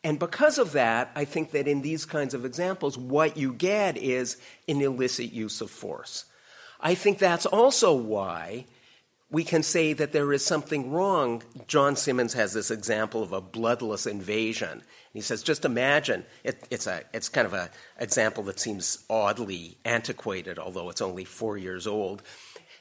And 0.03 0.19
because 0.19 0.57
of 0.57 0.73
that, 0.73 1.11
I 1.15 1.23
think 1.23 1.51
that 1.51 1.69
in 1.69 1.81
these 1.81 2.03
kinds 2.03 2.33
of 2.33 2.43
examples, 2.43 2.97
what 2.97 3.37
you 3.37 3.53
get 3.53 3.95
is 3.95 4.35
an 4.67 4.81
illicit 4.81 5.31
use 5.31 5.61
of 5.61 5.71
force. 5.71 6.25
I 6.81 6.95
think 6.95 7.17
that's 7.17 7.45
also 7.45 7.93
why 7.93 8.65
we 9.33 9.43
can 9.43 9.63
say 9.63 9.93
that 9.93 10.11
there 10.11 10.31
is 10.31 10.45
something 10.45 10.91
wrong. 10.91 11.41
John 11.67 11.95
Simmons 11.95 12.33
has 12.33 12.53
this 12.53 12.69
example 12.69 13.23
of 13.23 13.33
a 13.33 13.41
bloodless 13.41 14.05
invasion. 14.05 14.83
He 15.11 15.21
says, 15.21 15.41
just 15.41 15.65
imagine, 15.65 16.23
it, 16.43 16.67
it's, 16.69 16.85
a, 16.85 17.01
it's 17.13 17.29
kind 17.29 17.47
of 17.47 17.53
an 17.55 17.69
example 17.99 18.43
that 18.43 18.59
seems 18.59 19.03
oddly 19.09 19.79
antiquated, 19.85 20.59
although 20.59 20.91
it's 20.91 21.01
only 21.01 21.25
four 21.25 21.57
years 21.57 21.87
old. 21.87 22.21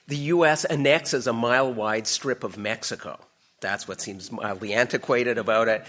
The 0.08 0.16
U.S. 0.16 0.66
annexes 0.66 1.26
a 1.26 1.32
mile 1.32 1.72
wide 1.72 2.06
strip 2.06 2.44
of 2.44 2.58
Mexico. 2.58 3.18
That's 3.62 3.88
what 3.88 4.02
seems 4.02 4.30
mildly 4.30 4.74
antiquated 4.74 5.38
about 5.38 5.68
it. 5.68 5.86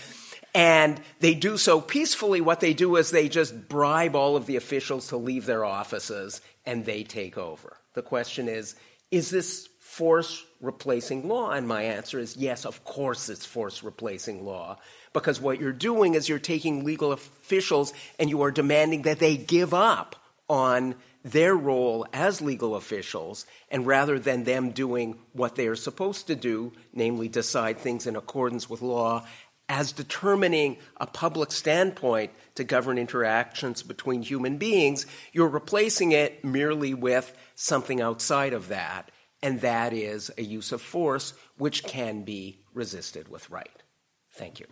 And 0.55 1.01
they 1.19 1.33
do 1.33 1.57
so 1.57 1.81
peacefully. 1.81 2.39
What 2.39 2.61
they 2.61 2.73
do 2.73 2.95
is 2.95 3.11
they 3.11 3.27
just 3.27 3.67
bribe 3.67 4.15
all 4.15 4.37
of 4.37 4.45
the 4.45 4.55
officials 4.55 5.09
to 5.09 5.17
leave 5.17 5.45
their 5.45 5.65
offices 5.65 6.39
and 6.65 6.85
they 6.85 7.03
take 7.03 7.37
over. 7.37 7.75
The 7.95 8.01
question 8.01 8.47
is 8.47 8.75
is 9.11 9.29
this 9.29 9.69
force 9.79 10.43
replacing 10.63 11.27
law? 11.27 11.51
And 11.51 11.67
my 11.67 11.83
answer 11.83 12.17
is 12.17 12.35
yes, 12.37 12.65
of 12.65 12.83
course 12.83 13.29
it's 13.29 13.45
force 13.45 13.83
replacing 13.83 14.45
law. 14.45 14.79
Because 15.13 15.39
what 15.39 15.59
you're 15.59 15.71
doing 15.71 16.15
is 16.15 16.27
you're 16.27 16.39
taking 16.39 16.83
legal 16.83 17.11
officials 17.11 17.93
and 18.17 18.29
you 18.29 18.41
are 18.41 18.51
demanding 18.51 19.03
that 19.03 19.19
they 19.19 19.37
give 19.37 19.73
up 19.73 20.15
on 20.49 20.95
their 21.23 21.55
role 21.55 22.05
as 22.11 22.41
legal 22.41 22.75
officials, 22.75 23.45
and 23.69 23.87
rather 23.87 24.19
than 24.19 24.43
them 24.43 24.71
doing 24.71 25.17
what 25.31 25.55
they 25.55 25.67
are 25.67 25.75
supposed 25.75 26.27
to 26.27 26.35
do, 26.35 26.73
namely 26.93 27.29
decide 27.29 27.77
things 27.77 28.05
in 28.05 28.17
accordance 28.17 28.69
with 28.69 28.81
law, 28.81 29.25
as 29.69 29.93
determining 29.93 30.75
a 30.97 31.07
public 31.07 31.51
standpoint 31.51 32.31
to 32.55 32.65
govern 32.65 32.97
interactions 32.97 33.81
between 33.81 34.21
human 34.21 34.57
beings, 34.57 35.05
you're 35.31 35.47
replacing 35.47 36.11
it 36.11 36.43
merely 36.43 36.93
with 36.93 37.33
something 37.55 38.01
outside 38.01 38.51
of 38.51 38.67
that, 38.67 39.09
and 39.43 39.59
that 39.61 39.91
is 39.93 40.31
a 40.37 40.41
use 40.41 40.71
of 40.71 40.81
force 40.81 41.33
which 41.57 41.83
can 41.83 42.23
be 42.23 42.57
resisted 42.73 43.27
with 43.27 43.49
right. 43.49 43.83
Thank 44.31 44.59
you. 44.59 44.65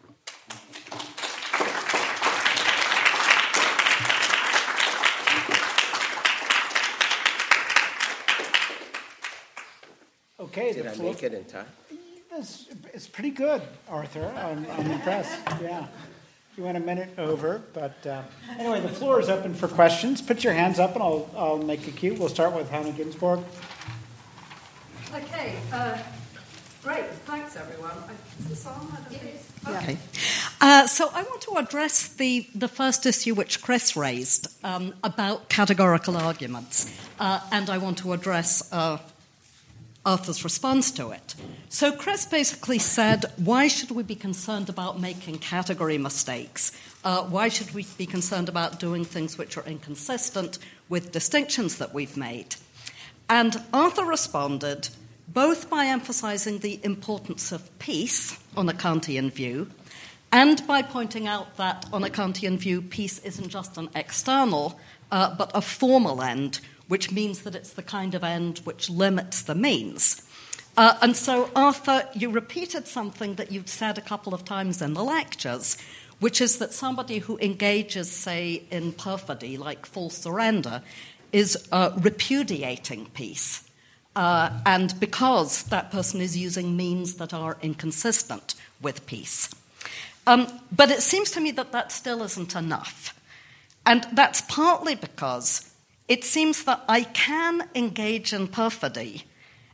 Okay, 10.39 10.73
Did 10.73 10.88
I 10.88 10.91
floor- 10.91 11.14
make 11.14 11.22
it 11.23 11.34
in 11.34 11.43
time? 11.45 11.68
It's, 12.34 12.68
it's 12.93 13.07
pretty 13.07 13.30
good, 13.30 13.61
Arthur. 13.89 14.34
I'm, 14.38 14.65
I'm 14.72 14.89
impressed. 14.89 15.38
Yeah. 15.61 15.85
You 16.57 16.64
went 16.64 16.77
a 16.77 16.81
minute 16.81 17.10
over, 17.18 17.61
but 17.73 18.06
uh, 18.07 18.23
anyway, 18.57 18.81
the 18.81 18.89
floor 18.89 19.19
is 19.19 19.30
open 19.30 19.53
for 19.53 19.68
questions. 19.68 20.22
Put 20.22 20.43
your 20.43 20.53
hands 20.53 20.80
up 20.80 20.93
and 20.95 21.03
I'll, 21.03 21.30
I'll 21.35 21.57
make 21.57 21.88
it 21.88 21.95
cute. 21.95 22.18
We'll 22.18 22.30
start 22.30 22.53
with 22.53 22.69
Hannah 22.69 22.91
Ginsborg. 22.91 23.43
Okay, 25.14 25.56
uh, 25.74 25.98
great. 26.84 27.06
Thanks, 27.26 27.58
everyone. 27.58 27.92
Is 28.40 28.48
this 28.48 28.66
on? 28.66 28.88
I 29.66 29.76
Okay. 29.76 29.98
Uh, 30.62 30.88
so 30.88 31.10
I 31.14 31.22
want 31.24 31.42
to 31.42 31.58
address 31.58 32.08
the, 32.08 32.48
the 32.56 32.70
first 32.70 33.06
issue 33.06 33.36
which 33.36 33.62
Chris 33.62 33.98
raised 33.98 34.48
um, 34.64 34.94
about 35.04 35.50
categorical 35.50 36.16
arguments, 36.16 36.98
uh, 37.20 37.42
and 37.52 37.70
I 37.70 37.78
want 37.78 37.98
to 38.00 38.14
address 38.14 38.72
uh, 38.72 39.00
Arthur's 40.06 40.46
response 40.46 40.92
to 40.92 41.12
it. 41.12 41.36
So 41.68 41.92
Chris 41.92 42.26
basically 42.26 42.80
said, 42.80 43.26
why 43.36 43.68
should 43.68 43.92
we 43.92 44.04
be 44.04 44.16
concerned 44.16 44.70
about 44.70 45.00
making 45.00 45.40
category 45.40 45.98
mistakes? 45.98 46.72
Uh, 47.04 47.24
why 47.24 47.50
should 47.50 47.74
we 47.74 47.86
be 47.98 48.06
concerned 48.06 48.48
about 48.48 48.80
doing 48.80 49.04
things 49.04 49.38
which 49.38 49.58
are 49.58 49.66
inconsistent 49.66 50.58
with 50.88 51.12
distinctions 51.12 51.78
that 51.80 51.94
we've 51.94 52.16
made? 52.16 52.56
And 53.30 53.62
Arthur 53.74 54.06
responded 54.06 54.90
both 55.34 55.70
by 55.70 55.86
emphasizing 55.86 56.60
the 56.60 56.80
importance 56.84 57.52
of 57.52 57.78
peace 57.80 58.38
on 58.58 58.68
a 58.70 58.74
Kantian 58.74 59.32
view 59.32 59.70
and 60.32 60.66
by 60.66 60.82
pointing 60.82 61.28
out 61.28 61.58
that 61.58 61.86
on 61.91 62.03
a 62.03 62.10
Kantian 62.10 62.58
view, 62.58 62.82
peace 62.82 63.20
isn't 63.20 63.49
just 63.49 63.78
an 63.78 63.90
external, 63.95 64.80
uh, 65.12 65.36
but 65.36 65.52
a 65.53 65.62
formal 65.62 66.22
end, 66.22 66.62
which 66.88 67.12
means 67.12 67.41
that 67.41 67.53
it's 67.53 67.74
the 67.74 67.84
kind 67.84 68.16
of 68.16 68.24
end 68.24 68.60
which 68.64 68.90
limits 68.90 69.41
the 69.41 69.56
means. 69.56 70.26
Uh, 70.78 70.98
and 71.02 71.18
so, 71.18 71.49
Arthur, 71.53 72.08
you 72.14 72.30
repeated 72.30 72.88
something 72.88 73.36
that 73.36 73.52
you'd 73.52 73.68
said 73.68 73.98
a 73.98 74.02
couple 74.02 74.34
of 74.34 74.45
times 74.45 74.82
in 74.82 74.94
the 74.94 75.03
lectures, 75.03 75.78
which 76.22 76.40
is 76.40 76.60
that 76.60 76.72
somebody 76.72 77.18
who 77.18 77.38
engages, 77.40 78.10
say, 78.10 78.64
in 78.72 78.94
perfidy, 78.94 79.58
like 79.58 79.86
false 79.86 80.18
surrender, 80.18 80.82
is 81.34 81.68
uh, 81.74 81.91
repudiating 81.98 83.08
peace. 83.08 83.70
Uh, 84.16 84.50
and 84.66 85.00
because 85.00 85.64
that 85.64 85.92
person 85.92 86.22
is 86.22 86.38
using 86.38 86.76
means 86.76 87.16
that 87.16 87.34
are 87.34 87.58
inconsistent 87.62 88.56
with 88.82 89.06
peace. 89.06 89.50
Um, 90.28 90.48
but 90.72 90.92
it 90.92 91.02
seems 91.02 91.32
to 91.32 91.42
me 91.42 91.52
that 91.52 91.72
that 91.72 91.92
still 91.92 92.22
isn't 92.24 92.56
enough. 92.56 93.18
And 93.86 94.06
that's 94.14 94.42
partly 94.42 94.96
because 94.96 95.72
it 96.08 96.24
seems 96.24 96.64
that 96.66 96.84
I 96.88 97.04
can 97.04 97.68
engage 97.74 98.34
in 98.34 98.48
perfidy 98.48 99.24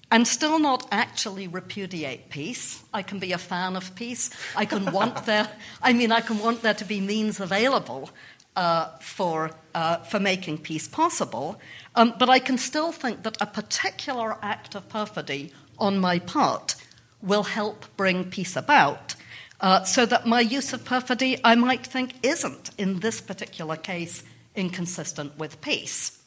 and 0.09 0.25
still 0.27 0.59
not 0.59 0.87
actually 0.91 1.47
repudiate 1.47 2.29
peace. 2.29 2.83
I 2.93 3.01
can 3.01 3.19
be 3.19 3.33
a 3.33 3.37
fan 3.37 3.75
of 3.75 3.93
peace. 3.95 4.29
I 4.55 4.65
can 4.65 4.91
want 4.91 5.25
there, 5.25 5.49
I 5.81 5.93
mean, 5.93 6.11
I 6.11 6.21
can 6.21 6.39
want 6.39 6.61
there 6.61 6.75
to 6.75 6.85
be 6.85 7.01
means 7.01 7.39
available 7.39 8.09
uh, 8.55 8.89
for, 8.99 9.51
uh, 9.75 9.97
for 9.97 10.19
making 10.19 10.59
peace 10.59 10.87
possible. 10.87 11.59
Um, 11.97 12.13
but 12.19 12.29
I 12.29 12.37
can 12.37 12.59
still 12.59 12.91
think 12.91 13.23
that 13.23 13.37
a 13.41 13.47
particular 13.47 14.37
act 14.43 14.75
of 14.75 14.87
perfidy 14.87 15.51
on 15.79 15.97
my 15.97 16.19
part 16.19 16.75
will 17.23 17.43
help 17.43 17.85
bring 17.97 18.29
peace 18.29 18.55
about. 18.55 19.15
Uh, 19.59 19.83
so 19.83 20.05
that 20.05 20.27
my 20.27 20.39
use 20.39 20.73
of 20.73 20.85
perfidy, 20.85 21.39
I 21.43 21.55
might 21.55 21.87
think, 21.87 22.13
isn't, 22.21 22.69
in 22.77 22.99
this 22.99 23.19
particular 23.19 23.75
case, 23.75 24.23
inconsistent 24.55 25.39
with 25.39 25.59
peace. 25.59 26.21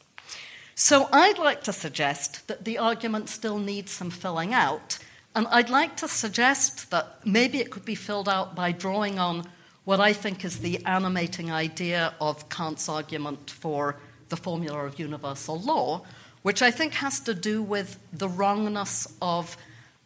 So 0.75 1.09
I'd 1.13 1.39
like 1.39 1.63
to 1.63 1.73
suggest 1.73 2.49
that 2.49 2.65
the 2.65 2.79
argument 2.79 3.29
still 3.29 3.59
needs 3.59 3.93
some 3.93 4.11
filling 4.11 4.53
out, 4.53 4.99
and 5.37 5.47
I'd 5.53 5.71
like 5.71 5.97
to 5.99 6.09
suggest 6.09 6.91
that 6.91 7.25
maybe 7.25 7.59
it 7.59 7.71
could 7.71 7.85
be 7.85 7.95
filled 7.95 8.29
out 8.29 8.57
by 8.57 8.73
drawing 8.73 9.21
on 9.21 9.45
what 9.85 10.01
I 10.01 10.15
think 10.15 10.45
is 10.45 10.59
the 10.59 10.85
animating 10.85 11.53
idea 11.53 12.15
of 12.21 12.49
Kant's 12.49 12.89
argument 12.89 13.51
for 13.51 14.01
the 14.31 14.37
formula 14.37 14.85
of 14.87 14.99
universal 14.99 15.61
law, 15.61 16.03
which 16.43 16.63
I 16.63 16.71
think 16.71 16.95
has 16.95 17.21
to 17.21 17.35
do 17.35 17.63
with 17.63 17.99
the 18.13 18.29
wrongness 18.29 19.07
of 19.21 19.57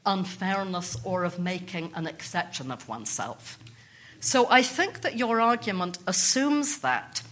unfairness 0.05 0.97
or 1.05 1.25
of 1.25 1.39
making 1.39 1.93
an 1.95 2.07
exception 2.07 2.71
of 2.71 2.89
oneself. 2.89 3.59
So 4.21 4.47
I 4.51 4.63
think 4.63 5.03
that 5.03 5.17
your 5.17 5.41
argument 5.41 5.99
assumes 6.07 6.79
that 6.79 7.23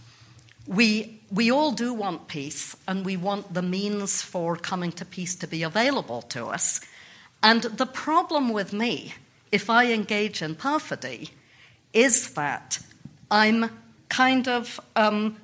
we, 0.65 1.19
we 1.31 1.51
all 1.51 1.71
do 1.71 1.93
want 1.93 2.27
peace 2.27 2.75
and 2.87 3.05
we 3.05 3.17
want 3.17 3.53
the 3.53 3.61
means 3.61 4.21
for 4.21 4.55
coming 4.55 4.91
to 4.93 5.05
peace 5.05 5.35
to 5.35 5.47
be 5.47 5.63
available 5.63 6.21
to 6.21 6.45
us. 6.45 6.79
And 7.41 7.63
the 7.63 7.85
problem 7.85 8.53
with 8.53 8.71
me, 8.71 9.15
if 9.51 9.69
I 9.69 9.91
engage 9.91 10.41
in 10.41 10.55
perfidy, 10.55 11.31
is 11.91 12.33
that 12.35 12.79
I'm 13.29 13.69
kind 14.07 14.47
of. 14.47 14.79
Um, 14.95 15.37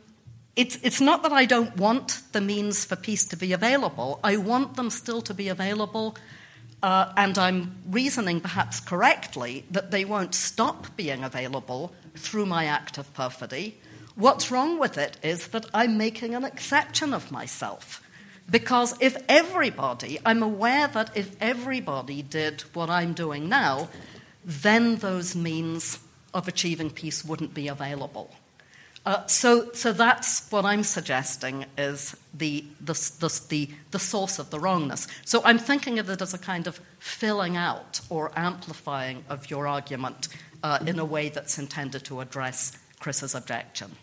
it's, 0.60 0.78
it's 0.84 1.00
not 1.00 1.24
that 1.24 1.32
I 1.32 1.46
don't 1.46 1.78
want 1.78 2.22
the 2.34 2.42
means 2.42 2.84
for 2.84 2.98
peace 2.98 3.24
to 3.28 3.38
be 3.38 3.54
available. 3.54 4.20
I 4.22 4.36
want 4.36 4.76
them 4.76 4.90
still 4.90 5.22
to 5.22 5.34
be 5.34 5.48
available 5.48 6.18
uh, 6.84 7.14
and 7.16 7.38
I'm 7.38 7.78
reasoning 7.90 8.42
perhaps 8.42 8.82
correctly 8.82 9.66
that 9.72 9.92
they 9.92 10.04
won't 10.04 10.36
stop 10.36 10.98
being 10.98 11.24
available 11.24 11.94
through 12.14 12.46
my 12.46 12.66
act 12.66 12.98
of 12.98 13.14
perfidy. 13.14 13.80
What's 14.16 14.52
wrong 14.52 14.80
with 14.80 14.98
it 14.98 15.16
is 15.24 15.48
that 15.48 15.66
I'm 15.74 15.98
making 15.98 16.36
an 16.36 16.44
exception 16.44 17.14
of 17.14 17.32
myself. 17.32 18.04
Because 18.52 18.96
if 19.00 19.16
everybody, 19.30 20.20
I'm 20.26 20.44
aware 20.44 20.90
that 20.90 21.16
if 21.16 21.38
everybody 21.40 22.22
did 22.22 22.62
what 22.74 22.90
I'm 22.90 23.14
doing 23.14 23.48
now, 23.48 23.88
then 24.44 24.98
those 24.98 25.38
means 25.38 26.00
of 26.34 26.50
achieving 26.50 26.90
peace 26.90 27.24
wouldn't 27.24 27.54
be 27.54 27.70
available. 27.70 28.36
Uh, 29.10 29.26
so, 29.26 29.72
so 29.74 29.92
that's 29.92 30.48
what 30.52 30.66
I'm 30.66 30.84
suggesting 30.84 31.66
is 31.80 32.16
the, 32.32 32.64
the, 32.80 32.94
the, 32.94 33.42
the, 33.50 33.70
the 33.90 33.98
source 33.98 34.38
of 34.38 34.52
the 34.52 34.60
wrongness. 34.60 35.08
So 35.26 35.42
I'm 35.44 35.58
thinking 35.58 35.98
of 35.98 36.12
it 36.12 36.22
as 36.22 36.36
a 36.36 36.38
kind 36.38 36.68
of 36.68 36.80
filling 37.00 37.58
out 37.58 38.02
or 38.12 38.32
amplifying 38.36 39.24
of 39.28 39.50
your 39.50 39.68
argument 39.68 40.28
uh, 40.62 40.78
in 40.86 41.00
a 41.00 41.06
way 41.06 41.30
that's 41.30 41.58
intended 41.58 42.04
to 42.06 42.22
address 42.22 42.78
Chris's 43.00 43.34
objection. 43.34 43.96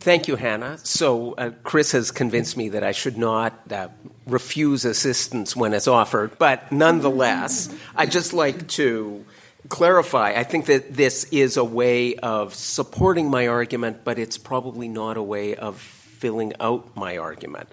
Thank 0.00 0.28
you, 0.28 0.36
Hannah. 0.36 0.76
So, 0.82 1.32
uh, 1.32 1.52
Chris 1.62 1.92
has 1.92 2.10
convinced 2.10 2.58
me 2.58 2.68
that 2.70 2.84
I 2.84 2.92
should 2.92 3.16
not 3.16 3.72
uh, 3.72 3.88
refuse 4.26 4.84
assistance 4.84 5.56
when 5.56 5.72
it's 5.72 5.88
offered, 5.88 6.38
but 6.38 6.70
nonetheless, 6.70 7.74
I'd 7.96 8.10
just 8.10 8.34
like 8.34 8.68
to 8.68 9.24
clarify. 9.70 10.34
I 10.36 10.44
think 10.44 10.66
that 10.66 10.94
this 10.94 11.24
is 11.30 11.56
a 11.56 11.64
way 11.64 12.16
of 12.16 12.54
supporting 12.54 13.30
my 13.30 13.46
argument, 13.46 14.04
but 14.04 14.18
it's 14.18 14.36
probably 14.36 14.88
not 14.88 15.16
a 15.16 15.22
way 15.22 15.54
of 15.54 15.80
filling 15.80 16.52
out 16.60 16.94
my 16.94 17.16
argument. 17.16 17.68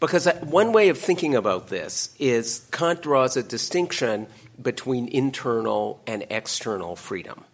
Because 0.00 0.26
uh, 0.26 0.34
one 0.40 0.72
way 0.72 0.90
of 0.90 0.98
thinking 0.98 1.34
about 1.34 1.68
this 1.68 2.14
is 2.18 2.66
Kant 2.72 3.02
draws 3.02 3.36
a 3.36 3.42
distinction 3.42 4.26
between 4.60 5.08
internal 5.08 6.02
and 6.06 6.26
external 6.30 6.96
freedom. 6.96 7.44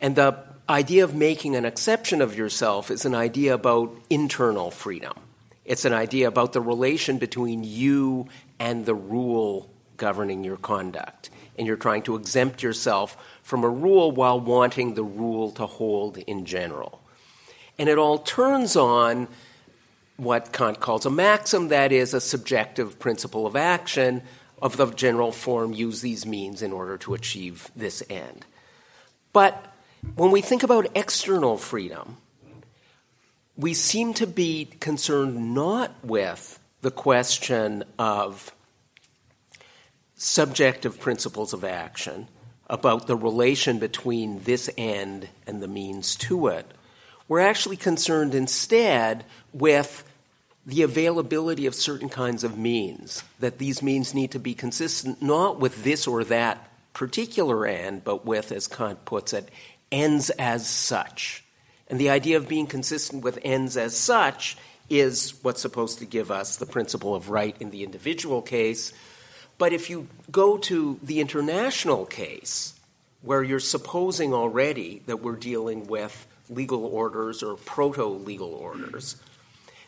And 0.00 0.16
the 0.16 0.44
idea 0.68 1.04
of 1.04 1.14
making 1.14 1.56
an 1.56 1.64
exception 1.64 2.20
of 2.20 2.36
yourself 2.36 2.90
is 2.90 3.04
an 3.06 3.14
idea 3.14 3.54
about 3.54 3.94
internal 4.10 4.70
freedom. 4.70 5.14
It's 5.64 5.84
an 5.84 5.92
idea 5.92 6.28
about 6.28 6.52
the 6.52 6.60
relation 6.60 7.18
between 7.18 7.64
you 7.64 8.28
and 8.58 8.84
the 8.84 8.94
rule 8.94 9.70
governing 9.96 10.44
your 10.44 10.56
conduct 10.56 11.30
and 11.58 11.66
you're 11.66 11.76
trying 11.76 12.02
to 12.02 12.16
exempt 12.16 12.62
yourself 12.62 13.16
from 13.42 13.64
a 13.64 13.68
rule 13.68 14.10
while 14.12 14.40
wanting 14.40 14.94
the 14.94 15.02
rule 15.02 15.50
to 15.52 15.66
hold 15.66 16.18
in 16.18 16.44
general. 16.44 17.00
And 17.78 17.88
it 17.88 17.98
all 17.98 18.18
turns 18.18 18.76
on 18.76 19.28
what 20.16 20.52
Kant 20.52 20.80
calls 20.80 21.06
a 21.06 21.10
maxim, 21.10 21.68
that 21.68 21.92
is, 21.92 22.14
a 22.14 22.20
subjective 22.20 22.98
principle 22.98 23.46
of 23.46 23.54
action 23.54 24.22
of 24.60 24.76
the 24.76 24.86
general 24.86 25.30
form 25.30 25.72
use 25.72 26.00
these 26.00 26.26
means 26.26 26.62
in 26.62 26.72
order 26.72 26.98
to 26.98 27.14
achieve 27.14 27.70
this 27.76 28.02
end. 28.10 28.44
But 29.32 29.72
when 30.16 30.30
we 30.30 30.40
think 30.40 30.62
about 30.62 30.88
external 30.96 31.56
freedom, 31.56 32.16
we 33.56 33.74
seem 33.74 34.14
to 34.14 34.26
be 34.26 34.66
concerned 34.80 35.54
not 35.54 35.92
with 36.02 36.58
the 36.80 36.90
question 36.90 37.84
of 37.98 38.52
subjective 40.18 41.00
principles 41.00 41.54
of 41.54 41.64
action 41.64 42.28
about 42.68 43.06
the 43.06 43.16
relation 43.16 43.78
between 43.78 44.40
this 44.40 44.68
end 44.76 45.28
and 45.46 45.62
the 45.62 45.68
means 45.68 46.16
to 46.16 46.48
it. 46.48 46.66
We're 47.28 47.40
actually 47.40 47.76
concerned 47.76 48.34
instead 48.34 49.24
with 49.52 50.04
the 50.66 50.82
availability 50.82 51.64
of 51.64 51.74
certain 51.74 52.10
kinds 52.10 52.44
of 52.44 52.58
means, 52.58 53.22
that 53.38 53.56
these 53.56 53.82
means 53.82 54.12
need 54.12 54.32
to 54.32 54.38
be 54.38 54.52
consistent 54.52 55.22
not 55.22 55.58
with 55.58 55.82
this 55.82 56.06
or 56.06 56.24
that 56.24 56.68
particular 56.92 57.64
end, 57.64 58.04
but 58.04 58.26
with, 58.26 58.52
as 58.52 58.66
Kant 58.66 59.04
puts 59.06 59.32
it, 59.32 59.48
ends 59.90 60.28
as 60.30 60.68
such. 60.68 61.42
And 61.88 61.98
the 61.98 62.10
idea 62.10 62.36
of 62.36 62.48
being 62.48 62.66
consistent 62.66 63.24
with 63.24 63.38
ends 63.42 63.78
as 63.78 63.96
such 63.96 64.58
is 64.90 65.32
what's 65.42 65.62
supposed 65.62 66.00
to 66.00 66.04
give 66.04 66.30
us 66.30 66.56
the 66.56 66.66
principle 66.66 67.14
of 67.14 67.30
right 67.30 67.56
in 67.60 67.70
the 67.70 67.82
individual 67.82 68.42
case, 68.42 68.92
but 69.58 69.72
if 69.72 69.90
you 69.90 70.08
go 70.30 70.56
to 70.58 70.98
the 71.02 71.20
international 71.20 72.06
case, 72.06 72.74
where 73.22 73.42
you're 73.42 73.60
supposing 73.60 74.32
already 74.32 75.02
that 75.06 75.20
we're 75.20 75.36
dealing 75.36 75.86
with 75.86 76.26
legal 76.48 76.84
orders 76.84 77.42
or 77.42 77.56
proto 77.56 78.04
legal 78.04 78.54
orders, 78.54 79.16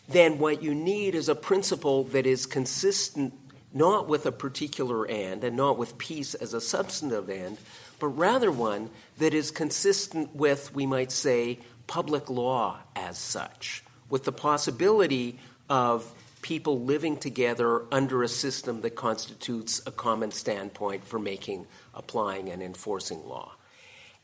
then 0.09 0.39
what 0.39 0.63
you 0.63 0.75
need 0.75 1.15
is 1.15 1.29
a 1.29 1.35
principle 1.35 2.05
that 2.05 2.27
is 2.27 2.45
consistent 2.47 3.33
not 3.73 4.09
with 4.09 4.27
a 4.27 4.33
particular 4.33 5.07
end 5.07 5.45
and 5.45 5.57
not 5.57 5.79
with 5.79 5.97
peace 5.97 6.35
as 6.35 6.53
a 6.53 6.61
substantive 6.61 7.31
end, 7.31 7.57
but 8.01 8.09
rather 8.09 8.51
one 8.51 8.91
that 9.19 9.33
is 9.33 9.51
consistent 9.51 10.35
with, 10.35 10.75
we 10.75 10.87
might 10.87 11.13
say, 11.13 11.59
public 11.87 12.29
law 12.29 12.79
as 12.97 13.17
such, 13.17 13.85
with 14.09 14.25
the 14.25 14.33
possibility 14.33 15.39
of 15.69 16.13
people 16.43 16.81
living 16.81 17.17
together 17.17 17.85
under 17.93 18.23
a 18.23 18.29
system 18.29 18.81
that 18.83 18.95
constitutes 18.95 19.83
a 19.87 19.91
common 19.91 20.31
standpoint 20.31 21.05
for 21.05 21.19
making, 21.19 21.67
applying, 21.95 22.49
and 22.49 22.63
enforcing 22.63 23.27
law. 23.29 23.53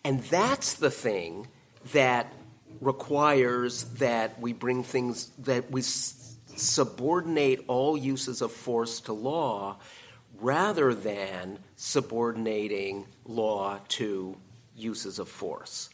And 0.04 0.20
that's 0.24 0.74
the 0.74 0.90
thing 0.90 1.48
that 1.92 2.32
requires 2.80 3.84
that 3.94 4.40
we 4.40 4.52
bring 4.52 4.82
things, 4.82 5.30
that 5.38 5.70
we 5.70 5.82
subordinate 5.82 7.64
all 7.68 7.96
uses 7.96 8.40
of 8.40 8.52
force 8.52 9.00
to 9.00 9.12
law 9.12 9.76
rather 10.40 10.94
than 10.94 11.58
subordinating 11.76 13.06
law 13.24 13.78
to 13.88 14.36
uses 14.74 15.18
of 15.18 15.28
force. 15.28 15.90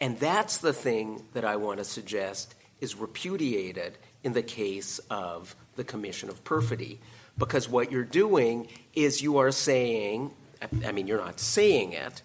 And 0.00 0.18
that's 0.18 0.58
the 0.58 0.72
thing 0.72 1.24
that 1.34 1.44
I 1.44 1.56
want 1.56 1.78
to 1.78 1.84
suggest 1.84 2.54
is 2.80 2.96
repudiated 2.96 3.96
in 4.24 4.32
the 4.32 4.42
case 4.42 4.98
of 5.10 5.54
the 5.76 5.84
commission 5.84 6.28
of 6.28 6.42
perfidy. 6.42 6.98
Because 7.38 7.68
what 7.68 7.92
you're 7.92 8.02
doing 8.02 8.68
is 8.94 9.22
you 9.22 9.38
are 9.38 9.52
saying, 9.52 10.32
I 10.84 10.90
mean, 10.90 11.06
you're 11.06 11.24
not 11.24 11.38
saying 11.38 11.92
it, 11.92 12.22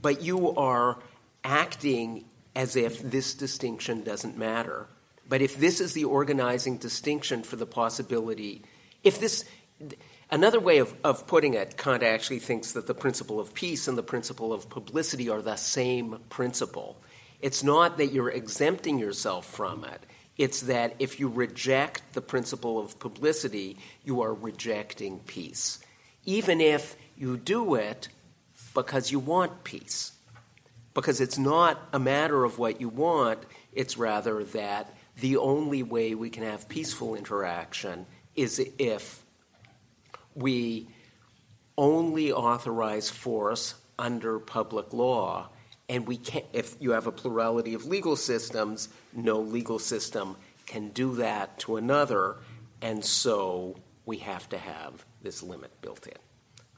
but 0.00 0.22
you 0.22 0.54
are 0.56 0.98
acting 1.44 2.24
as 2.56 2.76
if 2.76 3.02
this 3.02 3.34
distinction 3.34 4.02
doesn't 4.02 4.38
matter 4.38 4.88
But 5.30 5.42
if 5.42 5.56
this 5.56 5.80
is 5.80 5.92
the 5.92 6.04
organizing 6.04 6.76
distinction 6.76 7.44
for 7.44 7.54
the 7.54 7.64
possibility, 7.64 8.62
if 9.04 9.20
this, 9.20 9.44
another 10.28 10.58
way 10.58 10.78
of, 10.78 10.92
of 11.04 11.28
putting 11.28 11.54
it, 11.54 11.76
Kant 11.76 12.02
actually 12.02 12.40
thinks 12.40 12.72
that 12.72 12.88
the 12.88 12.94
principle 12.94 13.38
of 13.38 13.54
peace 13.54 13.86
and 13.86 13.96
the 13.96 14.02
principle 14.02 14.52
of 14.52 14.68
publicity 14.68 15.30
are 15.30 15.40
the 15.40 15.54
same 15.54 16.18
principle. 16.30 16.96
It's 17.40 17.62
not 17.62 17.96
that 17.98 18.08
you're 18.08 18.28
exempting 18.28 18.98
yourself 18.98 19.46
from 19.46 19.84
it. 19.84 20.04
It's 20.40 20.62
that 20.62 20.94
if 20.98 21.20
you 21.20 21.28
reject 21.28 22.14
the 22.14 22.22
principle 22.22 22.78
of 22.78 22.98
publicity, 22.98 23.76
you 24.04 24.22
are 24.22 24.32
rejecting 24.32 25.18
peace. 25.18 25.80
Even 26.24 26.62
if 26.62 26.96
you 27.14 27.36
do 27.36 27.74
it 27.74 28.08
because 28.72 29.12
you 29.12 29.18
want 29.18 29.64
peace. 29.64 30.12
Because 30.94 31.20
it's 31.20 31.36
not 31.36 31.78
a 31.92 31.98
matter 31.98 32.42
of 32.42 32.58
what 32.58 32.80
you 32.80 32.88
want, 32.88 33.40
it's 33.74 33.98
rather 33.98 34.42
that 34.44 34.96
the 35.20 35.36
only 35.36 35.82
way 35.82 36.14
we 36.14 36.30
can 36.30 36.44
have 36.44 36.70
peaceful 36.70 37.14
interaction 37.14 38.06
is 38.34 38.66
if 38.78 39.22
we 40.34 40.88
only 41.76 42.32
authorize 42.32 43.10
force 43.10 43.74
under 43.98 44.38
public 44.38 44.94
law 44.94 45.49
and 45.90 46.06
we 46.06 46.16
can't 46.16 46.46
if 46.54 46.76
you 46.80 46.92
have 46.92 47.06
a 47.06 47.12
plurality 47.12 47.74
of 47.74 47.84
legal 47.84 48.16
systems 48.16 48.88
no 49.12 49.40
legal 49.40 49.78
system 49.78 50.36
can 50.70 50.90
do 50.90 51.16
that 51.16 51.58
to 51.58 51.76
another. 51.76 52.36
And 52.80 53.04
so 53.04 53.76
we 54.06 54.18
have 54.18 54.48
to 54.50 54.58
have 54.58 55.04
this 55.20 55.42
limit 55.42 55.72
built 55.82 56.06
in. 56.06 56.14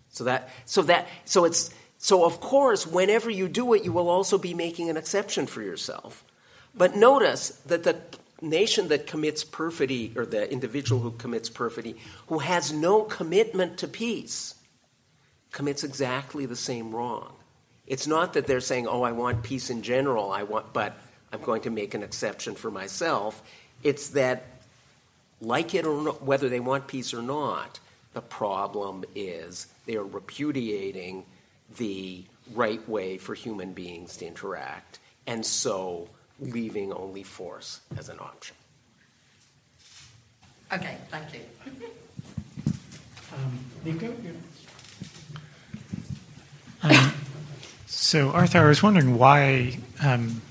So 0.09 0.24
that 0.24 0.48
so 0.64 0.82
that 0.82 1.06
so 1.26 1.44
it's 1.44 1.70
so 1.98 2.24
of 2.24 2.40
course 2.40 2.86
whenever 2.86 3.30
you 3.30 3.48
do 3.48 3.74
it 3.74 3.84
you 3.84 3.93
will 3.93 4.09
also 4.09 4.39
be 4.39 4.55
making 4.55 4.89
an 4.89 4.97
exception 4.97 5.47
for 5.47 5.62
yourself. 5.62 6.24
But 6.74 6.97
notice 6.97 7.51
that 7.66 7.84
the 7.84 8.01
nation 8.40 8.89
that 8.89 9.06
commits 9.06 9.44
perfidy, 9.44 10.12
or 10.16 10.24
the 10.24 10.51
individual 10.51 11.01
who 11.01 11.12
commits 11.12 11.51
perfidy, 11.51 11.97
who 12.26 12.39
has 12.39 12.72
no 12.72 13.02
commitment 13.02 13.78
to 13.78 13.86
peace, 13.86 14.55
commits 15.52 15.84
exactly 15.84 16.47
the 16.47 16.56
same 16.56 16.97
wrong. 16.97 17.34
It's 17.86 18.06
not 18.06 18.34
that 18.34 18.46
they're 18.46 18.60
saying, 18.60 18.86
"Oh, 18.86 19.02
I 19.02 19.12
want 19.12 19.42
peace 19.42 19.70
in 19.70 19.82
general. 19.82 20.30
I 20.30 20.44
want, 20.44 20.72
but 20.72 20.96
I'm 21.32 21.42
going 21.42 21.62
to 21.62 21.70
make 21.70 21.94
an 21.94 22.02
exception 22.02 22.54
for 22.54 22.70
myself." 22.70 23.42
It's 23.82 24.09
that, 24.10 24.44
like 25.40 25.74
it 25.74 25.84
or 25.84 26.02
not, 26.02 26.22
whether 26.22 26.48
they 26.48 26.60
want 26.60 26.86
peace 26.86 27.12
or 27.12 27.22
not, 27.22 27.80
the 28.14 28.20
problem 28.20 29.04
is 29.14 29.66
they 29.86 29.96
are 29.96 30.04
repudiating 30.04 31.24
the 31.76 32.24
right 32.54 32.86
way 32.88 33.18
for 33.18 33.34
human 33.34 33.72
beings 33.72 34.16
to 34.18 34.26
interact, 34.26 34.98
and 35.26 35.44
so 35.44 36.09
leaving 36.40 36.92
only 36.92 37.22
force 37.22 37.80
as 37.96 38.09
an 38.09 38.18
option. 38.20 38.56
Okay, 40.72 40.96
thank 41.10 41.34
you. 41.34 41.40
um, 43.32 43.59
Nico? 43.84 44.14
Um, 46.82 47.12
so, 48.02 48.30
Arthur, 48.30 48.58
I 48.58 48.64
was 48.68 48.82
wondering 48.82 49.16
why 49.16 49.78
um, 50.02 50.42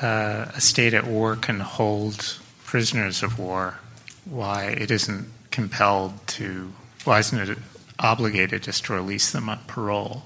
uh, 0.00 0.46
a 0.54 0.60
state 0.62 0.94
at 0.94 1.06
war 1.06 1.36
can 1.36 1.60
hold 1.60 2.38
prisoners 2.64 3.22
of 3.22 3.38
war, 3.38 3.78
why 4.24 4.68
it 4.68 4.90
isn't 4.90 5.28
compelled 5.50 6.26
to, 6.28 6.72
why 7.04 7.18
isn't 7.18 7.50
it 7.50 7.58
obligated 7.98 8.62
just 8.62 8.86
to 8.86 8.94
release 8.94 9.30
them 9.30 9.50
on 9.50 9.58
parole? 9.66 10.22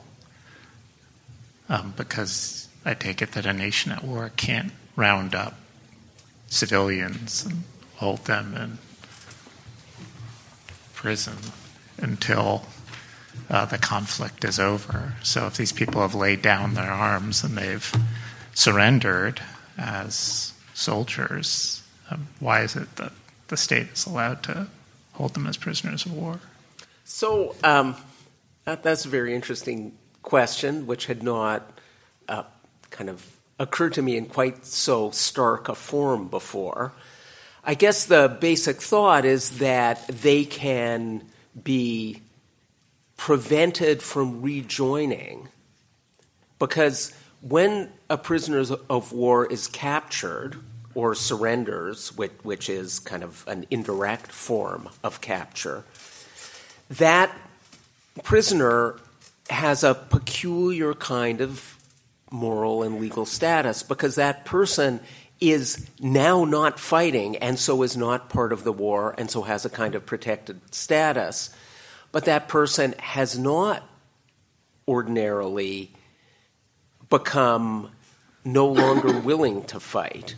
Um, 1.69 1.93
because 1.97 2.69
I 2.85 2.95
take 2.95 3.21
it 3.21 3.33
that 3.33 3.47
a 3.47 3.53
nation 3.53 3.91
at 3.91 4.05
war 4.05 4.31
can't 4.37 4.71
round 4.95 5.35
up 5.35 5.59
civilians 6.47 7.45
and 7.45 7.65
hold 7.97 8.27
them 8.27 8.55
in 8.55 8.79
prison 10.95 11.35
until 11.99 12.65
uh, 13.51 13.67
the 13.67 13.79
conflict 13.79 14.45
is 14.45 14.59
over. 14.59 15.15
So 15.23 15.47
if 15.47 15.57
these 15.57 15.73
people 15.73 16.01
have 16.01 16.15
laid 16.15 16.43
down 16.43 16.75
their 16.75 16.91
arms 16.91 17.45
and 17.45 17.57
they've 17.57 17.93
surrendered 18.55 19.41
as 19.79 20.53
soldiers, 20.73 21.83
um, 22.11 22.29
why 22.41 22.63
is 22.63 22.77
it 22.77 22.97
that 22.97 23.13
the 23.49 23.57
state 23.57 23.89
is 23.93 24.07
allowed 24.07 24.43
to 24.45 24.67
hold 25.13 25.35
them 25.35 25.47
as 25.47 25.57
prisoners 25.57 26.07
of 26.07 26.13
war? 26.13 26.41
So 27.05 27.55
um, 27.63 27.97
that, 28.65 28.83
that's 28.83 29.05
a 29.05 29.09
very 29.09 29.35
interesting 29.35 29.93
question, 30.23 30.87
which 30.87 31.07
had 31.07 31.23
not 31.23 31.79
uh, 32.29 32.45
kind 32.91 33.11
of 33.11 33.25
occurred 33.59 33.93
to 33.95 34.03
me 34.03 34.17
in 34.17 34.27
quite 34.27 34.67
so 34.67 35.11
stark 35.11 35.69
a 35.69 35.75
form 35.75 36.29
before. 36.29 36.93
I 37.63 37.75
guess 37.75 38.07
the 38.07 38.37
basic 38.41 38.81
thought 38.81 39.25
is 39.25 39.59
that 39.59 40.07
they 40.09 40.45
can 40.45 41.25
be 41.63 42.21
prevented 43.25 44.03
from 44.03 44.43
rejoining 44.43 45.49
because 46.59 47.11
when 47.41 47.91
a 48.11 48.19
prisoner 48.19 48.63
of 48.91 49.13
war 49.13 49.47
is 49.47 49.67
captured 49.67 50.59
or 50.95 51.15
surrenders, 51.15 52.15
which, 52.19 52.33
which 52.43 52.69
is 52.69 52.99
kind 52.99 53.25
of 53.25 53.43
an 53.49 53.65
indirect 53.71 54.31
form 54.31 54.91
of 55.03 55.23
capture, 55.23 55.85
that 56.91 57.35
prisoner 58.25 58.95
has 59.49 59.83
a 59.83 59.95
peculiar 59.95 60.93
kind 60.93 61.41
of 61.41 61.79
moral 62.31 62.83
and 62.83 63.01
legal 63.01 63.25
status 63.25 63.83
because 63.83 64.17
that 64.17 64.45
person 64.45 65.01
is 65.41 65.89
now 65.99 66.45
not 66.45 66.79
fighting 66.79 67.37
and 67.39 67.59
so 67.59 67.83
is 67.83 67.97
not 67.97 68.29
part 68.29 68.53
of 68.53 68.65
the 68.65 68.73
war 68.73 69.15
and 69.17 69.31
so 69.31 69.41
has 69.41 69.65
a 69.65 69.71
kind 69.71 69.95
of 69.95 70.05
protected 70.05 70.61
status. 70.75 71.49
But 72.15 72.27
that 72.27 72.47
person 72.47 72.95
has 73.01 73.37
not 73.37 73.83
ordinarily 74.87 75.91
become 77.11 77.91
no 78.45 78.69
longer 78.69 79.19
willing 79.25 79.65
to 79.65 79.81
fight. 79.81 80.37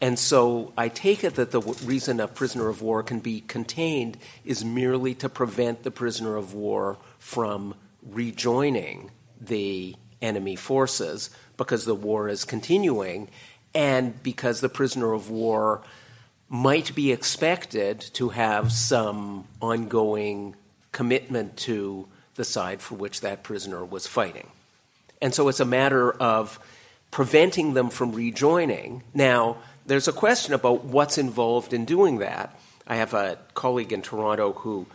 And 0.00 0.16
so 0.16 0.72
I 0.78 0.88
take 0.88 1.24
it 1.24 1.34
that 1.34 1.50
the 1.50 1.62
reason 1.84 2.20
a 2.20 2.28
prisoner 2.28 2.68
of 2.68 2.80
war 2.80 3.02
can 3.02 3.18
be 3.18 3.40
contained 3.40 4.18
is 4.44 4.64
merely 4.64 5.14
to 5.14 5.28
prevent 5.28 5.82
the 5.82 5.90
prisoner 5.90 6.36
of 6.36 6.54
war 6.54 6.96
from 7.18 7.74
rejoining 8.08 9.10
the 9.40 9.96
enemy 10.22 10.54
forces 10.54 11.30
because 11.56 11.86
the 11.86 11.94
war 11.96 12.28
is 12.28 12.44
continuing 12.44 13.28
and 13.74 14.22
because 14.22 14.60
the 14.60 14.68
prisoner 14.68 15.12
of 15.12 15.28
war 15.28 15.82
might 16.48 16.94
be 16.94 17.10
expected 17.10 18.00
to 18.00 18.28
have 18.28 18.70
some 18.70 19.48
ongoing 19.60 20.54
commitment 20.92 21.56
to 21.56 22.08
the 22.34 22.44
side 22.44 22.80
for 22.80 22.94
which 22.94 23.20
that 23.20 23.42
prisoner 23.42 23.84
was 23.84 24.06
fighting. 24.06 24.48
And 25.20 25.34
so 25.34 25.48
it's 25.48 25.60
a 25.60 25.64
matter 25.64 26.12
of 26.12 26.58
preventing 27.10 27.74
them 27.74 27.90
from 27.90 28.12
rejoining. 28.12 29.02
Now, 29.12 29.58
there's 29.86 30.08
a 30.08 30.12
question 30.12 30.54
about 30.54 30.84
what's 30.84 31.18
involved 31.18 31.72
in 31.72 31.84
doing 31.84 32.18
that. 32.18 32.58
I 32.86 32.96
have 32.96 33.14
a 33.14 33.38
colleague 33.54 33.92
in 33.92 34.02
Toronto 34.02 34.52
who 34.52 34.86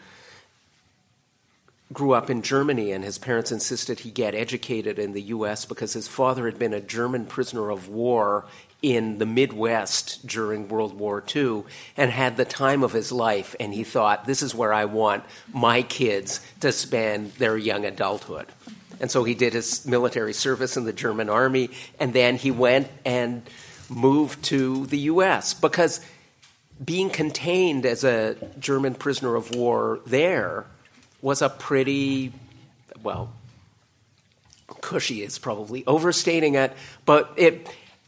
grew 1.94 2.14
up 2.14 2.30
in 2.30 2.42
Germany, 2.42 2.92
and 2.92 3.04
his 3.04 3.18
parents 3.18 3.52
insisted 3.52 4.00
he 4.00 4.12
get 4.12 4.34
educated 4.34 4.98
in 4.98 5.14
the 5.14 5.22
U.S. 5.22 5.66
because 5.66 5.94
his 5.94 6.08
father 6.08 6.46
had 6.46 6.58
been 6.58 6.74
a 6.74 6.82
German 6.82 7.26
prisoner 7.26 7.70
of 7.70 7.88
war 7.88 8.46
in 8.86 9.18
the 9.18 9.26
Midwest 9.26 10.28
during 10.28 10.68
World 10.68 10.94
War 10.94 11.24
II 11.36 11.64
and 11.98 12.12
had 12.12 12.38
the 12.38 12.46
time 12.46 12.84
of 12.84 12.94
his 12.94 13.12
life. 13.12 13.56
And 13.60 13.74
he 13.74 13.84
thought, 13.84 14.26
this 14.26 14.44
is 14.44 14.54
where 14.54 14.72
I 14.72 14.86
want 14.86 15.24
my 15.52 15.82
kids 15.82 16.40
to 16.60 16.72
spend 16.72 17.34
their 17.34 17.58
young 17.58 17.84
adulthood. 17.84 18.46
And 19.00 19.10
so 19.10 19.24
he 19.24 19.34
did 19.34 19.54
his 19.54 19.88
military 19.88 20.34
service 20.34 20.78
in 20.78 20.84
the 20.84 20.94
German 20.94 21.30
army, 21.30 21.72
and 22.00 22.14
then 22.14 22.36
he 22.38 22.52
went 22.52 22.88
and 23.04 23.42
moved 23.90 24.44
to 24.46 24.86
the 24.86 25.00
U.S. 25.00 25.56
because 25.56 26.00
being 26.84 27.10
contained 27.10 27.88
as 27.88 28.04
a 28.04 28.36
German 28.60 28.94
prisoner 28.94 29.36
of 29.36 29.56
war 29.56 30.00
there 30.06 30.68
was 31.24 31.42
a 31.42 31.50
pretty, 31.50 32.34
well, 33.02 33.34
cushy 34.82 35.24
is 35.24 35.40
probably 35.40 35.84
overstating 35.88 36.54
it, 36.54 36.72
but 37.06 37.34
it, 37.36 37.68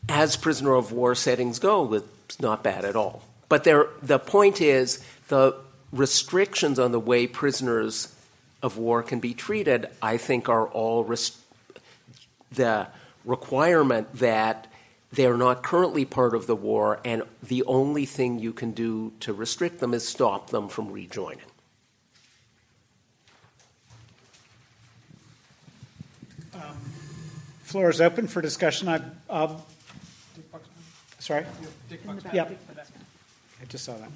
as 0.09 0.35
prisoner 0.35 0.75
of 0.75 0.91
war 0.91 1.15
settings 1.15 1.59
go, 1.59 1.93
it's 1.93 2.39
not 2.39 2.63
bad 2.63 2.85
at 2.85 2.95
all. 2.95 3.23
But 3.49 3.63
there, 3.63 3.87
the 4.01 4.19
point 4.19 4.61
is 4.61 5.03
the 5.27 5.55
restrictions 5.91 6.79
on 6.79 6.91
the 6.91 6.99
way 6.99 7.27
prisoners 7.27 8.13
of 8.61 8.77
war 8.77 9.03
can 9.03 9.19
be 9.19 9.33
treated, 9.33 9.87
I 10.01 10.17
think, 10.17 10.49
are 10.49 10.67
all 10.67 11.03
rest- 11.03 11.37
the 12.51 12.87
requirement 13.25 14.13
that 14.15 14.67
they're 15.11 15.37
not 15.37 15.63
currently 15.63 16.03
part 16.03 16.35
of 16.35 16.47
the 16.47 16.55
war, 16.55 16.99
and 17.05 17.23
the 17.41 17.63
only 17.63 18.05
thing 18.05 18.39
you 18.39 18.51
can 18.51 18.71
do 18.71 19.13
to 19.21 19.33
restrict 19.33 19.79
them 19.79 19.93
is 19.93 20.07
stop 20.07 20.49
them 20.49 20.67
from 20.67 20.91
rejoining. 20.91 21.39
floor 27.67 27.89
is 27.89 27.99
open 27.99 28.27
for 28.27 28.41
discussion. 28.41 28.87
I, 28.87 29.01
uh, 29.29 29.57
Sorry? 31.27 31.45
Yep. 32.31 32.57
I 33.61 33.65
just 33.65 33.83
saw 33.83 33.97
that. 33.97 34.09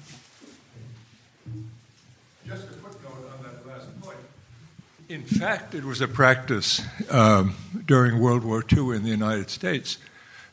Just 2.46 2.64
a 2.64 2.66
footnote 2.68 3.30
on 3.36 3.42
that 3.42 3.66
last 3.66 4.00
point. 4.00 4.16
In 5.10 5.22
fact, 5.22 5.74
it 5.74 5.84
was 5.84 6.00
a 6.00 6.08
practice 6.08 6.80
um, 7.10 7.54
during 7.84 8.18
World 8.18 8.44
War 8.44 8.64
II 8.72 8.96
in 8.96 9.02
the 9.02 9.10
United 9.10 9.50
States 9.50 9.98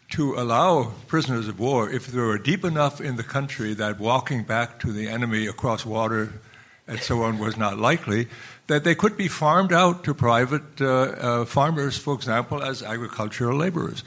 to 0.10 0.34
allow 0.34 0.91
prisoners 1.07 1.48
of 1.48 1.61
war, 1.61 1.90
if 1.90 2.07
they 2.07 2.19
were 2.19 2.38
deep 2.38 2.65
enough 2.65 2.99
in 2.99 3.15
the 3.15 3.23
country 3.23 3.73
that 3.76 3.98
walking 3.98 4.44
back 4.44 4.80
to 4.80 4.91
the 4.91 5.07
enemy 5.07 5.48
across 5.48 5.86
water 5.86 6.41
and 6.90 6.99
so 6.99 7.23
on 7.23 7.40
was 7.40 7.56
not 7.56 7.77
likely, 7.77 8.27
that 8.68 8.84
they 8.84 8.95
could 8.95 9.15
be 9.15 9.30
farmed 9.30 9.72
out 9.72 10.03
to 10.03 10.14
private 10.14 10.81
uh, 10.81 10.88
uh, 10.88 11.45
farmers, 11.45 11.98
for 11.98 12.14
example, 12.15 12.61
as 12.61 12.84
agricultural 12.84 13.57
laborers. 13.57 14.03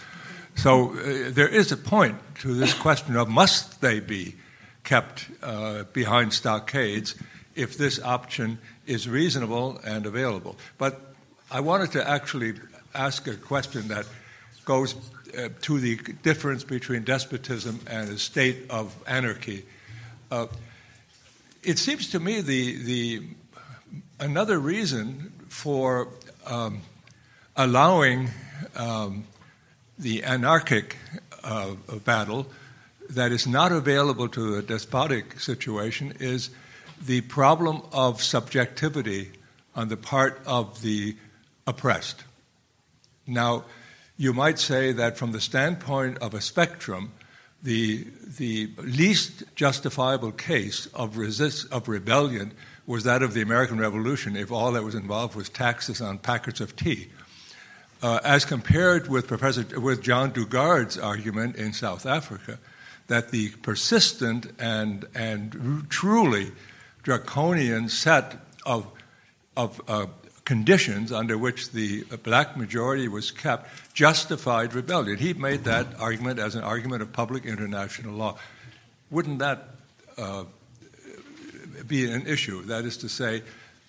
So 0.55 0.93
uh, 0.93 1.31
there 1.31 1.49
is 1.49 1.73
a 1.73 1.77
point 1.77 2.19
to 2.41 2.55
this 2.55 2.75
question 2.75 3.17
of 3.17 3.29
must 3.29 3.81
they 3.81 4.01
be 4.01 4.37
kept 4.85 5.27
uh, 5.43 5.85
behind 5.93 6.33
stockades 6.33 7.15
if 7.55 7.77
this 7.77 8.03
option 8.03 8.59
is 8.87 9.09
reasonable 9.09 9.81
and 9.85 10.07
available. 10.07 10.57
But 10.79 11.01
I 11.51 11.61
wanted 11.61 11.93
to 11.93 12.09
actually 12.09 12.55
ask 12.95 13.27
a 13.27 13.35
question 13.35 13.89
that 13.89 14.07
goes 14.65 14.95
uh, 15.37 15.49
to 15.63 15.81
the 15.81 15.97
difference 16.23 16.65
between 16.65 17.05
despotism 17.05 17.81
and 17.87 18.11
a 18.11 18.19
state 18.19 18.71
of 18.71 18.95
anarchy. 19.07 19.65
Uh, 20.31 20.47
it 21.63 21.79
seems 21.79 22.11
to 22.11 22.21
me 22.21 22.41
the, 22.41 22.83
the 22.83 23.23
another 24.19 24.59
reason 24.59 25.33
for 25.49 26.09
um, 26.47 26.81
allowing 27.57 28.31
um, 28.77 29.25
the 29.99 30.25
anarchic 30.25 30.97
uh, 31.45 31.75
battle 32.05 32.47
that 33.11 33.33
is 33.33 33.47
not 33.47 33.73
available 33.73 34.29
to 34.29 34.57
a 34.57 34.63
despotic 34.63 35.39
situation 35.39 36.15
is 36.19 36.51
the 37.05 37.21
problem 37.23 37.83
of 37.93 38.23
subjectivity 38.23 39.33
on 39.75 39.89
the 39.89 39.97
part 39.97 40.41
of 40.47 40.83
the 40.83 41.17
oppressed. 41.67 42.25
Now, 43.27 43.65
you 44.17 44.33
might 44.33 44.59
say 44.59 44.93
that 44.93 45.17
from 45.17 45.33
the 45.33 45.41
standpoint 45.41 46.19
of 46.19 46.35
a 46.35 46.41
spectrum, 46.41 47.13
the, 47.63 48.07
the 48.39 48.71
least 48.79 49.45
justifiable 49.55 50.33
case 50.33 50.87
of, 50.95 51.17
resist, 51.17 51.71
of 51.73 51.89
rebellion 51.89 52.53
was 52.87 53.05
that 53.05 53.23
of 53.23 53.35
the 53.35 53.43
American 53.43 53.79
Revolution 53.79 54.37
if 54.37 54.51
all 54.51 54.73
that 54.73 54.83
was 54.83 54.95
involved 54.95 55.37
was 55.37 55.49
taxes 55.49 56.01
on 56.01 56.19
packets 56.19 56.61
of 56.61 56.75
tea. 56.75 57.09
Uh, 58.03 58.19
as 58.25 58.45
compared 58.45 59.09
with 59.09 59.29
Professor 59.29 59.65
with 59.81 60.03
John 60.03 60.33
Dugard's 60.33 60.99
argument 60.99 61.55
in 61.55 61.73
South 61.73 62.05
Africa, 62.05 62.59
that 63.07 63.31
the 63.31 63.51
persistent 63.63 64.51
and 64.59 65.07
and 65.15 65.87
truly 65.89 66.51
draconian 67.05 67.89
set 67.89 68.39
of 68.67 68.89
of 69.57 69.81
uh, 69.87 70.07
conditions 70.45 71.13
under 71.13 71.39
which 71.39 71.71
the 71.71 72.03
black 72.25 72.57
majority 72.57 73.07
was 73.07 73.31
kept 73.31 73.71
justified 73.95 74.75
rebellion. 74.75 75.19
He 75.19 75.35
made 75.35 75.65
that 75.65 75.87
argument 76.01 76.41
as 76.41 76.55
an 76.57 76.65
argument 76.65 77.03
of 77.03 77.13
public 77.13 77.47
international 77.47 78.15
law. 78.15 78.37
Wouldn't 79.11 79.39
that 79.39 79.69
uh, 80.19 80.45
be 81.87 82.11
an 82.11 82.27
issue? 82.27 82.63
That 82.63 82.85
is 82.85 82.97
to 82.99 83.09
say, 83.09 83.43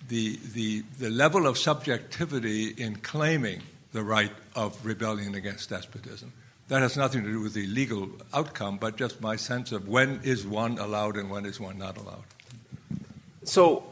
the, 0.08 0.38
the, 0.52 0.84
the 0.98 1.10
level 1.10 1.46
of 1.46 1.56
subjectivity 1.56 2.68
in 2.68 2.96
claiming 2.96 3.62
the 3.94 4.02
right 4.02 4.32
of 4.56 4.84
rebellion 4.84 5.36
against 5.36 5.70
despotism. 5.70 6.32
That 6.66 6.82
has 6.82 6.96
nothing 6.96 7.22
to 7.22 7.30
do 7.30 7.40
with 7.40 7.54
the 7.54 7.66
legal 7.68 8.10
outcome, 8.34 8.76
but 8.76 8.96
just 8.96 9.20
my 9.20 9.36
sense 9.36 9.70
of 9.70 9.86
when 9.86 10.20
is 10.24 10.44
one 10.44 10.78
allowed 10.78 11.16
and 11.16 11.30
when 11.30 11.46
is 11.46 11.60
one 11.60 11.78
not 11.78 11.96
allowed. 11.96 12.24
So 13.44 13.84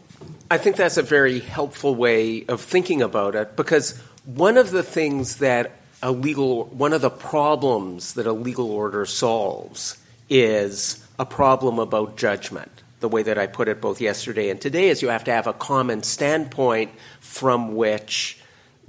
I 0.50 0.58
think 0.58 0.74
that's 0.76 0.96
a 0.96 1.02
very 1.02 1.38
helpful 1.38 1.94
way 1.94 2.44
of 2.46 2.60
thinking 2.60 3.00
about 3.00 3.36
it 3.36 3.54
because 3.54 3.96
one 4.24 4.56
of 4.56 4.72
the 4.72 4.82
things 4.82 5.36
that 5.36 5.70
a 6.02 6.10
legal 6.10 6.64
one 6.64 6.92
of 6.92 7.00
the 7.00 7.10
problems 7.10 8.14
that 8.14 8.26
a 8.26 8.32
legal 8.32 8.72
order 8.72 9.06
solves 9.06 9.98
is 10.28 11.06
a 11.18 11.24
problem 11.24 11.78
about 11.78 12.16
judgment. 12.16 12.82
The 12.98 13.08
way 13.08 13.22
that 13.22 13.38
I 13.38 13.46
put 13.46 13.68
it 13.68 13.80
both 13.80 14.00
yesterday 14.00 14.48
and 14.48 14.60
today 14.60 14.88
is 14.88 15.00
you 15.00 15.10
have 15.10 15.24
to 15.24 15.32
have 15.32 15.46
a 15.46 15.52
common 15.52 16.02
standpoint 16.02 16.90
from 17.20 17.76
which 17.76 18.41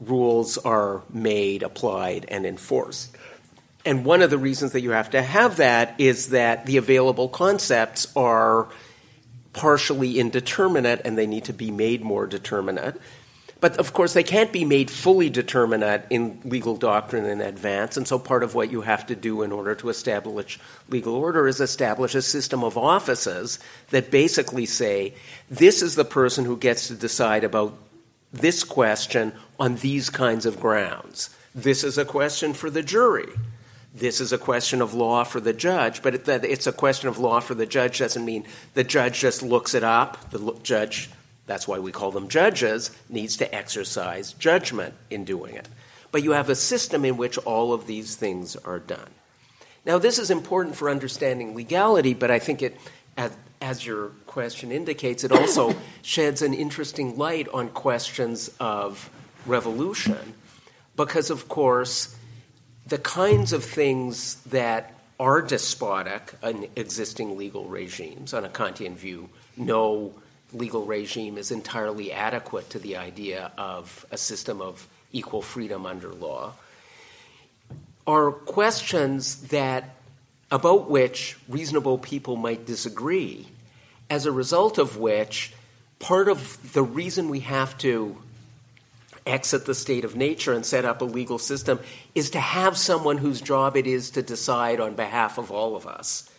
rules 0.07 0.57
are 0.57 1.01
made, 1.11 1.63
applied, 1.63 2.25
and 2.29 2.45
enforced. 2.45 3.15
And 3.85 4.05
one 4.05 4.21
of 4.21 4.29
the 4.29 4.37
reasons 4.37 4.71
that 4.71 4.81
you 4.81 4.91
have 4.91 5.09
to 5.11 5.21
have 5.21 5.57
that 5.57 5.95
is 5.97 6.29
that 6.29 6.65
the 6.65 6.77
available 6.77 7.27
concepts 7.27 8.11
are 8.15 8.69
partially 9.51 10.19
indeterminate 10.19 11.01
and 11.05 11.17
they 11.17 11.27
need 11.27 11.45
to 11.45 11.53
be 11.53 11.69
made 11.69 12.01
more 12.01 12.25
determinate. 12.25 12.99
But 13.59 13.77
of 13.77 13.93
course, 13.93 14.13
they 14.13 14.23
can't 14.23 14.51
be 14.51 14.65
made 14.65 14.91
fully 14.91 15.29
determinate 15.29 16.03
in 16.09 16.41
legal 16.43 16.75
doctrine 16.75 17.25
in 17.25 17.39
advance. 17.39 17.95
And 17.95 18.05
so, 18.05 18.19
part 18.19 18.43
of 18.43 18.55
what 18.55 18.69
you 18.69 18.81
have 18.81 19.07
to 19.07 19.15
do 19.15 19.41
in 19.41 19.53
order 19.53 19.73
to 19.75 19.87
establish 19.87 20.59
legal 20.89 21.15
order 21.15 21.47
is 21.47 21.61
establish 21.61 22.13
a 22.13 22.21
system 22.21 22.61
of 22.61 22.77
offices 22.77 23.59
that 23.91 24.11
basically 24.11 24.65
say 24.65 25.13
this 25.49 25.81
is 25.81 25.95
the 25.95 26.03
person 26.03 26.43
who 26.43 26.57
gets 26.57 26.89
to 26.89 26.93
decide 26.93 27.45
about 27.45 27.77
this 28.33 28.63
question 28.63 29.31
on 29.59 29.75
these 29.77 30.09
kinds 30.09 30.45
of 30.45 30.59
grounds. 30.59 31.29
This 31.55 31.83
is 31.83 31.97
a 31.97 32.05
question 32.05 32.53
for 32.53 32.69
the 32.69 32.83
jury 32.83 33.29
this 33.93 34.19
is 34.19 34.33
a 34.33 34.37
question 34.39 34.81
of 34.81 34.95
law 34.95 35.23
for 35.23 35.39
the 35.39 35.53
judge, 35.53 36.01
but 36.01 36.15
it, 36.15 36.27
it's 36.27 36.65
a 36.65 36.71
question 36.71 37.09
of 37.09 37.19
law 37.19 37.39
for 37.39 37.53
the 37.53 37.67
judge 37.67 37.99
doesn't 37.99 38.25
mean 38.25 38.45
the 38.73 38.83
judge 38.83 39.19
just 39.19 39.43
looks 39.43 39.75
it 39.75 39.83
up. 39.83 40.31
The 40.31 40.57
judge, 40.63 41.11
that's 41.45 41.67
why 41.67 41.77
we 41.77 41.91
call 41.91 42.09
them 42.09 42.27
judges, 42.27 42.89
needs 43.07 43.37
to 43.37 43.55
exercise 43.55 44.33
judgment 44.33 44.95
in 45.11 45.25
doing 45.25 45.53
it. 45.55 45.67
But 46.11 46.23
you 46.23 46.31
have 46.31 46.49
a 46.49 46.55
system 46.55 47.05
in 47.05 47.17
which 47.17 47.37
all 47.39 47.71
of 47.71 47.85
these 47.85 48.15
things 48.15 48.55
are 48.55 48.79
done. 48.79 49.09
Now, 49.85 49.99
this 49.99 50.17
is 50.17 50.31
important 50.31 50.75
for 50.75 50.89
understanding 50.89 51.55
legality, 51.55 52.15
but 52.15 52.31
I 52.31 52.39
think 52.39 52.63
it, 52.63 52.77
as, 53.73 53.85
your 53.85 54.09
question 54.27 54.71
indicates, 54.71 55.23
it 55.23 55.31
also 55.31 55.75
sheds 56.03 56.41
an 56.41 56.53
interesting 56.53 57.17
light 57.17 57.47
on 57.53 57.69
questions 57.69 58.51
of 58.59 59.09
revolution, 59.45 60.35
because, 60.95 61.29
of 61.31 61.47
course, 61.47 62.15
the 62.85 62.99
kinds 62.99 63.51
of 63.51 63.63
things 63.63 64.35
that 64.43 64.93
are 65.19 65.41
despotic 65.41 66.33
in 66.43 66.69
existing 66.75 67.35
legal 67.37 67.65
regimes, 67.65 68.33
on 68.33 68.45
a 68.45 68.49
Kantian 68.49 68.95
view, 68.95 69.29
no 69.57 70.13
legal 70.53 70.85
regime 70.85 71.37
is 71.37 71.49
entirely 71.51 72.11
adequate 72.11 72.69
to 72.69 72.79
the 72.79 72.97
idea 72.97 73.51
of 73.57 74.05
a 74.11 74.17
system 74.17 74.61
of 74.61 74.87
equal 75.11 75.41
freedom 75.41 75.85
under 75.85 76.13
law, 76.13 76.53
are 78.05 78.31
questions 78.31 79.47
that 79.47 79.95
about 80.51 80.87
which 80.89 81.35
reasonable 81.49 81.97
people 81.97 82.35
might 82.35 82.65
disagree, 82.65 83.47
as 84.13 84.27
a 84.27 84.31
result 84.31 84.77
of 84.77 84.95
which 84.97 85.51
part 85.97 86.29
of 86.29 86.71
the 86.73 86.83
reason 86.83 87.29
we 87.29 87.39
have 87.39 87.75
to 87.79 88.15
exit 89.25 89.65
the 89.65 89.73
state 89.73 90.05
of 90.05 90.15
nature 90.15 90.53
and 90.53 90.63
set 90.63 90.85
up 90.85 91.01
a 91.01 91.05
legal 91.05 91.39
system 91.39 91.79
is 92.13 92.29
to 92.29 92.39
have 92.39 92.77
someone 92.77 93.17
whose 93.17 93.41
job 93.41 93.75
it 93.75 93.87
is 93.87 94.11
to 94.11 94.21
decide 94.21 94.79
on 94.79 94.93
behalf 94.93 95.39
of 95.39 95.49
all 95.49 95.75
of 95.75 95.87
us. 95.87 96.29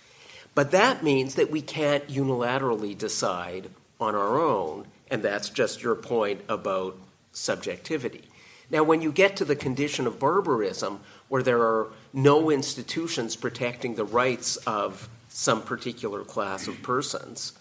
But 0.54 0.70
that 0.70 1.02
means 1.02 1.34
that 1.34 1.50
we 1.50 1.62
can't 1.62 2.06
unilaterally 2.06 2.96
decide 2.96 3.68
on 3.98 4.14
our 4.14 4.38
own, 4.38 4.86
and 5.10 5.20
that's 5.20 5.50
just 5.50 5.82
your 5.82 5.96
point 5.96 6.42
about 6.48 6.96
subjectivity. 7.32 8.22
Now, 8.70 8.84
when 8.84 9.02
you 9.02 9.10
get 9.10 9.34
to 9.38 9.44
the 9.44 9.56
condition 9.56 10.06
of 10.06 10.20
barbarism, 10.20 11.00
where 11.26 11.42
there 11.42 11.62
are 11.62 11.88
no 12.12 12.52
institutions 12.52 13.34
protecting 13.34 13.96
the 13.96 14.04
rights 14.04 14.58
of 14.58 15.08
some 15.28 15.60
particular 15.60 16.22
class 16.22 16.68
of 16.68 16.80
persons, 16.80 17.54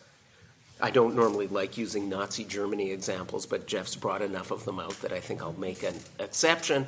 I 0.82 0.92
don't 0.92 1.16
normally 1.16 1.48
like 1.48 1.78
using 1.78 2.10
Nazi 2.10 2.44
Germany 2.44 2.92
examples, 2.92 3.46
but 3.46 3.68
Jeff's 3.68 3.96
brought 3.96 4.22
enough 4.22 4.52
of 4.52 4.66
them 4.66 4.80
out 4.80 5.00
that 5.02 5.14
I 5.14 5.20
think 5.20 5.42
I'll 5.42 5.54
make 5.54 5.84
an 5.84 5.96
exception. 6.20 6.88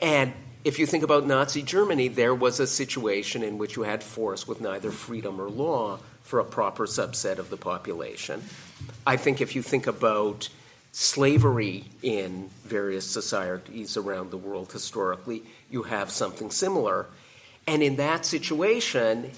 And 0.00 0.32
if 0.64 0.78
you 0.78 0.86
think 0.86 1.04
about 1.04 1.26
Nazi 1.26 1.62
Germany, 1.62 2.08
there 2.08 2.34
was 2.34 2.58
a 2.58 2.66
situation 2.66 3.42
in 3.42 3.56
which 3.56 3.76
you 3.76 3.84
had 3.84 4.02
force 4.02 4.48
with 4.48 4.60
neither 4.60 4.90
freedom 4.90 5.40
or 5.40 5.48
law 5.48 6.00
for 6.22 6.40
a 6.40 6.44
proper 6.44 6.86
subset 6.86 7.38
of 7.38 7.50
the 7.50 7.56
population. 7.56 8.42
I 9.06 9.16
think 9.16 9.40
if 9.40 9.54
you 9.54 9.62
think 9.62 9.86
about 9.86 10.48
slavery 10.90 11.84
in 12.02 12.50
various 12.64 13.06
societies 13.08 13.96
around 13.96 14.30
the 14.30 14.36
world 14.36 14.72
historically, 14.72 15.42
you 15.70 15.84
have 15.84 16.10
something 16.10 16.50
similar. 16.50 17.06
And 17.66 17.82
in 17.82 17.96
that 17.96 18.26
situation, 18.26 19.30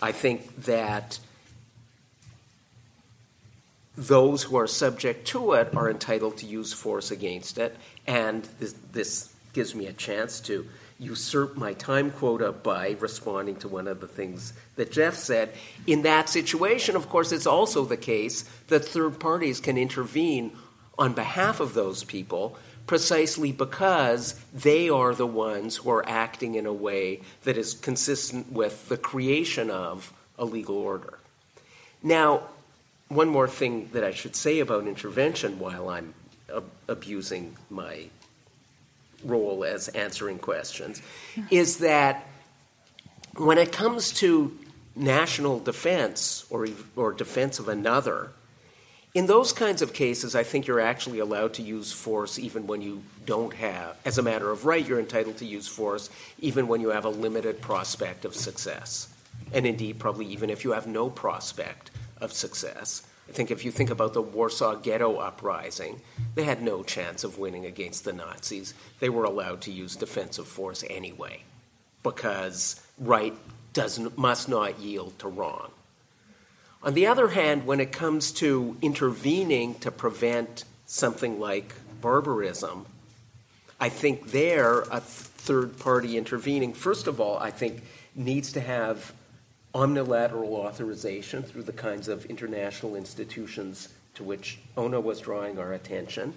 I 0.00 0.12
think 0.12 0.64
that 0.66 1.18
those 3.96 4.44
who 4.44 4.56
are 4.56 4.66
subject 4.66 5.26
to 5.28 5.52
it 5.52 5.74
are 5.74 5.90
entitled 5.90 6.38
to 6.38 6.46
use 6.46 6.72
force 6.72 7.10
against 7.10 7.58
it. 7.58 7.76
And 8.06 8.44
this, 8.58 8.74
this 8.92 9.32
gives 9.52 9.74
me 9.74 9.86
a 9.86 9.92
chance 9.92 10.40
to 10.40 10.66
usurp 10.98 11.56
my 11.56 11.72
time 11.72 12.10
quota 12.10 12.52
by 12.52 12.94
responding 13.00 13.56
to 13.56 13.68
one 13.68 13.88
of 13.88 14.00
the 14.00 14.06
things 14.06 14.52
that 14.76 14.92
Jeff 14.92 15.14
said. 15.14 15.50
In 15.86 16.02
that 16.02 16.28
situation, 16.28 16.94
of 16.94 17.08
course, 17.08 17.32
it's 17.32 17.46
also 17.46 17.84
the 17.84 17.96
case 17.96 18.42
that 18.68 18.84
third 18.84 19.18
parties 19.18 19.60
can 19.60 19.78
intervene 19.78 20.52
on 20.98 21.14
behalf 21.14 21.60
of 21.60 21.72
those 21.72 22.04
people 22.04 22.58
precisely 22.86 23.52
because 23.52 24.34
they 24.52 24.90
are 24.90 25.14
the 25.14 25.26
ones 25.26 25.76
who 25.76 25.90
are 25.90 26.06
acting 26.08 26.56
in 26.56 26.66
a 26.66 26.72
way 26.72 27.20
that 27.44 27.56
is 27.56 27.74
consistent 27.74 28.52
with 28.52 28.88
the 28.88 28.96
creation 28.96 29.70
of 29.70 30.12
a 30.38 30.44
legal 30.44 30.76
order. 30.76 31.18
Now, 32.02 32.42
one 33.10 33.28
more 33.28 33.48
thing 33.48 33.90
that 33.92 34.04
I 34.04 34.12
should 34.12 34.36
say 34.36 34.60
about 34.60 34.86
intervention 34.86 35.58
while 35.58 35.88
I'm 35.88 36.14
ab- 36.48 36.70
abusing 36.88 37.56
my 37.68 38.06
role 39.24 39.64
as 39.64 39.88
answering 39.88 40.38
questions 40.38 41.02
is 41.50 41.78
that 41.78 42.26
when 43.36 43.58
it 43.58 43.72
comes 43.72 44.12
to 44.12 44.56
national 44.94 45.58
defense 45.58 46.46
or, 46.50 46.68
or 46.96 47.12
defense 47.12 47.58
of 47.58 47.68
another, 47.68 48.30
in 49.12 49.26
those 49.26 49.52
kinds 49.52 49.82
of 49.82 49.92
cases, 49.92 50.36
I 50.36 50.44
think 50.44 50.68
you're 50.68 50.80
actually 50.80 51.18
allowed 51.18 51.54
to 51.54 51.62
use 51.62 51.90
force 51.90 52.38
even 52.38 52.68
when 52.68 52.80
you 52.80 53.02
don't 53.26 53.52
have, 53.54 53.96
as 54.04 54.18
a 54.18 54.22
matter 54.22 54.50
of 54.50 54.66
right, 54.66 54.86
you're 54.86 55.00
entitled 55.00 55.38
to 55.38 55.44
use 55.44 55.66
force 55.66 56.10
even 56.38 56.68
when 56.68 56.80
you 56.80 56.90
have 56.90 57.04
a 57.04 57.10
limited 57.10 57.60
prospect 57.60 58.24
of 58.24 58.36
success. 58.36 59.08
And 59.52 59.66
indeed, 59.66 59.98
probably 59.98 60.26
even 60.26 60.48
if 60.48 60.62
you 60.62 60.72
have 60.72 60.86
no 60.86 61.10
prospect 61.10 61.90
of 62.20 62.32
success. 62.32 63.02
I 63.28 63.32
think 63.32 63.50
if 63.50 63.64
you 63.64 63.70
think 63.70 63.90
about 63.90 64.12
the 64.12 64.22
Warsaw 64.22 64.74
Ghetto 64.74 65.16
Uprising, 65.16 66.00
they 66.34 66.42
had 66.42 66.62
no 66.62 66.82
chance 66.82 67.22
of 67.22 67.38
winning 67.38 67.64
against 67.64 68.04
the 68.04 68.12
Nazis. 68.12 68.74
They 68.98 69.08
were 69.08 69.24
allowed 69.24 69.60
to 69.62 69.70
use 69.70 69.94
defensive 69.94 70.48
force 70.48 70.82
anyway, 70.90 71.44
because 72.02 72.84
right 72.98 73.34
does, 73.72 74.00
must 74.16 74.48
not 74.48 74.80
yield 74.80 75.16
to 75.20 75.28
wrong. 75.28 75.70
On 76.82 76.94
the 76.94 77.06
other 77.06 77.28
hand, 77.28 77.66
when 77.66 77.78
it 77.78 77.92
comes 77.92 78.32
to 78.32 78.76
intervening 78.82 79.74
to 79.76 79.90
prevent 79.90 80.64
something 80.86 81.38
like 81.38 81.74
barbarism, 82.00 82.86
I 83.78 83.90
think 83.90 84.32
there, 84.32 84.80
a 84.90 85.00
third 85.00 85.78
party 85.78 86.18
intervening, 86.18 86.72
first 86.72 87.06
of 87.06 87.20
all, 87.20 87.38
I 87.38 87.50
think 87.50 87.82
needs 88.16 88.52
to 88.52 88.60
have 88.60 89.12
omnilateral 89.74 90.52
authorization 90.52 91.42
through 91.42 91.62
the 91.62 91.72
kinds 91.72 92.08
of 92.08 92.24
international 92.26 92.96
institutions 92.96 93.88
to 94.14 94.24
which 94.24 94.58
Oona 94.76 95.00
was 95.00 95.20
drawing 95.20 95.58
our 95.58 95.72
attention, 95.72 96.34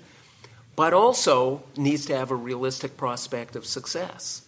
but 0.75 0.93
also 0.93 1.63
needs 1.75 2.05
to 2.05 2.15
have 2.15 2.31
a 2.31 2.35
realistic 2.35 2.97
prospect 2.97 3.55
of 3.55 3.65
success. 3.65 4.43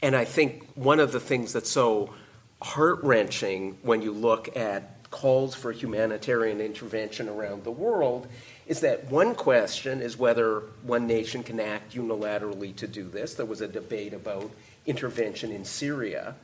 And 0.00 0.14
I 0.14 0.24
think 0.24 0.68
one 0.74 1.00
of 1.00 1.12
the 1.12 1.20
things 1.20 1.52
that's 1.52 1.70
so 1.70 2.14
heart 2.62 3.02
wrenching 3.02 3.78
when 3.82 4.02
you 4.02 4.12
look 4.12 4.56
at 4.56 5.10
calls 5.10 5.54
for 5.54 5.72
humanitarian 5.72 6.60
intervention 6.60 7.28
around 7.28 7.64
the 7.64 7.70
world 7.70 8.28
is 8.66 8.80
that 8.80 9.10
one 9.10 9.34
question 9.34 10.02
is 10.02 10.16
whether 10.18 10.60
one 10.82 11.06
nation 11.06 11.42
can 11.42 11.58
act 11.58 11.94
unilaterally 11.94 12.76
to 12.76 12.86
do 12.86 13.08
this. 13.08 13.34
There 13.34 13.46
was 13.46 13.62
a 13.62 13.68
debate 13.68 14.12
about 14.12 14.50
intervention 14.86 15.50
in 15.50 15.64
Syria, 15.64 16.34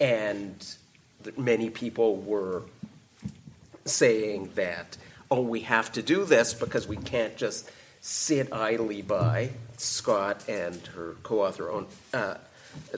and 0.00 0.66
many 1.38 1.70
people 1.70 2.16
were 2.16 2.62
saying 3.84 4.50
that, 4.54 4.96
oh, 5.30 5.42
we 5.42 5.60
have 5.60 5.92
to 5.92 6.02
do 6.02 6.24
this 6.24 6.54
because 6.54 6.86
we 6.86 6.96
can't 6.96 7.36
just 7.36 7.70
sit 8.00 8.52
idly 8.52 9.02
by. 9.02 9.50
Scott 9.76 10.48
and 10.48 10.86
her 10.88 11.16
co 11.22 11.44
author, 11.44 11.84
uh, 12.12 12.34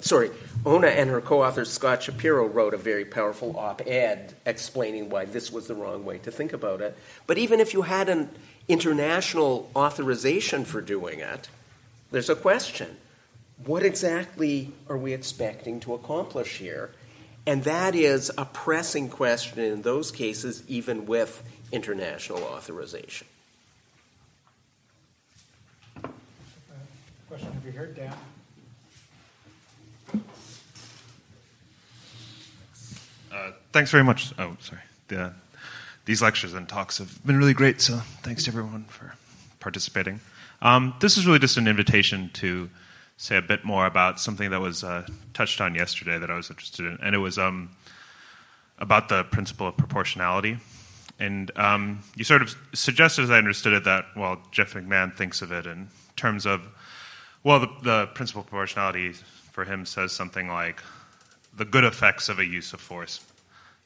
sorry, 0.01 0.31
Oona 0.67 0.89
and 0.89 1.09
her 1.11 1.21
co 1.21 1.43
author 1.43 1.65
Scott 1.65 2.03
Shapiro 2.03 2.47
wrote 2.47 2.75
a 2.75 2.79
very 2.79 3.05
powerful 3.05 3.57
op 3.59 3.83
ed 3.87 4.35
explaining 4.45 5.09
why 5.09 5.25
this 5.25 5.51
was 5.51 5.67
the 5.67 5.75
wrong 5.75 6.05
way 6.05 6.19
to 6.19 6.31
think 6.31 6.53
about 6.53 6.81
it. 6.81 6.97
But 7.27 7.39
even 7.39 7.61
if 7.61 7.73
you 7.73 7.83
had 7.83 8.09
an 8.09 8.31
international 8.69 9.71
authorization 9.75 10.65
for 10.65 10.81
doing 10.81 11.21
it, 11.21 11.49
there's 12.11 12.31
a 12.31 12.37
question. 12.37 12.97
What 13.65 13.83
exactly 13.83 14.73
are 14.89 14.99
we 14.99 15.15
expecting 15.15 15.81
to 15.81 15.95
accomplish 15.95 16.59
here? 16.59 16.91
And 17.47 17.63
that 17.63 17.95
is 17.95 18.33
a 18.37 18.45
pressing 18.45 19.09
question 19.09 19.61
in 19.61 19.83
those 19.83 20.11
cases, 20.11 20.65
even 20.67 21.07
with 21.07 21.43
international 21.71 22.43
authorization. 22.43 23.29
Question 27.29 27.49
over 27.57 27.71
here, 27.71 27.87
Dan. 27.87 28.13
Uh, 33.33 33.53
thanks 33.73 33.91
very 33.91 34.03
much. 34.03 34.33
Oh, 34.39 34.57
sorry. 34.61 34.83
The, 35.09 35.33
these 36.05 36.23
lectures 36.23 36.53
and 36.55 36.69
talks 36.69 36.99
have 36.99 37.25
been 37.25 37.37
really 37.37 37.55
great, 37.55 37.81
so 37.81 37.99
thanks 38.23 38.45
to 38.45 38.51
everyone 38.51 38.85
for 38.85 39.15
participating. 39.61 40.21
Um, 40.63 40.95
this 41.01 41.17
is 41.17 41.27
really 41.27 41.39
just 41.39 41.57
an 41.57 41.69
invitation 41.69 42.31
to 42.35 42.71
say 43.17 43.37
a 43.37 43.43
bit 43.43 43.65
more 43.65 43.87
about 43.87 44.21
something 44.21 44.51
that 44.51 44.61
was 44.61 44.85
uh, 44.85 45.07
touched 45.33 45.61
on 45.61 45.75
yesterday 45.75 46.19
that 46.19 46.31
I 46.31 46.37
was 46.37 46.51
interested 46.51 46.87
in, 46.87 46.99
and 47.03 47.15
it 47.15 47.19
was 47.19 47.39
um, 47.39 47.71
about 48.79 49.09
the 49.09 49.25
principle 49.25 49.69
of 49.69 49.77
proportionality. 49.77 50.59
And 51.19 51.51
um, 51.57 52.03
you 52.15 52.25
sort 52.25 52.43
of 52.43 52.55
suggested, 52.75 53.23
as 53.23 53.31
I 53.31 53.39
understood 53.39 53.73
it, 53.73 53.85
that 53.85 54.05
well, 54.15 54.43
Jeff 54.53 54.75
McMahan 54.75 55.17
thinks 55.17 55.41
of 55.41 55.51
it 55.51 55.67
in 55.67 55.89
terms 56.17 56.45
of 56.45 56.69
well, 57.43 57.61
the, 57.61 57.69
the 57.83 58.07
principle 58.09 58.41
of 58.41 58.49
proportionality 58.49 59.13
for 59.53 59.65
him 59.65 59.87
says 59.87 60.13
something 60.13 60.49
like 60.49 60.83
the 61.57 61.65
good 61.65 61.85
effects 61.85 62.29
of 62.29 62.39
a 62.39 62.45
use 62.45 62.73
of 62.73 62.81
force 62.81 63.25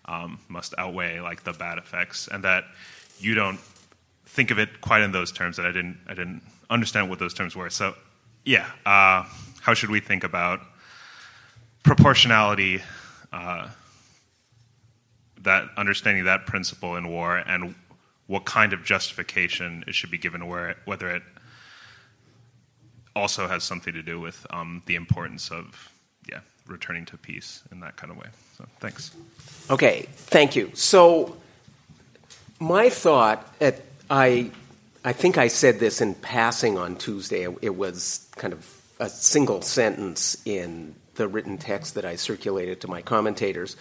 um, 0.07 0.41
must 0.49 0.75
outweigh 0.77 1.21
like 1.21 1.45
the 1.45 1.53
bad 1.53 1.79
effects, 1.79 2.27
and 2.27 2.43
that 2.43 2.65
you 3.19 3.35
don't 3.35 3.61
think 4.27 4.51
of 4.51 4.59
it 4.59 4.81
quite 4.81 5.03
in 5.03 5.13
those 5.13 5.31
terms. 5.31 5.57
That 5.57 5.67
I 5.67 5.73
didn't, 5.73 5.99
I 6.09 6.15
didn't 6.15 6.43
understand 6.69 7.11
what 7.11 7.21
those 7.21 7.35
terms 7.35 7.55
were. 7.55 7.71
So 7.71 7.95
yeah, 8.45 8.67
uh, 8.87 9.25
how 9.61 9.75
should 9.75 9.91
we 9.91 10.01
think 10.01 10.25
about 10.25 10.61
proportionality, 11.83 12.83
uh, 13.33 13.69
that 15.43 15.69
understanding 15.77 16.25
that 16.25 16.47
principle 16.47 16.97
in 16.97 17.09
war, 17.09 17.37
and 17.39 17.75
what 18.27 18.45
kind 18.45 18.73
of 18.73 18.85
justification 18.85 19.85
it 19.87 19.95
should 19.95 20.11
be 20.11 20.19
given, 20.19 20.47
where 20.47 20.71
it, 20.71 20.77
whether 20.85 21.11
it 21.11 21.23
also 23.17 23.49
has 23.49 23.65
something 23.65 23.93
to 23.93 24.03
do 24.03 24.21
with 24.21 24.47
um, 24.51 24.83
the 24.87 24.95
importance 24.95 25.51
of 25.51 25.93
yeah 26.31 26.41
returning 26.67 27.05
to 27.07 27.17
peace 27.17 27.63
in 27.73 27.81
that 27.81 27.97
kind 27.97 28.11
of 28.11 28.17
way. 28.19 28.29
So 28.57 28.67
thanks. 28.79 29.15
Okay, 29.71 30.07
thank 30.13 30.55
you. 30.55 30.71
So 30.75 31.37
my 32.59 32.89
thought 32.89 33.53
at 33.61 33.81
I 34.09 34.51
I 35.03 35.13
think 35.15 35.39
I 35.39 35.49
said 35.49 35.79
this 35.79 36.03
in 36.03 36.15
passing 36.15 36.77
on 36.77 36.97
Tuesday. 36.97 37.47
It 37.63 37.75
was 37.75 38.29
kind 38.37 38.53
of 38.53 38.67
a 38.99 39.09
single 39.09 39.63
sentence 39.63 40.37
in 40.45 40.95
the 41.15 41.27
written 41.27 41.57
text 41.57 41.95
that 41.95 42.05
I 42.05 42.17
circulated 42.17 42.83
to 42.83 42.89
my 42.89 43.01
commentators. 43.01 43.77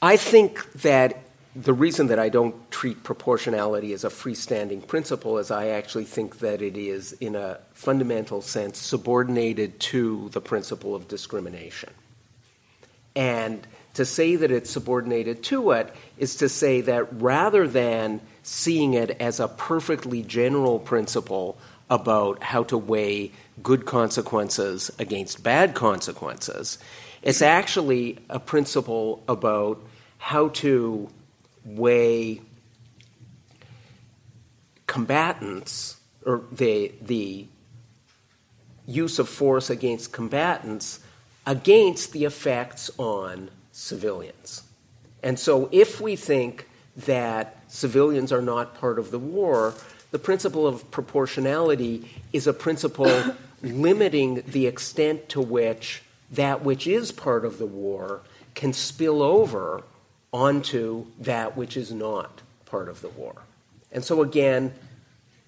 I 0.00 0.16
think 0.16 0.72
that 0.82 1.24
the 1.56 1.72
reason 1.72 2.06
that 2.06 2.20
I 2.20 2.28
don't 2.28 2.70
treat 2.70 3.02
proportionality 3.02 3.92
as 3.92 4.04
a 4.04 4.08
freestanding 4.08 4.86
principle 4.86 5.38
is 5.38 5.50
I 5.50 5.68
actually 5.68 6.04
think 6.04 6.38
that 6.38 6.62
it 6.62 6.76
is, 6.76 7.12
in 7.14 7.34
a 7.34 7.58
fundamental 7.72 8.42
sense, 8.42 8.78
subordinated 8.78 9.78
to 9.80 10.28
the 10.30 10.40
principle 10.40 10.94
of 10.94 11.08
discrimination. 11.08 11.90
And 13.14 13.66
to 13.94 14.04
say 14.04 14.36
that 14.36 14.50
it's 14.50 14.70
subordinated 14.70 15.42
to 15.44 15.72
it 15.72 15.92
is 16.16 16.36
to 16.36 16.48
say 16.48 16.80
that 16.82 17.20
rather 17.20 17.66
than 17.66 18.20
seeing 18.42 18.94
it 18.94 19.10
as 19.20 19.40
a 19.40 19.48
perfectly 19.48 20.22
general 20.22 20.78
principle 20.78 21.56
about 21.88 22.42
how 22.42 22.64
to 22.64 22.78
weigh 22.78 23.30
good 23.62 23.84
consequences 23.86 24.90
against 24.98 25.42
bad 25.42 25.74
consequences, 25.74 26.78
it's 27.22 27.42
actually 27.42 28.18
a 28.28 28.40
principle 28.40 29.22
about 29.28 29.80
how 30.18 30.48
to 30.48 31.08
weigh 31.64 32.40
combatants 34.86 35.96
or 36.24 36.42
the, 36.50 36.92
the 37.00 37.46
use 38.86 39.18
of 39.18 39.28
force 39.28 39.70
against 39.70 40.12
combatants 40.12 41.00
against 41.46 42.12
the 42.12 42.24
effects 42.24 42.90
on 42.98 43.50
civilians. 43.72 44.62
And 45.22 45.38
so 45.38 45.68
if 45.72 46.00
we 46.00 46.16
think 46.16 46.68
that 46.96 47.62
civilians 47.68 48.32
are 48.32 48.42
not 48.42 48.74
part 48.74 48.98
of 48.98 49.10
the 49.10 49.18
war, 49.18 49.74
the 50.10 50.18
principle 50.18 50.66
of 50.66 50.90
proportionality 50.90 52.08
is 52.32 52.46
a 52.46 52.52
principle 52.52 53.34
limiting 53.62 54.42
the 54.46 54.66
extent 54.66 55.28
to 55.30 55.40
which 55.40 56.02
that 56.32 56.64
which 56.64 56.86
is 56.86 57.12
part 57.12 57.44
of 57.44 57.58
the 57.58 57.66
war 57.66 58.20
can 58.54 58.72
spill 58.72 59.22
over 59.22 59.82
onto 60.32 61.06
that 61.20 61.56
which 61.56 61.76
is 61.76 61.92
not 61.92 62.40
part 62.66 62.88
of 62.88 63.00
the 63.02 63.08
war. 63.10 63.34
And 63.90 64.02
so, 64.02 64.22
again, 64.22 64.72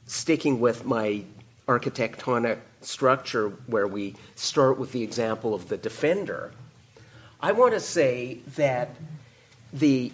sticking 0.07 0.61
with 0.61 0.85
my 0.85 1.25
architectonic 1.67 2.59
structure 2.83 3.49
where 3.67 3.87
we 3.87 4.15
start 4.35 4.79
with 4.79 4.93
the 4.93 5.03
example 5.03 5.55
of 5.55 5.69
the 5.69 5.79
defender, 5.79 6.53
I 7.41 7.53
want 7.53 7.73
to 7.73 7.81
say 7.81 8.41
that 8.57 8.91
the 9.73 10.13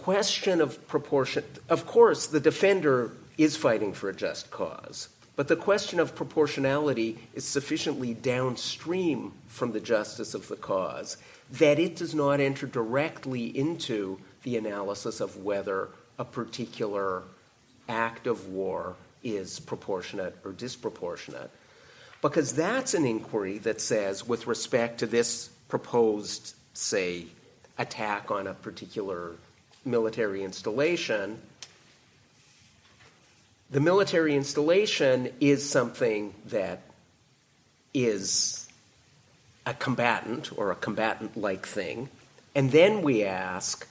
question 0.00 0.62
of 0.62 0.88
proportion, 0.88 1.44
of 1.68 1.86
course, 1.86 2.26
the 2.26 2.40
defender 2.40 3.12
is 3.36 3.54
fighting 3.54 3.92
for 3.92 4.08
a 4.08 4.14
just 4.14 4.50
cause, 4.50 5.10
but 5.36 5.46
the 5.46 5.56
question 5.56 6.00
of 6.00 6.14
proportionality 6.14 7.18
is 7.34 7.44
sufficiently 7.44 8.14
downstream 8.14 9.32
from 9.46 9.72
the 9.72 9.80
justice 9.80 10.32
of 10.32 10.48
the 10.48 10.56
cause 10.56 11.18
that 11.52 11.78
it 11.78 11.96
does 11.96 12.14
not 12.14 12.40
enter 12.40 12.66
directly 12.66 13.46
into 13.46 14.18
the 14.42 14.56
analysis 14.56 15.20
of 15.20 15.36
whether 15.44 15.88
a 16.18 16.24
particular 16.24 17.22
act 17.86 18.26
of 18.26 18.48
war 18.48 18.96
is 19.22 19.60
proportionate 19.60 20.34
or 20.44 20.52
disproportionate. 20.52 21.50
Because 22.22 22.54
that's 22.54 22.94
an 22.94 23.04
inquiry 23.04 23.58
that 23.58 23.82
says, 23.82 24.26
with 24.26 24.46
respect 24.46 25.00
to 25.00 25.06
this 25.06 25.48
proposed, 25.68 26.54
say, 26.72 27.26
attack 27.76 28.30
on 28.30 28.46
a 28.46 28.54
particular 28.54 29.32
military 29.84 30.44
installation, 30.44 31.38
the 33.70 33.80
military 33.80 34.34
installation 34.34 35.30
is 35.40 35.68
something 35.68 36.34
that 36.46 36.82
is 37.94 38.68
a 39.66 39.74
combatant 39.74 40.56
or 40.58 40.70
a 40.70 40.74
combatant 40.74 41.36
like 41.36 41.66
thing. 41.66 42.08
And 42.54 42.72
then 42.72 43.02
we 43.02 43.24
ask, 43.24 43.86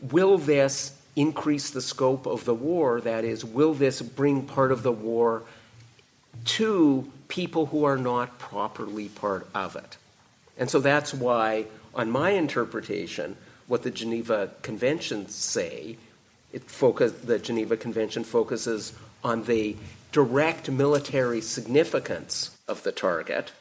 will 0.00 0.38
this 0.38 0.96
increase 1.16 1.70
the 1.70 1.80
scope 1.80 2.26
of 2.26 2.44
the 2.44 2.54
war? 2.54 3.00
That 3.00 3.24
is, 3.24 3.44
will 3.44 3.74
this 3.74 4.02
bring 4.02 4.46
part 4.46 4.70
of 4.70 4.82
the 4.82 4.92
war 4.92 5.42
to 6.44 7.10
people 7.28 7.66
who 7.66 7.84
are 7.84 7.98
not 7.98 8.38
properly 8.38 9.08
part 9.08 9.48
of 9.54 9.76
it? 9.76 9.96
And 10.56 10.70
so 10.70 10.78
that's 10.78 11.12
why, 11.12 11.66
on 11.94 12.10
my 12.10 12.30
interpretation, 12.30 13.36
what 13.66 13.82
the 13.82 13.90
Geneva 13.90 14.50
Conventions 14.62 15.34
say, 15.34 15.96
it 16.52 16.64
focus, 16.70 17.12
the 17.12 17.38
Geneva 17.38 17.76
Convention 17.76 18.24
focuses 18.24 18.92
on 19.22 19.44
the 19.44 19.76
direct 20.12 20.70
military 20.70 21.40
significance 21.40 22.56
of 22.68 22.82
the 22.82 22.92
target. 22.92 23.52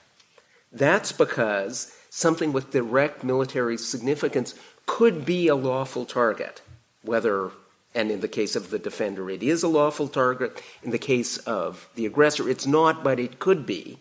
That's 0.72 1.12
because 1.12 1.96
something 2.10 2.54
with 2.54 2.72
direct 2.72 3.24
military 3.24 3.78
significance 3.78 4.54
could 4.86 5.26
be 5.26 5.48
a 5.48 5.56
lawful 5.56 6.06
target, 6.06 6.62
whether, 7.02 7.52
and 7.96 8.12
in 8.12 8.20
the 8.20 8.28
case 8.28 8.56
of 8.56 8.70
the 8.70 8.80
defender, 8.80 9.30
it 9.30 9.42
is 9.42 9.64
a 9.64 9.68
lawful 9.68 10.08
target. 10.08 10.62
In 10.84 10.92
the 10.92 10.98
case 10.98 11.38
of 11.38 11.90
the 11.96 12.06
aggressor, 12.06 12.50
it's 12.50 12.68
not, 12.68 13.04
but 13.04 13.20
it 13.20 13.40
could 13.40 13.66
be. 13.66 14.00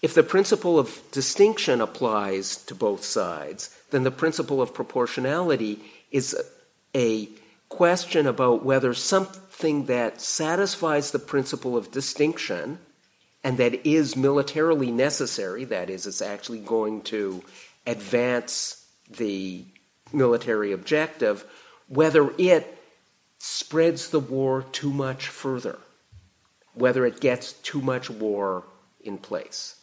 If 0.00 0.14
the 0.14 0.24
principle 0.24 0.80
of 0.80 1.00
distinction 1.12 1.80
applies 1.80 2.56
to 2.64 2.74
both 2.74 3.04
sides, 3.04 3.70
then 3.92 4.02
the 4.02 4.10
principle 4.10 4.60
of 4.60 4.74
proportionality 4.74 5.78
is 6.10 6.36
a 6.94 7.28
question 7.68 8.26
about 8.26 8.64
whether 8.64 8.92
something 8.92 9.86
that 9.86 10.20
satisfies 10.20 11.10
the 11.10 11.18
principle 11.18 11.76
of 11.76 11.90
distinction 11.90 12.78
and 13.44 13.58
that 13.58 13.86
is 13.86 14.16
militarily 14.16 14.90
necessary, 14.90 15.64
that 15.64 15.90
is, 15.90 16.06
it's 16.06 16.22
actually 16.22 16.60
going 16.60 17.02
to 17.02 17.42
advance 17.86 18.86
the 19.10 19.64
military 20.12 20.72
objective, 20.72 21.44
whether 21.88 22.32
it 22.38 22.78
spreads 23.38 24.10
the 24.10 24.20
war 24.20 24.64
too 24.72 24.90
much 24.90 25.28
further, 25.28 25.78
whether 26.74 27.04
it 27.04 27.20
gets 27.20 27.54
too 27.54 27.80
much 27.80 28.08
war 28.08 28.64
in 29.00 29.18
place. 29.18 29.80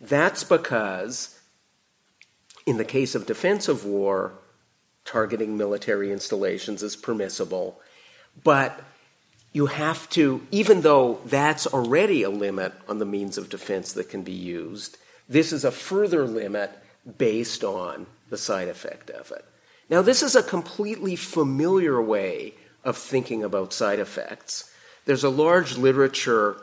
That's 0.00 0.44
because, 0.44 1.38
in 2.66 2.76
the 2.76 2.84
case 2.84 3.14
of 3.14 3.26
defensive 3.26 3.84
war, 3.84 4.32
targeting 5.04 5.56
military 5.56 6.10
installations 6.10 6.82
is 6.82 6.96
permissible, 6.96 7.80
but 8.42 8.82
you 9.52 9.66
have 9.66 10.08
to, 10.10 10.44
even 10.50 10.80
though 10.80 11.20
that's 11.26 11.66
already 11.66 12.22
a 12.22 12.30
limit 12.30 12.72
on 12.88 12.98
the 12.98 13.06
means 13.06 13.38
of 13.38 13.48
defense 13.48 13.92
that 13.92 14.08
can 14.08 14.22
be 14.22 14.32
used, 14.32 14.98
this 15.28 15.52
is 15.52 15.64
a 15.64 15.70
further 15.70 16.26
limit 16.26 16.70
based 17.18 17.62
on 17.62 18.06
the 18.30 18.38
side 18.38 18.68
effect 18.68 19.10
of 19.10 19.30
it. 19.30 19.44
Now, 19.88 20.02
this 20.02 20.22
is 20.22 20.34
a 20.34 20.42
completely 20.42 21.14
familiar 21.14 22.02
way 22.02 22.54
of 22.82 22.96
thinking 22.96 23.44
about 23.44 23.72
side 23.72 23.98
effects. 23.98 24.70
There's 25.04 25.24
a 25.24 25.28
large 25.28 25.76
literature 25.76 26.56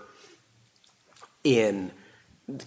in 1.43 1.91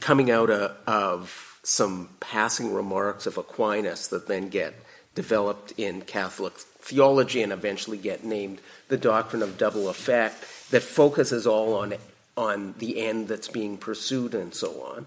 coming 0.01 0.31
out 0.31 0.51
uh, 0.51 0.73
of 0.87 1.44
some 1.65 2.11
passing 2.21 2.73
remarks 2.73 3.27
of 3.27 3.39
Aquinas 3.39 4.09
that 4.09 4.29
then 4.29 4.49
get 4.49 4.75
developed 5.15 5.73
in 5.77 6.03
Catholic 6.03 6.53
theology 6.59 7.43
and 7.43 7.53
eventually 7.53 7.97
get 7.97 8.25
named 8.25 8.61
the 8.89 8.97
doctrine 8.97 9.43
of 9.43 9.57
double 9.57 9.89
effect 9.89 10.45
that 10.71 10.83
focuses 10.83 11.47
all 11.47 11.75
on, 11.75 11.95
on 12.37 12.75
the 12.79 13.01
end 13.01 13.29
that's 13.29 13.49
being 13.49 13.79
pursued 13.79 14.35
and 14.35 14.55
so 14.55 14.83
on. 14.83 15.07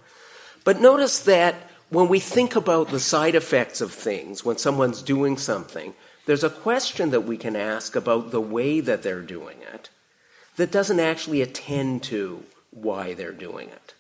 But 0.64 0.82
notice 0.82 1.20
that 1.20 1.56
when 1.90 2.08
we 2.08 2.20
think 2.20 2.56
about 2.56 2.90
the 2.90 3.00
side 3.00 3.36
effects 3.36 3.80
of 3.80 3.92
things, 3.94 4.44
when 4.44 4.58
someone's 4.58 5.02
doing 5.02 5.38
something, 5.38 5.94
there's 6.26 6.44
a 6.44 6.50
question 6.50 7.12
that 7.12 7.22
we 7.22 7.38
can 7.38 7.56
ask 7.56 7.96
about 7.96 8.32
the 8.32 8.42
way 8.42 8.80
that 8.82 9.04
they're 9.04 9.22
doing 9.22 9.58
it 9.74 9.90
that 10.58 10.72
doesn't 10.72 11.00
actually 11.00 11.42
attend 11.42 12.04
to 12.04 12.44
why 12.72 13.14
they're 13.14 13.32
doing 13.32 13.70
it. 13.70 13.94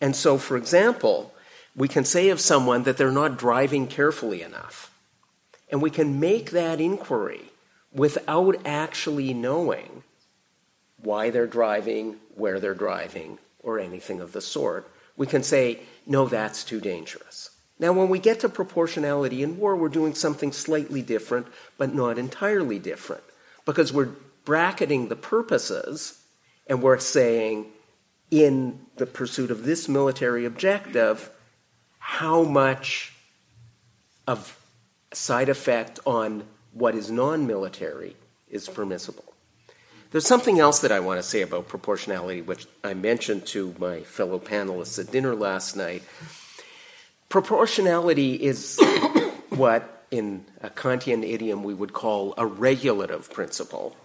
And 0.00 0.14
so, 0.14 0.38
for 0.38 0.56
example, 0.56 1.32
we 1.76 1.88
can 1.88 2.04
say 2.04 2.30
of 2.30 2.40
someone 2.40 2.84
that 2.84 2.96
they're 2.96 3.12
not 3.12 3.38
driving 3.38 3.86
carefully 3.86 4.42
enough. 4.42 4.90
And 5.70 5.82
we 5.82 5.90
can 5.90 6.18
make 6.18 6.50
that 6.52 6.80
inquiry 6.80 7.42
without 7.92 8.56
actually 8.64 9.34
knowing 9.34 10.02
why 11.02 11.30
they're 11.30 11.46
driving, 11.46 12.16
where 12.34 12.58
they're 12.58 12.74
driving, 12.74 13.38
or 13.60 13.78
anything 13.78 14.20
of 14.20 14.32
the 14.32 14.40
sort. 14.40 14.90
We 15.16 15.26
can 15.26 15.42
say, 15.42 15.80
no, 16.06 16.26
that's 16.26 16.64
too 16.64 16.80
dangerous. 16.80 17.50
Now, 17.78 17.92
when 17.92 18.08
we 18.08 18.18
get 18.18 18.40
to 18.40 18.48
proportionality 18.48 19.42
in 19.42 19.58
war, 19.58 19.76
we're 19.76 19.90
doing 19.90 20.14
something 20.14 20.52
slightly 20.52 21.02
different, 21.02 21.46
but 21.76 21.94
not 21.94 22.16
entirely 22.16 22.78
different, 22.78 23.24
because 23.66 23.92
we're 23.92 24.12
bracketing 24.46 25.08
the 25.08 25.16
purposes 25.16 26.22
and 26.66 26.82
we're 26.82 26.98
saying, 26.98 27.66
in 28.30 28.80
the 28.96 29.06
pursuit 29.06 29.50
of 29.50 29.64
this 29.64 29.88
military 29.88 30.44
objective, 30.44 31.30
how 32.08 32.44
much 32.44 33.12
of 34.28 34.56
side 35.12 35.48
effect 35.48 35.98
on 36.06 36.44
what 36.72 36.94
is 36.94 37.10
non 37.10 37.48
military 37.48 38.14
is 38.48 38.68
permissible. 38.68 39.34
There's 40.12 40.26
something 40.26 40.60
else 40.60 40.78
that 40.80 40.92
I 40.92 41.00
want 41.00 41.18
to 41.18 41.22
say 41.24 41.42
about 41.42 41.66
proportionality, 41.66 42.42
which 42.42 42.66
I 42.84 42.94
mentioned 42.94 43.44
to 43.46 43.74
my 43.80 44.02
fellow 44.02 44.38
panelists 44.38 45.00
at 45.00 45.10
dinner 45.10 45.34
last 45.34 45.76
night. 45.76 46.04
Proportionality 47.28 48.34
is 48.34 48.78
what, 49.50 50.06
in 50.12 50.44
a 50.62 50.70
Kantian 50.70 51.28
idiom, 51.28 51.64
we 51.64 51.74
would 51.74 51.92
call 51.92 52.34
a 52.38 52.46
regulative 52.46 53.32
principle. 53.32 53.96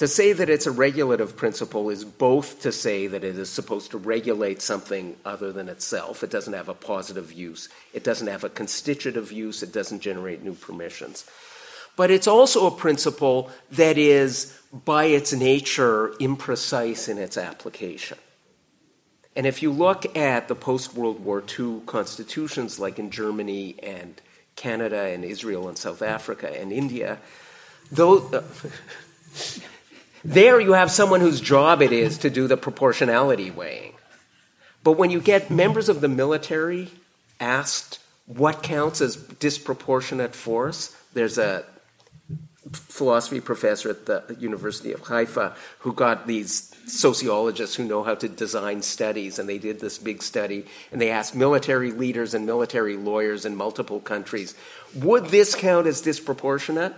To 0.00 0.08
say 0.08 0.32
that 0.32 0.48
it's 0.48 0.66
a 0.66 0.70
regulative 0.70 1.36
principle 1.36 1.90
is 1.90 2.06
both 2.06 2.62
to 2.62 2.72
say 2.72 3.06
that 3.06 3.22
it 3.22 3.36
is 3.36 3.50
supposed 3.50 3.90
to 3.90 3.98
regulate 3.98 4.62
something 4.62 5.14
other 5.26 5.52
than 5.52 5.68
itself. 5.68 6.24
It 6.24 6.30
doesn't 6.30 6.54
have 6.54 6.70
a 6.70 6.74
positive 6.74 7.34
use, 7.34 7.68
it 7.92 8.02
doesn't 8.02 8.28
have 8.28 8.42
a 8.42 8.48
constitutive 8.48 9.30
use, 9.30 9.62
it 9.62 9.74
doesn't 9.74 10.00
generate 10.00 10.42
new 10.42 10.54
permissions. 10.54 11.26
But 11.96 12.10
it's 12.10 12.26
also 12.26 12.66
a 12.66 12.70
principle 12.70 13.50
that 13.72 13.98
is, 13.98 14.58
by 14.72 15.04
its 15.04 15.34
nature, 15.34 16.14
imprecise 16.18 17.06
in 17.06 17.18
its 17.18 17.36
application. 17.36 18.16
And 19.36 19.44
if 19.44 19.62
you 19.62 19.70
look 19.70 20.16
at 20.16 20.48
the 20.48 20.54
post 20.54 20.94
World 20.94 21.22
War 21.22 21.44
II 21.58 21.82
constitutions, 21.84 22.78
like 22.78 22.98
in 22.98 23.10
Germany 23.10 23.74
and 23.82 24.18
Canada 24.56 25.08
and 25.08 25.26
Israel 25.26 25.68
and 25.68 25.76
South 25.76 26.00
Africa 26.00 26.58
and 26.58 26.72
India, 26.72 27.18
those. 27.92 28.34
There 30.24 30.60
you 30.60 30.72
have 30.72 30.90
someone 30.90 31.20
whose 31.20 31.40
job 31.40 31.80
it 31.82 31.92
is 31.92 32.18
to 32.18 32.30
do 32.30 32.46
the 32.46 32.56
proportionality 32.56 33.50
weighing. 33.50 33.94
But 34.82 34.92
when 34.92 35.10
you 35.10 35.20
get 35.20 35.50
members 35.50 35.88
of 35.88 36.00
the 36.00 36.08
military 36.08 36.90
asked 37.38 37.98
what 38.26 38.62
counts 38.62 39.00
as 39.00 39.16
disproportionate 39.16 40.34
force, 40.34 40.96
there's 41.14 41.38
a 41.38 41.64
philosophy 42.72 43.40
professor 43.40 43.90
at 43.90 44.06
the 44.06 44.36
University 44.38 44.92
of 44.92 45.00
Haifa 45.00 45.56
who 45.80 45.92
got 45.92 46.26
these 46.26 46.74
sociologists 46.86 47.76
who 47.76 47.84
know 47.84 48.02
how 48.02 48.14
to 48.14 48.28
design 48.28 48.82
studies, 48.82 49.38
and 49.38 49.48
they 49.48 49.58
did 49.58 49.80
this 49.80 49.98
big 49.98 50.22
study, 50.22 50.66
and 50.92 51.00
they 51.00 51.10
asked 51.10 51.34
military 51.34 51.92
leaders 51.92 52.34
and 52.34 52.46
military 52.46 52.96
lawyers 52.96 53.44
in 53.44 53.56
multiple 53.56 54.00
countries, 54.00 54.54
would 54.94 55.26
this 55.26 55.54
count 55.54 55.86
as 55.86 56.00
disproportionate? 56.00 56.94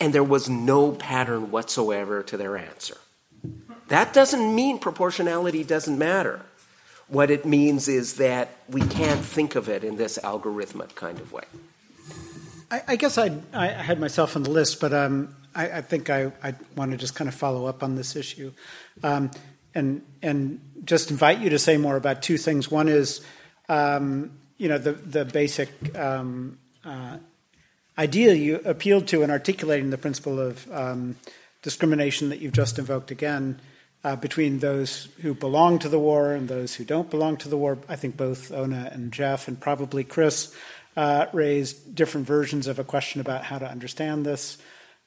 And 0.00 0.12
there 0.12 0.24
was 0.24 0.48
no 0.48 0.92
pattern 0.92 1.50
whatsoever 1.50 2.22
to 2.22 2.36
their 2.36 2.56
answer. 2.56 2.96
That 3.88 4.12
doesn't 4.12 4.54
mean 4.54 4.78
proportionality 4.78 5.64
doesn't 5.64 5.98
matter. 5.98 6.40
What 7.08 7.30
it 7.30 7.46
means 7.46 7.86
is 7.86 8.14
that 8.14 8.50
we 8.68 8.80
can't 8.80 9.24
think 9.24 9.54
of 9.54 9.68
it 9.68 9.84
in 9.84 9.96
this 9.96 10.18
algorithmic 10.18 10.96
kind 10.96 11.20
of 11.20 11.32
way. 11.32 11.44
I, 12.70 12.82
I 12.88 12.96
guess 12.96 13.16
I, 13.16 13.38
I 13.52 13.68
had 13.68 14.00
myself 14.00 14.34
on 14.34 14.42
the 14.42 14.50
list, 14.50 14.80
but 14.80 14.92
um, 14.92 15.36
I, 15.54 15.70
I, 15.70 15.80
think 15.82 16.10
I, 16.10 16.32
I 16.42 16.54
want 16.74 16.90
to 16.90 16.96
just 16.96 17.14
kind 17.14 17.28
of 17.28 17.34
follow 17.34 17.66
up 17.66 17.84
on 17.84 17.94
this 17.94 18.16
issue, 18.16 18.52
um, 19.04 19.30
and 19.72 20.02
and 20.20 20.60
just 20.84 21.12
invite 21.12 21.38
you 21.38 21.50
to 21.50 21.58
say 21.60 21.76
more 21.76 21.96
about 21.96 22.22
two 22.22 22.38
things. 22.38 22.70
One 22.70 22.88
is, 22.88 23.24
um, 23.68 24.32
you 24.58 24.68
know, 24.68 24.78
the 24.78 24.92
the 24.92 25.24
basic 25.24 25.96
um, 25.96 26.58
uh, 26.84 27.18
idea 27.98 28.34
you 28.34 28.60
appealed 28.64 29.08
to 29.08 29.22
in 29.22 29.30
articulating 29.30 29.90
the 29.90 29.98
principle 29.98 30.38
of 30.38 30.70
um, 30.72 31.16
discrimination 31.62 32.28
that 32.28 32.40
you've 32.40 32.52
just 32.52 32.78
invoked 32.78 33.10
again 33.10 33.60
uh, 34.04 34.14
between 34.14 34.60
those 34.60 35.08
who 35.22 35.34
belong 35.34 35.78
to 35.80 35.88
the 35.88 35.98
war 35.98 36.32
and 36.32 36.48
those 36.48 36.74
who 36.74 36.84
don't 36.84 37.10
belong 37.10 37.36
to 37.38 37.48
the 37.48 37.56
war. 37.56 37.78
I 37.88 37.96
think 37.96 38.16
both 38.16 38.52
Oona 38.52 38.88
and 38.92 39.12
Jeff 39.12 39.48
and 39.48 39.60
probably 39.60 40.04
Chris 40.04 40.54
uh, 40.96 41.26
raised 41.32 41.94
different 41.94 42.26
versions 42.26 42.68
of 42.68 42.78
a 42.78 42.84
question 42.84 43.20
about 43.20 43.44
how 43.44 43.58
to 43.58 43.68
understand 43.68 44.24
this. 44.24 44.58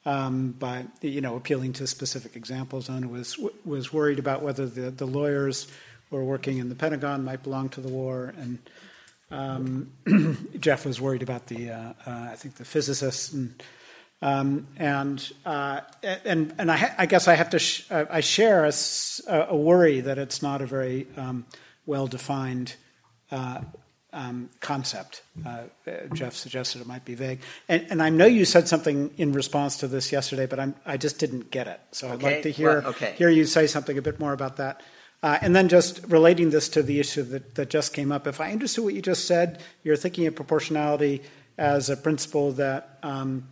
Um, 0.05 0.51
by 0.51 0.85
you 1.01 1.19
know 1.19 1.35
appealing 1.35 1.73
to 1.73 1.87
specific 1.87 2.35
examples, 2.35 2.89
Oona 2.89 3.07
was 3.07 3.37
was 3.65 3.91
worried 3.91 4.17
about 4.17 4.41
whether 4.41 4.65
the, 4.65 4.91
the 4.91 5.05
lawyers 5.05 5.67
who 6.09 6.17
are 6.17 6.23
working 6.23 6.57
in 6.57 6.69
the 6.69 6.75
Pentagon 6.75 7.23
might 7.25 7.43
belong 7.43 7.69
to 7.69 7.81
the 7.81 7.89
war, 7.89 8.33
and 8.37 8.59
um, 9.31 9.91
Jeff 10.59 10.85
was 10.85 10.99
worried 10.99 11.23
about 11.23 11.47
the 11.47 11.71
uh, 11.71 11.93
uh, 12.05 12.29
I 12.31 12.35
think 12.35 12.55
the 12.55 12.65
physicists 12.65 13.33
and 13.33 13.61
um, 14.21 14.67
and, 14.75 15.31
uh, 15.45 15.81
and, 16.03 16.53
and 16.57 16.69
I, 16.69 16.93
I, 16.97 17.05
guess 17.05 17.29
I 17.29 17.35
have 17.35 17.51
to, 17.51 17.59
sh- 17.59 17.89
uh, 17.89 18.05
I 18.09 18.19
share 18.19 18.65
a, 18.65 18.73
a, 19.27 19.55
worry 19.55 20.01
that 20.01 20.17
it's 20.17 20.41
not 20.41 20.61
a 20.61 20.65
very 20.65 21.07
um, 21.15 21.45
well 21.85 22.05
defined 22.05 22.75
uh, 23.31 23.61
um, 24.11 24.49
concept. 24.59 25.21
Uh, 25.45 25.63
Jeff 26.13 26.35
suggested 26.35 26.81
it 26.81 26.87
might 26.87 27.05
be 27.05 27.15
vague. 27.15 27.39
And, 27.69 27.85
and, 27.89 28.03
I 28.03 28.09
know 28.09 28.25
you 28.25 28.43
said 28.43 28.67
something 28.67 29.11
in 29.17 29.31
response 29.31 29.77
to 29.77 29.87
this 29.87 30.11
yesterday, 30.11 30.47
but 30.47 30.59
I'm, 30.59 30.75
i 30.85 30.97
just 30.97 31.19
didn't 31.19 31.49
get 31.49 31.67
it. 31.67 31.79
So 31.91 32.11
I'd 32.11 32.23
like 32.23 32.41
to 32.41 32.51
hear, 32.51 32.81
well, 32.81 32.89
okay. 32.89 33.13
hear 33.17 33.29
you 33.29 33.45
say 33.45 33.67
something 33.67 33.97
a 33.97 34.01
bit 34.01 34.19
more 34.19 34.33
about 34.33 34.57
that. 34.57 34.81
Uh, 35.21 35.37
and 35.41 35.55
then 35.55 35.67
just 35.67 36.01
relating 36.07 36.49
this 36.49 36.69
to 36.69 36.81
the 36.81 36.99
issue 36.99 37.23
that, 37.23 37.55
that 37.55 37.69
just 37.69 37.93
came 37.93 38.11
up, 38.11 38.25
if 38.25 38.39
I 38.39 38.51
understood 38.51 38.85
what 38.85 38.93
you 38.93 39.01
just 39.01 39.25
said, 39.25 39.61
you're 39.83 39.97
thinking 39.97 40.27
of 40.27 40.35
proportionality 40.35 41.21
as 41.57 41.89
a 41.89 41.97
principle 41.97 42.53
that 42.53 42.97
um, 43.03 43.47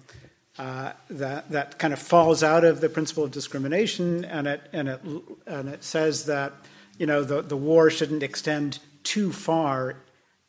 uh, 0.57 0.93
that 1.09 1.51
that 1.51 1.77
kind 1.77 1.93
of 1.93 1.99
falls 1.99 2.41
out 2.41 2.63
of 2.63 2.81
the 2.81 2.89
principle 2.89 3.23
of 3.23 3.31
discrimination, 3.31 4.25
and 4.25 4.47
it 4.47 4.61
and 4.73 4.87
it 4.89 5.01
and 5.45 5.69
it 5.69 5.83
says 5.83 6.25
that 6.25 6.53
you 6.97 7.05
know 7.05 7.23
the 7.23 7.41
the 7.41 7.57
war 7.57 7.89
shouldn't 7.89 8.23
extend 8.23 8.79
too 9.03 9.31
far 9.31 9.97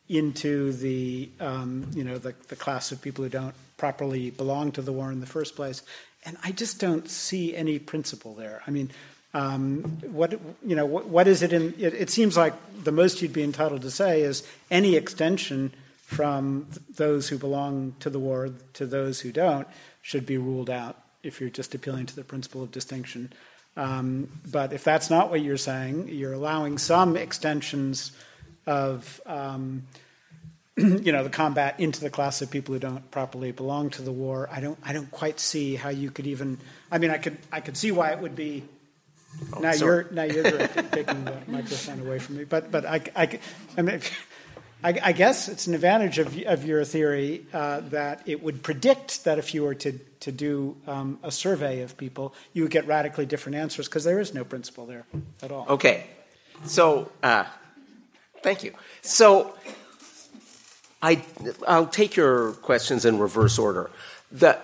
into 0.07 0.71
the 0.71 1.29
um, 1.39 1.91
you 1.93 2.03
know 2.03 2.17
the, 2.17 2.33
the 2.47 2.55
class 2.55 2.91
of 2.91 3.01
people 3.01 3.23
who 3.23 3.29
don't 3.29 3.53
properly 3.77 4.31
belong 4.31 4.71
to 4.71 4.81
the 4.81 4.91
war 4.91 5.11
in 5.11 5.19
the 5.19 5.27
first 5.27 5.55
place. 5.55 5.83
And 6.25 6.37
I 6.43 6.51
just 6.51 6.79
don't 6.79 7.09
see 7.09 7.55
any 7.55 7.79
principle 7.79 8.33
there. 8.33 8.61
I 8.67 8.71
mean, 8.71 8.91
um, 9.33 9.83
what 10.11 10.39
you 10.65 10.75
know, 10.75 10.85
what, 10.85 11.07
what 11.07 11.27
is 11.27 11.41
it 11.43 11.53
in? 11.53 11.73
It, 11.77 11.93
it, 11.93 12.09
seems 12.09 12.35
like 12.35 12.53
the 12.83 12.91
most 12.91 13.21
you'd 13.21 13.33
be 13.33 13.43
entitled 13.43 13.83
to 13.83 13.91
say 13.91 14.21
is 14.21 14.43
any 14.71 14.95
extension 14.95 15.71
from 16.01 16.67
those 16.95 17.29
who 17.29 17.37
belong 17.37 17.93
to 17.99 18.09
the 18.09 18.17
war 18.19 18.49
to 18.73 18.85
those 18.87 19.21
who 19.21 19.31
don't 19.31 19.67
should 20.01 20.25
be 20.25 20.37
ruled 20.37 20.69
out 20.69 20.97
if 21.21 21.39
you're 21.39 21.49
just 21.49 21.75
appealing 21.75 22.07
to 22.07 22.15
the 22.15 22.23
principle 22.23 22.63
of 22.63 22.71
distinction. 22.71 23.31
Um, 23.77 24.29
but 24.49 24.73
if 24.73 24.83
that's 24.83 25.11
not 25.11 25.29
what 25.29 25.41
you're 25.41 25.57
saying, 25.57 26.09
you're 26.09 26.33
allowing 26.33 26.79
some 26.79 27.15
extensions 27.15 28.11
of 28.65 29.21
um, 29.27 29.83
you 30.77 31.11
know 31.11 31.23
the 31.23 31.29
combat 31.29 31.79
into 31.79 32.01
the 32.01 32.09
class 32.09 32.41
of 32.41 32.49
people 32.49 32.73
who 32.73 32.79
don't 32.79 33.11
properly 33.11 33.51
belong 33.51 33.89
to 33.91 34.01
the 34.01 34.11
war. 34.11 34.49
I 34.51 34.59
don't 34.59 34.79
I 34.83 34.93
don't 34.93 35.11
quite 35.11 35.39
see 35.39 35.75
how 35.75 35.89
you 35.89 36.09
could 36.09 36.25
even. 36.25 36.57
I 36.91 36.97
mean, 36.97 37.11
I 37.11 37.17
could 37.17 37.37
I 37.51 37.59
could 37.59 37.77
see 37.77 37.91
why 37.91 38.11
it 38.11 38.19
would 38.19 38.35
be. 38.35 38.63
Oh, 39.53 39.59
now 39.59 39.71
sorry. 39.71 40.05
you're 40.05 40.11
now 40.11 40.23
you're 40.23 40.43
taking 40.91 41.25
the 41.25 41.37
microphone 41.47 41.99
away 42.01 42.19
from 42.19 42.37
me, 42.37 42.43
but 42.43 42.71
but 42.71 42.85
I 42.85 43.01
I, 43.15 43.39
I 43.77 43.81
mean. 43.81 44.01
I, 44.81 44.97
I, 45.03 45.11
guess 45.11 45.49
it's 45.49 45.67
an 45.67 45.73
advantage 45.73 46.19
of, 46.19 46.41
of 46.45 46.63
your 46.63 46.85
theory 46.85 47.45
uh, 47.51 47.81
that 47.89 48.21
it 48.25 48.41
would 48.41 48.63
predict 48.63 49.25
that 49.25 49.37
if 49.37 49.53
you 49.53 49.63
were 49.63 49.75
to, 49.75 49.99
to 50.21 50.31
do 50.31 50.77
um, 50.87 51.19
a 51.21 51.31
survey 51.31 51.81
of 51.81 51.97
people, 51.97 52.33
you 52.53 52.61
would 52.61 52.71
get 52.71 52.87
radically 52.87 53.25
different 53.25 53.57
answers 53.57 53.89
because 53.89 54.05
there 54.05 54.21
is 54.21 54.33
no 54.33 54.45
principle 54.45 54.85
there 54.85 55.05
at 55.43 55.51
all. 55.51 55.65
Okay. 55.67 56.05
So, 56.63 57.11
uh, 57.21 57.43
thank 58.41 58.63
you. 58.63 58.73
So, 59.01 59.53
I, 61.01 61.23
I'll 61.67 61.87
take 61.87 62.15
your 62.15 62.53
questions 62.53 63.03
in 63.03 63.19
reverse 63.19 63.59
order. 63.59 63.89
The, 64.31 64.59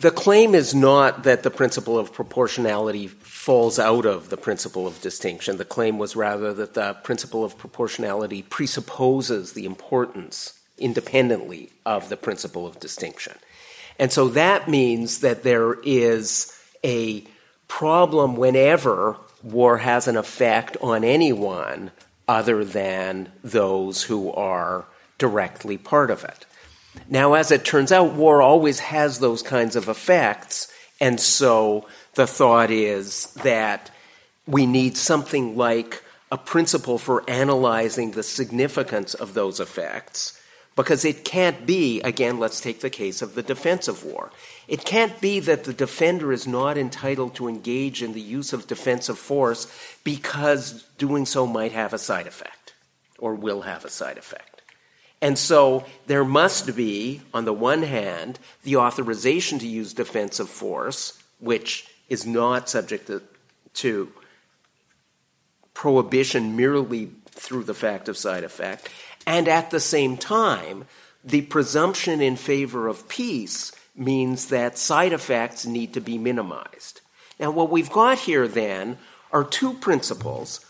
the 0.00 0.10
claim 0.10 0.54
is 0.54 0.74
not 0.74 1.24
that 1.24 1.42
the 1.42 1.50
principle 1.50 1.98
of 1.98 2.10
proportionality 2.10 3.06
falls 3.06 3.78
out 3.78 4.06
of 4.06 4.30
the 4.30 4.36
principle 4.38 4.86
of 4.86 4.98
distinction. 5.02 5.58
The 5.58 5.64
claim 5.66 5.98
was 5.98 6.16
rather 6.16 6.54
that 6.54 6.72
the 6.72 6.94
principle 6.94 7.44
of 7.44 7.58
proportionality 7.58 8.40
presupposes 8.40 9.52
the 9.52 9.66
importance 9.66 10.58
independently 10.78 11.68
of 11.84 12.08
the 12.08 12.16
principle 12.16 12.66
of 12.66 12.80
distinction. 12.80 13.34
And 13.98 14.10
so 14.10 14.28
that 14.28 14.68
means 14.68 15.20
that 15.20 15.42
there 15.42 15.74
is 15.82 16.58
a 16.82 17.22
problem 17.68 18.36
whenever 18.36 19.18
war 19.42 19.76
has 19.76 20.08
an 20.08 20.16
effect 20.16 20.78
on 20.80 21.04
anyone 21.04 21.90
other 22.26 22.64
than 22.64 23.30
those 23.44 24.04
who 24.04 24.32
are 24.32 24.86
directly 25.18 25.76
part 25.76 26.10
of 26.10 26.24
it. 26.24 26.46
Now, 27.08 27.34
as 27.34 27.50
it 27.50 27.64
turns 27.64 27.92
out, 27.92 28.14
war 28.14 28.42
always 28.42 28.80
has 28.80 29.18
those 29.18 29.42
kinds 29.42 29.76
of 29.76 29.88
effects, 29.88 30.72
and 31.00 31.20
so 31.20 31.86
the 32.14 32.26
thought 32.26 32.70
is 32.70 33.26
that 33.42 33.90
we 34.46 34.66
need 34.66 34.96
something 34.96 35.56
like 35.56 36.02
a 36.32 36.38
principle 36.38 36.98
for 36.98 37.28
analyzing 37.28 38.12
the 38.12 38.22
significance 38.22 39.14
of 39.14 39.34
those 39.34 39.60
effects. 39.60 40.36
Because 40.76 41.04
it 41.04 41.24
can't 41.24 41.66
be, 41.66 42.00
again, 42.02 42.38
let's 42.38 42.60
take 42.60 42.80
the 42.80 42.90
case 42.90 43.22
of 43.22 43.34
the 43.34 43.42
defensive 43.42 44.04
war. 44.04 44.30
It 44.68 44.84
can't 44.84 45.20
be 45.20 45.40
that 45.40 45.64
the 45.64 45.74
defender 45.74 46.32
is 46.32 46.46
not 46.46 46.78
entitled 46.78 47.34
to 47.34 47.48
engage 47.48 48.02
in 48.02 48.12
the 48.12 48.20
use 48.20 48.52
of 48.52 48.68
defensive 48.68 49.18
force 49.18 49.66
because 50.04 50.84
doing 50.96 51.26
so 51.26 51.46
might 51.46 51.72
have 51.72 51.92
a 51.92 51.98
side 51.98 52.26
effect 52.28 52.74
or 53.18 53.34
will 53.34 53.62
have 53.62 53.84
a 53.84 53.90
side 53.90 54.16
effect. 54.16 54.49
And 55.22 55.38
so 55.38 55.84
there 56.06 56.24
must 56.24 56.74
be, 56.74 57.20
on 57.34 57.44
the 57.44 57.52
one 57.52 57.82
hand, 57.82 58.38
the 58.62 58.76
authorization 58.76 59.58
to 59.58 59.66
use 59.66 59.92
defensive 59.92 60.48
force, 60.48 61.22
which 61.38 61.86
is 62.08 62.26
not 62.26 62.68
subject 62.68 63.06
to, 63.08 63.22
to 63.74 64.12
prohibition 65.74 66.56
merely 66.56 67.10
through 67.30 67.64
the 67.64 67.74
fact 67.74 68.08
of 68.08 68.16
side 68.16 68.44
effect. 68.44 68.88
And 69.26 69.46
at 69.46 69.70
the 69.70 69.80
same 69.80 70.16
time, 70.16 70.86
the 71.22 71.42
presumption 71.42 72.20
in 72.20 72.36
favor 72.36 72.88
of 72.88 73.08
peace 73.08 73.72
means 73.94 74.46
that 74.46 74.78
side 74.78 75.12
effects 75.12 75.66
need 75.66 75.92
to 75.94 76.00
be 76.00 76.16
minimized. 76.16 77.02
Now, 77.38 77.50
what 77.50 77.70
we've 77.70 77.90
got 77.90 78.20
here 78.20 78.48
then 78.48 78.98
are 79.32 79.44
two 79.44 79.74
principles. 79.74 80.64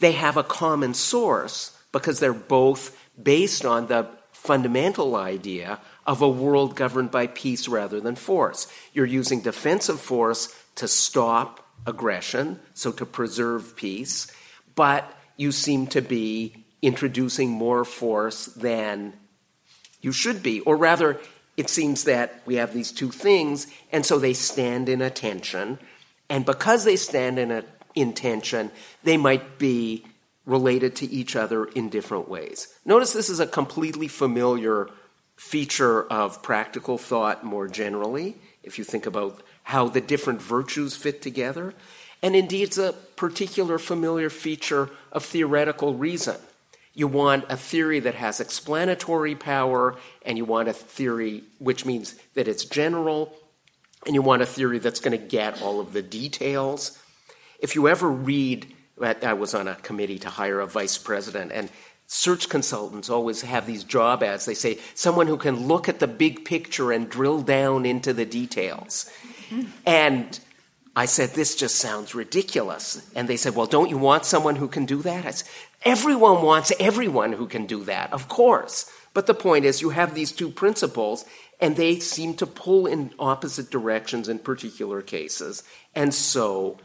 They 0.00 0.12
have 0.12 0.36
a 0.36 0.42
common 0.42 0.94
source 0.94 1.76
because 1.92 2.20
they're 2.20 2.32
both 2.32 2.96
based 3.20 3.64
on 3.64 3.86
the 3.86 4.06
fundamental 4.32 5.14
idea 5.14 5.78
of 6.06 6.20
a 6.20 6.28
world 6.28 6.74
governed 6.74 7.10
by 7.10 7.26
peace 7.26 7.68
rather 7.68 8.00
than 8.00 8.16
force. 8.16 8.66
You're 8.92 9.06
using 9.06 9.40
defensive 9.40 10.00
force 10.00 10.54
to 10.76 10.88
stop 10.88 11.64
aggression, 11.86 12.60
so 12.74 12.92
to 12.92 13.06
preserve 13.06 13.76
peace, 13.76 14.26
but 14.74 15.12
you 15.36 15.52
seem 15.52 15.86
to 15.88 16.00
be 16.00 16.64
introducing 16.80 17.50
more 17.50 17.84
force 17.84 18.46
than 18.46 19.12
you 20.00 20.12
should 20.12 20.42
be. 20.42 20.60
Or 20.60 20.76
rather, 20.76 21.20
it 21.56 21.68
seems 21.68 22.04
that 22.04 22.42
we 22.46 22.56
have 22.56 22.72
these 22.72 22.90
two 22.92 23.10
things, 23.10 23.66
and 23.92 24.04
so 24.04 24.18
they 24.18 24.32
stand 24.32 24.88
in 24.88 25.02
a 25.02 25.10
tension. 25.10 25.78
And 26.28 26.44
because 26.44 26.84
they 26.84 26.96
stand 26.96 27.38
in 27.38 27.50
a 27.50 27.64
tension, 28.12 28.70
they 29.04 29.16
might 29.16 29.58
be 29.58 30.04
related 30.44 30.96
to 30.96 31.06
each 31.10 31.36
other 31.36 31.64
in 31.66 31.88
different 31.88 32.28
ways. 32.28 32.68
Notice 32.84 33.12
this 33.12 33.30
is 33.30 33.40
a 33.40 33.46
completely 33.46 34.08
familiar 34.08 34.88
feature 35.36 36.04
of 36.04 36.42
practical 36.42 36.98
thought 36.98 37.44
more 37.44 37.68
generally, 37.68 38.36
if 38.62 38.78
you 38.78 38.84
think 38.84 39.06
about 39.06 39.42
how 39.64 39.88
the 39.88 40.00
different 40.00 40.42
virtues 40.42 40.96
fit 40.96 41.22
together. 41.22 41.74
And 42.22 42.36
indeed, 42.36 42.64
it's 42.64 42.78
a 42.78 42.92
particular 43.16 43.78
familiar 43.78 44.30
feature 44.30 44.90
of 45.10 45.24
theoretical 45.24 45.94
reason. 45.94 46.36
You 46.94 47.08
want 47.08 47.46
a 47.48 47.56
theory 47.56 48.00
that 48.00 48.14
has 48.14 48.38
explanatory 48.38 49.34
power, 49.34 49.96
and 50.26 50.36
you 50.36 50.44
want 50.44 50.68
a 50.68 50.72
theory 50.72 51.42
which 51.58 51.86
means 51.86 52.14
that 52.34 52.48
it's 52.48 52.64
general, 52.64 53.34
and 54.06 54.14
you 54.14 54.22
want 54.22 54.42
a 54.42 54.46
theory 54.46 54.78
that's 54.78 55.00
going 55.00 55.18
to 55.18 55.26
get 55.26 55.62
all 55.62 55.80
of 55.80 55.92
the 55.92 56.02
details. 56.02 56.98
if 57.62 57.76
you 57.76 57.88
ever 57.88 58.08
read, 58.10 58.66
I 59.00 59.32
was 59.32 59.54
on 59.54 59.68
a 59.68 59.74
committee 59.76 60.18
to 60.20 60.28
hire 60.28 60.60
a 60.60 60.66
vice 60.66 60.98
president, 60.98 61.52
and 61.52 61.70
search 62.06 62.48
consultants 62.48 63.08
always 63.08 63.42
have 63.42 63.66
these 63.66 63.84
job 63.84 64.22
ads. 64.22 64.44
They 64.44 64.54
say, 64.54 64.78
someone 64.94 65.26
who 65.26 65.38
can 65.38 65.66
look 65.66 65.88
at 65.88 65.98
the 65.98 66.06
big 66.06 66.44
picture 66.44 66.92
and 66.92 67.08
drill 67.08 67.42
down 67.42 67.86
into 67.86 68.12
the 68.12 68.26
details. 68.26 69.10
And 69.86 70.38
I 70.94 71.06
said, 71.06 71.30
this 71.30 71.56
just 71.56 71.76
sounds 71.76 72.14
ridiculous. 72.14 73.10
And 73.16 73.28
they 73.28 73.38
said, 73.38 73.54
well, 73.54 73.66
don't 73.66 73.88
you 73.88 73.98
want 73.98 74.26
someone 74.26 74.56
who 74.56 74.68
can 74.68 74.84
do 74.84 75.00
that? 75.02 75.24
I 75.24 75.30
said, 75.30 75.48
everyone 75.84 76.42
wants 76.42 76.72
everyone 76.78 77.32
who 77.32 77.46
can 77.46 77.66
do 77.66 77.84
that, 77.84 78.12
of 78.12 78.28
course. 78.28 78.90
But 79.14 79.26
the 79.26 79.34
point 79.34 79.64
is, 79.64 79.82
you 79.82 79.90
have 79.90 80.14
these 80.14 80.32
two 80.32 80.50
principles, 80.50 81.24
and 81.60 81.76
they 81.76 81.98
seem 81.98 82.34
to 82.34 82.46
pull 82.46 82.86
in 82.86 83.12
opposite 83.18 83.70
directions 83.70 84.28
in 84.28 84.38
particular 84.38 85.00
cases. 85.02 85.62
And 85.94 86.12
so, 86.14 86.78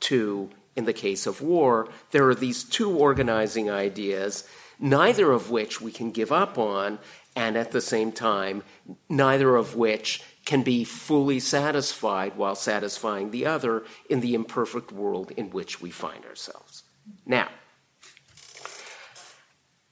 too, 0.00 0.50
in 0.78 0.84
the 0.84 0.92
case 0.92 1.26
of 1.26 1.42
war, 1.42 1.88
there 2.12 2.28
are 2.28 2.36
these 2.36 2.62
two 2.62 2.96
organizing 2.96 3.68
ideas, 3.68 4.44
neither 4.78 5.32
of 5.32 5.50
which 5.50 5.80
we 5.80 5.90
can 5.90 6.12
give 6.12 6.30
up 6.30 6.56
on, 6.56 7.00
and 7.34 7.56
at 7.56 7.72
the 7.72 7.80
same 7.80 8.12
time, 8.12 8.62
neither 9.08 9.56
of 9.56 9.74
which 9.74 10.22
can 10.44 10.62
be 10.62 10.84
fully 10.84 11.40
satisfied 11.40 12.36
while 12.36 12.54
satisfying 12.54 13.32
the 13.32 13.44
other 13.44 13.84
in 14.08 14.20
the 14.20 14.34
imperfect 14.34 14.92
world 14.92 15.32
in 15.32 15.50
which 15.50 15.82
we 15.82 15.90
find 15.90 16.24
ourselves. 16.24 16.84
Now, 17.26 17.48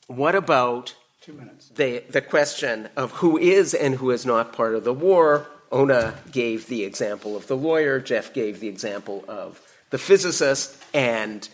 what 0.07 0.37
about 0.37 0.95
the, 1.75 2.05
the 2.09 2.23
question 2.23 2.89
of 2.97 3.11
who 3.11 3.37
is 3.37 3.75
and 3.75 3.97
who 3.97 4.13
is 4.13 4.25
not 4.25 4.53
part 4.53 4.77
of 4.77 4.85
the 4.85 4.95
war? 4.95 5.49
Oona 5.73 6.15
gave 6.31 6.69
the 6.69 6.85
example 6.85 7.37
of 7.37 7.49
the 7.49 7.57
lawyer, 7.57 7.99
Jeff 7.99 8.33
gave 8.33 8.61
the 8.61 8.69
example 8.69 9.25
of 9.27 9.61
the 9.91 9.99
physicist, 9.99 10.77
and 10.93 11.49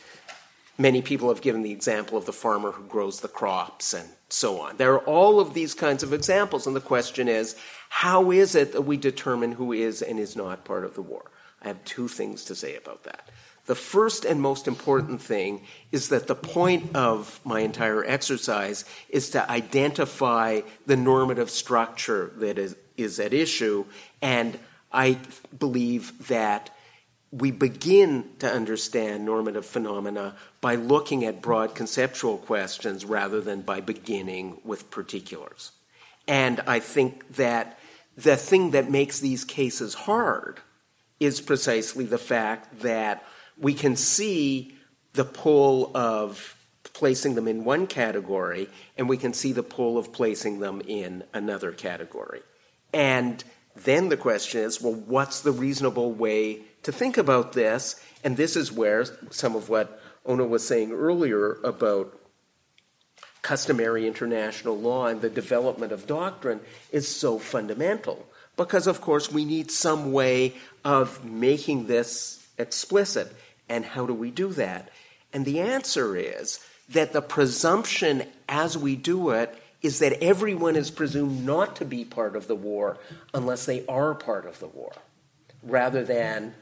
many 0.78 1.02
people 1.02 1.28
have 1.28 1.42
given 1.42 1.62
the 1.62 1.72
example 1.72 2.16
of 2.16 2.26
the 2.26 2.32
farmer 2.32 2.72
who 2.72 2.84
grows 2.84 3.20
the 3.20 3.28
crops 3.28 3.92
and 3.94 4.08
so 4.28 4.60
on. 4.60 4.76
There 4.76 4.94
are 4.94 5.04
all 5.04 5.38
of 5.38 5.54
these 5.54 5.74
kinds 5.74 6.02
of 6.02 6.12
examples, 6.12 6.66
and 6.66 6.74
the 6.74 6.80
question 6.80 7.28
is 7.28 7.56
how 7.88 8.30
is 8.30 8.54
it 8.54 8.72
that 8.72 8.82
we 8.82 8.96
determine 8.96 9.52
who 9.52 9.72
is 9.72 10.02
and 10.02 10.18
is 10.18 10.34
not 10.34 10.64
part 10.64 10.84
of 10.84 10.94
the 10.94 11.02
war? 11.02 11.30
I 11.60 11.68
have 11.68 11.84
two 11.84 12.08
things 12.08 12.44
to 12.44 12.54
say 12.54 12.76
about 12.76 13.04
that. 13.04 13.28
The 13.66 13.74
first 13.76 14.24
and 14.24 14.40
most 14.40 14.66
important 14.66 15.22
thing 15.22 15.62
is 15.92 16.08
that 16.08 16.26
the 16.26 16.34
point 16.34 16.96
of 16.96 17.38
my 17.44 17.60
entire 17.60 18.04
exercise 18.04 18.84
is 19.08 19.30
to 19.30 19.48
identify 19.48 20.62
the 20.86 20.96
normative 20.96 21.48
structure 21.48 22.32
that 22.36 22.58
is, 22.58 22.74
is 22.96 23.20
at 23.20 23.32
issue, 23.32 23.84
and 24.20 24.58
I 24.90 25.18
believe 25.56 26.26
that 26.26 26.70
we 27.32 27.50
begin 27.50 28.28
to 28.38 28.50
understand 28.50 29.24
normative 29.24 29.64
phenomena 29.64 30.36
by 30.60 30.74
looking 30.74 31.24
at 31.24 31.40
broad 31.40 31.74
conceptual 31.74 32.36
questions 32.36 33.06
rather 33.06 33.40
than 33.40 33.62
by 33.62 33.80
beginning 33.80 34.60
with 34.64 34.90
particulars. 34.90 35.72
And 36.28 36.60
I 36.66 36.78
think 36.78 37.36
that 37.36 37.78
the 38.16 38.36
thing 38.36 38.72
that 38.72 38.90
makes 38.90 39.18
these 39.18 39.44
cases 39.44 39.94
hard 39.94 40.60
is 41.18 41.40
precisely 41.40 42.04
the 42.04 42.18
fact 42.18 42.80
that 42.80 43.24
we 43.58 43.72
can 43.72 43.96
see 43.96 44.76
the 45.14 45.24
pull 45.24 45.90
of 45.96 46.54
placing 46.92 47.34
them 47.34 47.48
in 47.48 47.64
one 47.64 47.86
category, 47.86 48.68
and 48.98 49.08
we 49.08 49.16
can 49.16 49.32
see 49.32 49.52
the 49.52 49.62
pull 49.62 49.96
of 49.96 50.12
placing 50.12 50.60
them 50.60 50.82
in 50.86 51.24
another 51.32 51.72
category. 51.72 52.42
And 52.92 53.42
then 53.74 54.10
the 54.10 54.16
question 54.18 54.60
is 54.60 54.82
well, 54.82 54.92
what's 54.92 55.40
the 55.40 55.52
reasonable 55.52 56.12
way 56.12 56.60
to 56.82 56.92
think 56.92 57.16
about 57.16 57.52
this, 57.52 58.00
and 58.24 58.36
this 58.36 58.56
is 58.56 58.72
where 58.72 59.04
some 59.30 59.54
of 59.56 59.68
what 59.68 60.00
Oona 60.28 60.44
was 60.44 60.66
saying 60.66 60.92
earlier 60.92 61.58
about 61.64 62.18
customary 63.42 64.06
international 64.06 64.78
law 64.78 65.06
and 65.06 65.20
the 65.20 65.30
development 65.30 65.92
of 65.92 66.06
doctrine 66.06 66.60
is 66.92 67.08
so 67.08 67.38
fundamental. 67.38 68.26
Because, 68.56 68.86
of 68.86 69.00
course, 69.00 69.32
we 69.32 69.44
need 69.44 69.70
some 69.70 70.12
way 70.12 70.54
of 70.84 71.24
making 71.24 71.86
this 71.86 72.46
explicit. 72.58 73.34
And 73.68 73.84
how 73.84 74.06
do 74.06 74.14
we 74.14 74.30
do 74.30 74.48
that? 74.52 74.90
And 75.32 75.44
the 75.44 75.60
answer 75.60 76.16
is 76.16 76.60
that 76.90 77.12
the 77.12 77.22
presumption 77.22 78.24
as 78.48 78.76
we 78.76 78.94
do 78.94 79.30
it 79.30 79.56
is 79.80 79.98
that 79.98 80.22
everyone 80.22 80.76
is 80.76 80.90
presumed 80.90 81.44
not 81.44 81.76
to 81.76 81.84
be 81.84 82.04
part 82.04 82.36
of 82.36 82.46
the 82.46 82.54
war 82.54 82.98
unless 83.34 83.66
they 83.66 83.84
are 83.86 84.14
part 84.14 84.46
of 84.46 84.60
the 84.60 84.68
war, 84.68 84.92
rather 85.62 86.04
than 86.04 86.54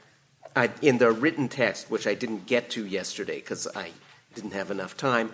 I, 0.56 0.70
in 0.82 0.98
the 0.98 1.10
written 1.12 1.48
text, 1.48 1.90
which 1.90 2.06
I 2.06 2.14
didn't 2.14 2.46
get 2.46 2.70
to 2.70 2.84
yesterday 2.84 3.36
because 3.36 3.68
I 3.74 3.90
didn't 4.34 4.52
have 4.52 4.70
enough 4.70 4.96
time, 4.96 5.32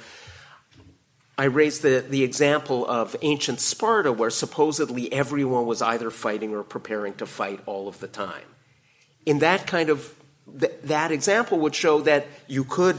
I 1.39 1.45
raised 1.45 1.83
the, 1.83 2.05
the 2.09 2.23
example 2.23 2.87
of 2.87 3.15
ancient 3.21 3.61
Sparta, 3.61 4.13
where 4.13 4.31
supposedly 4.31 5.13
everyone 5.13 5.67
was 5.67 5.83
either 5.83 6.11
fighting 6.11 6.55
or 6.55 6.63
preparing 6.63 7.15
to 7.15 7.27
fight 7.27 7.61
all 7.67 7.89
of 7.89 8.01
the 8.01 8.09
time. 8.09 8.45
In 9.27 9.41
that 9.41 9.67
kind 9.67 9.91
of 9.91 10.15
th- 10.59 10.73
that 10.85 11.13
example 11.13 11.59
would 11.59 11.75
show 11.75 12.01
that 12.03 12.27
you 12.47 12.65
could, 12.65 12.97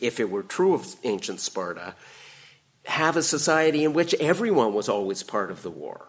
if 0.00 0.20
it 0.20 0.30
were 0.30 0.42
true 0.42 0.74
of 0.74 0.96
ancient 1.04 1.40
Sparta, 1.40 1.94
have 2.86 3.16
a 3.16 3.22
society 3.22 3.84
in 3.84 3.92
which 3.92 4.14
everyone 4.14 4.72
was 4.72 4.88
always 4.88 5.22
part 5.22 5.50
of 5.50 5.62
the 5.62 5.70
war. 5.70 6.06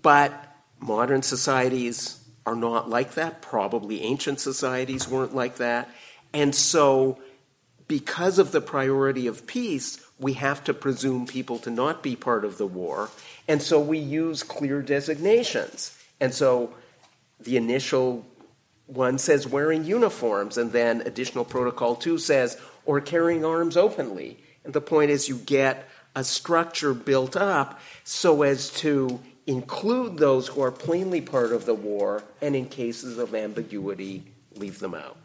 But 0.00 0.32
modern 0.80 1.22
societies 1.22 2.17
are 2.48 2.56
not 2.56 2.88
like 2.88 3.12
that. 3.12 3.42
Probably 3.42 4.02
ancient 4.02 4.40
societies 4.40 5.06
weren't 5.06 5.34
like 5.34 5.56
that. 5.56 5.90
And 6.32 6.54
so, 6.54 7.18
because 7.86 8.38
of 8.38 8.52
the 8.52 8.62
priority 8.62 9.26
of 9.26 9.46
peace, 9.46 10.00
we 10.18 10.32
have 10.34 10.64
to 10.64 10.72
presume 10.72 11.26
people 11.26 11.58
to 11.58 11.70
not 11.70 12.02
be 12.02 12.16
part 12.16 12.46
of 12.46 12.56
the 12.56 12.66
war. 12.66 13.10
And 13.46 13.60
so 13.62 13.78
we 13.78 13.98
use 13.98 14.42
clear 14.42 14.80
designations. 14.80 15.96
And 16.20 16.32
so 16.32 16.72
the 17.38 17.56
initial 17.58 18.26
one 18.86 19.18
says 19.18 19.46
wearing 19.46 19.84
uniforms, 19.84 20.56
and 20.56 20.72
then 20.72 21.02
additional 21.02 21.44
protocol 21.44 21.96
two 21.96 22.16
says 22.16 22.58
or 22.86 23.00
carrying 23.02 23.44
arms 23.44 23.76
openly. 23.76 24.38
And 24.64 24.72
the 24.72 24.80
point 24.80 25.10
is 25.10 25.28
you 25.28 25.36
get 25.36 25.86
a 26.16 26.24
structure 26.24 26.94
built 26.94 27.36
up 27.36 27.78
so 28.04 28.42
as 28.42 28.70
to 28.70 29.20
include 29.48 30.18
those 30.18 30.48
who 30.48 30.60
are 30.60 30.70
plainly 30.70 31.22
part 31.22 31.52
of 31.52 31.64
the 31.64 31.74
war, 31.74 32.22
and 32.42 32.54
in 32.54 32.66
cases 32.66 33.16
of 33.16 33.34
ambiguity, 33.34 34.22
leave 34.54 34.78
them 34.78 34.94
out. 34.94 35.16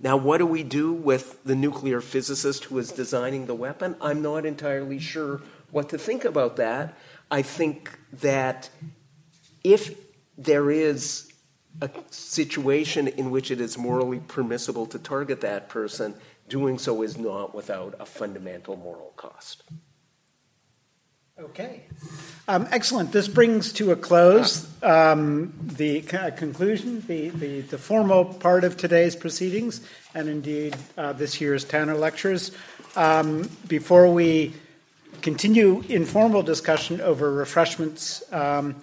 Now, 0.00 0.16
what 0.16 0.38
do 0.38 0.46
we 0.46 0.64
do 0.64 0.92
with 0.92 1.42
the 1.44 1.54
nuclear 1.54 2.00
physicist 2.00 2.64
who 2.64 2.78
is 2.78 2.90
designing 2.90 3.46
the 3.46 3.54
weapon? 3.54 3.96
I'm 4.00 4.20
not 4.20 4.44
entirely 4.44 4.98
sure 4.98 5.40
what 5.70 5.88
to 5.90 5.98
think 5.98 6.24
about 6.24 6.56
that. 6.56 6.98
I 7.30 7.42
think 7.42 7.96
that 8.14 8.68
if 9.62 9.96
there 10.36 10.72
is 10.72 11.32
a 11.80 11.88
situation 12.10 13.06
in 13.06 13.30
which 13.30 13.52
it 13.52 13.60
is 13.60 13.78
morally 13.78 14.18
permissible 14.18 14.86
to 14.86 14.98
target 14.98 15.40
that 15.42 15.68
person, 15.68 16.14
doing 16.48 16.78
so 16.78 17.02
is 17.02 17.16
not 17.16 17.54
without 17.54 17.94
a 18.00 18.06
fundamental 18.06 18.76
moral 18.76 19.12
cost. 19.16 19.62
Okay. 21.40 21.82
Um, 22.48 22.66
excellent. 22.72 23.12
This 23.12 23.28
brings 23.28 23.72
to 23.74 23.92
a 23.92 23.96
close 23.96 24.66
um, 24.82 25.52
the 25.60 26.00
conclusion, 26.00 27.04
the, 27.06 27.28
the, 27.28 27.60
the, 27.60 27.78
formal 27.78 28.24
part 28.24 28.64
of 28.64 28.76
today's 28.76 29.14
proceedings, 29.14 29.80
and 30.16 30.28
indeed 30.28 30.74
uh, 30.96 31.12
this 31.12 31.40
year's 31.40 31.62
Tanner 31.62 31.94
Lectures. 31.94 32.50
Um, 32.96 33.48
before 33.68 34.12
we 34.12 34.52
continue 35.22 35.84
informal 35.88 36.42
discussion 36.42 37.00
over 37.00 37.32
refreshments, 37.32 38.20
um, 38.32 38.74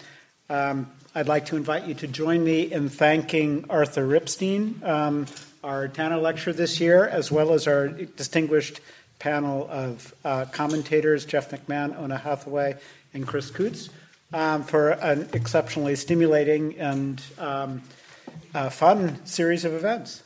um, 0.49 0.89
I'd 1.13 1.27
like 1.27 1.47
to 1.47 1.57
invite 1.57 1.87
you 1.87 1.93
to 1.95 2.07
join 2.07 2.41
me 2.41 2.71
in 2.71 2.87
thanking 2.87 3.65
Arthur 3.69 4.07
Ripstein, 4.07 4.81
um, 4.81 5.25
our 5.61 5.89
Tanner 5.89 6.19
Lecturer 6.19 6.53
this 6.53 6.79
year, 6.79 7.05
as 7.05 7.29
well 7.29 7.51
as 7.51 7.67
our 7.67 7.89
distinguished 7.89 8.79
panel 9.19 9.67
of 9.69 10.13
uh, 10.23 10.45
commentators, 10.51 11.25
Jeff 11.25 11.51
McMahan, 11.51 11.99
Oona 11.99 12.17
Hathaway, 12.17 12.77
and 13.13 13.27
Chris 13.27 13.51
Kutz, 13.51 13.89
um, 14.33 14.63
for 14.63 14.91
an 14.91 15.29
exceptionally 15.33 15.95
stimulating 15.95 16.77
and 16.77 17.21
um, 17.37 17.81
uh, 18.53 18.69
fun 18.69 19.25
series 19.25 19.65
of 19.65 19.73
events. 19.73 20.23